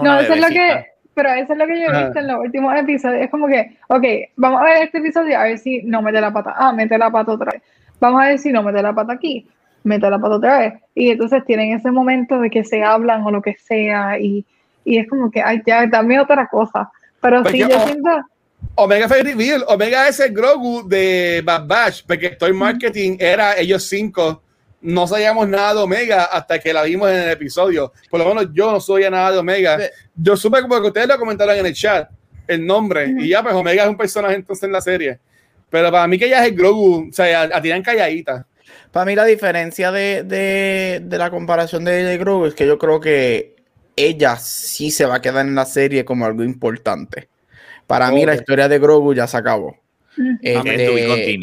no, 0.01 0.19
eso 0.19 0.33
es 0.33 0.41
lo 0.41 0.47
que 0.47 0.92
pero 1.13 1.29
eso 1.31 1.53
es 1.53 1.59
lo 1.59 1.67
que 1.67 1.79
yo 1.79 1.87
he 1.87 2.03
visto 2.05 2.19
en 2.19 2.27
los 2.27 2.39
últimos 2.39 2.75
episodios. 2.75 3.23
Es 3.23 3.29
como 3.29 3.47
que, 3.47 3.77
ok, 3.87 4.03
vamos 4.35 4.61
a 4.61 4.65
ver 4.65 4.83
este 4.83 4.97
episodio 4.97 5.37
a 5.37 5.43
ver 5.43 5.57
si 5.57 5.81
no 5.83 6.01
mete 6.01 6.19
la 6.21 6.31
pata. 6.33 6.53
Ah, 6.57 6.73
mete 6.73 6.97
la 6.97 7.11
pata 7.11 7.33
otra 7.33 7.51
vez. 7.51 7.61
Vamos 7.99 8.21
a 8.21 8.27
ver 8.27 8.39
si 8.39 8.51
no 8.51 8.63
mete 8.63 8.81
la 8.81 8.93
pata 8.93 9.13
aquí. 9.13 9.47
mete 9.83 10.09
la 10.09 10.19
pata 10.19 10.35
otra 10.35 10.59
vez. 10.59 10.73
Y 10.95 11.09
entonces 11.11 11.43
tienen 11.45 11.73
ese 11.73 11.91
momento 11.91 12.39
de 12.39 12.49
que 12.49 12.63
se 12.63 12.83
hablan 12.83 13.23
o 13.23 13.31
lo 13.31 13.41
que 13.41 13.55
sea 13.55 14.19
y, 14.19 14.45
y 14.85 14.97
es 14.97 15.07
como 15.07 15.31
que, 15.31 15.41
ay, 15.41 15.61
ya, 15.65 15.87
dame 15.87 16.19
otra 16.19 16.47
cosa. 16.47 16.91
Pero 17.21 17.37
sí, 17.37 17.43
Porque, 17.43 17.59
yo 17.59 17.67
oh, 17.69 17.87
siento... 17.87 18.09
Omega 18.75 19.07
fue 19.07 19.23
reveal. 19.23 19.63
Omega 19.67 20.07
es 20.07 20.19
el 20.19 20.33
Grogu 20.33 20.87
de 20.87 21.41
Bad 21.43 21.67
Batch, 21.67 22.03
porque 22.07 22.31
Toy 22.31 22.53
Marketing 22.53 23.17
era 23.19 23.57
ellos 23.57 23.83
cinco. 23.83 24.42
No 24.83 25.07
sabíamos 25.07 25.47
nada 25.47 25.73
de 25.73 25.79
Omega 25.79 26.25
hasta 26.25 26.59
que 26.59 26.73
la 26.73 26.83
vimos 26.83 27.09
en 27.09 27.15
el 27.15 27.29
episodio. 27.29 27.93
Por 28.09 28.19
lo 28.19 28.27
menos 28.27 28.49
yo 28.53 28.71
no 28.71 28.79
sabía 28.79 29.09
nada 29.09 29.31
de 29.31 29.37
Omega. 29.39 29.79
Yo 30.15 30.37
supe 30.37 30.61
como 30.61 30.79
que 30.81 30.87
ustedes 30.87 31.07
lo 31.07 31.17
comentaron 31.17 31.57
en 31.57 31.65
el 31.65 31.73
chat, 31.73 32.09
el 32.47 32.65
nombre. 32.65 33.15
Y 33.17 33.29
ya, 33.29 33.41
pues 33.41 33.55
Omega 33.55 33.83
es 33.83 33.89
un 33.89 33.97
personaje 33.97 34.35
entonces 34.35 34.63
en 34.63 34.71
la 34.73 34.81
serie. 34.81 35.19
Pero 35.69 35.89
para 35.91 36.05
mí 36.07 36.19
que 36.19 36.25
ella 36.25 36.43
es 36.43 36.51
el 36.51 36.55
Grogu, 36.55 37.09
o 37.09 37.13
sea, 37.13 37.41
a, 37.41 37.57
a 37.57 37.61
tirar 37.61 37.81
calladita. 37.81 38.45
Para 38.91 39.05
mí 39.05 39.15
la 39.15 39.25
diferencia 39.25 39.91
de, 39.91 40.23
de, 40.23 41.01
de 41.03 41.17
la 41.17 41.31
comparación 41.31 41.83
de 41.83 42.01
ella 42.01 42.13
y 42.13 42.17
Grogu 42.17 42.45
es 42.45 42.53
que 42.53 42.67
yo 42.67 42.77
creo 42.77 42.99
que 42.99 43.55
ella 43.95 44.35
sí 44.37 44.91
se 44.91 45.05
va 45.05 45.15
a 45.15 45.21
quedar 45.21 45.45
en 45.47 45.55
la 45.55 45.65
serie 45.65 46.05
como 46.05 46.25
algo 46.25 46.43
importante. 46.43 47.29
Para 47.87 48.11
mí 48.11 48.25
la 48.25 48.35
historia 48.35 48.67
de 48.67 48.79
Grogu 48.79 49.13
ya 49.13 49.27
se 49.27 49.37
acabó. 49.37 49.77
Este. 50.41 51.37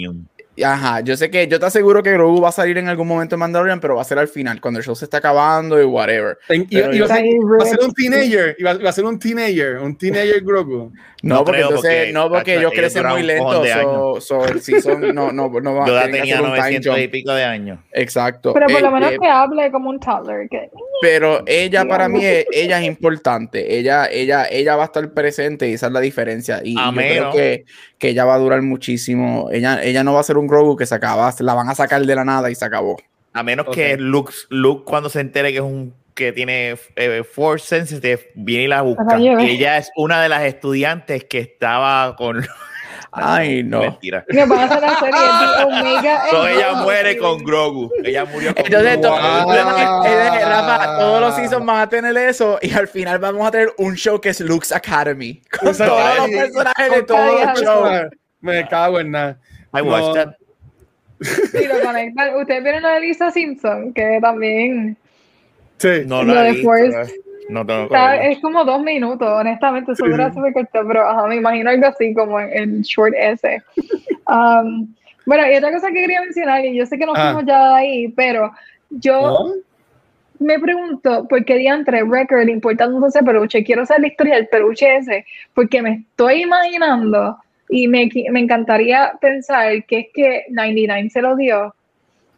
Ajá, 0.63 1.01
yo 1.01 1.17
sé 1.17 1.31
que 1.31 1.47
yo 1.49 1.59
te 1.61 1.67
aseguro 1.67 2.03
que 2.03 2.13
Grogu 2.13 2.41
va 2.41 2.51
a 2.51 2.53
salir 2.53 2.79
en 2.79 2.89
algún 2.89 3.07
momento 3.09 3.35
en 3.37 3.41
Mandalorian, 3.41 3.81
pero 3.81 3.97
va 3.97 4.03
a 4.03 4.05
ser 4.05 4.19
al 4.19 4.29
final, 4.29 4.61
cuando 4.61 4.79
el 4.81 4.85
show 4.87 4.95
se 4.95 5.05
está 5.05 5.19
acabando 5.19 5.81
y 5.81 5.85
whatever. 5.85 6.39
Y- 6.49 6.65
Pero 6.67 6.95
y 6.95 7.01
va, 7.01 7.07
a 7.07 7.09
yo- 7.09 7.15
ser, 7.15 7.25
va 7.61 7.65
a 7.65 7.67
ser 7.67 7.79
un 7.81 7.93
teenager, 7.93 8.57
y 8.59 8.63
va, 8.63 8.75
va 8.75 8.89
a 8.91 8.93
ser 8.93 9.05
un 9.05 9.19
teenager, 9.19 9.79
un 9.79 9.97
teenager 9.97 10.41
Grogu. 10.43 10.93
No, 11.23 11.35
No 11.35 11.45
porque 11.45 11.59
creo, 11.59 11.69
entonces, 11.69 11.95
porque, 11.97 12.13
no, 12.15 12.29
porque 12.31 12.55
ellos 12.57 12.73
crecen 12.75 13.07
muy 13.07 13.23
lentos. 13.23 13.69
So, 13.69 14.21
so 14.23 14.45
el 14.47 14.61
season 14.63 15.15
no, 15.15 15.31
no, 15.33 15.51
no 15.51 15.75
va 15.75 15.85
tienen 15.85 16.13
que 16.13 16.19
tenía 16.19 16.35
hacer 16.37 16.47
un 16.47 16.55
time 16.55 16.61
900 16.81 16.99
y 16.99 17.09
pico 17.09 17.33
de 17.35 17.45
años. 17.45 17.79
Exacto. 17.93 18.55
Pero 18.55 18.67
por 18.69 18.79
Eh, 18.79 18.81
lo 18.81 18.91
menos 18.91 19.13
eh, 19.13 19.19
que 19.21 19.29
hable 19.29 19.71
como 19.71 19.91
un 19.91 20.01
toddler. 20.01 20.49
Que, 20.49 20.71
Pero 21.03 21.43
ella 21.47 21.85
para 21.87 22.09
mí, 22.09 22.25
es- 22.25 22.47
ella 22.53 22.81
es 22.81 22.87
importante. 22.87 23.79
Ella, 23.79 24.07
ella, 24.11 24.47
ella 24.51 24.77
va 24.77 24.85
a 24.85 24.87
estar 24.87 25.13
presente 25.13 25.69
y 25.69 25.75
esa 25.75 25.89
es 25.89 25.93
la 25.93 26.01
diferencia. 26.01 26.63
Y, 26.65 26.75
A 26.79 26.87
yo 26.87 26.93
creo 26.97 27.15
menos- 27.17 27.35
que, 27.35 27.65
que 27.99 28.09
ella 28.09 28.25
va 28.25 28.35
a 28.37 28.39
durar 28.39 28.63
muchísimo. 28.63 29.51
Ella, 29.53 29.83
ella 29.83 30.03
no 30.03 30.15
va 30.15 30.21
a 30.21 30.23
ser 30.23 30.39
un 30.39 30.47
Grogu 30.51 30.77
que 30.77 30.85
se 30.87 30.95
acaba, 30.95 31.31
se 31.33 31.43
la 31.45 31.55
van 31.55 31.69
a 31.69 31.75
sacar 31.75 32.03
de 32.03 32.15
la 32.15 32.25
nada 32.25 32.51
y 32.51 32.55
se 32.55 32.65
acabó. 32.65 32.97
A 33.33 33.43
menos 33.43 33.67
que 33.73 33.97
Luke, 33.97 34.33
Luke, 34.51 34.83
cuando 34.85 35.09
se 35.09 35.21
entere 35.21 35.51
que 35.53 35.59
es 35.59 35.63
un 35.65 35.95
que 36.15 36.33
tiene 36.33 36.75
eh, 36.97 37.23
Force 37.25 37.67
Sensitive, 37.67 38.33
viene 38.35 38.65
y 38.65 38.69
la 38.69 38.83
busca. 38.83 39.17
ella 39.17 39.79
es 39.79 39.91
una 39.97 40.21
de 40.23 40.29
las 40.29 40.43
estudiantes 40.43 41.25
que 41.25 41.39
estaba 41.39 42.15
con. 42.17 42.45
Ay, 43.13 43.65
no. 43.65 43.81
Mentira. 43.81 44.25
que 44.29 44.45
van 44.45 44.61
a 44.61 44.65
hacer 44.65 44.81
la 44.83 44.99
serie 44.99 45.21
de 45.21 45.65
Omega. 45.65 46.23
So, 46.31 46.43
and 46.43 46.57
ella 46.57 46.75
muere 46.75 47.17
con 47.19 47.43
Grogu. 47.43 47.91
Ella 48.05 48.25
murió 48.25 48.55
con 48.55 48.65
Entonces, 48.65 49.01
Grogu. 49.01 49.17
to- 49.17 49.45
Wow. 49.45 50.05
eh, 50.07 50.45
Rafa, 50.45 50.99
todos 50.99 51.21
los 51.21 51.35
seasons 51.35 51.67
van 51.67 51.81
a 51.81 51.89
tener 51.89 52.17
eso 52.17 52.59
y 52.63 52.73
al 52.73 52.87
final 52.87 53.19
vamos 53.19 53.47
a 53.47 53.51
tener 53.51 53.73
un 53.79 53.95
show 53.97 54.21
que 54.21 54.29
es 54.29 54.41
Luke's 54.41 54.71
Academy. 54.73 55.43
Con 55.59 55.77
todos 55.77 56.17
los 56.19 56.29
personajes 56.31 56.91
de 56.91 57.03
todos 57.03 57.45
los 57.47 57.61
shows. 57.63 57.91
Me 58.41 58.67
cago 58.69 59.01
en 59.01 59.11
nada. 59.11 59.39
I 59.73 59.83
watched 59.83 60.09
No. 60.09 60.15
that. 60.15 60.35
Sí, 61.21 61.67
lo 61.67 61.81
conectan. 61.85 62.35
Ustedes 62.37 62.63
vieron 62.65 62.85
a 62.87 62.99
Lisa 62.99 63.31
Simpson, 63.31 63.93
que 63.93 64.19
también 64.21 64.97
Sí. 65.79 65.89
No 66.07 66.23
Lo 66.23 66.35
de 66.43 66.55
Force. 66.63 67.15
No 67.49 67.67
tengo 67.67 67.85
está- 67.85 68.23
es 68.27 68.39
como 68.41 68.65
dos 68.65 68.83
minutos, 68.83 69.27
honestamente. 69.29 69.93
Eso 69.93 70.05
dura 70.07 70.33
súper 70.33 70.53
corto, 70.53 70.81
pero 70.87 71.09
ajá, 71.09 71.27
me 71.27 71.37
imagino 71.37 71.71
algo 71.71 71.87
así 71.87 72.15
como 72.15 72.39
en, 72.41 72.51
en 72.53 72.83
short 72.83 73.13
ese. 73.17 73.63
Um, 74.29 74.95
bueno, 75.27 75.51
y 75.51 75.57
otra 75.57 75.73
cosa 75.73 75.89
que 75.89 75.95
quería 75.95 76.21
mencionar, 76.23 76.65
y 76.65 76.77
yo 76.77 76.87
sé 76.87 76.97
que 76.99 77.07
nos 77.07 77.17
Ah. 77.19 77.33
fuimos 77.33 77.45
ya 77.47 77.69
de 77.71 77.75
ahí, 77.75 78.09
pero 78.09 78.53
yo 78.91 79.21
¿No? 79.21 79.55
me 80.47 80.59
pregunto 80.61 81.27
por 81.29 81.45
qué 81.45 81.57
diantre 81.57 82.03
Record 82.05 82.49
importando 82.49 83.05
ese 83.07 83.23
peluche. 83.23 83.65
Quiero 83.65 83.85
saber 83.85 84.03
la 84.03 84.09
historia 84.09 84.35
del 84.37 84.49
peluche 84.49 84.97
ese, 84.97 85.25
porque 85.55 85.83
me 85.83 85.91
estoy 86.11 86.43
imaginando 86.43 87.37
y 87.71 87.89
me, 87.89 88.09
me 88.31 88.41
encantaría 88.41 89.13
pensar 89.21 89.85
que 89.85 89.99
es 89.99 90.07
que 90.13 90.45
99 90.51 91.11
se 91.11 91.23
lo 91.23 91.37
dio 91.37 91.75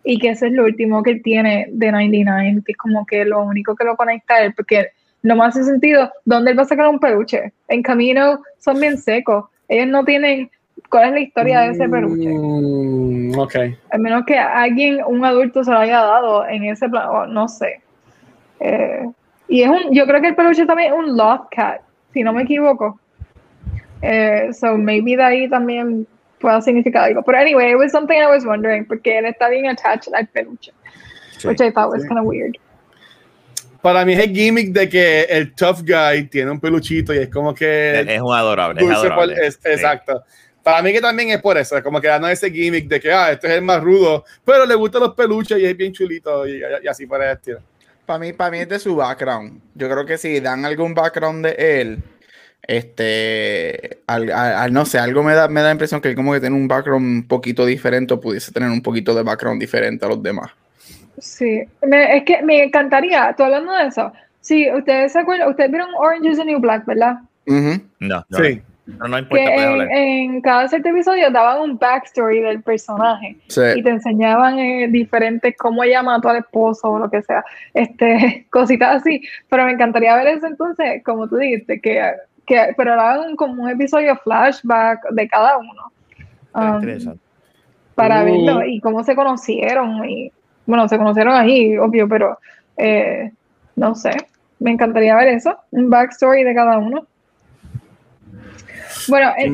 y 0.04 0.18
que 0.18 0.30
ese 0.30 0.48
es 0.48 0.52
lo 0.52 0.64
último 0.64 1.02
que 1.02 1.12
él 1.12 1.22
tiene 1.22 1.66
de 1.70 1.92
99, 1.92 2.62
que 2.66 2.72
es 2.72 2.78
como 2.78 3.06
que 3.06 3.24
lo 3.24 3.42
único 3.42 3.74
que 3.74 3.84
lo 3.84 3.96
conecta 3.96 4.34
a 4.34 4.42
él, 4.42 4.54
porque 4.54 4.88
no 5.22 5.36
me 5.36 5.44
hace 5.44 5.64
sentido. 5.64 6.10
¿Dónde 6.24 6.50
él 6.50 6.58
va 6.58 6.62
a 6.62 6.66
sacar 6.66 6.88
un 6.88 6.98
peluche? 6.98 7.52
En 7.68 7.82
camino 7.82 8.42
son 8.58 8.80
bien 8.80 8.98
secos. 8.98 9.46
Ellos 9.68 9.86
no 9.86 10.04
tienen. 10.04 10.50
¿Cuál 10.90 11.08
es 11.08 11.12
la 11.12 11.20
historia 11.20 11.60
de 11.60 11.70
ese 11.70 11.88
peluche? 11.88 12.28
Mm, 12.28 13.38
ok. 13.38 13.54
Al 13.90 14.00
menos 14.00 14.24
que 14.26 14.36
alguien, 14.36 15.00
un 15.06 15.24
adulto, 15.24 15.64
se 15.64 15.70
lo 15.70 15.78
haya 15.78 16.00
dado 16.00 16.46
en 16.46 16.64
ese 16.64 16.88
plan, 16.88 17.08
o 17.08 17.26
no 17.26 17.48
sé. 17.48 17.80
Eh, 18.60 19.06
y 19.48 19.62
es 19.62 19.68
un, 19.70 19.92
yo 19.92 20.06
creo 20.06 20.20
que 20.20 20.28
el 20.28 20.34
peluche 20.34 20.66
también 20.66 20.92
es 20.92 20.98
un 20.98 21.16
Lost 21.16 21.44
Cat, 21.50 21.80
si 22.12 22.22
no 22.22 22.32
me 22.32 22.42
equivoco. 22.42 22.98
Eh, 24.02 24.48
so 24.52 24.76
maybe 24.76 25.16
de 25.16 25.22
ahí 25.22 25.48
también 25.48 26.06
pueda 26.40 26.60
significar 26.60 27.04
algo. 27.04 27.22
Pero 27.22 27.38
anyway, 27.38 27.70
it 27.72 27.76
was 27.76 27.92
something 27.92 28.16
I 28.20 28.26
was 28.26 28.44
wondering, 28.44 28.84
porque 28.86 29.18
él 29.18 29.26
está 29.26 29.48
bien 29.48 29.66
attached 29.68 30.12
al 30.14 30.26
peluche, 30.28 30.72
Sí. 31.38 31.46
which 31.48 31.60
I 31.60 31.70
thought 31.70 31.90
was 31.92 32.02
kind 32.06 32.18
of 32.18 32.24
weird. 32.26 32.56
Para 33.80 34.04
mí 34.04 34.12
es 34.12 34.20
el 34.20 34.32
gimmick 34.32 34.72
de 34.72 34.88
que 34.88 35.22
el 35.22 35.54
tough 35.54 35.80
guy 35.82 36.28
tiene 36.28 36.50
un 36.52 36.60
peluchito 36.60 37.12
y 37.12 37.18
es 37.18 37.28
como 37.28 37.52
que 37.54 38.00
Es 38.00 38.20
un 38.20 38.32
adorable. 38.34 38.80
Es 38.80 38.86
dulce 38.86 39.02
por- 39.08 39.12
adorable. 39.24 39.46
es- 39.46 39.54
Sí. 39.54 39.70
Exacto. 39.70 40.22
Para 40.62 40.80
mí 40.82 40.92
que 40.92 41.00
también 41.00 41.30
es 41.30 41.42
por 41.42 41.58
eso, 41.58 41.82
como 41.82 42.00
que 42.00 42.06
dando 42.06 42.28
ese 42.28 42.48
gimmick 42.48 42.86
de 42.86 43.00
que 43.00 43.12
ah, 43.12 43.32
este 43.32 43.48
es 43.48 43.54
el 43.54 43.62
más 43.62 43.80
rudo, 43.82 44.24
pero 44.44 44.64
le 44.64 44.76
gustan 44.76 45.00
los 45.02 45.14
peluches 45.14 45.58
y 45.58 45.64
es 45.64 45.76
bien 45.76 45.92
chulito 45.92 46.46
y, 46.46 46.62
y 46.82 46.86
así 46.88 47.06
para 47.06 47.30
el 47.32 47.36
estilo. 47.36 47.58
Para 48.06 48.20
mí, 48.20 48.32
para 48.32 48.50
mí 48.52 48.58
es 48.58 48.68
de 48.68 48.78
su 48.78 48.94
background. 48.94 49.60
Yo 49.74 49.88
creo 49.90 50.06
que 50.06 50.16
si 50.18 50.38
dan 50.38 50.64
algún 50.64 50.94
background 50.94 51.44
de 51.46 51.80
él, 51.80 51.98
este, 52.66 53.98
al, 54.06 54.30
al- 54.30 54.54
al- 54.54 54.72
no 54.72 54.84
sé, 54.84 54.98
algo 54.98 55.22
me 55.22 55.34
da, 55.34 55.48
me 55.48 55.60
da 55.60 55.66
la 55.68 55.72
impresión 55.72 56.00
que 56.00 56.08
él 56.08 56.14
como 56.14 56.32
que 56.32 56.40
tiene 56.40 56.56
un 56.56 56.68
background 56.68 57.04
un 57.04 57.26
poquito 57.28 57.64
diferente 57.66 58.14
o 58.14 58.20
pudiese 58.20 58.52
tener 58.52 58.70
un 58.70 58.82
poquito 58.82 59.14
de 59.14 59.22
background 59.22 59.60
diferente 59.60 60.04
a 60.04 60.08
los 60.08 60.22
demás. 60.22 60.50
Sí, 61.18 61.62
me- 61.86 62.16
es 62.16 62.24
que 62.24 62.42
me 62.42 62.62
encantaría, 62.64 63.34
tú 63.36 63.44
hablando 63.44 63.72
de 63.72 63.86
eso, 63.86 64.12
sí, 64.40 64.68
ustedes 64.72 65.12
se 65.12 65.18
acuerdan, 65.20 65.48
ustedes 65.50 65.70
vieron 65.70 65.88
Orange 65.96 66.30
is 66.30 66.38
the 66.38 66.44
New 66.44 66.58
Black, 66.60 66.84
¿verdad? 66.86 67.18
No, 67.46 67.80
no, 68.28 68.38
Sí. 68.38 68.62
no, 68.86 69.08
no 69.08 69.16
Que 69.16 69.22
importa, 69.22 69.54
puedes 69.54 69.88
en, 69.92 70.40
cada 70.40 70.68
cierto 70.68 70.88
episodio 70.88 71.30
daban 71.30 71.60
un 71.60 71.78
backstory 71.78 72.40
del 72.40 72.62
personaje. 72.62 73.36
y 73.46 73.50
Sí. 73.52 73.82
te 73.82 73.90
enseñaban 73.90 74.58
eh, 74.58 74.88
diferentes 74.88 75.54
cómo 75.58 75.84
ella 75.84 76.02
mató 76.02 76.28
al 76.30 76.38
esposo 76.38 76.88
o 76.92 76.98
lo 76.98 77.10
que 77.10 77.22
sea, 77.22 77.44
este, 77.74 78.46
cositas 78.50 78.96
así, 79.02 79.22
pero 79.50 79.64
me 79.66 79.72
encantaría 79.72 80.16
ver 80.16 80.28
eso 80.28 80.46
entonces, 80.46 81.02
como 81.04 81.28
tú 81.28 81.36
dijiste, 81.36 81.80
que, 81.80 82.00
que 82.46 82.74
pero 82.76 83.00
hagan 83.00 83.36
como 83.36 83.62
un 83.62 83.70
episodio 83.70 84.16
flashback 84.16 85.10
de 85.10 85.28
cada 85.28 85.58
uno, 85.58 85.92
um, 86.54 86.74
interesante. 86.76 87.20
para 87.94 88.22
Uh. 88.22 88.24
verlo 88.24 88.64
y 88.64 88.80
cómo 88.80 89.04
se 89.04 89.14
conocieron, 89.14 90.04
y 90.08 90.32
bueno, 90.66 90.88
se 90.88 90.98
conocieron 90.98 91.34
ahí, 91.34 91.76
obvio, 91.78 92.08
pero 92.08 92.38
eh, 92.76 93.30
no 93.76 93.94
sé, 93.94 94.10
me 94.58 94.70
encantaría 94.70 95.16
ver 95.16 95.28
eso, 95.28 95.56
un 95.70 95.90
backstory 95.90 96.44
de 96.44 96.54
cada 96.54 96.78
uno. 96.78 97.06
Bueno, 99.08 99.32
eh, 99.36 99.50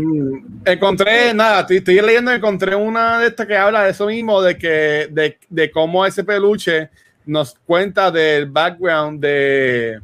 Encontré, 0.67 1.33
nada, 1.33 1.61
estoy, 1.61 1.79
estoy 1.79 2.01
leyendo, 2.01 2.31
encontré 2.33 2.75
una 2.75 3.19
de 3.19 3.29
estas 3.29 3.47
que 3.47 3.57
habla 3.57 3.85
de 3.85 3.91
eso 3.91 4.07
mismo, 4.07 4.43
de 4.43 4.59
que 4.59 5.09
de, 5.11 5.39
de 5.49 5.71
cómo 5.71 6.05
ese 6.05 6.23
peluche 6.25 6.91
nos 7.25 7.55
cuenta 7.67 8.11
del 8.11 8.47
background 8.47 9.21
de, 9.21 10.01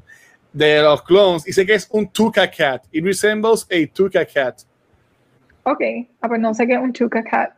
de 0.54 0.80
los 0.82 1.02
clones. 1.02 1.46
Y 1.46 1.52
sé 1.52 1.66
que 1.66 1.74
es 1.74 1.86
un 1.90 2.08
Tuca 2.08 2.50
Cat. 2.50 2.84
It 2.92 3.04
resembles 3.04 3.66
a 3.70 3.92
Tuca 3.92 4.24
Cat. 4.24 4.60
ok, 5.64 5.82
ah, 6.22 6.28
pues 6.28 6.40
no 6.40 6.54
sé 6.54 6.66
qué 6.66 6.74
es 6.74 6.80
un 6.80 6.92
Chuka 6.92 7.22
Cat. 7.22 7.50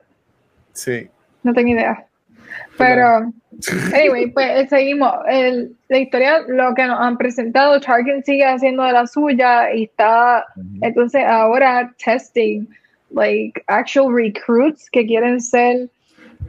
Sí. 0.72 1.08
No 1.42 1.52
tengo 1.54 1.68
idea. 1.70 2.04
Pero, 2.78 3.30
anyway, 3.94 4.30
pues 4.30 4.46
eh, 4.48 4.66
seguimos. 4.68 5.12
El- 5.28 5.76
la 5.88 5.98
historia, 5.98 6.40
lo 6.48 6.74
que 6.74 6.84
nos 6.86 6.98
han 7.00 7.16
presentado, 7.18 7.80
Tarkin 7.80 8.22
sigue 8.24 8.44
haciendo 8.44 8.82
de 8.84 8.92
la 8.92 9.06
suya 9.06 9.72
y 9.74 9.84
está, 9.84 10.44
entonces 10.82 11.22
ahora 11.24 11.94
testing, 12.02 12.66
like, 13.10 13.62
actual 13.68 14.12
recruits 14.14 14.88
que 14.90 15.06
quieren 15.06 15.40
ser 15.40 15.88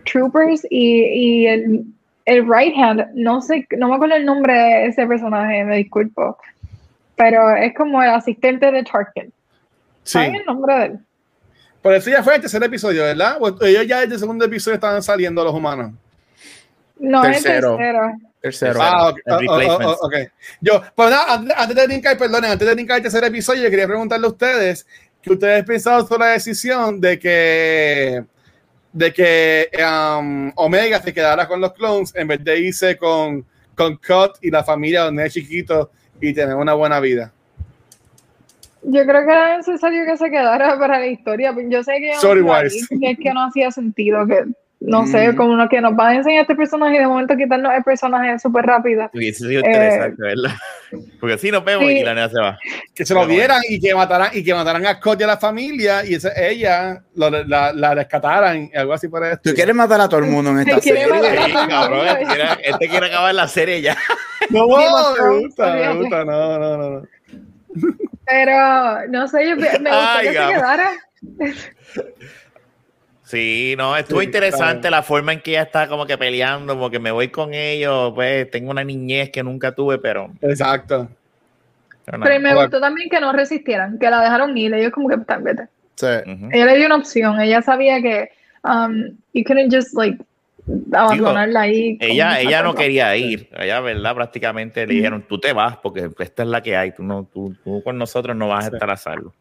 troopers 0.06 0.65
y, 0.69 1.03
y 1.03 1.48
el, 1.48 1.86
el 2.28 2.44
right 2.45 2.76
hand, 2.78 3.08
no 3.16 3.41
sé, 3.41 3.66
no 3.78 3.88
me 3.88 3.95
acuerdo 3.95 4.16
el 4.16 4.26
nombre 4.26 4.54
de 4.54 4.86
ese 4.88 5.08
personaje, 5.08 5.64
me 5.64 5.78
disculpo, 5.78 6.38
pero 7.16 7.56
es 7.56 7.74
como 7.74 8.04
el 8.04 8.10
asistente 8.10 8.70
de 8.72 8.84
Tarkin. 8.84 9.26
Sí. 10.04 10.14
¿Saben 10.14 10.36
el 10.36 10.45
nombre 10.45 10.76
de 10.76 10.86
él? 10.86 10.99
Por 11.82 11.94
eso 11.94 12.10
ya 12.10 12.22
fue 12.22 12.36
el 12.36 12.41
tercer 12.41 12.62
episodio, 12.64 13.04
¿verdad? 13.04 13.38
O- 13.40 13.64
Ellos 13.66 13.88
ya 13.88 14.02
desde 14.02 14.16
el 14.16 14.20
segundo 14.20 14.44
episodio 14.45 14.76
estaban 14.76 15.02
saliendo 15.02 15.41
los 15.44 15.54
humanos. 15.54 15.94
No, 16.99 17.22
Tercero. 17.22 17.76
es 17.76 17.80
el 17.80 17.88
tercero. 17.88 18.12
Tercero. 18.41 18.80
Ah, 18.82 19.10
ok. 19.10 19.20
Oh, 19.26 19.32
oh, 19.32 19.36
oh, 19.36 19.60
replacements. 19.60 19.99
ok. 20.02 20.16
Yo, 20.62 20.82
pues 20.95 21.10
nada, 21.10 21.34
antes, 21.58 21.76
de 21.76 21.88
brincar, 21.88 22.18
perdonen, 22.18 22.52
antes 22.52 22.68
de 22.68 22.74
brincar 22.74 22.98
el 22.98 23.04
tercer 23.04 23.24
episodio, 23.24 23.64
yo 23.64 23.70
quería 23.70 23.88
preguntarle 23.88 24.26
a 24.28 24.30
ustedes 24.30 24.86
que 25.22 25.32
ustedes 25.34 25.64
pensaban 25.64 26.06
sobre 26.06 26.26
la 26.26 26.32
decisión 26.34 26.99
de 26.99 27.18
que 27.20 28.24
de 28.98 29.14
que 29.14 29.69
um, 29.78 30.52
Omega 30.56 30.99
se 30.99 31.14
quedara 31.14 31.48
con 31.48 31.61
los 31.61 31.74
clones 31.74 32.11
en 32.15 32.28
vez 32.28 32.44
de 32.44 32.60
irse 32.60 32.98
con, 32.98 33.45
con 33.76 33.95
Cut 33.98 34.38
y 34.41 34.49
la 34.49 34.64
familia 34.64 35.03
donde 35.03 35.28
es 35.28 35.34
chiquito 35.34 35.91
y 36.19 36.34
tener 36.34 36.56
una 36.56 36.74
buena 36.74 36.99
vida. 36.99 37.32
Yo 38.82 39.06
creo 39.06 39.26
que 39.26 39.32
era 39.32 39.57
necesario 39.57 40.03
que 40.06 40.18
se 40.18 40.32
quedara 40.32 40.80
para 40.80 40.99
la 40.99 41.06
historia. 41.06 41.53
Yo 41.69 41.84
sé 41.84 41.99
que, 41.99 42.15
Sorry, 42.15 42.41
wise. 42.41 42.88
es 42.90 43.18
que 43.19 43.34
no 43.34 43.45
hacía 43.45 43.69
sentido 43.69 44.26
que 44.26 44.45
no 44.80 45.04
Mm. 45.04 45.08
sé, 45.08 45.36
como 45.36 45.56
lo 45.56 45.68
que 45.70 45.82
nos 45.82 45.94
va 45.94 46.10
a 46.10 46.16
enseñar 46.16 46.41
este 46.44 46.56
personaje 46.56 46.95
y 46.95 46.99
de 46.99 47.08
momento 47.08 47.36
quitarnos 47.36 47.74
el 47.76 47.84
personaje 47.84 48.38
súper 48.40 48.66
rápido. 48.66 49.10
Hubiese 49.14 49.40
sido 49.48 49.60
interesante, 49.62 50.22
¿verdad? 50.22 50.52
Porque 51.20 51.34
así 51.34 51.52
nos 51.52 51.66
vemos 51.66 51.86
sí. 51.88 51.98
y 51.99 52.04
la 52.04 52.14
nena 52.14 52.30
se 52.30 52.40
va. 52.40 52.58
Que 52.94 53.06
se 53.06 53.14
lo 53.14 53.26
dieran 53.26 53.60
y 53.68 53.80
que 53.80 53.94
mataran 53.95 54.30
y 54.34 54.44
que 54.44 54.54
mataran 54.54 54.86
a 54.86 54.94
Scott 54.95 55.20
y 55.20 55.24
a 55.24 55.28
la 55.28 55.38
familia 55.38 56.06
y 56.06 56.14
esa, 56.14 56.30
ella 56.36 57.02
lo- 57.16 57.30
la, 57.30 57.74
la 57.74 57.95
rescataran 57.95 58.70
algo 58.76 58.94
así 58.94 59.08
por 59.08 59.26
esto. 59.26 59.49
Tú 59.49 59.56
quieres 59.56 59.76
matar 59.76 59.99
a 59.99 60.08
todo 60.08 60.20
el 60.22 60.28
mundo 60.28 60.52
en 60.52 60.60
esta 60.60 60.80
serie. 60.80 61.08
matar 61.08 61.38
a 61.38 61.45
Sí, 61.45 61.52
cabrón, 61.68 62.08
este 62.08 62.26
quiere, 62.26 62.44
este 62.64 62.88
quiere 62.90 63.06
acabar 63.08 63.36
la 63.36 63.48
serie 63.48 63.82
ya. 63.82 63.98
No, 64.52 64.66
me 64.68 64.76
gusta, 64.88 65.74
me 65.74 65.94
gusta, 65.95 66.24
no, 66.24 66.60
no, 66.60 66.78
no. 66.78 66.90
no. 67.02 67.08
Pero 68.26 69.08
no 69.10 69.28
sé, 69.28 69.49
yo, 69.49 69.56
me 69.58 69.68
gusta 69.68 70.18
Ay, 70.18 70.28
que 70.28 70.34
se 70.34 70.40
quedara. 70.40 70.91
Sí, 73.28 73.76
no, 73.78 73.98
estuvo 73.98 74.22
Sí, 74.22 74.28
interesante 74.28 74.88
claro. 74.88 74.95
la 74.95 75.04
forma 75.04 75.34
en 75.34 75.41
que 75.41 75.52
ella 75.52 75.64
está 75.64 75.90
como 75.90 76.06
que 76.06 76.18
peleando, 76.18 76.80
porque 76.80 76.98
me 76.98 77.12
voy 77.12 77.28
con 77.28 77.54
ellos, 77.54 78.14
pues 78.16 78.49
tengo 78.49 78.72
una 78.72 78.86
niñez 78.86 79.32
que 79.32 79.44
nunca 79.44 79.74
tuve, 79.74 79.98
pero, 79.98 80.32
Exacto. 80.41 81.10
pero 82.06 82.40
me 82.40 82.56
gustó 82.56 82.80
también 82.80 83.10
que 83.10 83.20
no 83.20 83.34
resistieran, 83.34 83.99
que 83.99 84.10
la 84.10 84.22
dejaron 84.22 84.58
ir. 84.58 84.74
Ellos 84.74 84.94
como 84.94 85.10
que, 85.10 85.18
"Tan, 85.18 85.44
vete. 85.44 85.68
Sí. 85.95 86.08
Ella 86.54 86.66
le 86.68 86.78
dio 86.78 86.86
una 86.86 86.95
opción. 86.95 87.38
Ella 87.41 87.62
sabía 87.62 88.02
que 88.02 88.30
um, 88.64 89.18
you 89.34 89.44
couldn't 89.44 89.74
just 89.74 89.94
like 89.94 90.18
abandonarla 90.94 91.62
ahí. 91.62 91.98
Ella, 91.99 92.40
ella 92.40 92.62
no 92.62 92.76
quería 92.76 93.16
ir, 93.18 93.49
ella, 93.58 93.80
¿verdad? 93.82 94.16
Prácticamente 94.16 94.86
le 94.88 94.94
dijeron, 94.94 95.26
tú 95.28 95.38
te 95.38 95.52
vas 95.54 95.78
porque 95.78 96.10
esta 96.20 96.44
es 96.44 96.49
la 96.49 96.62
que 96.62 96.78
hay, 96.78 96.91
tú, 96.91 97.04
no, 97.04 97.28
tú, 97.32 97.56
tú 97.64 97.82
con 97.84 97.98
nosotros 97.98 98.36
no 98.38 98.48
vas 98.48 98.66
a 98.66 98.68
estar 98.74 98.90
a 98.90 98.98
salvo. 98.98 99.34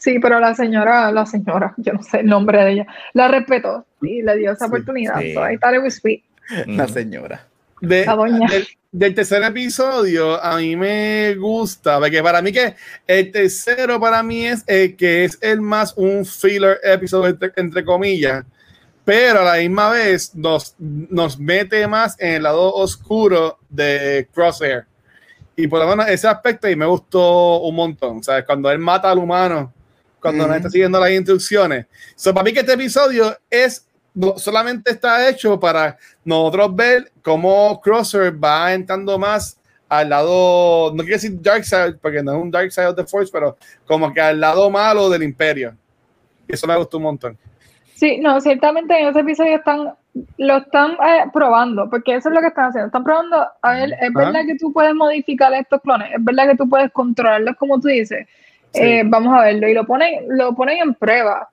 Sí, 0.00 0.18
pero 0.18 0.40
la 0.40 0.54
señora, 0.54 1.12
la 1.12 1.26
señora, 1.26 1.74
yo 1.76 1.92
no 1.92 2.02
sé 2.02 2.20
el 2.20 2.26
nombre 2.26 2.64
de 2.64 2.72
ella, 2.72 2.86
la 3.12 3.28
respetó 3.28 3.84
y 4.00 4.22
le 4.22 4.36
dio 4.38 4.52
esa 4.52 4.64
Sí, 4.64 4.68
oportunidad. 4.70 5.20
sí. 5.20 5.34
So 5.34 5.48
I 5.50 5.58
thought 5.58 5.74
it 5.74 5.82
was 5.82 5.94
sweet. 5.96 6.22
La 6.66 6.88
señora. 6.88 7.46
De- 7.82 8.06
La 8.06 8.14
doña. 8.16 8.48
del, 8.48 8.66
del 8.92 9.14
tercer 9.14 9.42
episodio 9.42 10.42
a 10.42 10.56
mí 10.56 10.74
me 10.74 11.34
gusta, 11.36 11.98
porque 11.98 12.22
para 12.22 12.40
mí 12.42 12.50
que 12.50 12.74
el 13.06 13.30
tercero 13.30 14.00
para 14.00 14.22
mí 14.22 14.46
es 14.46 14.64
el 14.66 14.96
que 14.96 15.24
es 15.24 15.38
el 15.42 15.60
más 15.60 15.92
un 15.96 16.24
filler 16.24 16.78
episodio 16.82 17.28
entre, 17.28 17.52
entre 17.56 17.84
comillas, 17.84 18.44
pero 19.04 19.40
a 19.40 19.44
la 19.44 19.56
misma 19.58 19.90
vez 19.90 20.34
nos, 20.34 20.74
nos 20.78 21.38
mete 21.38 21.86
más 21.86 22.16
en 22.18 22.36
el 22.36 22.42
lado 22.44 22.72
oscuro 22.74 23.58
de 23.68 24.28
Crosshair. 24.34 24.84
Y 25.56 25.66
por 25.66 25.78
lo 25.80 25.86
menos 25.88 26.08
ese 26.08 26.26
aspecto 26.26 26.68
y 26.70 26.74
me 26.76 26.86
gustó 26.86 27.60
un 27.60 27.74
montón, 27.76 28.22
¿sabes? 28.24 28.44
Cuando 28.46 28.70
él 28.70 28.78
mata 28.78 29.10
al 29.10 29.18
humano, 29.18 29.72
cuando 30.20 30.44
no 30.44 30.50
Ujú. 30.50 30.56
está 30.56 30.70
siguiendo 30.70 31.00
las 31.00 31.10
instrucciones. 31.10 31.86
So, 32.14 32.32
para 32.32 32.44
mí 32.44 32.52
que 32.52 32.60
este 32.60 32.74
episodio 32.74 33.36
es 33.48 33.86
no 34.14 34.36
solamente 34.38 34.90
está 34.90 35.28
hecho 35.28 35.58
para 35.58 35.96
nosotros 36.24 36.74
ver 36.74 37.12
cómo 37.22 37.80
Crosser 37.80 38.42
va 38.42 38.72
entrando 38.74 39.18
más 39.18 39.58
al 39.88 40.08
lado, 40.08 40.92
no 40.94 41.02
quiero 41.02 41.16
decir 41.16 41.40
Dark 41.40 41.64
Side, 41.64 41.94
porque 41.94 42.22
no 42.22 42.32
es 42.32 42.42
un 42.42 42.50
Dark 42.50 42.70
Side 42.70 42.86
of 42.86 42.96
the 42.96 43.04
Force, 43.04 43.30
pero 43.32 43.56
como 43.86 44.12
que 44.12 44.20
al 44.20 44.38
lado 44.38 44.70
malo 44.70 45.10
del 45.10 45.24
Imperio. 45.24 45.74
Y 46.48 46.54
eso 46.54 46.66
me 46.66 46.76
gustó 46.76 46.98
un 46.98 47.04
montón. 47.04 47.38
Sí, 47.94 48.18
no, 48.18 48.40
ciertamente 48.40 48.98
en 48.98 49.08
ese 49.08 49.20
episodio 49.20 49.56
están, 49.56 49.92
lo 50.38 50.56
están 50.58 50.92
eh, 50.92 51.24
probando, 51.32 51.90
porque 51.90 52.14
eso 52.14 52.28
es 52.28 52.34
lo 52.34 52.40
que 52.40 52.46
están 52.46 52.66
haciendo. 52.66 52.86
Están 52.86 53.04
probando, 53.04 53.46
a 53.62 53.72
ver, 53.72 53.92
es 54.00 54.10
Ajá. 54.14 54.24
verdad 54.26 54.40
que 54.46 54.56
tú 54.56 54.72
puedes 54.72 54.94
modificar 54.94 55.52
estos 55.54 55.80
clones, 55.82 56.08
es 56.16 56.24
verdad 56.24 56.50
que 56.50 56.56
tú 56.56 56.68
puedes 56.68 56.90
controlarlos 56.92 57.56
como 57.56 57.80
tú 57.80 57.88
dices. 57.88 58.26
Sí. 58.72 58.82
Eh, 58.82 59.02
vamos 59.04 59.34
a 59.36 59.42
verlo, 59.42 59.68
y 59.68 59.74
lo 59.74 59.86
ponen, 59.86 60.24
lo 60.28 60.54
ponen 60.54 60.78
en 60.78 60.94
prueba. 60.94 61.48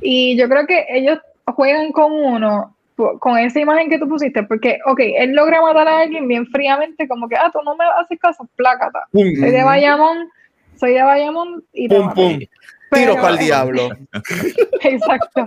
Y 0.00 0.36
yo 0.36 0.48
creo 0.48 0.66
que 0.66 0.86
ellos 0.90 1.18
juegan 1.46 1.92
con 1.92 2.12
uno, 2.12 2.76
con 3.18 3.38
esa 3.38 3.60
imagen 3.60 3.88
que 3.88 3.98
tú 3.98 4.08
pusiste, 4.08 4.42
porque, 4.42 4.78
ok, 4.86 5.00
él 5.16 5.32
logra 5.32 5.62
matar 5.62 5.88
a 5.88 6.00
alguien 6.00 6.28
bien 6.28 6.46
fríamente, 6.46 7.08
como 7.08 7.28
que, 7.28 7.36
ah, 7.36 7.50
tú 7.52 7.60
no 7.64 7.74
me 7.76 7.84
haces 7.98 8.18
caso, 8.18 8.48
plácata. 8.56 9.06
Soy 9.12 9.34
de 9.34 9.62
Bayamón, 9.64 10.28
soy 10.76 10.94
de 10.94 11.02
Bayamón 11.02 11.64
y 11.72 11.88
te 11.88 11.96
pum, 11.96 12.12
pum. 12.14 12.38
Tiro 12.38 12.48
Pero- 12.90 13.14
para 13.16 13.28
el 13.34 13.38
diablo. 13.38 13.88
Exacto. 14.82 15.46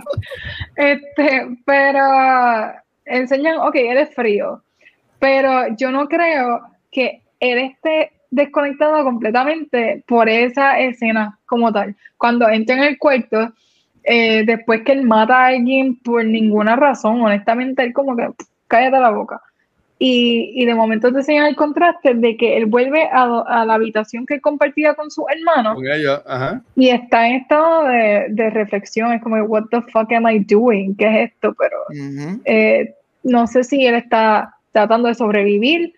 Este, 0.75 1.47
pero 1.65 2.01
enseñan, 3.05 3.57
ok, 3.57 3.75
él 3.75 3.97
es 3.97 4.15
frío, 4.15 4.63
pero 5.19 5.67
yo 5.75 5.91
no 5.91 6.07
creo 6.07 6.61
que 6.91 7.21
él 7.39 7.57
esté 7.59 8.13
desconectado 8.35 9.03
completamente 9.03 10.03
por 10.07 10.27
esa 10.27 10.79
escena 10.79 11.37
como 11.45 11.71
tal. 11.71 11.95
Cuando 12.17 12.49
entra 12.49 12.75
en 12.75 12.83
el 12.83 12.97
cuarto, 12.97 13.53
eh, 14.03 14.43
después 14.45 14.81
que 14.83 14.91
él 14.93 15.03
mata 15.03 15.37
a 15.37 15.47
alguien 15.47 15.95
por 16.03 16.25
ninguna 16.25 16.75
razón, 16.75 17.21
honestamente, 17.21 17.83
él 17.83 17.93
como 17.93 18.15
que 18.15 18.25
"Pff, 18.25 18.47
cállate 18.67 18.99
la 18.99 19.11
boca. 19.11 19.41
Y, 19.99 20.51
y 20.55 20.65
de 20.65 20.73
momento 20.75 21.11
te 21.11 21.19
enseñan 21.19 21.45
el 21.45 21.55
contraste 21.55 22.13
de 22.15 22.35
que 22.35 22.57
él 22.57 22.65
vuelve 22.65 23.07
a, 23.09 23.43
a 23.47 23.65
la 23.65 23.75
habitación 23.75 24.25
que 24.25 24.33
él 24.33 24.41
compartía 24.41 24.95
con 24.95 25.09
su 25.09 25.23
hermano 25.29 25.75
Con 25.75 25.87
ellos, 25.87 26.21
ajá. 26.27 26.61
y 26.75 26.89
está 26.89 27.27
en 27.27 27.35
estado 27.35 27.83
de, 27.87 28.25
de 28.29 28.49
reflexión, 28.49 29.13
es 29.13 29.21
como, 29.21 29.37
what 29.43 29.65
the 29.71 29.81
fuck 29.93 30.11
am 30.11 30.27
I 30.27 30.39
doing? 30.39 30.95
¿Qué 30.97 31.05
es 31.23 31.31
esto? 31.31 31.55
Pero 31.57 31.77
Ujú. 31.89 32.41
eh, 32.43 32.93
no 33.23 33.47
sé 33.47 33.63
si 33.63 33.85
él 33.85 33.95
está 33.95 34.55
tratando 34.73 35.07
de 35.07 35.13
sobrevivir 35.15 35.93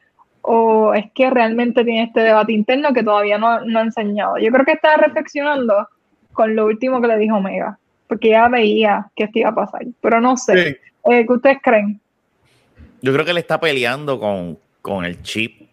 o 0.47 0.93
es 0.93 1.11
que 1.13 1.29
realmente 1.29 1.83
tiene 1.83 2.03
este 2.03 2.19
debate 2.19 2.53
interno 2.53 2.93
que 2.93 3.03
todavía 3.03 3.37
no, 3.37 3.61
no 3.61 3.79
ha 3.79 3.81
enseñado. 3.81 4.37
Yo 4.37 4.51
creo 4.51 4.65
que 4.65 4.73
está 4.73 4.95
reflexionando 4.97 5.87
con 6.33 6.55
lo 6.55 6.65
último 6.65 7.01
que 7.01 7.07
le 7.07 7.17
dijo 7.17 7.37
Omega, 7.37 7.79
porque 8.07 8.29
ya 8.29 8.47
veía 8.47 9.07
que 9.15 9.23
esto 9.23 9.39
iba 9.39 9.49
a 9.49 9.55
pasar, 9.55 9.81
pero 10.01 10.21
no 10.21 10.37
sé. 10.37 10.63
Sí. 10.63 10.77
Eh, 11.11 11.25
¿Qué 11.25 11.33
ustedes 11.33 11.57
creen? 11.63 11.99
Yo 13.01 13.11
creo 13.13 13.25
que 13.25 13.31
él 13.31 13.37
está 13.37 13.59
peleando 13.59 14.19
con, 14.19 14.59
con 14.81 15.03
el 15.05 15.21
chip. 15.21 15.63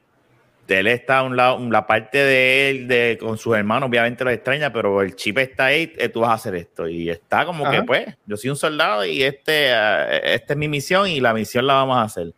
Él 0.69 0.87
está 0.87 1.19
a 1.19 1.23
un 1.25 1.37
lado, 1.37 1.59
la 1.71 1.87
parte 1.87 2.17
de 2.17 2.71
él, 2.71 2.89
de, 2.89 3.19
con 3.21 3.37
sus 3.37 3.55
hermanos, 3.55 3.91
obviamente 3.91 4.25
lo 4.25 4.31
extraña, 4.31 4.73
pero 4.73 5.03
el 5.03 5.15
chip 5.17 5.37
está 5.37 5.67
ahí, 5.67 5.93
eh, 5.99 6.09
tú 6.09 6.21
vas 6.21 6.31
a 6.31 6.35
hacer 6.35 6.55
esto. 6.55 6.89
Y 6.89 7.11
está 7.11 7.45
como 7.45 7.71
que, 7.71 7.83
pues, 7.83 8.07
yo 8.25 8.39
soy 8.39 8.49
un 8.49 8.57
soldado 8.57 9.05
y 9.05 9.23
este, 9.23 9.71
eh, 9.71 10.35
esta 10.35 10.55
es 10.55 10.59
mi 10.59 10.69
misión 10.69 11.09
y 11.09 11.21
la 11.21 11.35
misión 11.35 11.67
la 11.67 11.75
vamos 11.75 11.99
a 11.99 12.03
hacer. 12.05 12.33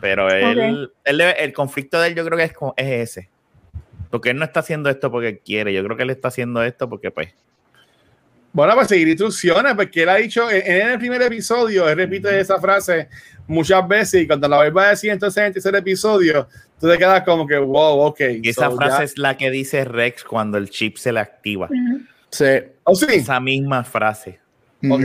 Pero 0.00 0.28
él, 0.30 0.90
él 1.04 1.18
debe- 1.18 1.36
el 1.38 1.52
conflicto 1.52 2.00
de 2.00 2.08
él 2.08 2.14
yo 2.14 2.24
creo 2.24 2.38
que 2.38 2.44
es, 2.44 2.52
es 2.76 3.10
ese. 3.10 3.28
Porque 4.10 4.30
él 4.30 4.38
no 4.38 4.44
está 4.44 4.60
haciendo 4.60 4.88
esto 4.88 5.10
porque 5.10 5.38
quiere, 5.38 5.72
yo 5.72 5.84
creo 5.84 5.96
que 5.96 6.02
él 6.04 6.10
está 6.10 6.28
haciendo 6.28 6.62
esto 6.62 6.88
porque, 6.88 7.10
pues, 7.10 7.34
Bueno, 8.52 8.74
pues 8.74 8.88
seguir 8.88 9.08
instrucciones, 9.08 9.74
porque 9.74 10.02
él 10.04 10.08
ha 10.08 10.16
dicho 10.16 10.50
en, 10.50 10.62
en 10.66 10.88
el 10.90 10.98
primer 10.98 11.20
episodio, 11.22 11.88
él 11.88 11.96
repite 11.96 12.40
esa 12.40 12.58
frase 12.58 13.08
muchas 13.46 13.86
veces 13.86 14.22
y 14.22 14.26
cuando 14.26 14.48
la 14.48 14.56
vuelva 14.56 14.86
a 14.86 14.90
decir 14.90 15.10
entonces 15.10 15.36
en 15.38 15.44
el 15.46 15.52
tercer 15.52 15.74
episodio, 15.76 16.48
tú 16.80 16.88
te 16.88 16.96
quedas 16.96 17.22
como 17.24 17.46
que, 17.46 17.58
wow, 17.58 18.00
ok. 18.06 18.20
y 18.42 18.48
esa 18.48 18.70
so 18.70 18.76
frase 18.76 18.98
ya- 18.98 19.04
es 19.04 19.18
la 19.18 19.36
que 19.36 19.50
dice 19.50 19.84
Rex 19.84 20.24
cuando 20.24 20.56
el 20.56 20.70
chip 20.70 20.96
se 20.96 21.12
le 21.12 21.20
activa. 21.20 21.68
Sí. 22.30 22.44
Oh, 22.84 22.94
sí. 22.94 23.06
Esa 23.10 23.38
misma 23.40 23.84
frase. 23.84 24.38
Ok. 24.90 25.02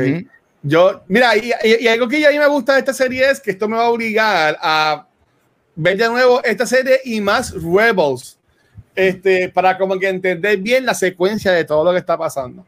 Yo, 0.64 1.02
mira, 1.10 1.36
y, 1.36 1.52
y- 1.64 1.84
y 1.84 1.88
algo 1.88 2.08
que 2.08 2.20
ya 2.22 2.30
a 2.30 2.32
mí 2.32 2.40
me 2.40 2.48
gusta 2.48 2.74
de 2.74 2.80
esta 2.80 2.94
serie 2.94 3.30
es 3.30 3.42
que 3.42 3.52
esto 3.52 3.68
me 3.68 3.76
va 3.76 3.84
a 3.84 3.90
obligar 3.90 4.58
a 4.62 5.06
ver 5.76 5.98
de 5.98 6.08
nuevo 6.08 6.42
esta 6.44 6.66
serie 6.66 7.02
y 7.04 7.20
más 7.20 7.54
Rebels, 7.54 8.40
este, 8.96 9.50
para 9.50 9.78
como 9.78 10.00
que 10.00 10.08
entender 10.08 10.58
bien 10.60 10.86
la 10.86 10.94
secuencia 10.94 11.52
de 11.52 11.66
todo 11.66 11.84
lo 11.84 11.92
que 11.92 11.98
está 11.98 12.18
pasando. 12.18 12.66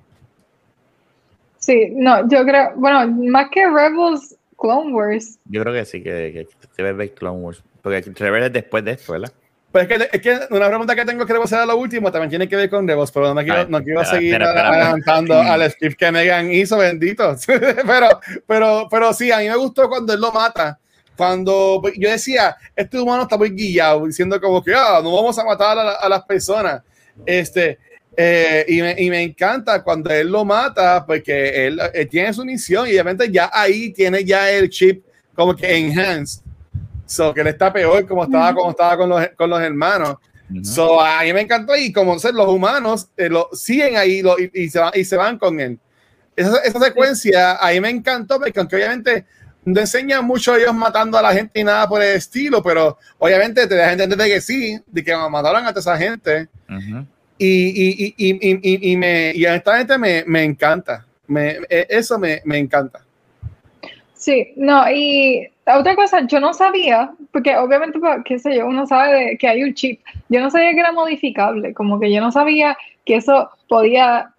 Sí, 1.57 1.89
no, 1.95 2.27
yo 2.29 2.43
creo, 2.43 2.73
bueno, 2.75 3.07
más 3.31 3.49
que 3.49 3.65
Rebels, 3.65 4.35
Clone 4.59 4.93
Wars. 4.93 5.39
Yo 5.45 5.61
creo 5.61 5.73
que 5.73 5.85
sí, 5.85 6.03
que, 6.03 6.47
que 6.47 6.47
debe 6.77 6.93
ver 6.93 7.13
Clone 7.13 7.39
Wars. 7.39 7.63
Porque 7.81 8.01
Rebels 8.01 8.47
es 8.47 8.53
después 8.53 8.83
de 8.83 8.91
esto, 8.91 9.13
¿verdad? 9.13 9.31
Pues 9.75 9.91
es 9.91 9.97
que, 9.97 10.09
es 10.09 10.21
que 10.21 10.53
una 10.55 10.69
pregunta 10.69 10.95
que 10.95 11.03
tengo 11.03 11.25
que 11.25 11.33
Rebels 11.33 11.51
era 11.51 11.65
lo 11.65 11.75
último, 11.75 12.09
también 12.09 12.29
tiene 12.29 12.47
que 12.47 12.55
ver 12.55 12.69
con 12.69 12.87
Rebels, 12.87 13.11
pero 13.11 13.33
no 13.33 13.41
quiero, 13.43 13.59
Ay, 13.59 13.65
no 13.67 13.83
quiero 13.83 14.03
espera, 14.03 14.19
seguir 14.21 14.41
adelantando 14.41 15.37
al 15.37 15.69
script 15.69 15.99
que 15.99 16.13
Megan 16.13 16.49
hizo, 16.49 16.77
bendito. 16.77 17.35
pero, 17.45 18.21
pero, 18.47 18.87
pero 18.89 19.13
sí, 19.13 19.33
a 19.33 19.39
mí 19.39 19.49
me 19.49 19.55
gustó 19.57 19.89
cuando 19.89 20.13
él 20.13 20.21
lo 20.21 20.31
mata. 20.31 20.79
Cuando 21.17 21.81
yo 21.97 22.09
decía, 22.09 22.55
este 22.73 22.97
humano 22.97 23.23
está 23.23 23.37
muy 23.37 23.49
guillado, 23.49 24.05
diciendo 24.05 24.39
como 24.39 24.63
que 24.63 24.73
ah, 24.73 25.01
no 25.03 25.13
vamos 25.13 25.37
a 25.37 25.43
matar 25.43 25.77
a, 25.77 25.91
a 25.95 26.07
las 26.07 26.23
personas. 26.23 26.81
Este, 27.25 27.77
eh, 28.15 28.63
y, 28.69 28.81
me, 28.81 28.95
y 28.97 29.09
me 29.09 29.23
encanta 29.23 29.83
cuando 29.83 30.09
él 30.09 30.29
lo 30.29 30.45
mata, 30.45 31.05
porque 31.05 31.67
él, 31.67 31.81
él 31.93 32.07
tiene 32.07 32.31
su 32.33 32.45
misión 32.45 32.87
y 32.87 32.91
obviamente 32.91 33.29
ya 33.29 33.49
ahí 33.51 33.91
tiene 33.91 34.23
ya 34.23 34.49
el 34.49 34.69
chip 34.69 35.03
como 35.35 35.53
que 35.53 35.75
enhanced. 35.75 36.44
So, 37.05 37.33
que 37.33 37.41
él 37.41 37.47
está 37.47 37.71
peor 37.71 38.05
como 38.07 38.23
estaba, 38.23 38.53
como 38.53 38.71
estaba 38.71 38.97
con 38.97 39.09
los, 39.09 39.27
con 39.37 39.49
los 39.49 39.61
hermanos. 39.61 40.15
So, 40.63 41.01
a 41.01 41.23
mí 41.23 41.33
me 41.33 41.41
encantó 41.41 41.75
y 41.75 41.91
como 41.91 42.17
ser 42.19 42.33
los 42.35 42.47
humanos 42.47 43.07
eh, 43.17 43.29
lo, 43.29 43.49
siguen 43.53 43.97
ahí 43.97 44.21
lo- 44.21 44.37
y, 44.39 44.49
y 44.53 44.69
se 44.69 44.79
van, 44.79 44.91
y 44.93 45.03
se 45.03 45.15
van 45.17 45.37
con 45.39 45.59
él. 45.59 45.79
esa, 46.35 46.57
esa 46.59 46.79
secuencia 46.79 47.57
ahí 47.65 47.79
me 47.81 47.89
encantó, 47.89 48.39
porque 48.39 48.59
aunque 48.59 48.75
obviamente 48.75 49.25
no 49.65 49.79
enseñan 49.81 50.23
mucho 50.25 50.53
a 50.53 50.57
ellos 50.57 50.73
matando 50.75 51.17
a 51.17 51.21
la 51.23 51.33
gente 51.33 51.59
y 51.59 51.63
nada 51.63 51.87
por 51.89 52.01
el 52.01 52.15
estilo, 52.17 52.61
pero 52.61 52.97
obviamente 53.17 53.65
te 53.67 53.73
dejan 53.75 53.93
entender 53.93 54.17
de 54.17 54.29
que 54.29 54.41
sí, 54.41 54.79
de 54.85 55.03
que 55.03 55.15
mataron 55.15 55.65
a 55.65 55.69
toda 55.73 55.79
esa 55.81 55.97
gente. 55.97 56.47
Y, 57.37 57.47
y, 57.47 58.15
y, 58.17 58.39
y, 58.41 58.59
y, 58.61 58.91
y 58.91 58.97
me, 58.97 59.31
y 59.35 59.45
honestamente 59.45 59.97
me, 59.97 60.23
me 60.27 60.43
encanta. 60.43 61.05
Me, 61.27 61.57
e- 61.69 61.87
eso 61.89 62.17
me, 62.19 62.41
me 62.45 62.57
encanta. 62.57 63.04
Sí, 64.25 64.53
no, 64.55 64.89
y 64.89 65.47
otra 65.67 65.95
cosa, 65.95 66.25
yo 66.25 66.39
no 66.39 66.51
sabía, 66.51 67.11
porque 67.31 67.55
obviamente, 67.57 67.99
pues, 67.99 68.23
qué 68.25 68.39
sé 68.39 68.55
yo, 68.57 68.65
uno 68.65 68.87
sabe 68.87 69.13
de- 69.13 69.37
que 69.37 69.47
hay 69.47 69.61
un 69.61 69.75
chip. 69.75 70.01
Yo 70.29 70.41
no 70.41 70.49
sabía 70.49 70.71
que 70.73 70.79
era 70.79 70.91
modificable, 70.91 71.75
como 71.75 71.99
que 71.99 72.11
yo 72.11 72.21
no 72.21 72.31
sabía 72.31 72.75
que 73.05 73.17
eso 73.17 73.51
podía 73.69 74.31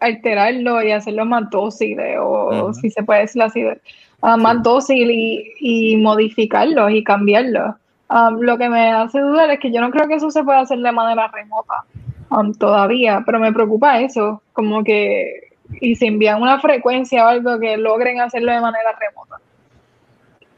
alterarlo 0.00 0.82
y 0.82 0.90
hacerlo 0.90 1.24
más 1.24 1.48
dócil, 1.50 2.00
o 2.18 2.64
Ujú. 2.70 2.74
si 2.74 2.90
se 2.90 3.04
puede 3.04 3.20
decir 3.20 3.40
así, 3.42 3.62
de- 3.62 3.80
ah, 4.22 4.36
más 4.36 4.60
dócil 4.64 5.08
y, 5.08 5.52
y 5.60 5.96
modificarlo 5.96 6.90
y 6.90 7.04
cambiarlo. 7.04 7.76
Um, 8.08 8.40
lo 8.40 8.58
que 8.58 8.68
me 8.68 8.90
hace 8.90 9.20
dudar 9.20 9.50
es 9.52 9.60
que 9.60 9.70
yo 9.70 9.80
no 9.80 9.92
creo 9.92 10.08
que 10.08 10.14
eso 10.16 10.32
se 10.32 10.42
pueda 10.42 10.58
hacer 10.58 10.80
de 10.80 10.90
manera 10.90 11.28
remota 11.28 11.84
um, 12.32 12.52
todavía, 12.54 13.22
pero 13.24 13.38
me 13.38 13.52
preocupa 13.52 14.00
eso, 14.00 14.42
como 14.52 14.82
que 14.82 15.49
y 15.80 15.94
si 15.96 16.06
envían 16.06 16.40
una 16.42 16.60
frecuencia 16.60 17.24
o 17.24 17.28
algo 17.28 17.58
que 17.58 17.76
logren 17.76 18.20
hacerlo 18.20 18.52
de 18.52 18.60
manera 18.60 18.90
remota. 18.98 19.36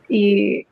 Y 0.09 0.66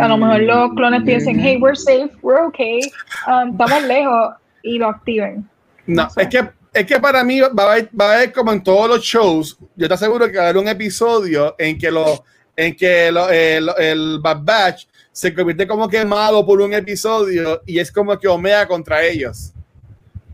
a 0.00 0.08
lo 0.08 0.16
mejor 0.16 0.40
los 0.42 0.70
clones 0.74 1.02
piensen, 1.04 1.38
hey, 1.38 1.58
we're 1.60 1.76
safe, 1.76 2.10
we're 2.22 2.42
okay, 2.42 2.80
um, 3.26 3.50
estamos 3.52 3.82
lejos 3.84 4.34
y 4.62 4.78
lo 4.78 4.88
activen. 4.88 5.48
No, 5.86 6.04
No 6.04 6.10
sé. 6.10 6.22
es 6.22 6.28
que 6.28 6.48
es 6.72 6.84
que 6.84 7.00
para 7.00 7.24
mí 7.24 7.40
va 7.40 7.48
a, 7.64 7.72
haber, 7.72 7.88
va 7.98 8.10
a 8.10 8.14
haber 8.16 8.32
como 8.32 8.52
en 8.52 8.62
todos 8.62 8.86
los 8.88 9.02
shows, 9.02 9.58
yo 9.76 9.88
te 9.88 9.94
aseguro 9.94 10.30
que 10.30 10.36
va 10.36 10.44
a 10.44 10.48
haber 10.50 10.60
un 10.62 10.68
episodio 10.68 11.54
en 11.58 11.78
que 11.78 11.90
lo, 11.90 12.22
en 12.54 12.76
que 12.76 13.10
lo- 13.10 13.30
el, 13.30 13.70
el 13.78 14.18
Bad 14.20 14.40
Batch 14.42 14.86
se 15.10 15.32
convierte 15.34 15.66
como 15.66 15.88
que 15.88 16.04
malo 16.04 16.44
por 16.44 16.60
un 16.60 16.74
episodio 16.74 17.62
y 17.64 17.78
es 17.78 17.90
como 17.90 18.18
que 18.18 18.28
Omega 18.28 18.66
contra 18.68 19.02
ellos. 19.02 19.52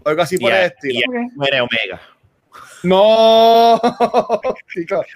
O 0.05 0.09
algo 0.09 0.23
así 0.23 0.37
por 0.39 0.53
el 0.53 0.65
estilo. 0.65 0.95
y 0.95 1.03
a- 1.05 1.07
Ok. 1.27 1.33
muere 1.37 1.61
Omega. 1.61 2.01
No, 2.83 3.81
chicos, 4.75 5.07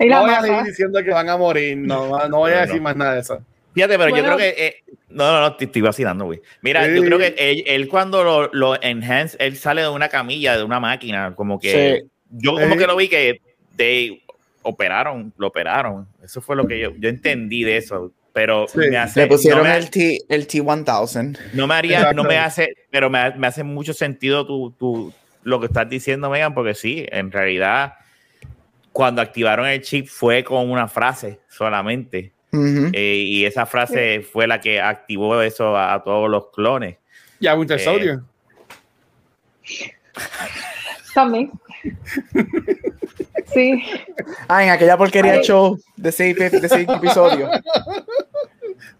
no 0.00 0.20
voy 0.22 0.30
a 0.30 0.40
seguir 0.42 0.62
diciendo 0.64 1.02
que 1.02 1.10
van 1.10 1.28
a 1.28 1.36
morir, 1.36 1.76
no, 1.76 2.28
no 2.28 2.38
voy 2.38 2.52
a 2.52 2.60
decir 2.62 2.76
no. 2.76 2.82
más 2.82 2.96
nada 2.96 3.14
de 3.14 3.20
eso. 3.20 3.40
Fíjate, 3.74 3.96
pero 3.98 4.16
yo 4.16 4.22
creo 4.24 4.36
que. 4.36 4.48
eh, 4.56 4.76
no, 5.10 5.30
no, 5.32 5.40
no, 5.40 5.56
te 5.56 5.66
estoy 5.66 5.82
vacilando, 5.82 6.24
güey. 6.24 6.40
Mira, 6.62 6.86
yo 6.88 7.02
creo 7.04 7.18
que 7.18 7.34
él, 7.38 7.62
él 7.66 7.88
cuando 7.88 8.24
lo, 8.24 8.50
lo 8.52 8.82
enhance, 8.82 9.36
él 9.40 9.56
sale 9.56 9.82
de 9.82 9.88
una 9.88 10.08
camilla, 10.08 10.56
de 10.56 10.64
una 10.64 10.80
máquina, 10.80 11.34
como 11.36 11.58
que. 11.60 12.00
Sí. 12.02 12.10
Yo 12.30 12.52
como 12.54 12.72
Sí. 12.72 12.78
que 12.78 12.86
lo 12.86 12.96
vi 12.96 13.08
que 13.08 13.40
they 13.76 14.22
operaron, 14.62 15.32
lo 15.38 15.46
operaron. 15.46 16.08
Eso 16.22 16.40
fue 16.40 16.56
lo 16.56 16.66
que 16.66 16.78
yo, 16.80 16.92
yo 16.98 17.08
entendí 17.08 17.62
de 17.62 17.76
eso. 17.76 18.12
Pero 18.32 18.66
Sí. 18.68 18.78
me 18.90 18.96
hace, 18.96 19.20
Le 19.22 19.26
pusieron 19.28 19.62
no 19.64 19.70
me, 19.70 19.76
el, 19.76 19.90
T, 19.90 20.18
el 20.28 20.46
T1000. 20.46 21.38
no 21.54 21.66
me 21.66 21.74
haría, 21.74 22.12
no 22.12 22.24
me 22.24 22.36
hace, 22.36 22.74
pero 22.90 23.08
me, 23.08 23.30
me 23.36 23.46
hace 23.46 23.62
mucho 23.62 23.94
sentido 23.94 24.46
tu, 24.46 24.72
tu, 24.72 25.12
lo 25.48 25.60
que 25.60 25.66
estás 25.66 25.88
diciendo, 25.88 26.30
Megan, 26.30 26.54
porque 26.54 26.74
sí, 26.74 27.06
en 27.10 27.32
realidad, 27.32 27.94
cuando 28.92 29.22
activaron 29.22 29.66
el 29.66 29.80
chip 29.82 30.06
fue 30.08 30.44
con 30.44 30.70
una 30.70 30.88
frase 30.88 31.40
solamente. 31.48 32.32
Eh, 32.52 33.22
y 33.26 33.44
esa 33.44 33.66
frase 33.66 34.20
fue 34.22 34.46
la 34.46 34.60
que 34.60 34.80
activó 34.80 35.40
eso 35.42 35.76
a, 35.76 35.94
a 35.94 36.02
todos 36.02 36.30
los 36.30 36.50
clones. 36.50 36.96
Ya 37.40 37.54
Winter 37.54 37.78
Eh, 37.78 37.84
Soldier. 37.84 38.20
También. 41.14 41.50
Sí, 43.52 43.82
Ah, 44.46 44.62
en 44.64 44.70
aquella 44.70 44.96
porquería 44.96 45.32
Ay. 45.34 45.42
show 45.42 45.78
de 45.96 46.12
seis, 46.12 46.36
de 46.36 46.68
seis 46.68 46.88
episodios. 46.88 47.50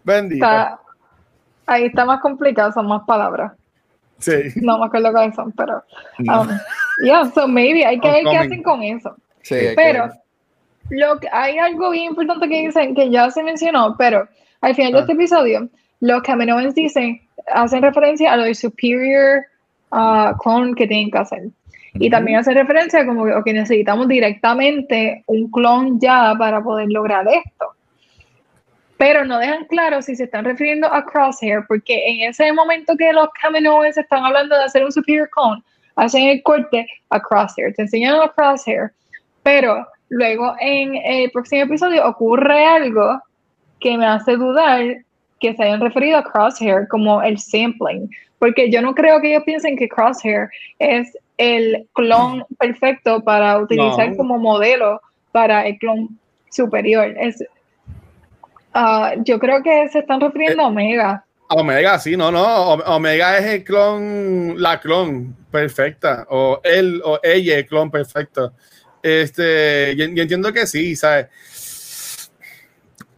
Bendito. 0.03 0.43
está, 0.45 0.79
ahí 1.65 1.85
está 1.85 2.05
más 2.05 2.19
complicado, 2.21 2.71
son 2.71 2.87
más 2.87 3.03
palabras. 3.05 3.53
Sí. 4.19 4.31
No 4.55 4.77
me 4.77 4.85
acuerdo 4.85 5.11
cuáles 5.11 5.35
son, 5.35 5.51
pero. 5.53 5.83
No. 6.19 6.41
Um, 6.41 6.49
yeah, 7.03 7.29
so 7.31 7.47
maybe 7.47 7.85
hay 7.85 7.99
que 7.99 8.11
ver 8.11 8.23
qué 8.23 8.37
hacen 8.37 8.63
con 8.63 8.83
eso. 8.83 9.15
Sí, 9.41 9.55
hay 9.55 9.67
que 9.69 9.75
Pero 9.75 10.09
lo 10.89 11.19
que, 11.19 11.27
hay 11.31 11.57
algo 11.57 11.91
bien 11.91 12.05
importante 12.05 12.47
que 12.47 12.65
dicen 12.67 12.95
que 12.95 13.09
ya 13.09 13.29
se 13.31 13.43
mencionó, 13.43 13.95
pero 13.97 14.27
al 14.61 14.75
final 14.75 14.91
de 14.91 14.97
Ah. 14.97 15.01
este 15.01 15.13
episodio, 15.13 15.69
los 16.01 16.21
Kaminoans 16.23 16.75
dicen, 16.75 17.21
hacen 17.53 17.81
referencia 17.81 18.33
a 18.33 18.37
lo 18.37 18.43
del 18.43 18.55
superior 18.55 19.41
uh, 19.91 20.37
clone 20.41 20.75
que 20.75 20.87
tienen 20.87 21.11
que 21.11 21.17
hacer. 21.17 21.43
Y 21.93 22.09
también 22.09 22.39
hacen 22.39 22.55
referencia 22.55 23.05
como 23.05 23.25
que 23.43 23.53
necesitamos 23.53 24.07
directamente 24.07 25.23
un 25.25 25.49
clon 25.49 25.99
ya 25.99 26.35
para 26.37 26.61
poder 26.61 26.87
lograr 26.89 27.27
esto. 27.27 27.73
Pero 28.99 29.23
no 29.23 29.39
dejan 29.39 29.63
claro 29.67 30.01
si 30.01 30.13
se 30.13 30.25
están 30.25 30.43
refiriendo 30.43 30.85
a 30.93 31.05
Crosshair, 31.05 31.61
porque 31.69 32.05
en 32.05 32.29
ese 32.29 32.51
momento 32.51 32.97
que 32.97 33.13
los 33.13 33.29
Kaminoans 33.41 33.97
están 33.97 34.25
hablando 34.25 34.57
de 34.57 34.65
hacer 34.65 34.83
un 34.83 34.91
superior 34.91 35.29
clone, 35.29 35.63
hacen 35.95 36.23
el 36.23 36.43
corte 36.43 36.85
a 37.09 37.17
Crosshair, 37.17 37.73
te 37.75 37.83
enseñan 37.83 38.19
a 38.19 38.27
Crosshair, 38.27 38.91
pero 39.41 39.87
luego 40.09 40.53
en 40.59 40.95
el 40.95 41.31
próximo 41.31 41.63
episodio 41.63 42.05
ocurre 42.05 42.65
algo 42.65 43.21
que 43.79 43.97
me 43.97 44.05
hace 44.05 44.35
dudar 44.35 44.81
que 45.39 45.55
se 45.55 45.63
hayan 45.63 45.79
referido 45.79 46.17
a 46.17 46.23
Crosshair 46.25 46.85
como 46.89 47.21
el 47.21 47.39
sampling, 47.39 48.09
porque 48.37 48.69
yo 48.69 48.81
no 48.81 48.93
creo 48.93 49.21
que 49.21 49.29
ellos 49.31 49.43
piensen 49.45 49.77
que 49.77 49.87
Crosshair 49.87 50.49
es 50.77 51.17
el 51.37 51.87
clon 51.93 52.43
perfecto 52.57 53.23
para 53.23 53.59
utilizar 53.59 54.09
No. 54.09 54.17
como 54.17 54.37
modelo 54.37 54.99
para 55.31 55.65
el 55.65 55.77
clon 55.77 56.19
superior. 56.51 57.15
Es, 57.17 57.41
ah, 58.73 59.13
yo 59.23 59.39
creo 59.39 59.61
que 59.63 59.89
se 59.89 59.99
están 59.99 60.21
refiriendo 60.21 60.63
a 60.63 60.67
Omega. 60.67 61.25
Omega, 61.49 61.97
sí, 61.99 62.15
no, 62.15 62.31
no. 62.31 62.73
Omega 62.73 63.37
es 63.39 63.45
el 63.45 63.63
clon, 63.63 64.61
la 64.61 64.79
clon 64.79 65.35
perfecta. 65.51 66.27
O 66.29 66.59
él 66.63 67.01
o 67.03 67.19
ella 67.23 67.57
el 67.57 67.65
clon 67.65 67.89
perfecto. 67.89 68.53
Este, 69.01 69.95
yo, 69.95 70.05
yo 70.05 70.21
entiendo 70.21 70.53
que 70.53 70.67
sí, 70.67 70.95
¿sabes? 70.95 71.27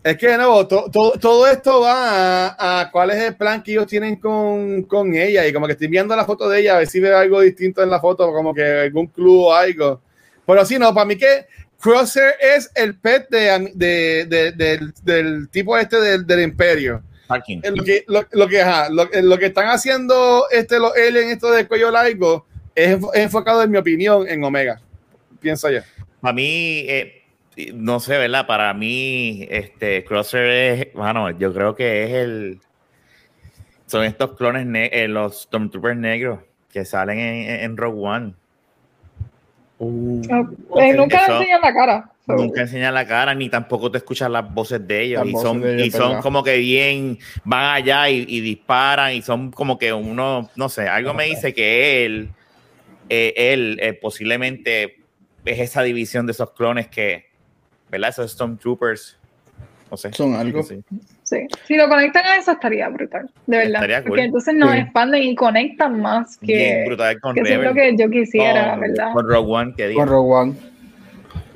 Es 0.03 0.17
que 0.17 0.29
de 0.29 0.37
nuevo, 0.37 0.65
to- 0.67 0.89
to- 0.91 1.13
todo 1.19 1.45
esto 1.47 1.81
va 1.81 2.47
a, 2.47 2.81
a 2.81 2.91
cuál 2.91 3.11
es 3.11 3.17
el 3.17 3.35
plan 3.35 3.61
que 3.61 3.71
ellos 3.73 3.85
tienen 3.85 4.15
con, 4.15 4.83
con 4.83 5.13
ella. 5.13 5.45
Y 5.45 5.53
como 5.53 5.67
que 5.67 5.73
estoy 5.73 5.87
viendo 5.89 6.15
la 6.15 6.25
foto 6.25 6.49
de 6.49 6.61
ella, 6.61 6.75
a 6.75 6.79
ver 6.79 6.87
si 6.87 6.99
veo 6.99 7.17
algo 7.17 7.41
distinto 7.41 7.83
en 7.83 7.89
la 7.89 7.99
foto, 7.99 8.31
como 8.31 8.53
que 8.53 8.63
algún 8.63 9.07
club 9.07 9.45
o 9.47 9.53
algo. 9.53 10.01
Pero 10.45 10.65
sí, 10.65 10.79
no, 10.79 10.93
para 10.93 11.05
mí 11.05 11.17
que 11.17 11.45
Crosshair 11.81 12.33
es 12.39 12.71
el 12.75 12.95
pet 12.95 13.27
de, 13.29 13.71
de- 13.75 14.25
de- 14.25 14.51
del, 14.51 14.93
del 15.03 15.49
tipo 15.49 15.77
este 15.77 15.99
del, 15.99 16.25
del 16.27 16.41
imperio. 16.41 17.01
Eh, 17.63 17.71
lo 17.71 17.83
que, 17.83 18.03
lo, 18.07 18.25
lo 18.31 18.47
que, 18.47 18.61
ajá, 18.61 18.89
lo, 18.89 19.03
eh, 19.11 19.21
lo 19.23 19.37
que 19.37 19.45
están 19.47 19.67
haciendo 19.69 20.45
este, 20.51 20.79
los 20.79 20.91
aliens, 20.95 21.31
esto 21.31 21.49
del 21.51 21.67
cuello 21.67 21.89
largo, 21.89 22.45
es, 22.75 22.97
enfo- 22.97 23.11
es 23.13 23.21
enfocado, 23.23 23.63
en 23.63 23.71
mi 23.71 23.77
opinión, 23.77 24.27
en 24.27 24.43
Omega. 24.43 24.81
Pienso 25.39 25.69
yo. 25.71 25.79
Para 26.19 26.33
mí, 26.33 26.85
eh, 26.87 27.23
no 27.73 27.99
sé, 27.99 28.17
¿verdad? 28.17 28.45
Para 28.47 28.73
mí, 28.73 29.47
este 29.49 30.03
Crosser 30.03 30.45
es, 30.47 30.93
bueno, 30.93 31.31
yo 31.31 31.53
creo 31.53 31.73
que 31.75 32.03
es 32.03 32.11
el. 32.11 32.59
Son 33.87 34.03
estos 34.05 34.35
clones, 34.37 34.65
ne- 34.65 34.89
eh, 34.93 35.07
los 35.07 35.43
Stormtroopers 35.43 35.97
negros 35.97 36.39
que 36.71 36.85
salen 36.85 37.17
en, 37.19 37.49
en 37.61 37.77
Rogue 37.77 37.99
One. 38.01 38.33
Eh, 39.81 40.29
Ok, 40.69 40.81
nunca 40.95 41.17
le 41.17 41.23
eso- 41.23 41.33
enseñan 41.37 41.61
la 41.61 41.73
cara. 41.73 42.11
Nunca 42.27 42.61
enseñan 42.61 42.93
la 42.93 43.05
cara, 43.07 43.33
ni 43.33 43.49
tampoco 43.49 43.91
te 43.91 43.97
escuchas 43.97 44.29
las 44.29 44.53
voces 44.53 44.85
de 44.87 45.01
ellos. 45.01 45.25
Las 45.25 45.27
y 45.29 45.31
son, 45.43 45.65
ellos, 45.67 45.87
y 45.87 45.91
son 45.91 46.09
¿verdad? 46.09 46.21
como 46.21 46.43
que 46.43 46.57
bien, 46.57 47.17
van 47.43 47.75
allá 47.75 48.09
y, 48.09 48.25
y 48.27 48.39
disparan, 48.41 49.13
y 49.13 49.21
son 49.21 49.51
como 49.51 49.77
que 49.77 49.91
uno, 49.91 50.49
no 50.55 50.69
sé, 50.69 50.87
algo 50.87 51.13
me 51.13 51.25
dice 51.25 51.53
que 51.53 52.05
él, 52.05 52.29
eh, 53.09 53.33
él 53.35 53.79
eh, 53.81 53.93
posiblemente 53.93 54.97
es 55.43 55.59
esa 55.59 55.81
división 55.81 56.25
de 56.27 56.31
esos 56.33 56.51
clones 56.51 56.87
que, 56.87 57.25
¿verdad? 57.89 58.09
Esos 58.11 58.31
Stormtroopers, 58.31 59.17
no 59.89 59.97
sé. 59.97 60.13
Son 60.13 60.35
algo. 60.35 60.61
Sí. 60.63 60.79
Sí. 61.31 61.47
Si 61.65 61.77
lo 61.77 61.87
conectan 61.87 62.25
a 62.25 62.35
eso 62.35 62.51
estaría 62.51 62.89
brutal, 62.89 63.29
de 63.47 63.57
verdad. 63.57 63.75
Estaría 63.75 64.01
cool. 64.01 64.09
Porque 64.09 64.23
entonces 64.23 64.53
nos 64.53 64.71
Sí. 64.71 64.77
expanden 64.79 65.23
y 65.23 65.33
conectan 65.35 66.01
más 66.01 66.37
Bien 66.41 66.83
que, 66.83 66.85
brutal 66.87 67.21
con 67.21 67.33
que 67.35 67.41
es 67.41 67.57
lo 67.57 67.73
que 67.73 67.95
yo 67.97 68.09
quisiera, 68.09 68.71
con, 68.71 68.79
¿verdad? 68.81 69.13
con 69.13 69.29
Rogue 69.29 69.51
One, 69.53 69.73
que. 69.77 69.93
Con 69.93 70.07
Rogue 70.09 70.33
One. 70.35 70.53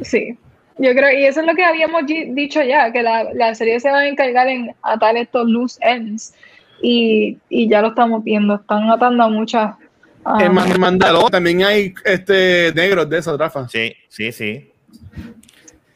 Sí. 0.02 0.38
Yo 0.78 0.92
creo, 0.94 1.12
y 1.18 1.26
eso 1.26 1.42
es 1.42 1.46
lo 1.48 1.56
que 1.56 1.64
habíamos 1.66 2.04
dicho 2.06 2.62
ya, 2.64 2.92
que 2.94 3.04
la, 3.04 3.26
la 3.34 3.54
serie 3.56 3.80
se 3.82 3.90
va 3.92 4.00
a 4.00 4.08
encargar 4.08 4.48
en 4.48 4.74
atar 4.82 5.18
estos 5.18 5.46
loose 5.50 5.78
ends. 5.82 6.34
Y, 6.82 7.38
y 7.50 7.68
ya 7.70 7.82
lo 7.82 7.90
estamos 7.90 8.24
viendo, 8.24 8.56
están 8.56 8.90
atando 8.90 9.24
a 9.24 9.30
muchas. 9.30 9.74
ah, 10.26 10.38
En 10.42 10.54
Man- 10.54 10.80
Mandalor 10.80 11.30
también 11.32 11.64
hay 11.64 11.94
este, 12.04 12.72
negros 12.76 13.10
de 13.10 13.18
esos, 13.20 13.38
Rafa. 13.40 13.68
Sí, 13.70 13.94
sí, 14.10 14.32
sí. 14.32 14.70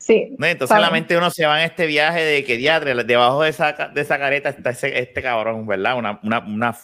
Sí. 0.10 0.36
No, 0.38 0.45
entonces 0.48 0.77
la 0.80 0.90
mente 0.90 1.14
de 1.14 1.19
uno 1.19 1.30
se 1.30 1.45
va 1.45 1.60
en 1.64 1.69
este 1.69 1.86
viaje 1.86 2.22
de 2.26 2.44
que 2.44 2.57
diadre, 2.57 2.95
debajo 3.03 3.44
de 3.44 3.49
esa, 3.52 3.72
de 3.72 4.02
esa 4.02 4.18
careta 4.18 4.49
está 4.49 4.72
ese- 4.72 4.98
este 4.99 5.22
cabrón, 5.22 5.65
¿verdad? 5.68 5.98
Una, 5.98 6.19
una, 6.23 6.40
una, 6.40 6.76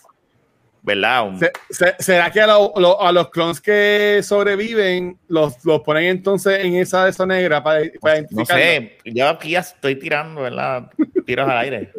¿verdad? 0.84 1.28
Un- 1.28 1.40
Se- 1.40 1.52
se- 1.72 1.96
¿Será 2.00 2.30
que 2.32 2.40
a, 2.42 2.46
lo- 2.48 2.72
lo- 2.78 3.02
a 3.02 3.12
los 3.12 3.30
clones 3.32 3.60
que 3.60 4.22
sobreviven 4.24 5.18
los, 5.28 5.66
los 5.66 5.82
ponen 5.82 6.04
entonces 6.06 6.64
en 6.64 6.76
esa 6.76 7.06
de 7.06 7.10
esa 7.10 7.26
negra 7.26 7.64
para, 7.64 7.82
para 8.00 8.22
no 8.22 8.28
identificar? 8.28 8.58
sé, 8.60 8.98
yo 9.06 9.28
aquí 9.28 9.50
ya 9.50 9.60
estoy 9.62 9.96
tirando, 9.98 10.42
¿verdad? 10.44 10.92
Tiros 11.26 11.50
al 11.50 11.58
aire. 11.58 11.92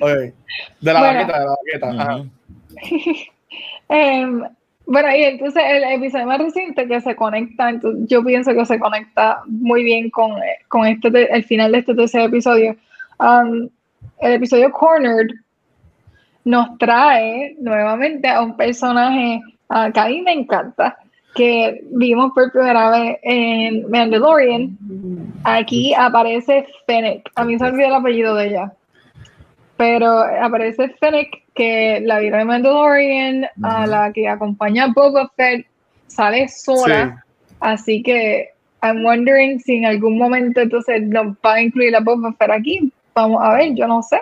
De 0.00 0.92
la 0.92 0.98
Bueno. 1.00 1.18
baqueta, 1.20 1.38
de 1.38 1.44
la 1.46 1.56
baqueta. 1.90 2.02
ajá. 2.02 2.16
Ujú. 3.88 4.46
Bueno, 4.86 5.08
y 5.16 5.22
entonces 5.22 5.62
el 5.64 5.84
episodio 5.84 6.26
más 6.26 6.38
reciente 6.38 6.86
que 6.88 7.00
se 7.00 7.14
conecta, 7.16 7.70
entonces, 7.70 8.06
yo 8.08 8.22
pienso 8.24 8.52
que 8.52 8.66
se 8.66 8.78
conecta 8.78 9.40
muy 9.46 9.84
bien 9.84 10.10
con, 10.10 10.32
eh, 10.32 10.58
con 10.68 10.86
este 10.86 11.10
te- 11.10 11.34
el 11.34 11.44
final 11.44 11.72
de 11.72 11.78
este 11.78 11.94
tercer 11.94 12.22
episodio. 12.22 12.76
Um, 13.18 13.68
el 14.20 14.32
episodio 14.32 14.70
Cornered 14.72 15.28
nos 16.44 16.76
trae 16.78 17.54
nuevamente 17.60 18.28
a 18.28 18.42
un 18.42 18.56
personaje 18.56 19.40
que 19.94 20.00
a 20.00 20.06
mí 20.06 20.20
me 20.22 20.32
encanta, 20.32 20.98
que 21.34 21.80
vimos 21.92 22.32
por 22.34 22.52
primera 22.52 22.90
vez 22.90 23.18
en 23.22 23.88
Mandalorian. 23.90 24.76
Aquí 25.44 25.94
aparece 25.94 26.66
Fennec. 26.86 27.30
A 27.36 27.44
mí 27.44 27.56
se 27.58 27.64
olvidó 27.64 27.88
el 27.88 27.94
apellido 27.94 28.34
de 28.34 28.48
ella. 28.48 28.72
Pero 29.82 30.20
aparece 30.20 30.90
Fennec, 31.00 31.42
que 31.56 32.00
la 32.04 32.20
vieron 32.20 32.42
en 32.42 32.46
Mandalorian, 32.46 33.46
a 33.64 33.84
la 33.84 34.12
que 34.12 34.28
acompaña 34.28 34.84
a 34.84 34.92
Boba 34.94 35.28
Fett, 35.36 35.66
sale 36.06 36.46
sola. 36.48 37.24
Así 37.58 38.00
que 38.00 38.50
I'm 38.80 39.04
wondering 39.04 39.58
si 39.58 39.78
en 39.78 39.86
algún 39.86 40.18
momento 40.18 40.60
entonces 40.60 41.02
nos 41.02 41.34
va 41.44 41.54
a 41.54 41.62
incluir 41.62 41.96
a 41.96 42.00
Boba 42.00 42.32
Fett 42.34 42.50
aquí. 42.52 42.92
Vamos 43.12 43.42
a 43.42 43.54
ver, 43.54 43.74
yo 43.74 43.88
no 43.88 44.04
sé. 44.04 44.20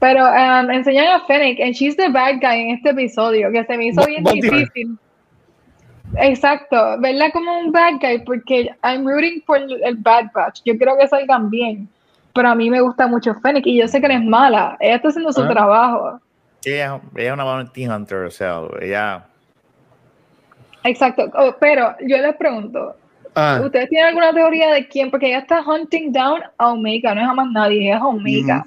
Pero 0.00 0.24
um, 0.26 0.70
enseñan 0.72 1.06
a 1.06 1.24
Fennec, 1.26 1.60
and 1.60 1.72
she's 1.72 1.96
the 1.96 2.08
bad 2.08 2.40
guy 2.40 2.62
en 2.62 2.70
este 2.70 2.90
episodio, 2.90 3.52
que 3.52 3.64
se 3.64 3.76
me 3.78 3.86
hizo 3.86 4.04
bien 4.06 4.24
difícil. 4.24 4.98
Exacto, 6.16 6.98
verla 6.98 7.30
como 7.30 7.60
un 7.60 7.70
bad 7.70 8.00
guy, 8.00 8.24
porque 8.24 8.70
I'm 8.82 9.06
rooting 9.06 9.40
por 9.46 9.58
el 9.58 9.94
Bad 9.98 10.32
Batch. 10.34 10.62
Yo 10.64 10.76
creo 10.76 10.98
que 10.98 11.06
salgan 11.06 11.48
bien. 11.48 11.88
Pero 12.36 12.48
a 12.50 12.54
mí 12.54 12.70
me 12.70 12.80
gusta 12.80 13.06
mucho 13.08 13.34
Fennec 13.34 13.66
y 13.66 13.78
yo 13.80 13.88
sé 13.88 14.00
que 14.00 14.06
no 14.08 14.14
es 14.14 14.24
mala. 14.24 14.76
Ella 14.78 14.96
está 14.96 15.08
haciendo 15.08 15.32
su 15.32 15.42
Ah. 15.42 15.48
trabajo. 15.48 16.20
Sí, 16.60 16.70
ella, 16.74 17.00
ella 17.16 17.28
es 17.28 17.32
una 17.32 17.44
bounty 17.44 17.86
hunter, 17.88 18.18
o 18.18 18.30
sea, 18.30 18.60
ella... 18.80 19.24
Exacto. 20.84 21.24
Oh, 21.34 21.54
pero 21.58 21.94
yo 22.06 22.18
les 22.18 22.36
pregunto, 22.36 22.94
Ah, 23.38 23.60
¿Ustedes 23.62 23.90
tienen 23.90 24.08
alguna 24.08 24.32
teoría 24.32 24.70
de 24.72 24.88
quién? 24.88 25.10
Porque 25.10 25.26
ella 25.26 25.40
está 25.40 25.60
hunting 25.60 26.10
down 26.10 26.40
a 26.56 26.68
Omega, 26.72 27.14
no 27.14 27.20
es 27.20 27.28
a 27.28 27.34
más 27.34 27.50
nadie, 27.50 27.92
es 27.92 27.96
a 28.00 28.06
Omega. 28.06 28.66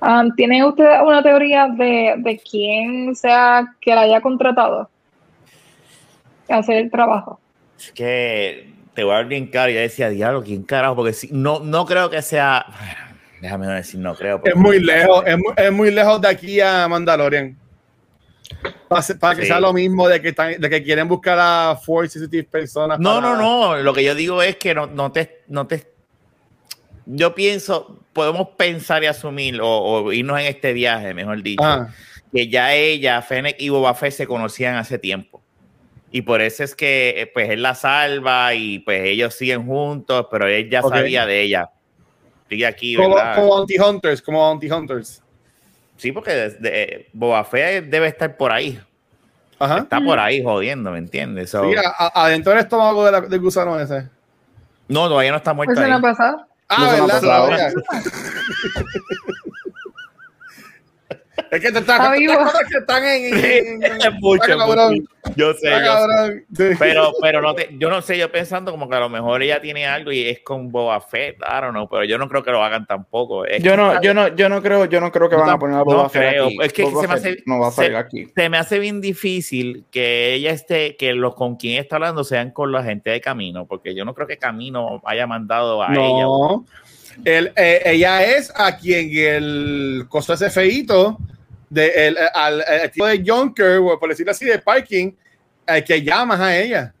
Um, 0.00 0.34
¿Tienen 0.34 0.64
ustedes 0.64 0.98
una 1.04 1.22
teoría 1.22 1.68
de, 1.68 2.14
de 2.18 2.38
quién 2.40 3.14
sea 3.14 3.64
que 3.80 3.94
la 3.94 4.00
haya 4.00 4.20
contratado 4.20 4.90
a 6.48 6.56
hacer 6.56 6.78
el 6.78 6.90
trabajo? 6.90 7.38
Es 7.78 7.92
que 7.92 8.72
te 8.92 9.04
voy 9.04 9.12
a 9.12 9.16
dar 9.18 9.26
bien 9.26 9.46
claro. 9.46 9.70
Yo 9.70 9.78
decía, 9.78 10.08
diablo, 10.08 10.42
¿quién 10.42 10.64
carajo? 10.64 10.96
Porque 10.96 11.12
si, 11.12 11.28
no, 11.30 11.60
no 11.60 11.86
creo 11.86 12.10
que 12.10 12.20
sea. 12.20 12.66
Déjame 13.40 13.66
decir, 13.68 14.00
no 14.00 14.14
creo. 14.14 14.40
es 14.44 14.56
muy 14.56 14.80
lejos, 14.80 15.22
es 15.26 15.36
muy, 15.38 15.52
es 15.56 15.72
muy 15.72 15.90
lejos 15.90 16.20
de 16.20 16.28
aquí 16.28 16.60
a 16.60 16.88
Mandalorian. 16.88 17.56
Para, 18.88 19.34
que 19.36 19.42
Sí. 19.42 19.46
sea 19.48 19.60
lo 19.60 19.72
mismo 19.72 20.08
de 20.08 20.20
que, 20.22 20.28
están, 20.30 20.58
de 20.60 20.70
que 20.70 20.82
quieren 20.82 21.06
buscar 21.06 21.38
a 21.38 21.76
Force 21.76 22.14
Sensitive 22.14 22.44
personas. 22.44 22.98
No, 22.98 23.20
para- 23.20 23.36
no, 23.36 23.76
no. 23.76 23.76
Lo 23.82 23.92
que 23.92 24.02
yo 24.02 24.14
digo 24.14 24.42
es 24.42 24.56
que 24.56 24.74
no, 24.74 24.86
no 24.86 25.12
te, 25.12 25.42
no 25.48 25.66
te. 25.66 25.86
Yo 27.06 27.34
pienso, 27.34 28.00
podemos 28.12 28.48
pensar 28.56 29.02
y 29.02 29.06
asumir, 29.06 29.60
o, 29.60 29.68
o 29.68 30.12
irnos 30.12 30.40
en 30.40 30.46
este 30.46 30.72
viaje, 30.72 31.14
mejor 31.14 31.42
dicho, 31.42 31.62
Ah, 31.64 31.88
que 32.32 32.48
ya 32.48 32.74
ella, 32.74 33.22
Fennec 33.22 33.56
y 33.60 33.68
Boba 33.68 33.94
Fett 33.94 34.12
se 34.12 34.26
conocían 34.26 34.76
hace 34.76 34.98
tiempo. 34.98 35.42
Y 36.10 36.22
por 36.22 36.40
eso 36.40 36.64
es 36.64 36.74
que 36.74 37.14
eh, 37.18 37.26
pues 37.32 37.50
él 37.50 37.62
la 37.62 37.74
salva 37.74 38.54
y 38.54 38.78
pues 38.80 39.02
ellos 39.04 39.34
siguen 39.34 39.66
juntos, 39.66 40.26
pero 40.30 40.46
él 40.48 40.68
ya 40.70 40.82
sabía 40.82 41.26
de 41.26 41.42
ella. 41.42 41.70
Aquí, 42.66 42.94
como, 42.96 43.14
¿verdad? 43.14 43.34
como 43.36 43.58
anti-hunters, 43.60 44.20
como 44.22 44.50
anti-hunters. 44.50 45.22
Sí, 45.96 46.12
porque 46.12 46.30
desde, 46.32 46.82
eh, 46.82 47.08
Boba 47.12 47.44
Fett 47.44 47.86
debe 47.86 48.06
estar 48.08 48.36
por 48.36 48.52
ahí. 48.52 48.80
Ajá. 49.58 49.78
Está 49.78 50.00
por 50.00 50.18
ahí 50.20 50.42
jodiendo, 50.42 50.92
¿me 50.92 50.98
entiendes? 50.98 51.50
So- 51.50 51.68
Sí, 51.68 51.74
a- 51.76 52.06
a- 52.06 52.24
adentro 52.26 52.52
del 52.52 52.60
estómago 52.60 53.04
de 53.04 53.12
la- 53.12 53.20
del 53.22 53.40
gusano 53.40 53.78
ese. 53.80 54.08
no, 54.86 55.08
todavía 55.08 55.32
no 55.32 55.38
está 55.38 55.52
muerto 55.52 55.70
Pues 55.74 55.78
se 55.80 55.84
ahí. 55.84 55.90
no 55.90 55.96
ha 55.96 56.00
pasado. 56.00 56.46
Ah, 56.68 56.96
No. 56.98 57.06
es 61.50 61.60
que 61.60 61.72
te 61.72 61.78
estás 61.78 61.96
Está 62.00 62.12
vivo. 62.12 62.34
cosas 62.36 62.60
que 62.70 62.78
están 62.78 63.04
en. 63.04 63.34
en- 63.44 63.82
en- 63.84 64.00
Es 64.00 64.12
mucho. 64.20 64.44
Yo 65.36 65.52
sé, 65.54 65.70
yo. 65.84 66.74
Pero, 66.78 67.12
pero 67.20 67.42
no 67.42 67.54
te, 67.54 67.68
yo 67.78 67.90
no 67.90 68.00
sé, 68.00 68.16
yo 68.16 68.30
pensando 68.32 68.70
como 68.70 68.88
que 68.88 68.96
a 68.96 69.00
lo 69.00 69.08
mejor 69.08 69.42
ella 69.42 69.60
tiene 69.60 69.86
algo 69.86 70.10
y 70.10 70.22
es 70.26 70.40
con 70.40 70.70
Boba 70.72 71.00
Fett, 71.00 71.36
I 71.40 71.60
don't 71.60 71.70
know, 71.72 71.88
pero 71.88 72.04
yo 72.04 72.16
no 72.18 72.28
creo 72.28 72.42
que 72.42 72.50
lo 72.50 72.62
hagan 72.64 72.86
tampoco. 72.86 73.44
Es 73.44 73.62
Yo 73.62 73.72
que 73.72 73.76
no, 73.76 74.00
yo 74.00 74.14
no, 74.14 74.28
yo 74.34 74.48
no 74.48 74.62
creo, 74.62 74.86
yo 74.86 75.00
no 75.00 75.12
creo 75.12 75.28
que 75.28 75.36
van 75.36 75.50
a 75.50 75.58
poner 75.58 75.76
a 75.76 75.78
no 75.80 75.84
Boba 75.84 76.08
Fett 76.08 76.30
creo. 76.30 76.46
aquí. 76.46 76.58
Es 76.62 76.72
que 76.72 76.82
Boba 76.84 77.02
se 77.02 77.08
me 77.08 77.14
Fett 77.18 77.32
hace- 77.34 77.42
no 77.46 77.58
va 77.60 77.68
a 77.68 77.70
salir 77.72 77.90
se- 77.92 77.96
aquí. 77.98 78.26
se 78.34 78.48
me 78.48 78.56
hace 78.58 78.78
bien 78.78 79.00
difícil 79.00 79.84
que 79.90 80.34
ella 80.34 80.50
esté, 80.52 80.96
que 80.96 81.12
los 81.12 81.34
con 81.34 81.56
quien 81.56 81.78
está 81.78 81.96
hablando 81.96 82.24
sean 82.24 82.50
con 82.50 82.72
la 82.72 82.82
gente 82.82 83.10
de 83.10 83.20
Camino, 83.20 83.66
porque 83.66 83.94
yo 83.94 84.04
no 84.04 84.14
creo 84.14 84.26
que 84.26 84.38
Camino 84.38 85.02
haya 85.04 85.26
mandado 85.26 85.82
a 85.82 85.92
ella. 85.92 85.98
No. 86.22 86.64
Él, 87.24 87.52
eh, 87.56 87.82
ella 87.84 88.22
es 88.36 88.52
a 88.56 88.76
quien 88.78 89.10
el 89.12 90.04
costo 90.08 90.34
ese 90.34 90.50
feito 90.50 91.18
de 91.70 92.08
el, 92.08 92.18
al, 92.34 92.62
al 92.62 92.90
tipo 92.90 93.06
de 93.06 93.22
Junker, 93.24 93.78
o 93.78 93.98
por 93.98 94.08
decirlo 94.08 94.32
así, 94.32 94.44
de 94.44 94.58
parking, 94.58 95.12
al 95.66 95.84
que 95.84 96.02
llamas 96.02 96.40
a 96.40 96.56
ella. 96.56 96.94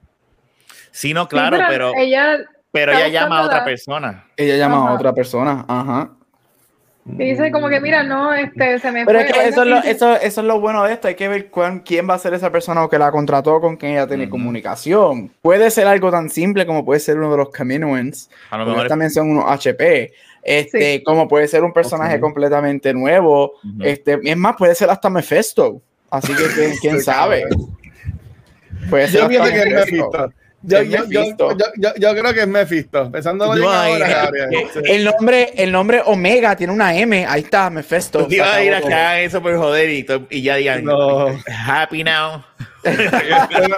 Sí, 0.90 1.14
no, 1.14 1.28
claro, 1.28 1.56
Sí, 1.56 1.62
pero, 1.68 1.92
ella 1.96 2.38
pero 2.70 2.92
ella 2.92 3.08
llama 3.08 3.40
a 3.40 3.46
otra 3.46 3.64
persona. 3.64 4.26
Ella 4.36 4.56
llama 4.56 4.88
a 4.88 4.94
otra 4.94 5.12
persona. 5.12 5.64
Ajá. 5.68 6.17
Dice 7.16 7.50
como 7.50 7.68
que, 7.68 7.80
mira, 7.80 8.02
no, 8.02 8.32
este, 8.34 8.78
se 8.78 8.92
me 8.92 9.04
Pero 9.06 9.20
fue. 9.20 9.28
es 9.28 9.32
que 9.34 9.48
eso 9.48 9.62
es, 9.62 9.68
lo, 9.68 9.76
eso, 9.78 10.16
eso 10.16 10.40
es 10.40 10.46
lo 10.46 10.60
bueno 10.60 10.84
de 10.84 10.92
esto. 10.92 11.08
Hay 11.08 11.14
que 11.14 11.28
ver 11.28 11.48
cuán- 11.50 11.80
quién 11.80 12.08
va 12.08 12.14
a 12.14 12.18
ser 12.18 12.34
esa 12.34 12.52
persona 12.52 12.84
o 12.84 12.88
que 12.88 12.98
la 12.98 13.10
contrató 13.10 13.60
con 13.60 13.76
quien 13.76 13.92
ella 13.92 14.06
tiene 14.06 14.28
comunicación. 14.28 15.30
Puede 15.42 15.70
ser 15.70 15.86
algo 15.86 16.10
tan 16.10 16.28
simple 16.30 16.66
como 16.66 16.84
puede 16.84 17.00
ser 17.00 17.16
uno 17.18 17.30
de 17.30 17.36
los 17.38 17.50
Caminoans. 17.50 18.30
A 18.50 18.58
lo 18.58 18.66
mejor 18.66 18.82
es- 18.84 18.88
también 18.88 19.10
son 19.10 19.30
unos 19.30 19.44
HP. 19.48 20.12
Este, 20.42 20.96
Sí. 20.98 21.02
como 21.02 21.26
puede 21.28 21.48
ser 21.48 21.64
un 21.64 21.72
personaje 21.72 22.20
completamente 22.20 22.94
nuevo. 22.94 23.52
Este, 23.82 24.18
es 24.22 24.36
más, 24.36 24.56
puede 24.56 24.74
ser 24.74 24.88
hasta 24.90 25.10
Mephisto. 25.10 25.80
Así 26.10 26.32
que 26.34 26.72
quién, 26.80 27.00
sabe. 27.02 27.44
Puede 28.88 29.08
ser 29.08 29.28
Yo 29.30 29.42
hasta 29.42 29.52
que. 29.64 29.70
Mephisto. 29.70 30.32
Yo, 30.62 30.82
yo, 30.82 31.04
yo, 31.08 31.22
yo, 31.38 31.56
yo, 31.76 31.90
yo 31.96 32.14
creo 32.14 32.34
que 32.34 32.40
es 32.40 32.48
Mephisto. 32.48 33.10
Pensando 33.12 33.44
ahora. 33.44 34.30
El 34.84 35.04
nombre, 35.04 35.52
el 35.56 35.70
nombre 35.70 36.02
Omega 36.04 36.56
tiene 36.56 36.72
una 36.72 36.96
M. 36.96 37.24
Ahí 37.26 37.42
está, 37.42 37.70
Mephisto. 37.70 38.20
Tú 38.20 38.28
te 38.28 38.36
ibas 38.36 38.56
a 38.56 38.64
ir 38.64 38.74
a 38.74 38.78
Se 38.78 38.88
que 38.88 38.94
acabó 38.94 39.08
hagan 39.08 39.20
eso 39.20 39.42
por 39.42 39.56
joder 39.56 39.90
y, 40.30 40.42
ya 40.42 40.56
digan, 40.56 40.84
No. 40.84 41.28
happy 41.66 42.02
now. 42.02 42.44
pero, 42.82 43.76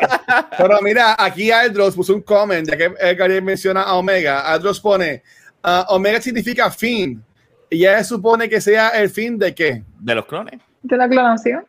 pero 0.56 0.80
mira, 0.82 1.16
aquí 1.18 1.50
Aldros 1.50 1.94
puso 1.94 2.14
un 2.14 2.22
comment, 2.22 2.66
ya 2.66 2.76
que 2.76 3.14
Gabriel 3.14 3.42
menciona 3.42 3.82
a 3.82 3.94
Omega. 3.96 4.40
Aldros 4.40 4.80
pone, 4.80 5.22
ah, 5.62 5.84
Omega 5.90 6.20
significa 6.20 6.70
fin. 6.70 7.22
Y 7.68 7.80
ya 7.80 7.98
se 7.98 8.04
supone 8.04 8.48
que 8.48 8.60
sea 8.60 8.88
el 8.90 9.10
fin 9.10 9.38
de 9.38 9.54
qué? 9.54 9.82
De 9.98 10.14
los 10.14 10.24
clones. 10.24 10.60
de 10.82 10.96
la 10.96 11.08
clonación. 11.08 11.64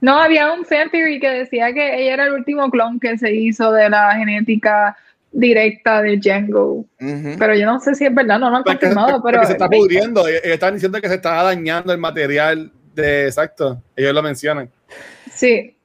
No, 0.00 0.18
había 0.18 0.52
un 0.52 0.64
fan 0.64 0.90
theory 0.90 1.20
que 1.20 1.28
decía 1.28 1.72
que 1.72 2.02
ella 2.02 2.14
era 2.14 2.24
el 2.26 2.32
último 2.32 2.70
clon 2.70 2.98
que 2.98 3.18
se 3.18 3.34
hizo 3.34 3.70
de 3.72 3.90
la 3.90 4.14
genética 4.14 4.96
directa 5.32 6.02
de 6.02 6.16
Django. 6.16 6.84
Pero 6.98 7.54
yo 7.54 7.66
no 7.66 7.78
sé 7.80 7.94
si 7.94 8.04
es 8.06 8.14
verdad, 8.14 8.38
no 8.38 8.50
lo 8.50 8.56
han 8.56 8.64
Porque, 8.64 8.78
confirmado, 8.80 9.20
porque 9.22 9.36
pero 9.36 9.46
se 9.46 9.52
está 9.52 9.68
pudriendo. 9.68 10.26
Ellos 10.26 10.40
están 10.44 10.74
diciendo 10.74 11.00
que 11.00 11.08
se 11.08 11.14
está 11.16 11.42
dañando 11.42 11.92
el 11.92 11.98
material 11.98 12.72
de 12.94 13.26
exacto. 13.26 13.82
Ellos 13.94 14.14
lo 14.14 14.22
mencionan. 14.22 14.68
Sí, 15.32 15.76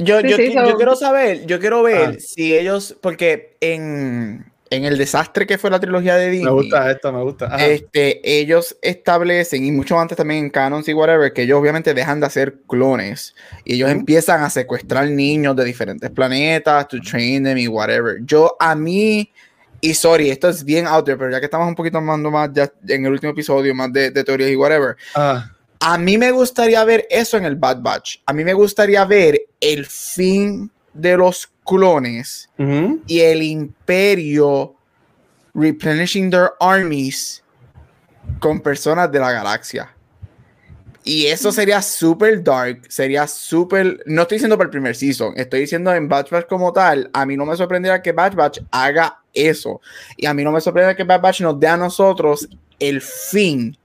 Yo, 0.00 0.20
Sí, 0.20 0.28
yo, 0.28 0.36
sí, 0.36 0.42
qui- 0.42 0.52
so- 0.54 0.68
yo 0.68 0.76
quiero 0.76 0.94
saber, 0.94 1.44
yo 1.46 1.58
quiero 1.58 1.82
ver 1.82 2.10
Ah. 2.10 2.20
si 2.20 2.56
ellos, 2.56 2.96
porque 3.00 3.56
en, 3.60 4.44
en 4.70 4.84
el 4.84 4.98
desastre 4.98 5.46
que 5.46 5.58
fue 5.58 5.70
la 5.70 5.80
trilogía 5.80 6.16
de 6.16 6.30
Disney, 6.30 6.46
Me 6.46 6.50
gusta 6.52 6.90
esto, 6.90 7.12
me 7.12 7.22
gusta. 7.22 7.46
Ajá. 7.46 7.66
este, 7.66 8.20
ellos 8.40 8.76
establecen, 8.82 9.64
y 9.64 9.72
mucho 9.72 9.98
antes 9.98 10.16
también 10.16 10.44
en 10.44 10.50
Canons 10.50 10.88
y 10.88 10.94
whatever, 10.94 11.32
que 11.32 11.42
ellos 11.42 11.58
obviamente 11.58 11.94
dejan 11.94 12.20
de 12.20 12.26
hacer 12.26 12.58
clones 12.68 13.34
y 13.64 13.74
ellos 13.74 13.90
empiezan 13.90 14.42
a 14.42 14.50
secuestrar 14.50 15.08
niños 15.08 15.56
de 15.56 15.64
diferentes 15.64 16.10
planetas, 16.10 16.88
to 16.88 16.98
train 17.00 17.44
them 17.44 17.58
y 17.58 17.68
whatever. 17.68 18.18
Yo, 18.24 18.56
a 18.60 18.74
mí, 18.74 19.30
y 19.80 19.94
sorry, 19.94 20.30
esto 20.30 20.48
es 20.48 20.64
bien 20.64 20.86
out 20.86 21.04
there, 21.04 21.16
pero 21.16 21.30
ya 21.30 21.38
que 21.40 21.46
estamos 21.46 21.68
un 21.68 21.74
poquito 21.74 21.98
hablando 21.98 22.30
más 22.30 22.50
ya 22.52 22.70
en 22.88 23.06
el 23.06 23.12
último 23.12 23.32
episodio, 23.32 23.74
más 23.74 23.92
de, 23.92 24.10
de 24.10 24.24
teorías 24.24 24.50
y 24.50 24.56
whatever, 24.56 24.96
Ajá. 25.14 25.54
a 25.80 25.98
mí 25.98 26.18
me 26.18 26.30
gustaría 26.32 26.84
ver 26.84 27.06
eso 27.10 27.36
en 27.36 27.44
el 27.44 27.56
Bad 27.56 27.80
Batch. 27.80 28.16
A 28.26 28.32
mí 28.32 28.44
me 28.44 28.52
gustaría 28.54 29.04
ver 29.04 29.40
el 29.60 29.86
fin 29.86 30.70
de 31.00 31.16
los 31.16 31.50
clones 31.64 32.48
y 33.06 33.20
el 33.20 33.42
imperio 33.42 34.74
replenishing 35.54 36.30
their 36.30 36.50
armies 36.60 37.42
con 38.40 38.60
personas 38.60 39.10
de 39.10 39.18
la 39.18 39.32
galaxia. 39.32 39.94
Y 41.04 41.26
eso 41.26 41.50
sería 41.52 41.80
súper 41.80 42.42
dark, 42.42 42.82
sería 42.88 43.26
súper... 43.26 44.02
No 44.04 44.22
estoy 44.22 44.36
diciendo 44.36 44.58
para 44.58 44.66
el 44.66 44.70
primer 44.70 44.94
season, 44.94 45.32
estoy 45.36 45.60
diciendo 45.60 45.94
en 45.94 46.06
Batch 46.06 46.30
Batch 46.30 46.46
como 46.46 46.70
tal. 46.72 47.08
A 47.14 47.24
mí 47.24 47.34
no 47.34 47.46
me 47.46 47.56
sorprendería 47.56 48.02
que 48.02 48.12
Batch 48.12 48.34
Batch 48.34 48.60
haga 48.70 49.18
eso. 49.32 49.80
Y 50.18 50.26
a 50.26 50.34
mí 50.34 50.44
no 50.44 50.52
me 50.52 50.60
sorprendería 50.60 50.96
que 50.96 51.04
Batch 51.04 51.22
Batch 51.22 51.40
nos 51.40 51.58
dé 51.58 51.66
a 51.66 51.78
nosotros 51.78 52.46
el 52.78 53.00
fin 53.00 53.76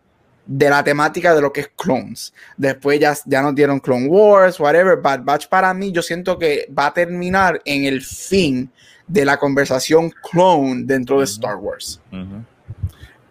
de 0.46 0.70
la 0.70 0.84
temática 0.84 1.34
de 1.34 1.42
lo 1.42 1.54
que 1.54 1.62
es 1.62 1.72
clones. 1.76 2.34
Después 2.58 3.00
ya, 3.00 3.16
ya 3.26 3.42
nos 3.42 3.56
dieron 3.56 3.80
Clone 3.80 4.08
Wars, 4.08 4.60
whatever. 4.60 4.98
Bad 4.98 5.24
Batch 5.24 5.48
para 5.48 5.74
mí 5.74 5.92
yo 5.92 6.02
siento 6.02 6.38
que 6.38 6.68
va 6.78 6.88
a 6.88 6.94
terminar 6.94 7.62
en 7.66 7.86
el 7.86 8.02
fin 8.02 8.70
de 9.08 9.26
la 9.26 9.38
conversación 9.38 10.12
clone 10.32 10.84
dentro 10.86 11.20
de 11.20 11.26
Star 11.26 11.56
Wars. 11.56 12.02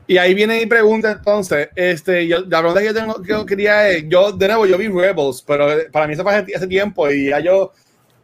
Y 0.06 0.18
ahí 0.18 0.34
viene 0.34 0.58
mi 0.58 0.66
pregunta 0.66 1.12
entonces, 1.12 1.68
este, 1.74 2.26
yo, 2.26 2.40
la 2.40 2.58
pregunta 2.58 2.80
que 2.80 2.86
yo 2.86 2.94
tengo, 2.94 3.22
que 3.22 3.28
yo 3.28 3.46
quería 3.46 3.88
es, 3.88 4.04
yo 4.08 4.32
de 4.32 4.48
nuevo, 4.48 4.66
yo 4.66 4.76
vi 4.76 4.88
Rebels, 4.88 5.42
pero 5.46 5.66
para 5.90 6.06
mí 6.06 6.14
eso 6.14 6.22
fue 6.22 6.34
hace, 6.34 6.54
hace 6.54 6.66
tiempo 6.66 7.10
y 7.10 7.30
ya 7.30 7.40
yo 7.40 7.72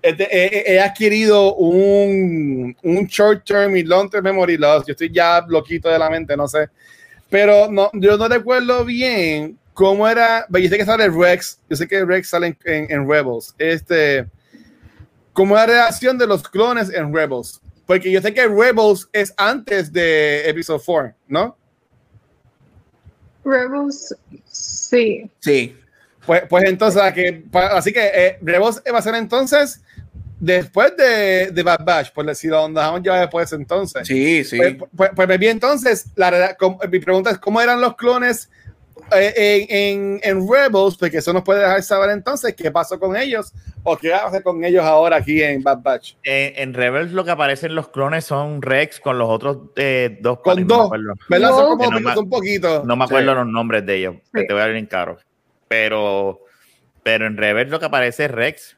este, 0.03 0.29
he, 0.31 0.75
he, 0.75 0.81
adquirido 0.81 1.55
un, 1.55 2.77
un 2.83 3.07
short 3.07 3.45
term 3.45 3.77
y 3.77 3.85
long 3.85 4.11
term 4.11 4.25
memory 4.25 4.57
loss, 4.57 4.87
yo 4.87 4.93
estoy 4.93 5.11
ya 5.11 5.41
bloquito 5.41 5.89
de 5.89 5.99
la 5.99 6.11
mente, 6.11 6.37
no 6.37 6.47
sé, 6.47 6.69
pero 7.31 7.71
no, 7.71 7.91
yo 7.95 8.17
no 8.17 8.29
recuerdo 8.29 8.85
bien 8.85 9.59
cómo 9.75 10.09
era, 10.09 10.47
yo 10.49 10.69
sé 10.69 10.79
que 10.79 10.85
sale 10.85 11.09
Rex, 11.09 11.61
yo 11.69 11.77
sé 11.77 11.87
que 11.87 12.05
Rex 12.05 12.29
sale 12.31 12.57
en, 12.65 12.91
en, 12.91 13.09
Rebels, 13.09 13.55
este, 13.59 14.27
cómo 15.33 15.57
era 15.57 15.67
la 15.67 15.73
reacción 15.73 16.19
de 16.19 16.27
los 16.27 16.43
clones 16.49 16.91
en 16.93 17.15
Rebels, 17.15 17.61
porque 17.87 18.11
yo 18.11 18.21
sé 18.21 18.35
que 18.35 18.47
Rebels 18.49 19.09
es 19.13 19.33
antes 19.37 19.93
de 19.93 20.49
Episode 20.49 20.83
4, 20.85 21.15
¿no? 21.29 21.57
Rebels, 23.45 24.15
sí. 24.47 25.31
Sí. 25.39 25.77
Pues, 26.27 26.43
pues 26.49 26.65
entonces, 26.65 27.01
que, 27.15 27.45
así 27.53 27.93
que 27.93 28.05
eh, 28.05 28.39
Rebels 28.43 28.83
va 28.93 28.99
a 28.99 29.03
ser 29.03 29.15
entonces 29.15 29.81
después 30.41 30.97
de, 30.97 31.51
de 31.51 31.63
Bad 31.63 31.85
Batch, 31.85 32.13
por 32.13 32.25
decirlo, 32.27 32.63
donde 32.63 32.81
dejamos 32.81 33.03
ya 33.03 33.21
después 33.21 33.53
entonces. 33.53 34.07
Sí, 34.07 34.45
sí. 34.45 34.57
Pues, 34.57 34.77
pues, 34.97 35.11
pues 35.15 35.39
bien, 35.39 35.53
entonces, 35.53 36.13
la, 36.17 36.57
mi 36.91 36.99
pregunta 37.01 37.31
es, 37.31 37.39
¿cómo 37.39 37.61
eran 37.61 37.81
los 37.81 37.97
clones 37.97 38.51
eh, 39.17 39.67
en, 39.69 40.21
en, 40.23 40.49
Rebels? 40.49 40.97
Porque 40.97 41.19
eso 41.19 41.33
nos 41.33 41.43
puede 41.43 41.61
dejar 41.61 41.83
saber 41.83 42.11
entonces 42.11 42.55
qué 42.55 42.71
pasó 42.71 42.99
con 42.99 43.17
ellos 43.17 43.53
o 43.83 43.97
qué 43.97 44.11
va 44.11 44.19
a 44.19 44.27
hacer 44.27 44.43
con 44.43 44.63
ellos 44.65 44.85
ahora 44.85 45.17
aquí 45.17 45.43
en 45.43 45.63
Bad 45.63 45.79
Batch. 45.83 46.15
Eh, 46.23 46.55
en 46.57 46.75
Rebels 46.75 47.13
lo 47.13 47.25
que 47.25 47.31
aparecen 47.31 47.75
los 47.75 47.89
clones 47.89 48.25
son 48.25 48.63
Rex 48.63 49.01
con 49.01 49.19
los 49.19 49.29
otros 49.29 49.59
eh, 49.77 50.19
dos. 50.21 50.41
Con 50.41 50.67
dos, 50.67 50.91
¿verdad? 51.29 51.51
Son 51.51 51.79
como 51.79 51.99
no 51.99 52.21
un 52.21 52.31
poquito. 52.31 52.85
No 52.85 52.97
me 52.97 53.05
acuerdo 53.05 53.33
sí. 53.33 53.37
los 53.37 53.47
nombres 53.47 53.85
de 53.87 53.97
ellos, 53.97 54.17
sí. 54.35 54.47
te 54.47 54.53
voy 54.53 54.63
a 54.63 54.67
dar 54.67 54.77
en 54.77 54.87
caro. 54.87 55.19
Pero, 55.69 56.41
pero 57.03 57.27
en 57.27 57.37
Rebels 57.37 57.71
lo 57.71 57.79
que 57.79 57.87
aparece 57.87 58.27
es 58.27 58.31
Rex 58.31 58.78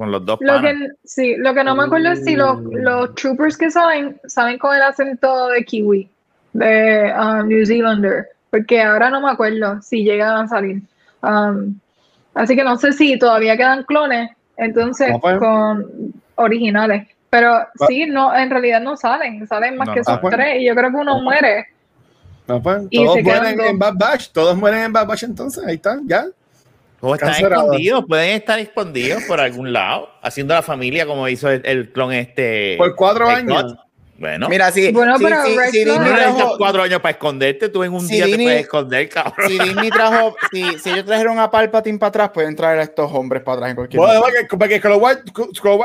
con 0.00 0.10
los 0.10 0.24
dos 0.24 0.38
lo 0.40 0.62
que, 0.62 0.74
sí, 1.04 1.36
lo 1.36 1.52
que 1.52 1.62
no 1.62 1.76
me 1.76 1.84
acuerdo 1.84 2.12
es 2.12 2.24
si 2.24 2.34
los, 2.34 2.58
los 2.62 3.14
troopers 3.16 3.58
que 3.58 3.70
saben, 3.70 4.18
saben 4.26 4.56
con 4.56 4.74
el 4.74 4.80
acento 4.80 5.48
de 5.48 5.62
kiwi, 5.62 6.08
de 6.54 7.12
um, 7.14 7.46
New 7.46 7.66
Zealander, 7.66 8.28
porque 8.48 8.80
ahora 8.80 9.10
no 9.10 9.20
me 9.20 9.28
acuerdo 9.30 9.82
si 9.82 10.02
llegan 10.02 10.36
a 10.38 10.48
salir. 10.48 10.80
Um, 11.20 11.78
así 12.32 12.56
que 12.56 12.64
no 12.64 12.78
sé 12.78 12.92
si 12.92 13.18
todavía 13.18 13.58
quedan 13.58 13.82
clones, 13.82 14.30
entonces 14.56 15.12
con 15.20 16.14
originales. 16.36 17.06
Pero 17.28 17.58
sí, 17.86 18.06
no, 18.06 18.34
en 18.34 18.48
realidad 18.48 18.80
no 18.80 18.96
salen, 18.96 19.46
salen 19.46 19.76
más 19.76 19.88
No, 19.88 19.92
que 19.92 20.00
esos 20.00 20.14
Ah, 20.14 20.20
pues. 20.22 20.34
tres 20.34 20.62
y 20.62 20.66
yo 20.66 20.74
creo 20.74 20.88
que 20.88 20.96
uno 20.96 21.20
muere. 21.20 21.66
Pues, 22.46 22.84
Y 22.88 23.04
todos 23.04 23.16
se 23.16 23.22
mueren 23.22 23.56
dos. 23.58 23.66
en 23.66 23.78
Bad 23.78 23.94
Batch, 23.98 24.30
todos 24.30 24.56
mueren 24.56 24.80
en 24.80 24.92
Bad 24.94 25.06
Batch 25.08 25.24
entonces, 25.24 25.62
ahí 25.62 25.74
está, 25.74 25.98
ya. 26.06 26.24
O 27.02 27.14
están 27.14 27.30
Cancelado. 27.30 27.62
escondidos, 27.64 28.04
pueden 28.06 28.30
estar 28.36 28.58
escondidos 28.58 29.22
por 29.24 29.40
algún 29.40 29.72
lado, 29.72 30.10
haciendo 30.22 30.52
la 30.54 30.62
familia 30.62 31.06
como 31.06 31.28
hizo 31.28 31.48
el, 31.50 31.62
el 31.64 31.90
clon 31.92 32.12
este. 32.12 32.74
Por 32.76 32.94
cuatro 32.94 33.26
años. 33.28 33.62
Clon. 33.62 33.78
Bueno, 34.18 34.50
Mira, 34.50 34.70
sí. 34.70 34.92
Bueno, 34.92 35.16
sí, 35.16 35.24
pero 35.24 35.36
no- 35.36 35.42
no 35.44 35.48
Disney 35.48 35.64
necesitas 35.86 36.14
trajo- 36.36 36.58
cuatro 36.58 36.82
años 36.82 37.00
para 37.00 37.12
esconderte, 37.12 37.70
tú 37.70 37.82
en 37.84 37.94
un 37.94 38.06
Si 38.06 38.16
día 38.16 38.24
te 38.24 38.28
Disney- 38.32 38.46
puedes 38.46 38.60
esconder, 38.60 39.08
cabrón. 39.08 39.32
si 39.48 39.58
Disney 39.58 39.88
trajo, 39.90 40.36
si, 40.52 40.78
si 40.78 40.90
ellos 40.90 41.06
trajeron 41.06 41.38
a 41.38 41.50
Palpatine 41.50 41.98
para 41.98 42.08
atrás, 42.08 42.30
pueden 42.34 42.54
traer 42.54 42.80
a 42.80 42.82
estos 42.82 43.10
hombres 43.14 43.42
para 43.42 43.54
atrás 43.56 43.70
en 43.70 43.76
cualquier 43.76 43.98
Bueno, 43.98 44.20
momento. 44.20 44.58
porque, 44.58 44.78
Wars, 44.88 45.18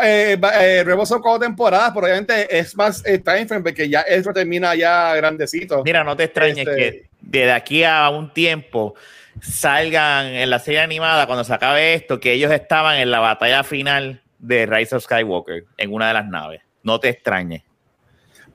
eh, 0.04 0.38
eh, 0.60 0.86
son 1.06 1.22
cuatro 1.22 1.40
temporadas, 1.48 1.92
pero 1.96 2.08
obviamente 2.08 2.58
es 2.60 2.76
más 2.76 3.06
eh, 3.06 3.20
time 3.20 3.46
frame 3.46 3.64
porque 3.64 3.88
ya 3.88 4.02
eso 4.02 4.34
termina 4.34 4.76
ya 4.76 5.16
grandecito. 5.16 5.82
Mira, 5.86 6.04
no 6.04 6.18
te 6.18 6.26
extrañes 6.26 6.68
Este- 6.68 7.08
que 7.32 7.46
de 7.46 7.52
aquí 7.54 7.86
a 7.86 8.10
un 8.10 8.34
tiempo 8.34 8.96
salgan 9.42 10.28
en 10.28 10.50
la 10.50 10.60
serie 10.60 10.80
animada, 10.80 11.26
cuando 11.28 11.44
se 11.44 11.54
acabe 11.54 11.94
esto, 11.94 12.20
que 12.20 12.34
ellos 12.34 12.52
estaban 12.52 12.98
en 12.98 13.12
la 13.12 13.20
batalla 13.20 13.64
final 13.64 14.22
de 14.40 14.66
Rise 14.66 14.96
of 14.96 15.04
Skywalker 15.04 15.64
en 15.78 15.94
una 15.94 16.08
de 16.10 16.14
las 16.14 16.28
naves. 16.28 16.62
No 16.84 17.00
te 17.00 17.10
extrañes. 17.10 17.64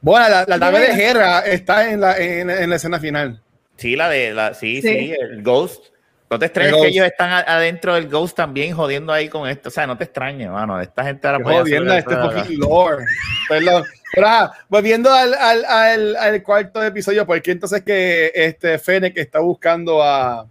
Bueno, 0.00 0.28
la, 0.28 0.44
la 0.46 0.56
nave 0.58 0.80
de 0.80 1.04
Hera 1.04 1.40
está 1.40 1.90
en 1.90 2.00
la, 2.00 2.16
en, 2.16 2.48
en 2.48 2.70
la 2.70 2.76
escena 2.76 2.98
final. 2.98 3.42
Sí, 3.76 3.96
la 3.96 4.08
de 4.08 4.32
la, 4.32 4.54
sí, 4.54 4.80
sí, 4.82 4.88
Sí. 4.88 5.14
el 5.18 5.42
Ghost. 5.42 5.86
No 6.30 6.38
te 6.38 6.46
extrañes 6.46 6.70
El 6.72 6.76
que 6.76 6.80
Ghost. 6.86 6.92
ellos 6.94 7.06
están 7.06 7.32
adentro 7.46 7.94
del 7.94 8.08
Ghost 8.08 8.36
también 8.36 8.72
jodiendo 8.74 9.12
ahí 9.12 9.28
con 9.28 9.48
esto. 9.48 9.68
O 9.68 9.72
sea, 9.72 9.86
no 9.86 9.98
te 9.98 10.04
extrañes, 10.04 10.48
mano. 10.48 10.80
Esta 10.80 11.02
gente 11.04 11.26
ahora 11.26 11.40
puede 11.40 11.58
jodienda 11.60 11.96
hacer 11.96 12.12
este 12.12 12.38
fucking 12.40 12.60
lore. 12.60 13.04
Perdón. 13.48 13.84
Pero 14.14 14.26
ajá, 14.26 14.52
volviendo 14.68 15.12
al, 15.12 15.34
al, 15.34 15.64
al, 15.64 16.16
al 16.16 16.42
cuarto 16.42 16.82
episodio, 16.84 17.26
porque 17.26 17.50
entonces 17.50 17.82
que 17.82 18.30
este 18.34 18.78
Fennec 18.78 19.16
está 19.18 19.40
buscando 19.40 20.02
a. 20.02 20.46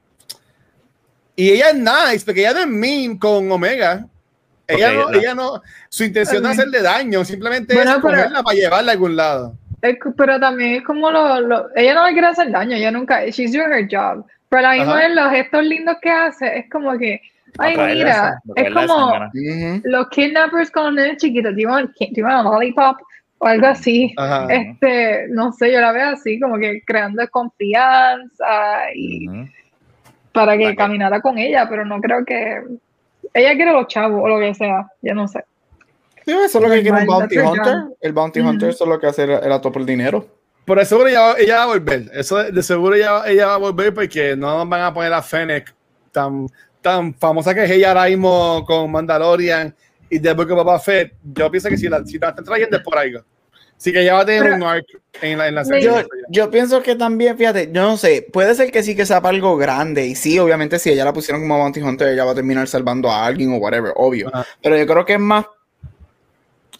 Y 1.39 1.51
ella 1.51 1.69
es 1.69 1.75
nice, 1.75 2.25
porque 2.25 2.41
ella 2.41 2.53
no 2.53 2.59
es 2.59 2.67
mean 2.67 3.17
con 3.17 3.49
Omega. 3.49 4.05
Ella, 4.67 4.89
Ok, 4.89 4.93
no, 4.95 5.11
la- 5.11 5.17
ella 5.17 5.35
no, 5.35 5.61
su 5.87 6.03
intención 6.03 6.43
no 6.43 6.49
es 6.49 6.59
hacerle 6.59 6.81
daño, 6.81 7.23
simplemente 7.23 7.73
Bueno, 7.73 7.91
es 7.91 7.97
pero- 8.01 8.09
cogerla 8.09 8.43
para 8.43 8.57
llevarla 8.57 8.91
a 8.91 8.93
algún 8.93 9.15
lado. 9.15 9.53
Es 9.81 9.95
pero 10.17 10.37
también 10.37 10.75
es 10.75 10.83
como 10.83 11.09
lo, 11.09 11.39
lo- 11.39 11.67
ella 11.77 11.93
no 11.93 12.05
le 12.05 12.11
quiere 12.11 12.27
hacer 12.27 12.51
daño, 12.51 12.75
ella 12.75 12.91
nunca, 12.91 13.25
she's 13.27 13.53
doing 13.53 13.71
her 13.71 13.87
job. 13.89 14.25
Pero 14.49 14.67
a 14.67 14.71
la 14.75 14.77
misma 14.79 14.95
vez 14.97 15.15
los 15.15 15.31
gestos 15.31 15.63
lindos 15.63 15.95
que 16.01 16.09
hace 16.09 16.57
es 16.59 16.69
como 16.69 16.97
que, 16.97 17.21
ay 17.57 17.77
mira, 17.77 18.37
es 18.57 18.73
como 18.73 19.13
los 19.85 20.09
kidnappers 20.09 20.69
con 20.71 20.83
los 20.87 20.93
nenes 20.95 21.17
chiquitos, 21.21 21.53
do 21.55 21.61
you 21.61 21.69
want, 21.69 21.89
do 21.97 22.07
you 22.15 22.25
want 22.25 22.45
a 22.45 22.49
lollipop? 22.51 22.97
O 23.37 23.47
algo 23.47 23.67
así. 23.67 24.13
Ajá. 24.17 24.45
Este, 24.53 25.27
no 25.29 25.53
sé, 25.53 25.71
yo 25.71 25.79
la 25.79 25.93
veo 25.93 26.09
así, 26.09 26.37
como 26.41 26.57
que 26.57 26.81
creando 26.85 27.25
confianza 27.29 28.91
y. 28.93 29.25
para 30.39 30.57
que 30.57 30.69
Ok. 30.69 30.75
caminara 30.77 31.21
con 31.21 31.37
ella, 31.37 31.67
pero 31.69 31.85
no 31.85 31.99
creo 31.99 32.23
que 32.23 32.63
ella 33.33 33.55
quiere 33.55 33.73
los 33.73 33.87
chavos 33.87 34.21
o 34.23 34.27
lo 34.27 34.39
que 34.39 34.53
sea, 34.53 34.87
yo 35.01 35.13
no 35.13 35.27
sé. 35.27 35.43
Sí, 36.25 36.31
eso 36.31 36.59
es 36.59 36.63
lo 36.63 36.69
que 36.69 36.81
quiere 36.81 37.01
un 37.01 37.05
Bounty 37.05 37.37
Hunter. 37.37 37.75
El 37.99 38.13
Bounty 38.13 38.39
Ujú. 38.39 38.49
Hunter 38.49 38.69
eso 38.69 38.83
es 38.85 38.89
lo 38.89 38.99
que 38.99 39.07
hace 39.07 39.23
era 39.23 39.59
todo 39.59 39.71
por 39.73 39.81
el 39.81 39.85
dinero. 39.87 40.25
Pero 40.65 40.79
de 40.79 40.85
seguro 40.85 41.07
ella, 41.09 41.33
ella 41.37 41.57
va 41.57 41.63
a 41.63 41.67
volver. 41.67 42.03
Eso 42.13 42.37
de, 42.37 42.63
seguro 42.63 42.95
ella, 42.95 43.23
ella 43.27 43.47
va 43.47 43.55
a 43.55 43.57
volver 43.57 43.93
porque 43.93 44.35
no 44.35 44.57
nos 44.57 44.69
van 44.69 44.81
a 44.81 44.93
poner 44.93 45.11
a 45.11 45.21
Fennec 45.21 45.73
tan, 46.11 46.47
tan 46.81 47.13
famosa 47.15 47.53
que 47.53 47.63
es 47.63 47.71
ella 47.71 47.89
ahora 47.89 48.05
mismo 48.05 48.63
con 48.65 48.91
Mandalorian 48.91 49.75
y 50.09 50.19
después 50.19 50.47
que 50.47 50.53
Boba 50.53 50.79
Fett. 50.79 51.13
Yo 51.23 51.49
pienso 51.49 51.69
que 51.69 51.77
si 51.77 51.89
la, 51.89 52.05
si 52.05 52.17
la 52.19 52.29
están 52.29 52.45
trayendo 52.45 52.77
es 52.77 52.83
por 52.83 52.97
algo. 52.97 53.21
Así 53.79 53.93
que 53.93 54.01
ella 54.01 54.15
va 54.15 54.19
a 54.21 54.25
tener 54.25 54.43
Pero- 54.43 54.55
un 54.57 54.63
arc 54.63 54.85
en 55.21 55.37
la, 55.37 55.47
en 55.47 55.55
la 55.55 55.63
serie. 55.63 55.83
Yo, 55.85 56.01
yo 56.29 56.51
pienso 56.51 56.83
que 56.83 56.95
también, 56.95 57.37
fíjate, 57.37 57.69
yo 57.71 57.81
no 57.83 57.95
sé, 57.95 58.27
puede 58.31 58.53
ser 58.53 58.71
que 58.71 58.83
sí 58.83 58.93
que 58.93 59.05
sea 59.05 59.21
para 59.21 59.33
algo 59.33 59.55
grande. 59.55 60.05
Y 60.05 60.15
sí, 60.15 60.37
obviamente, 60.37 60.77
si 60.79 60.89
ella 60.91 61.05
la 61.05 61.13
pusieron 61.13 61.41
como 61.41 61.57
Bounty 61.57 61.79
Hunter, 61.81 62.09
ella 62.09 62.25
va 62.25 62.33
a 62.33 62.35
terminar 62.35 62.67
salvando 62.67 63.09
a 63.09 63.25
alguien 63.25 63.53
o 63.53 63.57
whatever, 63.57 63.93
obvio. 63.95 64.29
Pero 64.61 64.77
yo 64.77 64.85
creo 64.85 65.05
que 65.05 65.13
es 65.13 65.19
más. 65.19 65.45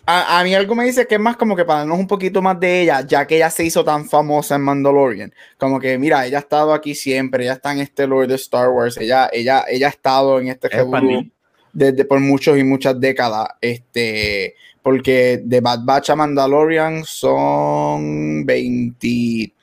A, 0.05 0.39
a 0.39 0.43
mí 0.43 0.55
algo 0.55 0.73
me 0.76 0.85
dice 0.85 1.05
que 1.05 1.15
es 1.15 1.21
más 1.21 1.38
como 1.38 1.55
que 1.55 1.63
para 1.65 1.80
darnos 1.80 1.99
un 1.99 2.07
poquito 2.07 2.41
más 2.41 2.59
de 2.59 2.81
ella, 2.81 3.05
ya 3.07 3.27
que 3.27 3.35
ella 3.35 3.49
se 3.51 3.63
hizo 3.63 3.84
tan 3.85 4.09
famosa 4.09 4.55
en 4.55 4.61
Mandalorian. 4.61 5.31
Como 5.57 5.80
que, 5.80 5.97
mira, 5.99 6.26
ella 6.26 6.39
ha 6.39 6.41
estado 6.41 6.73
aquí 6.73 6.95
siempre, 6.95 7.43
ella 7.43 7.53
está 7.53 7.71
en 7.71 7.80
este 7.80 8.07
lore 8.07 8.27
de 8.27 8.35
Star 8.35 8.69
Wars, 8.69 8.97
ella, 8.97 9.30
ella, 9.31 9.65
ella 9.69 9.85
ha 9.88 9.91
estado 9.91 10.39
en 10.39 10.47
este 10.47 10.67
expandir. 10.67 11.31
desde 11.71 12.05
por 12.05 12.19
muchos 12.19 12.57
y 12.57 12.63
muchas 12.63 12.99
décadas. 12.99 13.49
Este, 13.61 14.55
porque 14.89 15.39
de 15.43 15.61
Bad 15.61 15.81
Batch 15.83 16.09
a 16.09 16.15
Mandalorian 16.15 17.03
son 17.05 18.43
28 18.43 19.53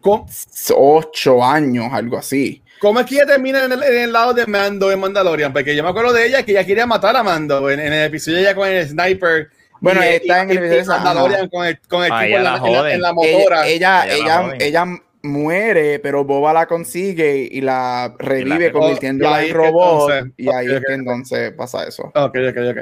¿Cómo, 0.00 1.44
años, 1.44 1.86
algo 1.92 2.16
así. 2.18 2.62
cómo 2.80 3.00
es 3.00 3.06
que 3.06 3.16
ella 3.16 3.26
termina 3.26 3.64
en 3.64 3.72
el, 3.72 3.82
en 3.82 3.96
el 4.04 4.12
lado 4.12 4.32
de 4.32 4.46
Mando 4.46 4.92
en 4.92 5.00
Mandalorian? 5.00 5.52
Porque 5.52 5.74
yo 5.74 5.82
me 5.82 5.88
acuerdo 5.88 6.12
de 6.12 6.24
ella 6.28 6.44
que 6.44 6.52
ella 6.52 6.64
quería 6.64 6.86
matar 6.86 7.16
a 7.16 7.24
Mando 7.24 7.68
en, 7.68 7.80
en 7.80 7.92
el 7.92 8.04
episodio 8.06 8.38
ella 8.38 8.54
con 8.54 8.68
el 8.68 8.88
sniper. 8.88 9.48
Bueno, 9.80 10.00
y- 10.04 10.06
está 10.06 10.38
y- 10.38 10.42
en 10.42 10.50
el 10.50 10.56
y 10.56 10.60
video 10.60 10.80
esa- 10.80 10.98
Mandalorian 10.98 11.48
con 11.48 11.66
el, 11.66 11.80
con 11.88 12.04
el 12.04 12.12
Ah, 12.12 12.20
tipo 12.20 12.28
ella 12.28 12.36
en 12.38 12.44
la, 12.44 12.50
la 12.52 12.56
en 12.58 12.62
la- 12.62 12.68
joden. 12.78 12.94
en 12.94 13.02
la 13.02 13.12
motora. 13.12 13.66
Ella, 13.66 14.06
Ella 14.08 14.42
la 14.42 14.56
ella, 14.60 14.84
muere, 15.24 15.98
pero 15.98 16.22
Boba 16.24 16.52
la 16.52 16.66
consigue 16.66 17.48
y 17.50 17.60
la 17.60 18.14
revive 18.20 18.50
revive. 18.54 18.72
convirtiéndola 18.72 19.38
Oh, 19.38 19.42
y 19.42 19.48
en 19.48 19.54
robot. 19.54 20.10
entonces- 20.12 20.32
y 20.36 20.48
ahí 20.54 20.66
es 20.72 20.80
que 20.86 20.92
entonces 20.94 21.50
pasa 21.54 21.82
eso. 21.88 22.04
Ok, 22.14 22.36
ok, 22.48 22.58
ok. 22.70 22.78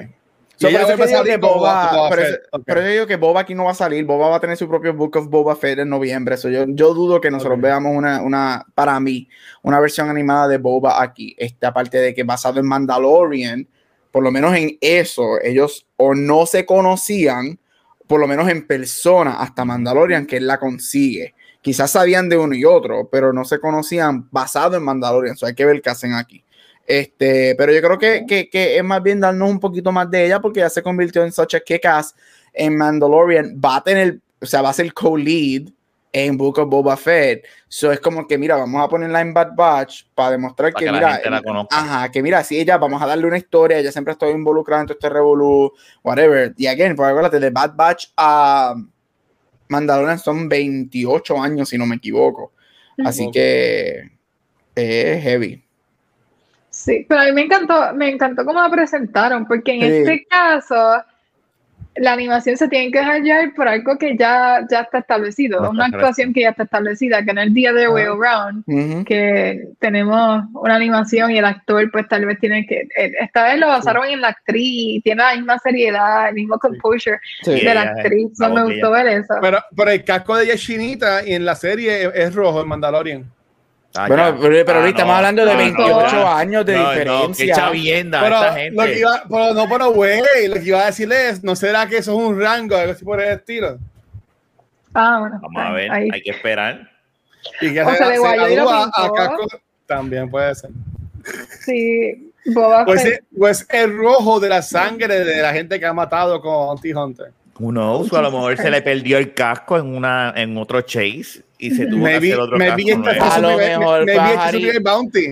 So, 0.56 0.68
Y 0.68 0.72
por 0.72 0.80
ella 0.82 0.94
eso 0.94 1.14
va 1.14 1.20
a 1.20 1.24
que 1.24 1.36
Boba, 1.36 1.90
Boba 1.92 2.08
por 2.08 2.18
Fett. 2.18 2.28
eso- 2.28 2.40
Ok. 2.52 2.64
por 2.66 2.78
eso 2.78 2.88
digo 2.88 3.06
que 3.06 3.16
Boba 3.16 3.40
aquí 3.40 3.54
no 3.54 3.64
va 3.64 3.72
a 3.72 3.74
salir. 3.74 4.04
Boba 4.04 4.28
va 4.28 4.36
a 4.36 4.40
tener 4.40 4.56
su 4.56 4.68
propio 4.68 4.94
Book 4.94 5.16
of 5.16 5.28
Boba 5.28 5.56
Fett 5.56 5.80
en 5.80 5.88
noviembre. 5.88 6.36
So, 6.36 6.48
yo, 6.48 6.64
yo 6.68 6.94
dudo 6.94 7.20
que 7.20 7.30
nosotros 7.30 7.60
veamos 7.60 7.92
una, 7.96 8.22
una, 8.22 8.64
para 8.74 8.98
mí, 9.00 9.28
una 9.62 9.80
versión 9.80 10.08
animada 10.10 10.46
de 10.48 10.58
Boba 10.58 11.02
aquí. 11.02 11.34
Este, 11.38 11.66
aparte 11.66 11.98
de 11.98 12.14
que 12.14 12.22
basado 12.22 12.60
en 12.60 12.66
Mandalorian, 12.66 13.66
por 14.12 14.22
lo 14.22 14.30
menos 14.30 14.54
en 14.56 14.78
eso, 14.80 15.40
ellos 15.42 15.86
o 15.96 16.14
no 16.14 16.46
se 16.46 16.64
conocían, 16.64 17.58
por 18.06 18.20
lo 18.20 18.28
menos 18.28 18.48
en 18.48 18.64
persona, 18.66 19.40
hasta 19.40 19.64
Mandalorian, 19.64 20.24
que 20.26 20.36
él 20.36 20.46
la 20.46 20.58
consigue. 20.60 21.34
Quizás 21.62 21.90
sabían 21.90 22.28
de 22.28 22.36
uno 22.36 22.54
y 22.54 22.64
otro, 22.64 23.08
pero 23.10 23.32
no 23.32 23.44
se 23.44 23.58
conocían 23.58 24.28
basado 24.30 24.76
en 24.76 24.84
Mandalorian. 24.84 25.36
So, 25.36 25.46
hay 25.46 25.54
que 25.54 25.64
ver 25.64 25.82
qué 25.82 25.90
hacen 25.90 26.12
aquí. 26.12 26.44
Este, 26.86 27.54
pero 27.56 27.72
yo 27.72 27.80
creo 27.80 27.98
que, 27.98 28.24
que, 28.26 28.50
que 28.50 28.76
es 28.76 28.84
más 28.84 29.02
bien 29.02 29.20
darnos 29.20 29.50
un 29.50 29.60
poquito 29.60 29.90
más 29.90 30.10
de 30.10 30.26
ella 30.26 30.40
porque 30.40 30.60
ya 30.60 30.70
se 30.70 30.82
convirtió 30.82 31.24
en 31.24 31.32
such 31.32 31.54
a 31.54 31.60
kick-ass 31.60 32.14
en 32.52 32.76
Mandalorian. 32.76 33.58
Va 33.62 33.76
a 33.76 33.82
tener, 33.82 34.20
o 34.40 34.46
sea, 34.46 34.62
va 34.62 34.70
a 34.70 34.74
ser 34.74 34.92
co-lead 34.92 35.68
en 36.12 36.36
Book 36.36 36.58
of 36.58 36.68
Boba 36.68 36.96
Fett. 36.96 37.44
So 37.68 37.90
es 37.90 37.98
como 38.00 38.26
que, 38.26 38.38
mira, 38.38 38.56
vamos 38.56 38.82
a 38.82 38.88
ponerla 38.88 39.20
en 39.20 39.34
Bad 39.34 39.54
Batch 39.56 40.04
para 40.14 40.30
demostrar 40.30 40.72
Para 40.72 40.80
que, 40.80 40.84
que 40.86 40.92
la 40.92 41.18
mira, 41.18 41.30
la 41.30 41.42
conozca. 41.42 41.76
ajá, 41.76 42.10
que 42.10 42.22
mira, 42.22 42.44
si 42.44 42.58
ella, 42.58 42.78
vamos 42.78 43.02
a 43.02 43.06
darle 43.06 43.26
una 43.26 43.36
historia, 43.36 43.78
ella 43.78 43.90
siempre 43.90 44.12
estoy 44.12 44.30
involucrada 44.30 44.82
en 44.82 44.86
todo 44.86 44.94
este 44.94 45.08
revolú, 45.08 45.72
whatever. 46.04 46.54
Y 46.56 46.68
again, 46.68 46.94
por 46.94 47.06
acuérdate, 47.06 47.40
de 47.40 47.50
Bad 47.50 47.74
Batch 47.74 48.12
a 48.16 48.74
Mandalorian 49.68 50.18
son 50.18 50.48
28 50.48 51.42
años, 51.42 51.68
si 51.68 51.78
no 51.78 51.86
me 51.86 51.96
equivoco. 51.96 52.52
Así 53.04 53.28
que 53.32 54.12
es 54.76 55.22
heavy. 55.22 55.63
Sí, 56.84 57.06
pero 57.08 57.22
a 57.22 57.24
mí 57.24 57.32
me 57.32 57.42
encantó, 57.42 57.94
me 57.94 58.10
encantó 58.10 58.44
cómo 58.44 58.60
la 58.60 58.68
presentaron, 58.68 59.46
porque 59.46 59.72
en 59.72 59.80
Sí. 59.80 59.86
este 59.86 60.26
caso 60.28 61.02
la 61.96 62.12
animación 62.12 62.56
se 62.56 62.66
tiene 62.68 62.90
que 62.90 62.98
dejar 62.98 63.22
llevar 63.22 63.54
por 63.54 63.68
algo 63.68 63.96
que 63.96 64.16
ya, 64.18 64.66
ya 64.68 64.80
está 64.80 64.98
establecido, 64.98 65.60
No 65.62 65.70
una 65.70 65.86
actuación 65.86 66.34
que 66.34 66.40
ya 66.40 66.48
está 66.50 66.64
establecida, 66.64 67.24
que 67.24 67.32
no 67.32 67.40
es 67.40 67.46
el 67.46 67.54
día 67.54 67.72
de 67.72 67.86
Way 67.88 68.04
Around, 68.06 69.06
que 69.06 69.68
tenemos 69.78 70.42
una 70.54 70.74
animación 70.74 71.30
y 71.30 71.38
el 71.38 71.44
actor 71.44 71.88
pues 71.92 72.08
tal 72.08 72.26
vez 72.26 72.38
tiene 72.40 72.66
que, 72.66 72.88
eh, 72.98 73.12
esta 73.20 73.44
vez 73.44 73.60
lo 73.60 73.68
basaron 73.68 74.06
en 74.08 74.20
la 74.20 74.28
actriz, 74.28 75.02
tiene 75.04 75.22
la 75.22 75.36
misma 75.36 75.56
seriedad, 75.60 76.28
el 76.28 76.34
mismo 76.34 76.58
composure 76.58 77.18
Sí. 77.42 77.60
de 77.64 77.74
la 77.74 77.82
actriz, 77.82 78.38
no 78.40 78.50
me 78.50 78.64
gustó 78.64 78.90
ver 78.90 79.06
eso. 79.06 79.34
Pero, 79.40 79.58
pero 79.76 79.90
el 79.92 80.04
casco 80.04 80.36
de 80.36 80.44
ella 80.44 80.54
es 80.54 80.60
chinita 80.62 81.24
y 81.24 81.32
en 81.32 81.44
la 81.44 81.54
serie 81.54 82.06
es, 82.06 82.10
es 82.14 82.34
rojo, 82.34 82.60
en 82.60 82.68
Mandalorian. 82.68 83.24
Ah, 83.96 84.08
Bueno, 84.08 84.24
ya. 84.34 84.36
pero, 84.40 84.64
pero 84.66 84.72
Ah, 84.78 84.80
ahorita 84.80 84.98
estamos 84.98 85.16
hablando 85.16 85.44
de 85.46 85.52
no, 85.52 85.58
28 85.58 86.16
no, 86.16 86.32
años 86.32 86.66
de 86.66 86.72
no, 86.74 86.82
No, 86.82 86.90
qué 86.90 86.98
diferencia. 86.98 87.54
chavienda 87.54 88.20
Pero, 88.22 88.34
esta 88.36 88.48
lo 88.48 88.54
que 88.56 88.60
gente. 88.88 88.98
iba, 88.98 89.22
pero 89.30 89.54
no, 89.54 89.68
pero 89.68 89.92
güey, 89.92 90.20
lo 90.48 90.54
que 90.54 90.64
iba 90.64 90.80
a 90.82 90.86
decirle 90.86 91.28
es, 91.28 91.44
¿no 91.44 91.54
será 91.54 91.86
que 91.86 91.98
eso 91.98 92.12
es 92.12 92.18
un 92.18 92.40
rango, 92.40 92.76
algo 92.76 92.92
así 92.92 93.04
por 93.04 93.20
el 93.20 93.28
estilo? 93.38 93.78
ah, 94.94 95.18
bueno, 95.20 95.38
Vamos 95.42 95.62
a 95.62 95.72
ver, 95.72 95.90
ahí. 95.92 96.08
hay 96.12 96.22
que 96.22 96.30
esperar. 96.30 96.90
Y 97.60 97.72
que 97.72 97.82
O 97.82 97.90
se, 97.90 97.96
sea, 97.96 98.08
de 98.08 98.14
se 98.14 98.18
Guayo 98.20 98.48
y 98.48 98.56
lo 98.56 98.64
gradúa 98.66 98.82
a 98.84 98.90
pintó. 99.02 99.12
casco, 99.14 99.46
también 99.86 100.30
puede 100.30 100.54
ser. 100.54 100.70
Sí, 101.64 102.32
Boba 102.46 102.84
Pues, 102.84 103.04
es- 103.04 103.20
pues 103.36 103.66
el 103.70 103.96
rojo 103.96 104.40
de 104.40 104.48
la 104.48 104.60
sangre 104.62 105.20
de 105.24 105.40
la 105.40 105.52
gente 105.52 105.78
que 105.78 105.86
ha 105.86 105.92
matado 105.92 106.40
con 106.40 106.78
T-Hunter. 106.80 107.28
Who 107.28 107.43
knows? 107.58 108.12
O 108.12 108.16
a 108.16 108.22
lo 108.22 108.30
mejor 108.30 108.56
se 108.56 108.70
le 108.70 108.82
perdió 108.82 109.18
el 109.18 109.32
casco 109.34 109.78
en 109.78 109.94
una 109.94 110.32
en 110.36 110.56
otro 110.56 110.80
chase 110.82 111.42
y 111.58 111.70
se 111.70 111.86
tuvo 111.86 112.04
que 112.06 112.14
hacer 112.14 112.38
otro 112.40 112.58
maybe 112.58 112.84
casco 112.84 113.10
este 113.10 113.20
fue 113.20 113.28
A 113.28 113.38
lo 113.38 113.56
mejor 113.56 114.00
este 114.00 114.14
su 114.14 114.18
Pajari- 114.20 114.50
primer 114.50 114.80
bounty. 114.82 115.26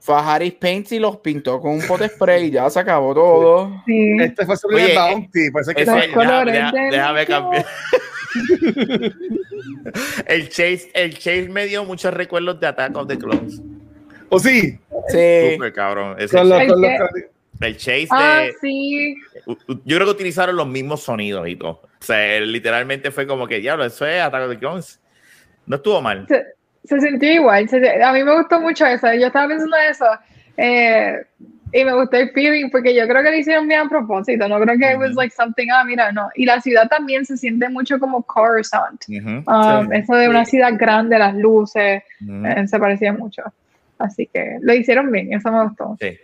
Fue 0.00 0.14
a 0.14 0.18
Harris 0.34 0.52
Paints 0.54 0.92
y 0.92 1.00
los 1.00 1.16
pintó 1.16 1.60
con 1.60 1.72
un 1.72 1.82
pote 1.86 2.08
spray 2.08 2.44
y 2.44 2.50
ya 2.52 2.70
se 2.70 2.78
acabó 2.78 3.12
todo. 3.12 3.82
Sí. 3.86 4.16
Este 4.20 4.46
fue 4.46 4.56
su 4.56 4.68
primer 4.68 4.94
bounty. 4.94 5.40
Es 5.60 5.74
que 5.74 5.82
Ese- 5.82 6.12
colores 6.12 6.54
deja- 6.54 6.70
de 6.72 6.80
déjame 6.92 7.26
cambiar. 7.26 7.66
el 10.26 10.48
chase, 10.48 10.90
el 10.94 11.14
chase 11.18 11.48
me 11.48 11.66
dio 11.66 11.84
muchos 11.84 12.12
recuerdos 12.14 12.60
de 12.60 12.66
Attack 12.68 12.96
of 12.96 13.08
the 13.08 13.18
Clones. 13.18 13.60
¿O 14.28 14.38
sí? 14.38 14.78
Sí. 15.08 15.52
Super 15.54 15.72
cabrón. 15.72 16.16
Ese 16.18 16.36
Con 16.36 16.48
los, 16.48 16.58
chase- 16.58 16.68
con 16.72 16.82
los- 16.82 16.90
El 17.60 17.76
chase 17.76 18.08
Ah, 18.10 18.42
de. 18.44 18.52
sí. 18.60 19.16
Yo 19.46 19.96
creo 19.96 20.04
que 20.04 20.10
utilizaron 20.12 20.56
los 20.56 20.66
mismos 20.66 21.02
sonidos 21.02 21.48
y 21.48 21.56
todo. 21.56 21.70
O 21.82 22.04
sea, 22.04 22.40
literalmente 22.40 23.10
fue 23.10 23.26
como 23.26 23.46
que, 23.46 23.60
diablo, 23.60 23.84
eso 23.84 24.06
es 24.06 24.20
Attack 24.20 24.42
of 24.42 24.50
the 24.50 24.58
Clones. 24.58 25.00
No 25.66 25.76
estuvo 25.76 26.00
mal. 26.02 26.26
Se, 26.28 26.44
se 26.84 27.00
sintió 27.00 27.32
igual. 27.32 27.68
se- 27.68 28.02
a 28.02 28.12
mí 28.12 28.22
me 28.22 28.34
gustó 28.36 28.60
mucho 28.60 28.86
eso. 28.86 29.12
Yo 29.14 29.26
estaba 29.28 29.48
pensando 29.48 29.76
eso. 29.90 30.06
eh, 30.56 31.14
y 31.72 31.84
me 31.84 31.92
gustó 31.94 32.16
el 32.16 32.30
feeling 32.30 32.70
porque 32.70 32.94
yo 32.94 33.06
creo 33.08 33.22
que 33.24 33.30
lo 33.30 33.36
hicieron 33.36 33.66
bien 33.66 33.80
a 33.80 33.88
propósito. 33.88 34.48
No 34.48 34.60
creo 34.60 34.78
que 34.78 34.92
it 34.92 34.98
was 34.98 35.14
like 35.14 35.34
something, 35.34 35.66
ah, 35.72 35.82
mira, 35.84 36.12
no. 36.12 36.28
Y 36.36 36.44
la 36.46 36.60
ciudad 36.60 36.88
también 36.88 37.24
se 37.26 37.36
siente 37.36 37.68
mucho 37.68 37.98
como 37.98 38.22
Coruscant. 38.22 39.02
Um, 39.08 39.90
Sí. 39.90 39.98
Eso 39.98 40.14
de 40.14 40.28
una 40.28 40.44
ciudad 40.44 40.72
grande, 40.78 41.18
las 41.18 41.34
luces, 41.34 42.02
eh, 42.20 42.66
se 42.68 42.78
parecía 42.78 43.12
mucho. 43.12 43.42
Así 43.98 44.28
que 44.32 44.58
lo 44.60 44.72
hicieron 44.74 45.10
bien, 45.10 45.32
eso 45.32 45.50
me 45.50 45.64
gustó. 45.64 45.96
Sí. 46.00 46.16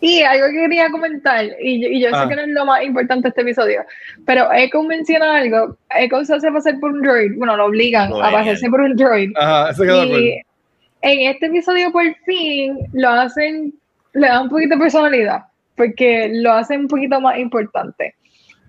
Y 0.00 0.22
algo 0.22 0.46
que 0.48 0.52
quería 0.62 0.90
comentar, 0.90 1.44
y, 1.60 1.80
yo- 1.82 1.88
y 1.88 2.00
yo 2.00 2.08
Ah. 2.12 2.22
sé 2.22 2.28
que 2.28 2.36
no 2.36 2.42
es 2.42 2.48
lo 2.48 2.64
más 2.66 2.82
importante 2.84 3.22
de 3.24 3.28
este 3.30 3.40
episodio, 3.42 3.84
pero 4.26 4.48
Echo 4.52 4.82
menciona 4.82 5.36
algo. 5.38 5.76
Echo 5.96 6.24
se 6.24 6.34
hace 6.34 6.52
pasar 6.52 6.78
por 6.78 6.92
un 6.92 7.02
droid, 7.02 7.32
bueno, 7.36 7.56
lo 7.56 7.66
obligan 7.66 8.12
a 8.12 8.30
pasarse 8.30 8.68
por 8.70 8.80
un 8.80 8.94
droid. 8.94 9.32
Ajá, 9.36 9.70
eso 9.70 9.82
quedó. 9.82 10.04
Y 10.04 10.40
en 11.02 11.30
este 11.30 11.46
episodio, 11.46 11.90
por 11.92 12.04
fin, 12.24 12.78
lo 12.92 13.08
hacen, 13.10 13.72
le 14.14 14.26
dan 14.28 14.42
un 14.44 14.48
poquito 14.50 14.74
de 14.76 14.80
personalidad, 14.80 15.42
porque 15.76 16.30
lo 16.32 16.52
hacen 16.52 16.80
un 16.82 16.88
poquito 16.88 17.20
más 17.20 17.38
importante. 17.38 18.14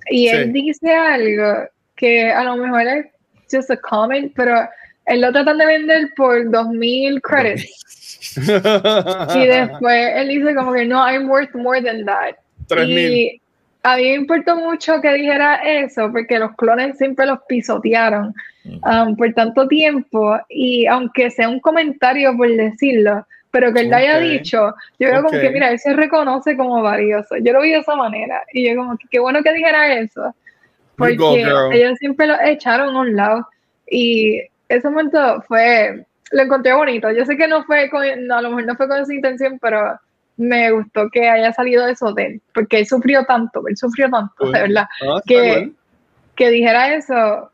Y 0.09 0.27
él 0.29 0.45
Sí. 0.45 0.51
dice 0.51 0.93
algo 0.93 1.67
que 1.95 2.31
a 2.31 2.43
lo 2.43 2.55
mejor 2.57 2.81
es 2.81 3.05
just 3.51 3.69
a 3.69 3.77
comment, 3.77 4.31
pero 4.35 4.67
él 5.09 5.21
lo 5.21 5.31
tratan 5.31 5.57
de 5.57 5.65
vender 5.65 6.09
por 6.15 6.49
2000 6.49 7.21
credits. 7.21 7.85
Y 9.35 9.47
después 9.47 10.11
él 10.15 10.27
dice 10.27 10.53
como 10.55 10.73
que 10.73 10.85
no, 10.85 11.05
I'm 11.07 11.29
worth 11.29 11.53
more 11.55 11.81
than 11.81 12.05
that. 12.05 12.35
Tres 12.67 12.87
mil. 12.87 12.97
Y 12.99 13.41
a 13.83 13.95
mí 13.97 14.03
me 14.03 14.13
importó 14.15 14.55
mucho 14.57 14.99
que 15.01 15.13
dijera 15.13 15.55
eso, 15.63 16.11
porque 16.11 16.37
los 16.37 16.55
clones 16.55 16.97
siempre 16.97 17.25
los 17.25 17.39
pisotearon 17.47 18.33
um, 18.65 19.15
por 19.15 19.33
tanto 19.33 19.67
tiempo. 19.67 20.37
Y 20.49 20.85
aunque 20.85 21.31
sea 21.31 21.49
un 21.49 21.59
comentario 21.59 22.35
por 22.35 22.49
decirlo, 22.49 23.25
pero 23.51 23.73
que 23.73 23.81
él 23.81 23.89
lo 23.89 23.95
haya 23.95 24.19
dicho, 24.19 24.75
yo 24.99 25.09
creo 25.09 25.23
como 25.23 25.37
Ok. 25.37 25.41
que, 25.41 25.49
mira, 25.49 25.71
él 25.71 25.79
se 25.79 25.93
reconoce 25.93 26.55
como 26.55 26.81
valioso. 26.83 27.37
Yo 27.37 27.53
lo 27.53 27.61
vi 27.61 27.71
de 27.71 27.79
esa 27.79 27.95
manera. 27.95 28.43
Y 28.53 28.69
yo 28.69 28.75
como 28.75 28.97
que 28.97 29.07
qué 29.09 29.19
bueno 29.19 29.41
que 29.41 29.53
dijera 29.53 29.95
eso. 29.95 30.21
Go, 30.21 30.35
Porque 30.97 31.17
girl. 31.45 31.71
ellos 31.73 31.97
siempre 31.97 32.27
lo 32.27 32.35
echaron 32.41 32.95
a 32.95 32.99
un 32.99 33.15
lado. 33.15 33.47
Y 33.89 34.41
ese 34.69 34.89
momento 34.89 35.41
fue, 35.47 36.05
lo 36.31 36.41
encontré 36.43 36.73
bonito. 36.73 37.11
Yo 37.11 37.25
sé 37.25 37.35
que 37.35 37.47
no 37.47 37.63
fue 37.63 37.89
con, 37.89 38.03
no, 38.27 38.35
a 38.37 38.41
lo 38.41 38.49
mejor 38.49 38.65
no 38.65 38.75
fue 38.75 38.87
con 38.87 38.99
esa 39.01 39.13
intención, 39.13 39.57
pero 39.59 39.99
me 40.37 40.71
gustó 40.71 41.09
que 41.11 41.27
haya 41.27 41.51
salido 41.51 41.85
eso 41.87 42.13
de 42.13 42.25
él, 42.25 42.41
porque 42.53 42.79
él 42.79 42.85
sufrió 42.87 43.25
tanto, 43.25 43.61
él 43.67 43.75
sufrió 43.75 44.09
tanto, 44.09 44.33
Cool. 44.37 44.51
de 44.53 44.61
verdad, 44.61 44.85
Ah, 45.05 45.21
que, 45.25 45.53
cool. 45.63 45.75
que 46.35 46.49
dijera 46.49 46.93
eso, 46.95 47.51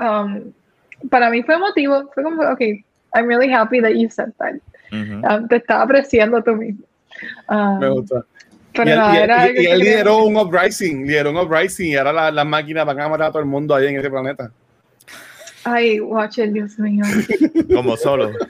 um, 0.00 0.52
para 1.10 1.30
mí 1.30 1.42
fue 1.42 1.56
emotivo, 1.56 2.08
fue 2.14 2.22
como, 2.22 2.42
ok, 2.42 2.60
I'm 3.14 3.26
really 3.26 3.52
happy 3.52 3.80
that 3.80 3.90
you 3.94 4.08
said 4.08 4.30
that. 4.38 4.54
Ujú. 4.92 5.26
Um, 5.26 5.48
te 5.48 5.56
estaba 5.56 5.82
apreciando 5.82 6.42
tú 6.42 6.54
mismo. 6.54 6.84
Um, 7.48 7.78
Me 7.80 7.88
gusta. 7.88 8.24
pero 8.74 8.88
y 8.88 8.92
él, 8.92 8.98
nada, 8.98 9.14
y 9.14 9.22
era 9.22 9.50
y- 9.50 9.62
y 9.62 9.66
él 9.66 9.78
lideró 9.80 10.24
un 10.24 10.36
uprising, 10.36 11.06
lideró 11.06 11.30
un 11.30 11.38
uprising 11.38 11.88
y 11.90 11.96
ahora 11.96 12.12
la- 12.12 12.30
las 12.30 12.46
máquinas 12.46 12.86
van 12.86 13.00
a 13.00 13.08
matar 13.08 13.26
a 13.26 13.30
todo 13.30 13.40
el 13.40 13.48
mundo 13.48 13.74
ahí 13.74 13.88
en 13.88 13.98
ese 13.98 14.08
planeta. 14.10 14.50
Ay, 15.64 16.00
watch 16.00 16.38
it, 16.38 16.50
Dios 16.52 16.78
mío. 16.78 17.04
Como 17.74 17.96
solo. 17.96 18.30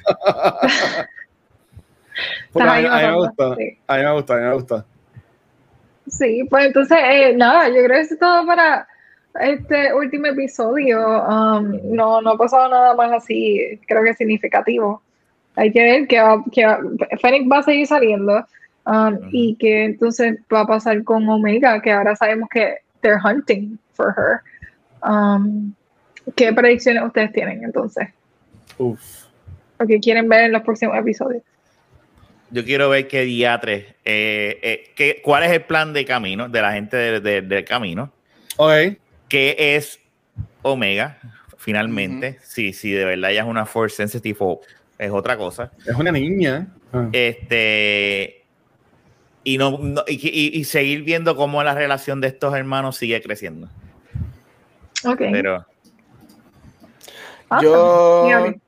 A, 2.55 2.59
mí- 2.59 2.87
ahí 2.87 2.87
a 2.87 2.97
mí 2.99 3.07
me 3.07 3.15
gusta, 3.17 3.55
sí. 3.57 3.79
a 3.87 3.97
mí 3.97 4.03
me 4.05 4.13
gusta, 4.13 4.35
a 4.35 4.37
mí 4.37 4.43
me 4.45 4.55
gusta. 4.55 4.85
Sí, 6.09 6.45
pues 6.51 6.67
entonces, 6.67 6.99
eh, 7.03 7.35
nada, 7.37 7.69
yo 7.69 7.77
creo 7.77 7.89
que 7.89 8.01
eso 8.01 8.15
es 8.15 8.21
todo 8.21 8.47
para 8.47 8.87
este 9.41 9.95
último 9.95 10.27
episodio. 10.27 11.01
Um, 11.23 11.79
no, 11.95 12.21
no 12.21 12.31
ha 12.33 12.37
pasado 12.37 12.69
nada 12.69 12.95
más 12.95 13.13
así, 13.13 13.81
creo 13.89 14.05
que 14.05 14.15
significativo. 14.15 15.03
Hay 15.57 15.73
que 15.73 15.83
ver 15.83 16.07
que, 16.07 16.21
va, 16.21 16.43
que 16.53 16.67
va- 16.67 16.81
Fennec 17.21 17.51
va 17.51 17.59
a 17.59 17.63
seguir 17.63 17.87
saliendo 17.87 18.45
um, 18.87 19.19
y 19.31 19.55
que 19.57 19.85
entonces 19.85 20.37
va 20.53 20.61
a 20.61 20.67
pasar 20.67 21.03
con 21.05 21.27
Omega, 21.29 21.81
que 21.81 21.93
ahora 21.93 22.15
sabemos 22.17 22.49
que 22.51 22.77
they're 23.01 23.19
hunting 23.23 23.79
for 23.95 24.15
her. 24.17 24.41
Um, 25.03 25.73
¿Qué 26.37 26.53
predicciones 26.53 27.03
ustedes 27.05 27.33
tienen 27.33 27.65
entonces? 27.65 28.09
Uf. 28.79 29.01
¿O 29.79 29.87
qué 29.87 29.99
quieren 30.01 30.29
ver 30.29 30.45
en 30.45 30.53
los 30.53 30.63
próximos 30.63 30.97
episodios? 30.97 31.43
Yo 32.51 32.65
quiero 32.65 32.89
ver 32.91 33.09
qué 33.09 33.23
diatres, 33.23 33.87
eh, 34.05 34.59
eh, 34.63 34.91
qué- 34.95 35.21
cuál 35.25 35.43
es 35.45 35.51
el 35.53 35.63
plan 35.63 35.93
de 35.93 36.05
camino 36.05 36.49
de 36.49 36.61
la 36.63 36.73
gente 36.75 36.97
de- 36.97 37.21
de- 37.21 37.43
del 37.43 37.65
camino, 37.65 38.13
Ok. 38.57 38.97
qué 39.29 39.57
es 39.77 39.99
Omega, 40.61 41.19
finalmente, 41.57 42.39
si, 42.43 42.73
si 42.73 42.91
de 42.93 43.05
verdad 43.05 43.31
ella 43.31 43.43
es 43.43 43.49
una 43.49 43.65
Force 43.67 43.97
Sensitive 43.97 44.37
o 44.41 44.61
es 44.99 45.11
otra 45.11 45.37
cosa. 45.37 45.73
Es 45.87 45.95
una 45.97 46.13
niña. 46.13 46.69
Ah. 46.93 47.09
Este, 47.13 48.43
y, 49.45 49.57
no, 49.59 49.79
no- 49.79 50.05
y, 50.07 50.15
y- 50.29 50.59
y 50.61 50.65
seguir 50.65 51.03
viendo 51.03 51.35
cómo 51.35 51.63
la 51.65 51.75
relación 51.75 52.21
de 52.21 52.29
estos 52.29 52.55
hermanos 52.55 52.97
sigue 52.99 53.21
creciendo. 53.23 53.69
Ok. 55.05 55.19
Pero 55.33 55.67
Awesome. 57.53 57.71
Yo 57.71 58.25
Dígame. 58.25 58.61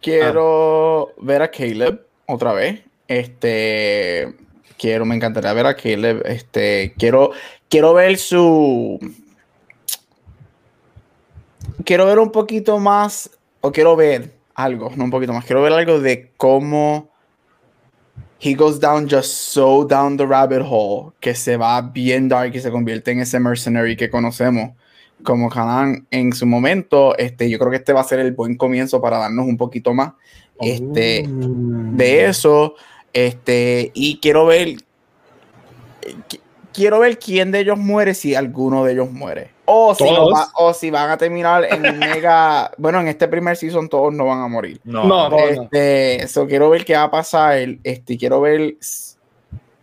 quiero 0.00 1.10
ver 1.18 1.42
a 1.42 1.50
Caleb 1.50 2.04
otra 2.26 2.52
vez. 2.52 2.82
Este 3.06 4.34
quiero, 4.78 5.04
me 5.04 5.14
encantaría 5.14 5.52
ver 5.52 5.66
a 5.66 5.76
Caleb. 5.76 6.22
Este 6.26 6.94
quiero, 6.98 7.30
quiero 7.68 7.94
ver 7.94 8.18
su. 8.18 8.98
Quiero 11.84 12.06
ver 12.06 12.18
un 12.18 12.30
poquito 12.30 12.78
más, 12.78 13.30
o 13.60 13.72
quiero 13.72 13.96
ver 13.96 14.32
algo, 14.54 14.90
no 14.96 15.04
un 15.04 15.10
poquito 15.10 15.32
más. 15.32 15.44
Quiero 15.44 15.62
ver 15.62 15.72
algo 15.72 16.00
de 16.00 16.30
cómo 16.36 17.10
he 18.40 18.54
goes 18.54 18.80
down 18.80 19.08
just 19.08 19.32
so 19.32 19.84
down 19.84 20.16
the 20.16 20.26
rabbit 20.26 20.62
hole 20.64 21.12
que 21.20 21.34
se 21.34 21.56
va 21.56 21.80
bien 21.80 22.28
dark 22.28 22.54
y 22.54 22.60
se 22.60 22.70
convierte 22.70 23.12
en 23.12 23.20
ese 23.20 23.38
mercenary 23.38 23.96
que 23.96 24.10
conocemos 24.10 24.72
como 25.22 25.50
Hanan 25.52 26.06
en 26.10 26.32
su 26.32 26.46
momento. 26.46 27.16
Este, 27.16 27.48
yo 27.50 27.58
creo 27.58 27.70
que 27.70 27.76
este 27.78 27.92
va 27.92 28.00
a 28.00 28.04
ser 28.04 28.18
el 28.20 28.32
buen 28.32 28.56
comienzo 28.56 29.00
para 29.00 29.18
darnos 29.18 29.46
un 29.46 29.56
poquito 29.56 29.94
más 29.94 30.12
este, 30.60 31.24
de 31.28 32.24
eso. 32.26 32.74
Este, 33.12 33.90
y 33.94 34.18
quiero 34.20 34.46
ver. 34.46 34.76
qui- 36.28 36.40
Quiero 36.74 37.00
ver 37.00 37.18
quién 37.18 37.52
de 37.52 37.60
ellos 37.60 37.76
muere 37.76 38.14
si 38.14 38.34
alguno 38.34 38.82
de 38.86 38.92
ellos 38.94 39.10
muere. 39.12 39.50
O 39.66 39.94
si, 39.94 40.04
no 40.04 40.30
va- 40.30 40.48
o 40.56 40.72
si 40.72 40.90
van 40.90 41.10
a 41.10 41.18
terminar 41.18 41.66
en 41.70 41.84
un 41.86 41.98
mega. 41.98 42.70
Bueno, 42.78 42.98
en 43.00 43.08
este 43.08 43.28
primer 43.28 43.58
season 43.58 43.90
todos 43.90 44.10
no 44.14 44.24
van 44.24 44.40
a 44.40 44.48
morir. 44.48 44.80
no, 44.84 45.04
No, 45.04 45.28
no. 45.28 45.38
Este, 45.38 46.22
eso 46.24 46.46
quiero 46.46 46.70
ver 46.70 46.86
qué 46.86 46.94
va 46.94 47.02
a 47.02 47.10
pasar. 47.10 47.58
Este, 47.84 48.16
quiero 48.16 48.40
ver. 48.40 48.76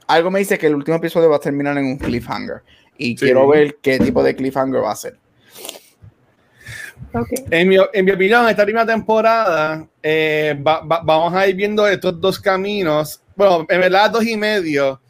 Algo 0.07 0.31
me 0.31 0.39
dice 0.39 0.57
que 0.57 0.65
el 0.65 0.73
último 0.73 0.97
episodio 0.97 1.29
va 1.29 1.35
a 1.35 1.39
terminar 1.39 1.77
en 1.77 1.85
un 1.85 1.97
cliffhanger. 1.99 2.63
Y 2.97 3.09
Sí. 3.09 3.17
quiero 3.25 3.47
ver 3.47 3.77
qué 3.83 3.99
tipo 3.99 4.23
de 4.23 4.35
cliffhanger 4.35 4.83
va 4.83 4.91
a 4.91 4.95
ser. 4.95 5.15
Ok. 7.13 7.27
En 7.49 7.67
mi, 7.67 7.77
en 7.93 8.05
mi 8.05 8.11
opinión, 8.11 8.47
esta 8.47 8.63
primera 8.63 8.85
temporada 8.85 9.87
eh, 10.03 10.55
va- 10.65 10.81
va- 10.81 11.01
vamos 11.03 11.33
a 11.33 11.47
ir 11.47 11.55
viendo 11.55 11.87
estos 11.87 12.19
dos 12.21 12.39
caminos. 12.39 13.21
Bueno, 13.35 13.65
en 13.67 13.81
verdad, 13.81 14.11
dos 14.11 14.23
y 14.25 14.37
medio. 14.37 15.01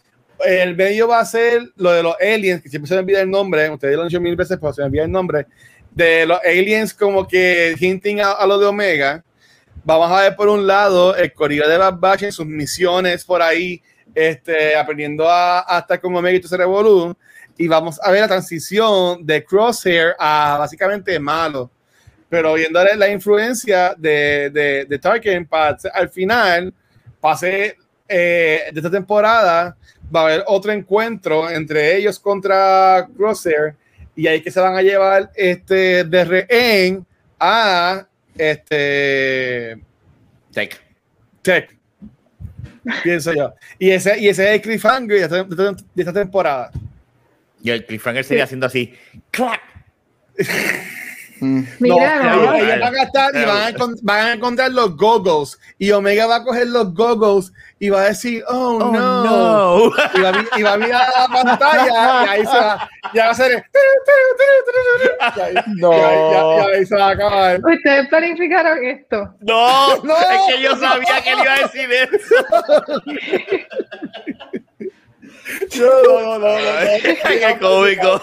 El 0.46 0.78
medio 0.78 1.08
va 1.10 1.20
a 1.20 1.26
ser 1.26 1.64
lo 1.76 1.92
de 1.92 2.02
los 2.02 2.16
aliens, 2.22 2.62
que 2.62 2.70
siempre 2.70 2.88
se 2.88 2.94
me 2.96 3.02
olvida 3.02 3.20
el 3.20 3.30
nombre. 3.30 3.70
Ustedes 3.70 3.96
lo 3.96 4.04
han 4.04 4.08
dicho 4.08 4.22
mil 4.22 4.38
veces, 4.38 4.58
pero 4.62 4.72
se 4.72 4.82
me 4.82 4.88
olvida 4.88 5.04
el 5.04 5.12
nombre. 5.12 5.46
De 5.92 6.26
los 6.26 6.40
aliens, 6.46 6.94
como 6.94 7.28
que 7.28 7.76
hinting 7.78 8.22
a, 8.22 8.32
a 8.32 8.48
lo 8.48 8.58
de 8.58 8.66
Omega. 8.68 9.24
Vamos 9.84 10.10
a 10.12 10.22
ver 10.22 10.36
por 10.38 10.48
un 10.48 10.66
lado 10.66 11.16
el 11.16 11.34
corrido 11.34 11.68
de 11.68 11.78
Bad 11.78 11.96
Batch 12.00 12.24
en 12.24 12.32
sus 12.32 12.46
misiones 12.46 13.26
por 13.26 13.42
ahí, 13.42 13.82
este, 14.16 14.76
aprendiendo 14.78 15.28
a, 15.30 15.66
a 15.76 15.80
estar 15.80 16.00
como 16.00 16.20
Omega 16.20 16.38
y 16.38 16.40
todo 16.40 16.48
ese 16.48 16.58
revolú. 16.58 17.14
Y 17.58 17.68
vamos 17.68 18.00
a 18.02 18.10
ver 18.12 18.22
la 18.22 18.28
transición 18.30 19.26
de 19.26 19.44
Crosshair 19.44 20.14
a 20.18 20.56
básicamente 20.60 21.20
malo 21.20 21.70
pero 22.30 22.54
viendo 22.54 22.84
la 22.84 23.10
influencia 23.10 23.96
de, 23.98 24.50
de, 24.52 24.86
de 24.86 25.00
Tarkin, 25.00 25.46
para, 25.46 25.78
al 25.94 26.10
final, 26.10 26.74
pase 27.20 27.76
eh, 28.08 28.70
de 28.72 28.80
esta 28.80 28.92
temporada, 28.92 29.76
va 30.16 30.22
a 30.22 30.24
haber 30.26 30.44
otro 30.48 30.72
encuentro 30.72 31.50
entre 31.50 31.96
ellos 31.98 32.20
contra 32.20 33.08
Crosshair, 33.18 33.76
y 34.16 34.28
ahí 34.28 34.42
que 34.42 34.52
se 34.52 34.60
van 34.60 34.76
a 34.76 34.82
llevar 34.82 35.32
este, 35.36 36.04
de 36.04 36.26
rehén 36.26 37.06
a 37.40 38.06
este, 38.38 39.80
Tech. 40.52 40.82
Tech, 41.42 41.78
pienso 43.04 43.34
yo. 43.34 43.54
Y 43.78 43.92
ese, 43.92 44.20
y 44.20 44.28
ese 44.30 44.44
es 44.50 44.56
el 44.56 44.62
cliffhanger 44.62 45.18
de 45.18 45.24
esta, 45.24 45.44
de 45.44 45.76
esta- 46.02 46.14
temporada. 46.14 46.72
Y 47.62 47.72
el 47.72 47.86
cliffhanger 47.86 48.24
sería 48.24 48.44
haciendo 48.46 48.66
así. 48.68 48.94
¡Clac! 49.32 49.62
Mm. 51.42 51.62
Mira, 51.80 52.36
no, 52.36 52.46
van 52.82 52.96
a 52.96 53.04
estar 53.04 53.36
y 53.36 53.46
van 53.46 53.58
a, 53.76 53.96
van 54.02 54.20
a 54.28 54.34
encontrar 54.34 54.72
los 54.72 54.96
goggles 54.98 55.58
y 55.78 55.92
Omega 55.92 56.26
va 56.28 56.38
a 56.38 56.44
coger 56.44 56.68
los 56.68 56.94
goggles 56.94 57.52
y 57.80 57.90
va 57.90 58.02
a 58.02 58.06
decir, 58.06 58.44
oh, 58.48 58.78
Oh, 58.82 58.92
no. 58.92 59.24
no. 59.24 59.92
Y, 60.16 60.22
va 60.22 60.30
a, 60.30 60.34
mi- 60.34 60.48
y 60.58 60.64
va 60.64 60.74
a 60.74 60.78
mirar 60.78 61.02
a 61.16 61.22
la 61.22 61.28
pantalla 61.44 62.26
y 62.26 62.28
ahí 62.30 62.46
se 62.46 62.58
va, 62.58 62.90
ya 63.14 63.26
va 63.26 63.32
a 63.32 63.36
ahí, 65.42 65.54
No. 65.78 65.92
y 65.94 65.96
ahí- 65.96 66.32
ya- 66.34 66.72
y 66.72 66.76
ahí 66.76 66.86
se 66.86 66.96
va 66.96 67.08
a 67.08 67.12
acabar. 67.12 67.60
Ustedes 67.64 68.08
planificaron 68.10 68.84
esto. 68.86 69.34
No, 69.42 69.96
No. 70.04 70.14
es 70.18 70.56
que 70.56 70.62
yo 70.62 70.76
sabía 70.76 71.22
que 71.24 71.30
él 71.32 71.40
iba 71.42 71.54
a 71.54 71.60
decir 71.60 71.90
eso. 71.92 72.36
No, 75.78 76.04
no, 76.04 76.22
no, 76.22 76.40
no, 76.40 76.40
no, 76.40 76.60
no. 76.60 76.60
Qué 77.04 77.58
cómico. 77.60 78.22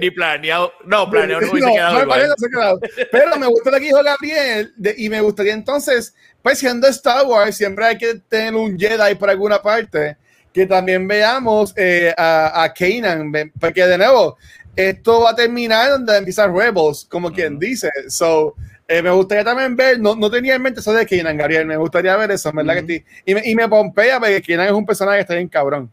Ni, 0.00 0.10
planeado. 0.10 0.72
No, 0.84 1.10
planeado 1.10 1.42
no 1.42 1.52
hubiese 1.52 1.72
quedado 1.72 2.02
igual. 2.02 2.80
Pero 3.10 3.36
me 3.38 3.46
gusta 3.46 3.70
lo 3.70 3.78
que 3.78 3.84
dijo 3.84 4.02
Gabriel 4.02 4.72
y 4.96 5.08
me 5.08 5.20
gustaría 5.20 5.54
entonces, 5.54 6.14
pues 6.42 6.58
siendo 6.58 6.86
Star 6.88 7.26
Wars, 7.26 7.56
siempre 7.56 7.84
hay 7.84 7.98
que 7.98 8.14
tener 8.28 8.54
un 8.54 8.78
Jedi 8.78 9.14
por 9.16 9.30
alguna 9.30 9.60
parte, 9.60 10.16
que 10.52 10.66
también 10.66 11.06
veamos 11.06 11.74
eh, 11.76 12.14
a, 12.16 12.62
a 12.64 12.72
Kanan, 12.72 13.32
porque 13.60 13.86
de 13.86 13.98
nuevo, 13.98 14.36
esto 14.74 15.22
va 15.22 15.30
a 15.30 15.34
terminar 15.34 15.90
donde 15.90 16.16
empieza 16.16 16.46
Rebels, 16.46 17.06
como 17.10 17.32
quien 17.32 17.58
dice. 17.58 17.90
So, 18.08 18.54
eh, 18.86 19.02
me 19.02 19.10
gustaría 19.10 19.44
también 19.44 19.76
ver, 19.76 20.00
no, 20.00 20.14
no 20.16 20.30
tenía 20.30 20.54
en 20.54 20.62
mente 20.62 20.80
eso 20.80 20.92
de 20.92 21.04
Kanan, 21.04 21.36
Gabriel, 21.36 21.66
me 21.66 21.76
gustaría 21.76 22.16
ver 22.16 22.30
eso, 22.30 22.50
¿verdad 22.52 22.74
que 22.76 22.86
sí? 22.86 23.04
Y 23.26 23.34
me, 23.34 23.42
y 23.44 23.54
me 23.54 23.68
pompea 23.68 24.18
porque 24.18 24.40
Kanan 24.40 24.66
es 24.66 24.72
un 24.72 24.86
personaje 24.86 25.18
que 25.18 25.22
está 25.22 25.34
bien 25.34 25.48
cabrón. 25.48 25.92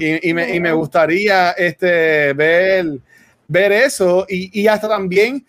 Y, 0.00 0.30
y 0.30 0.34
me, 0.34 0.54
y 0.54 0.60
me 0.60 0.72
gustaría 0.72 1.50
este, 1.52 2.32
ver, 2.32 2.98
ver 3.46 3.72
eso 3.72 4.26
y, 4.28 4.60
y 4.60 4.66
hasta 4.66 4.88
también 4.88 5.44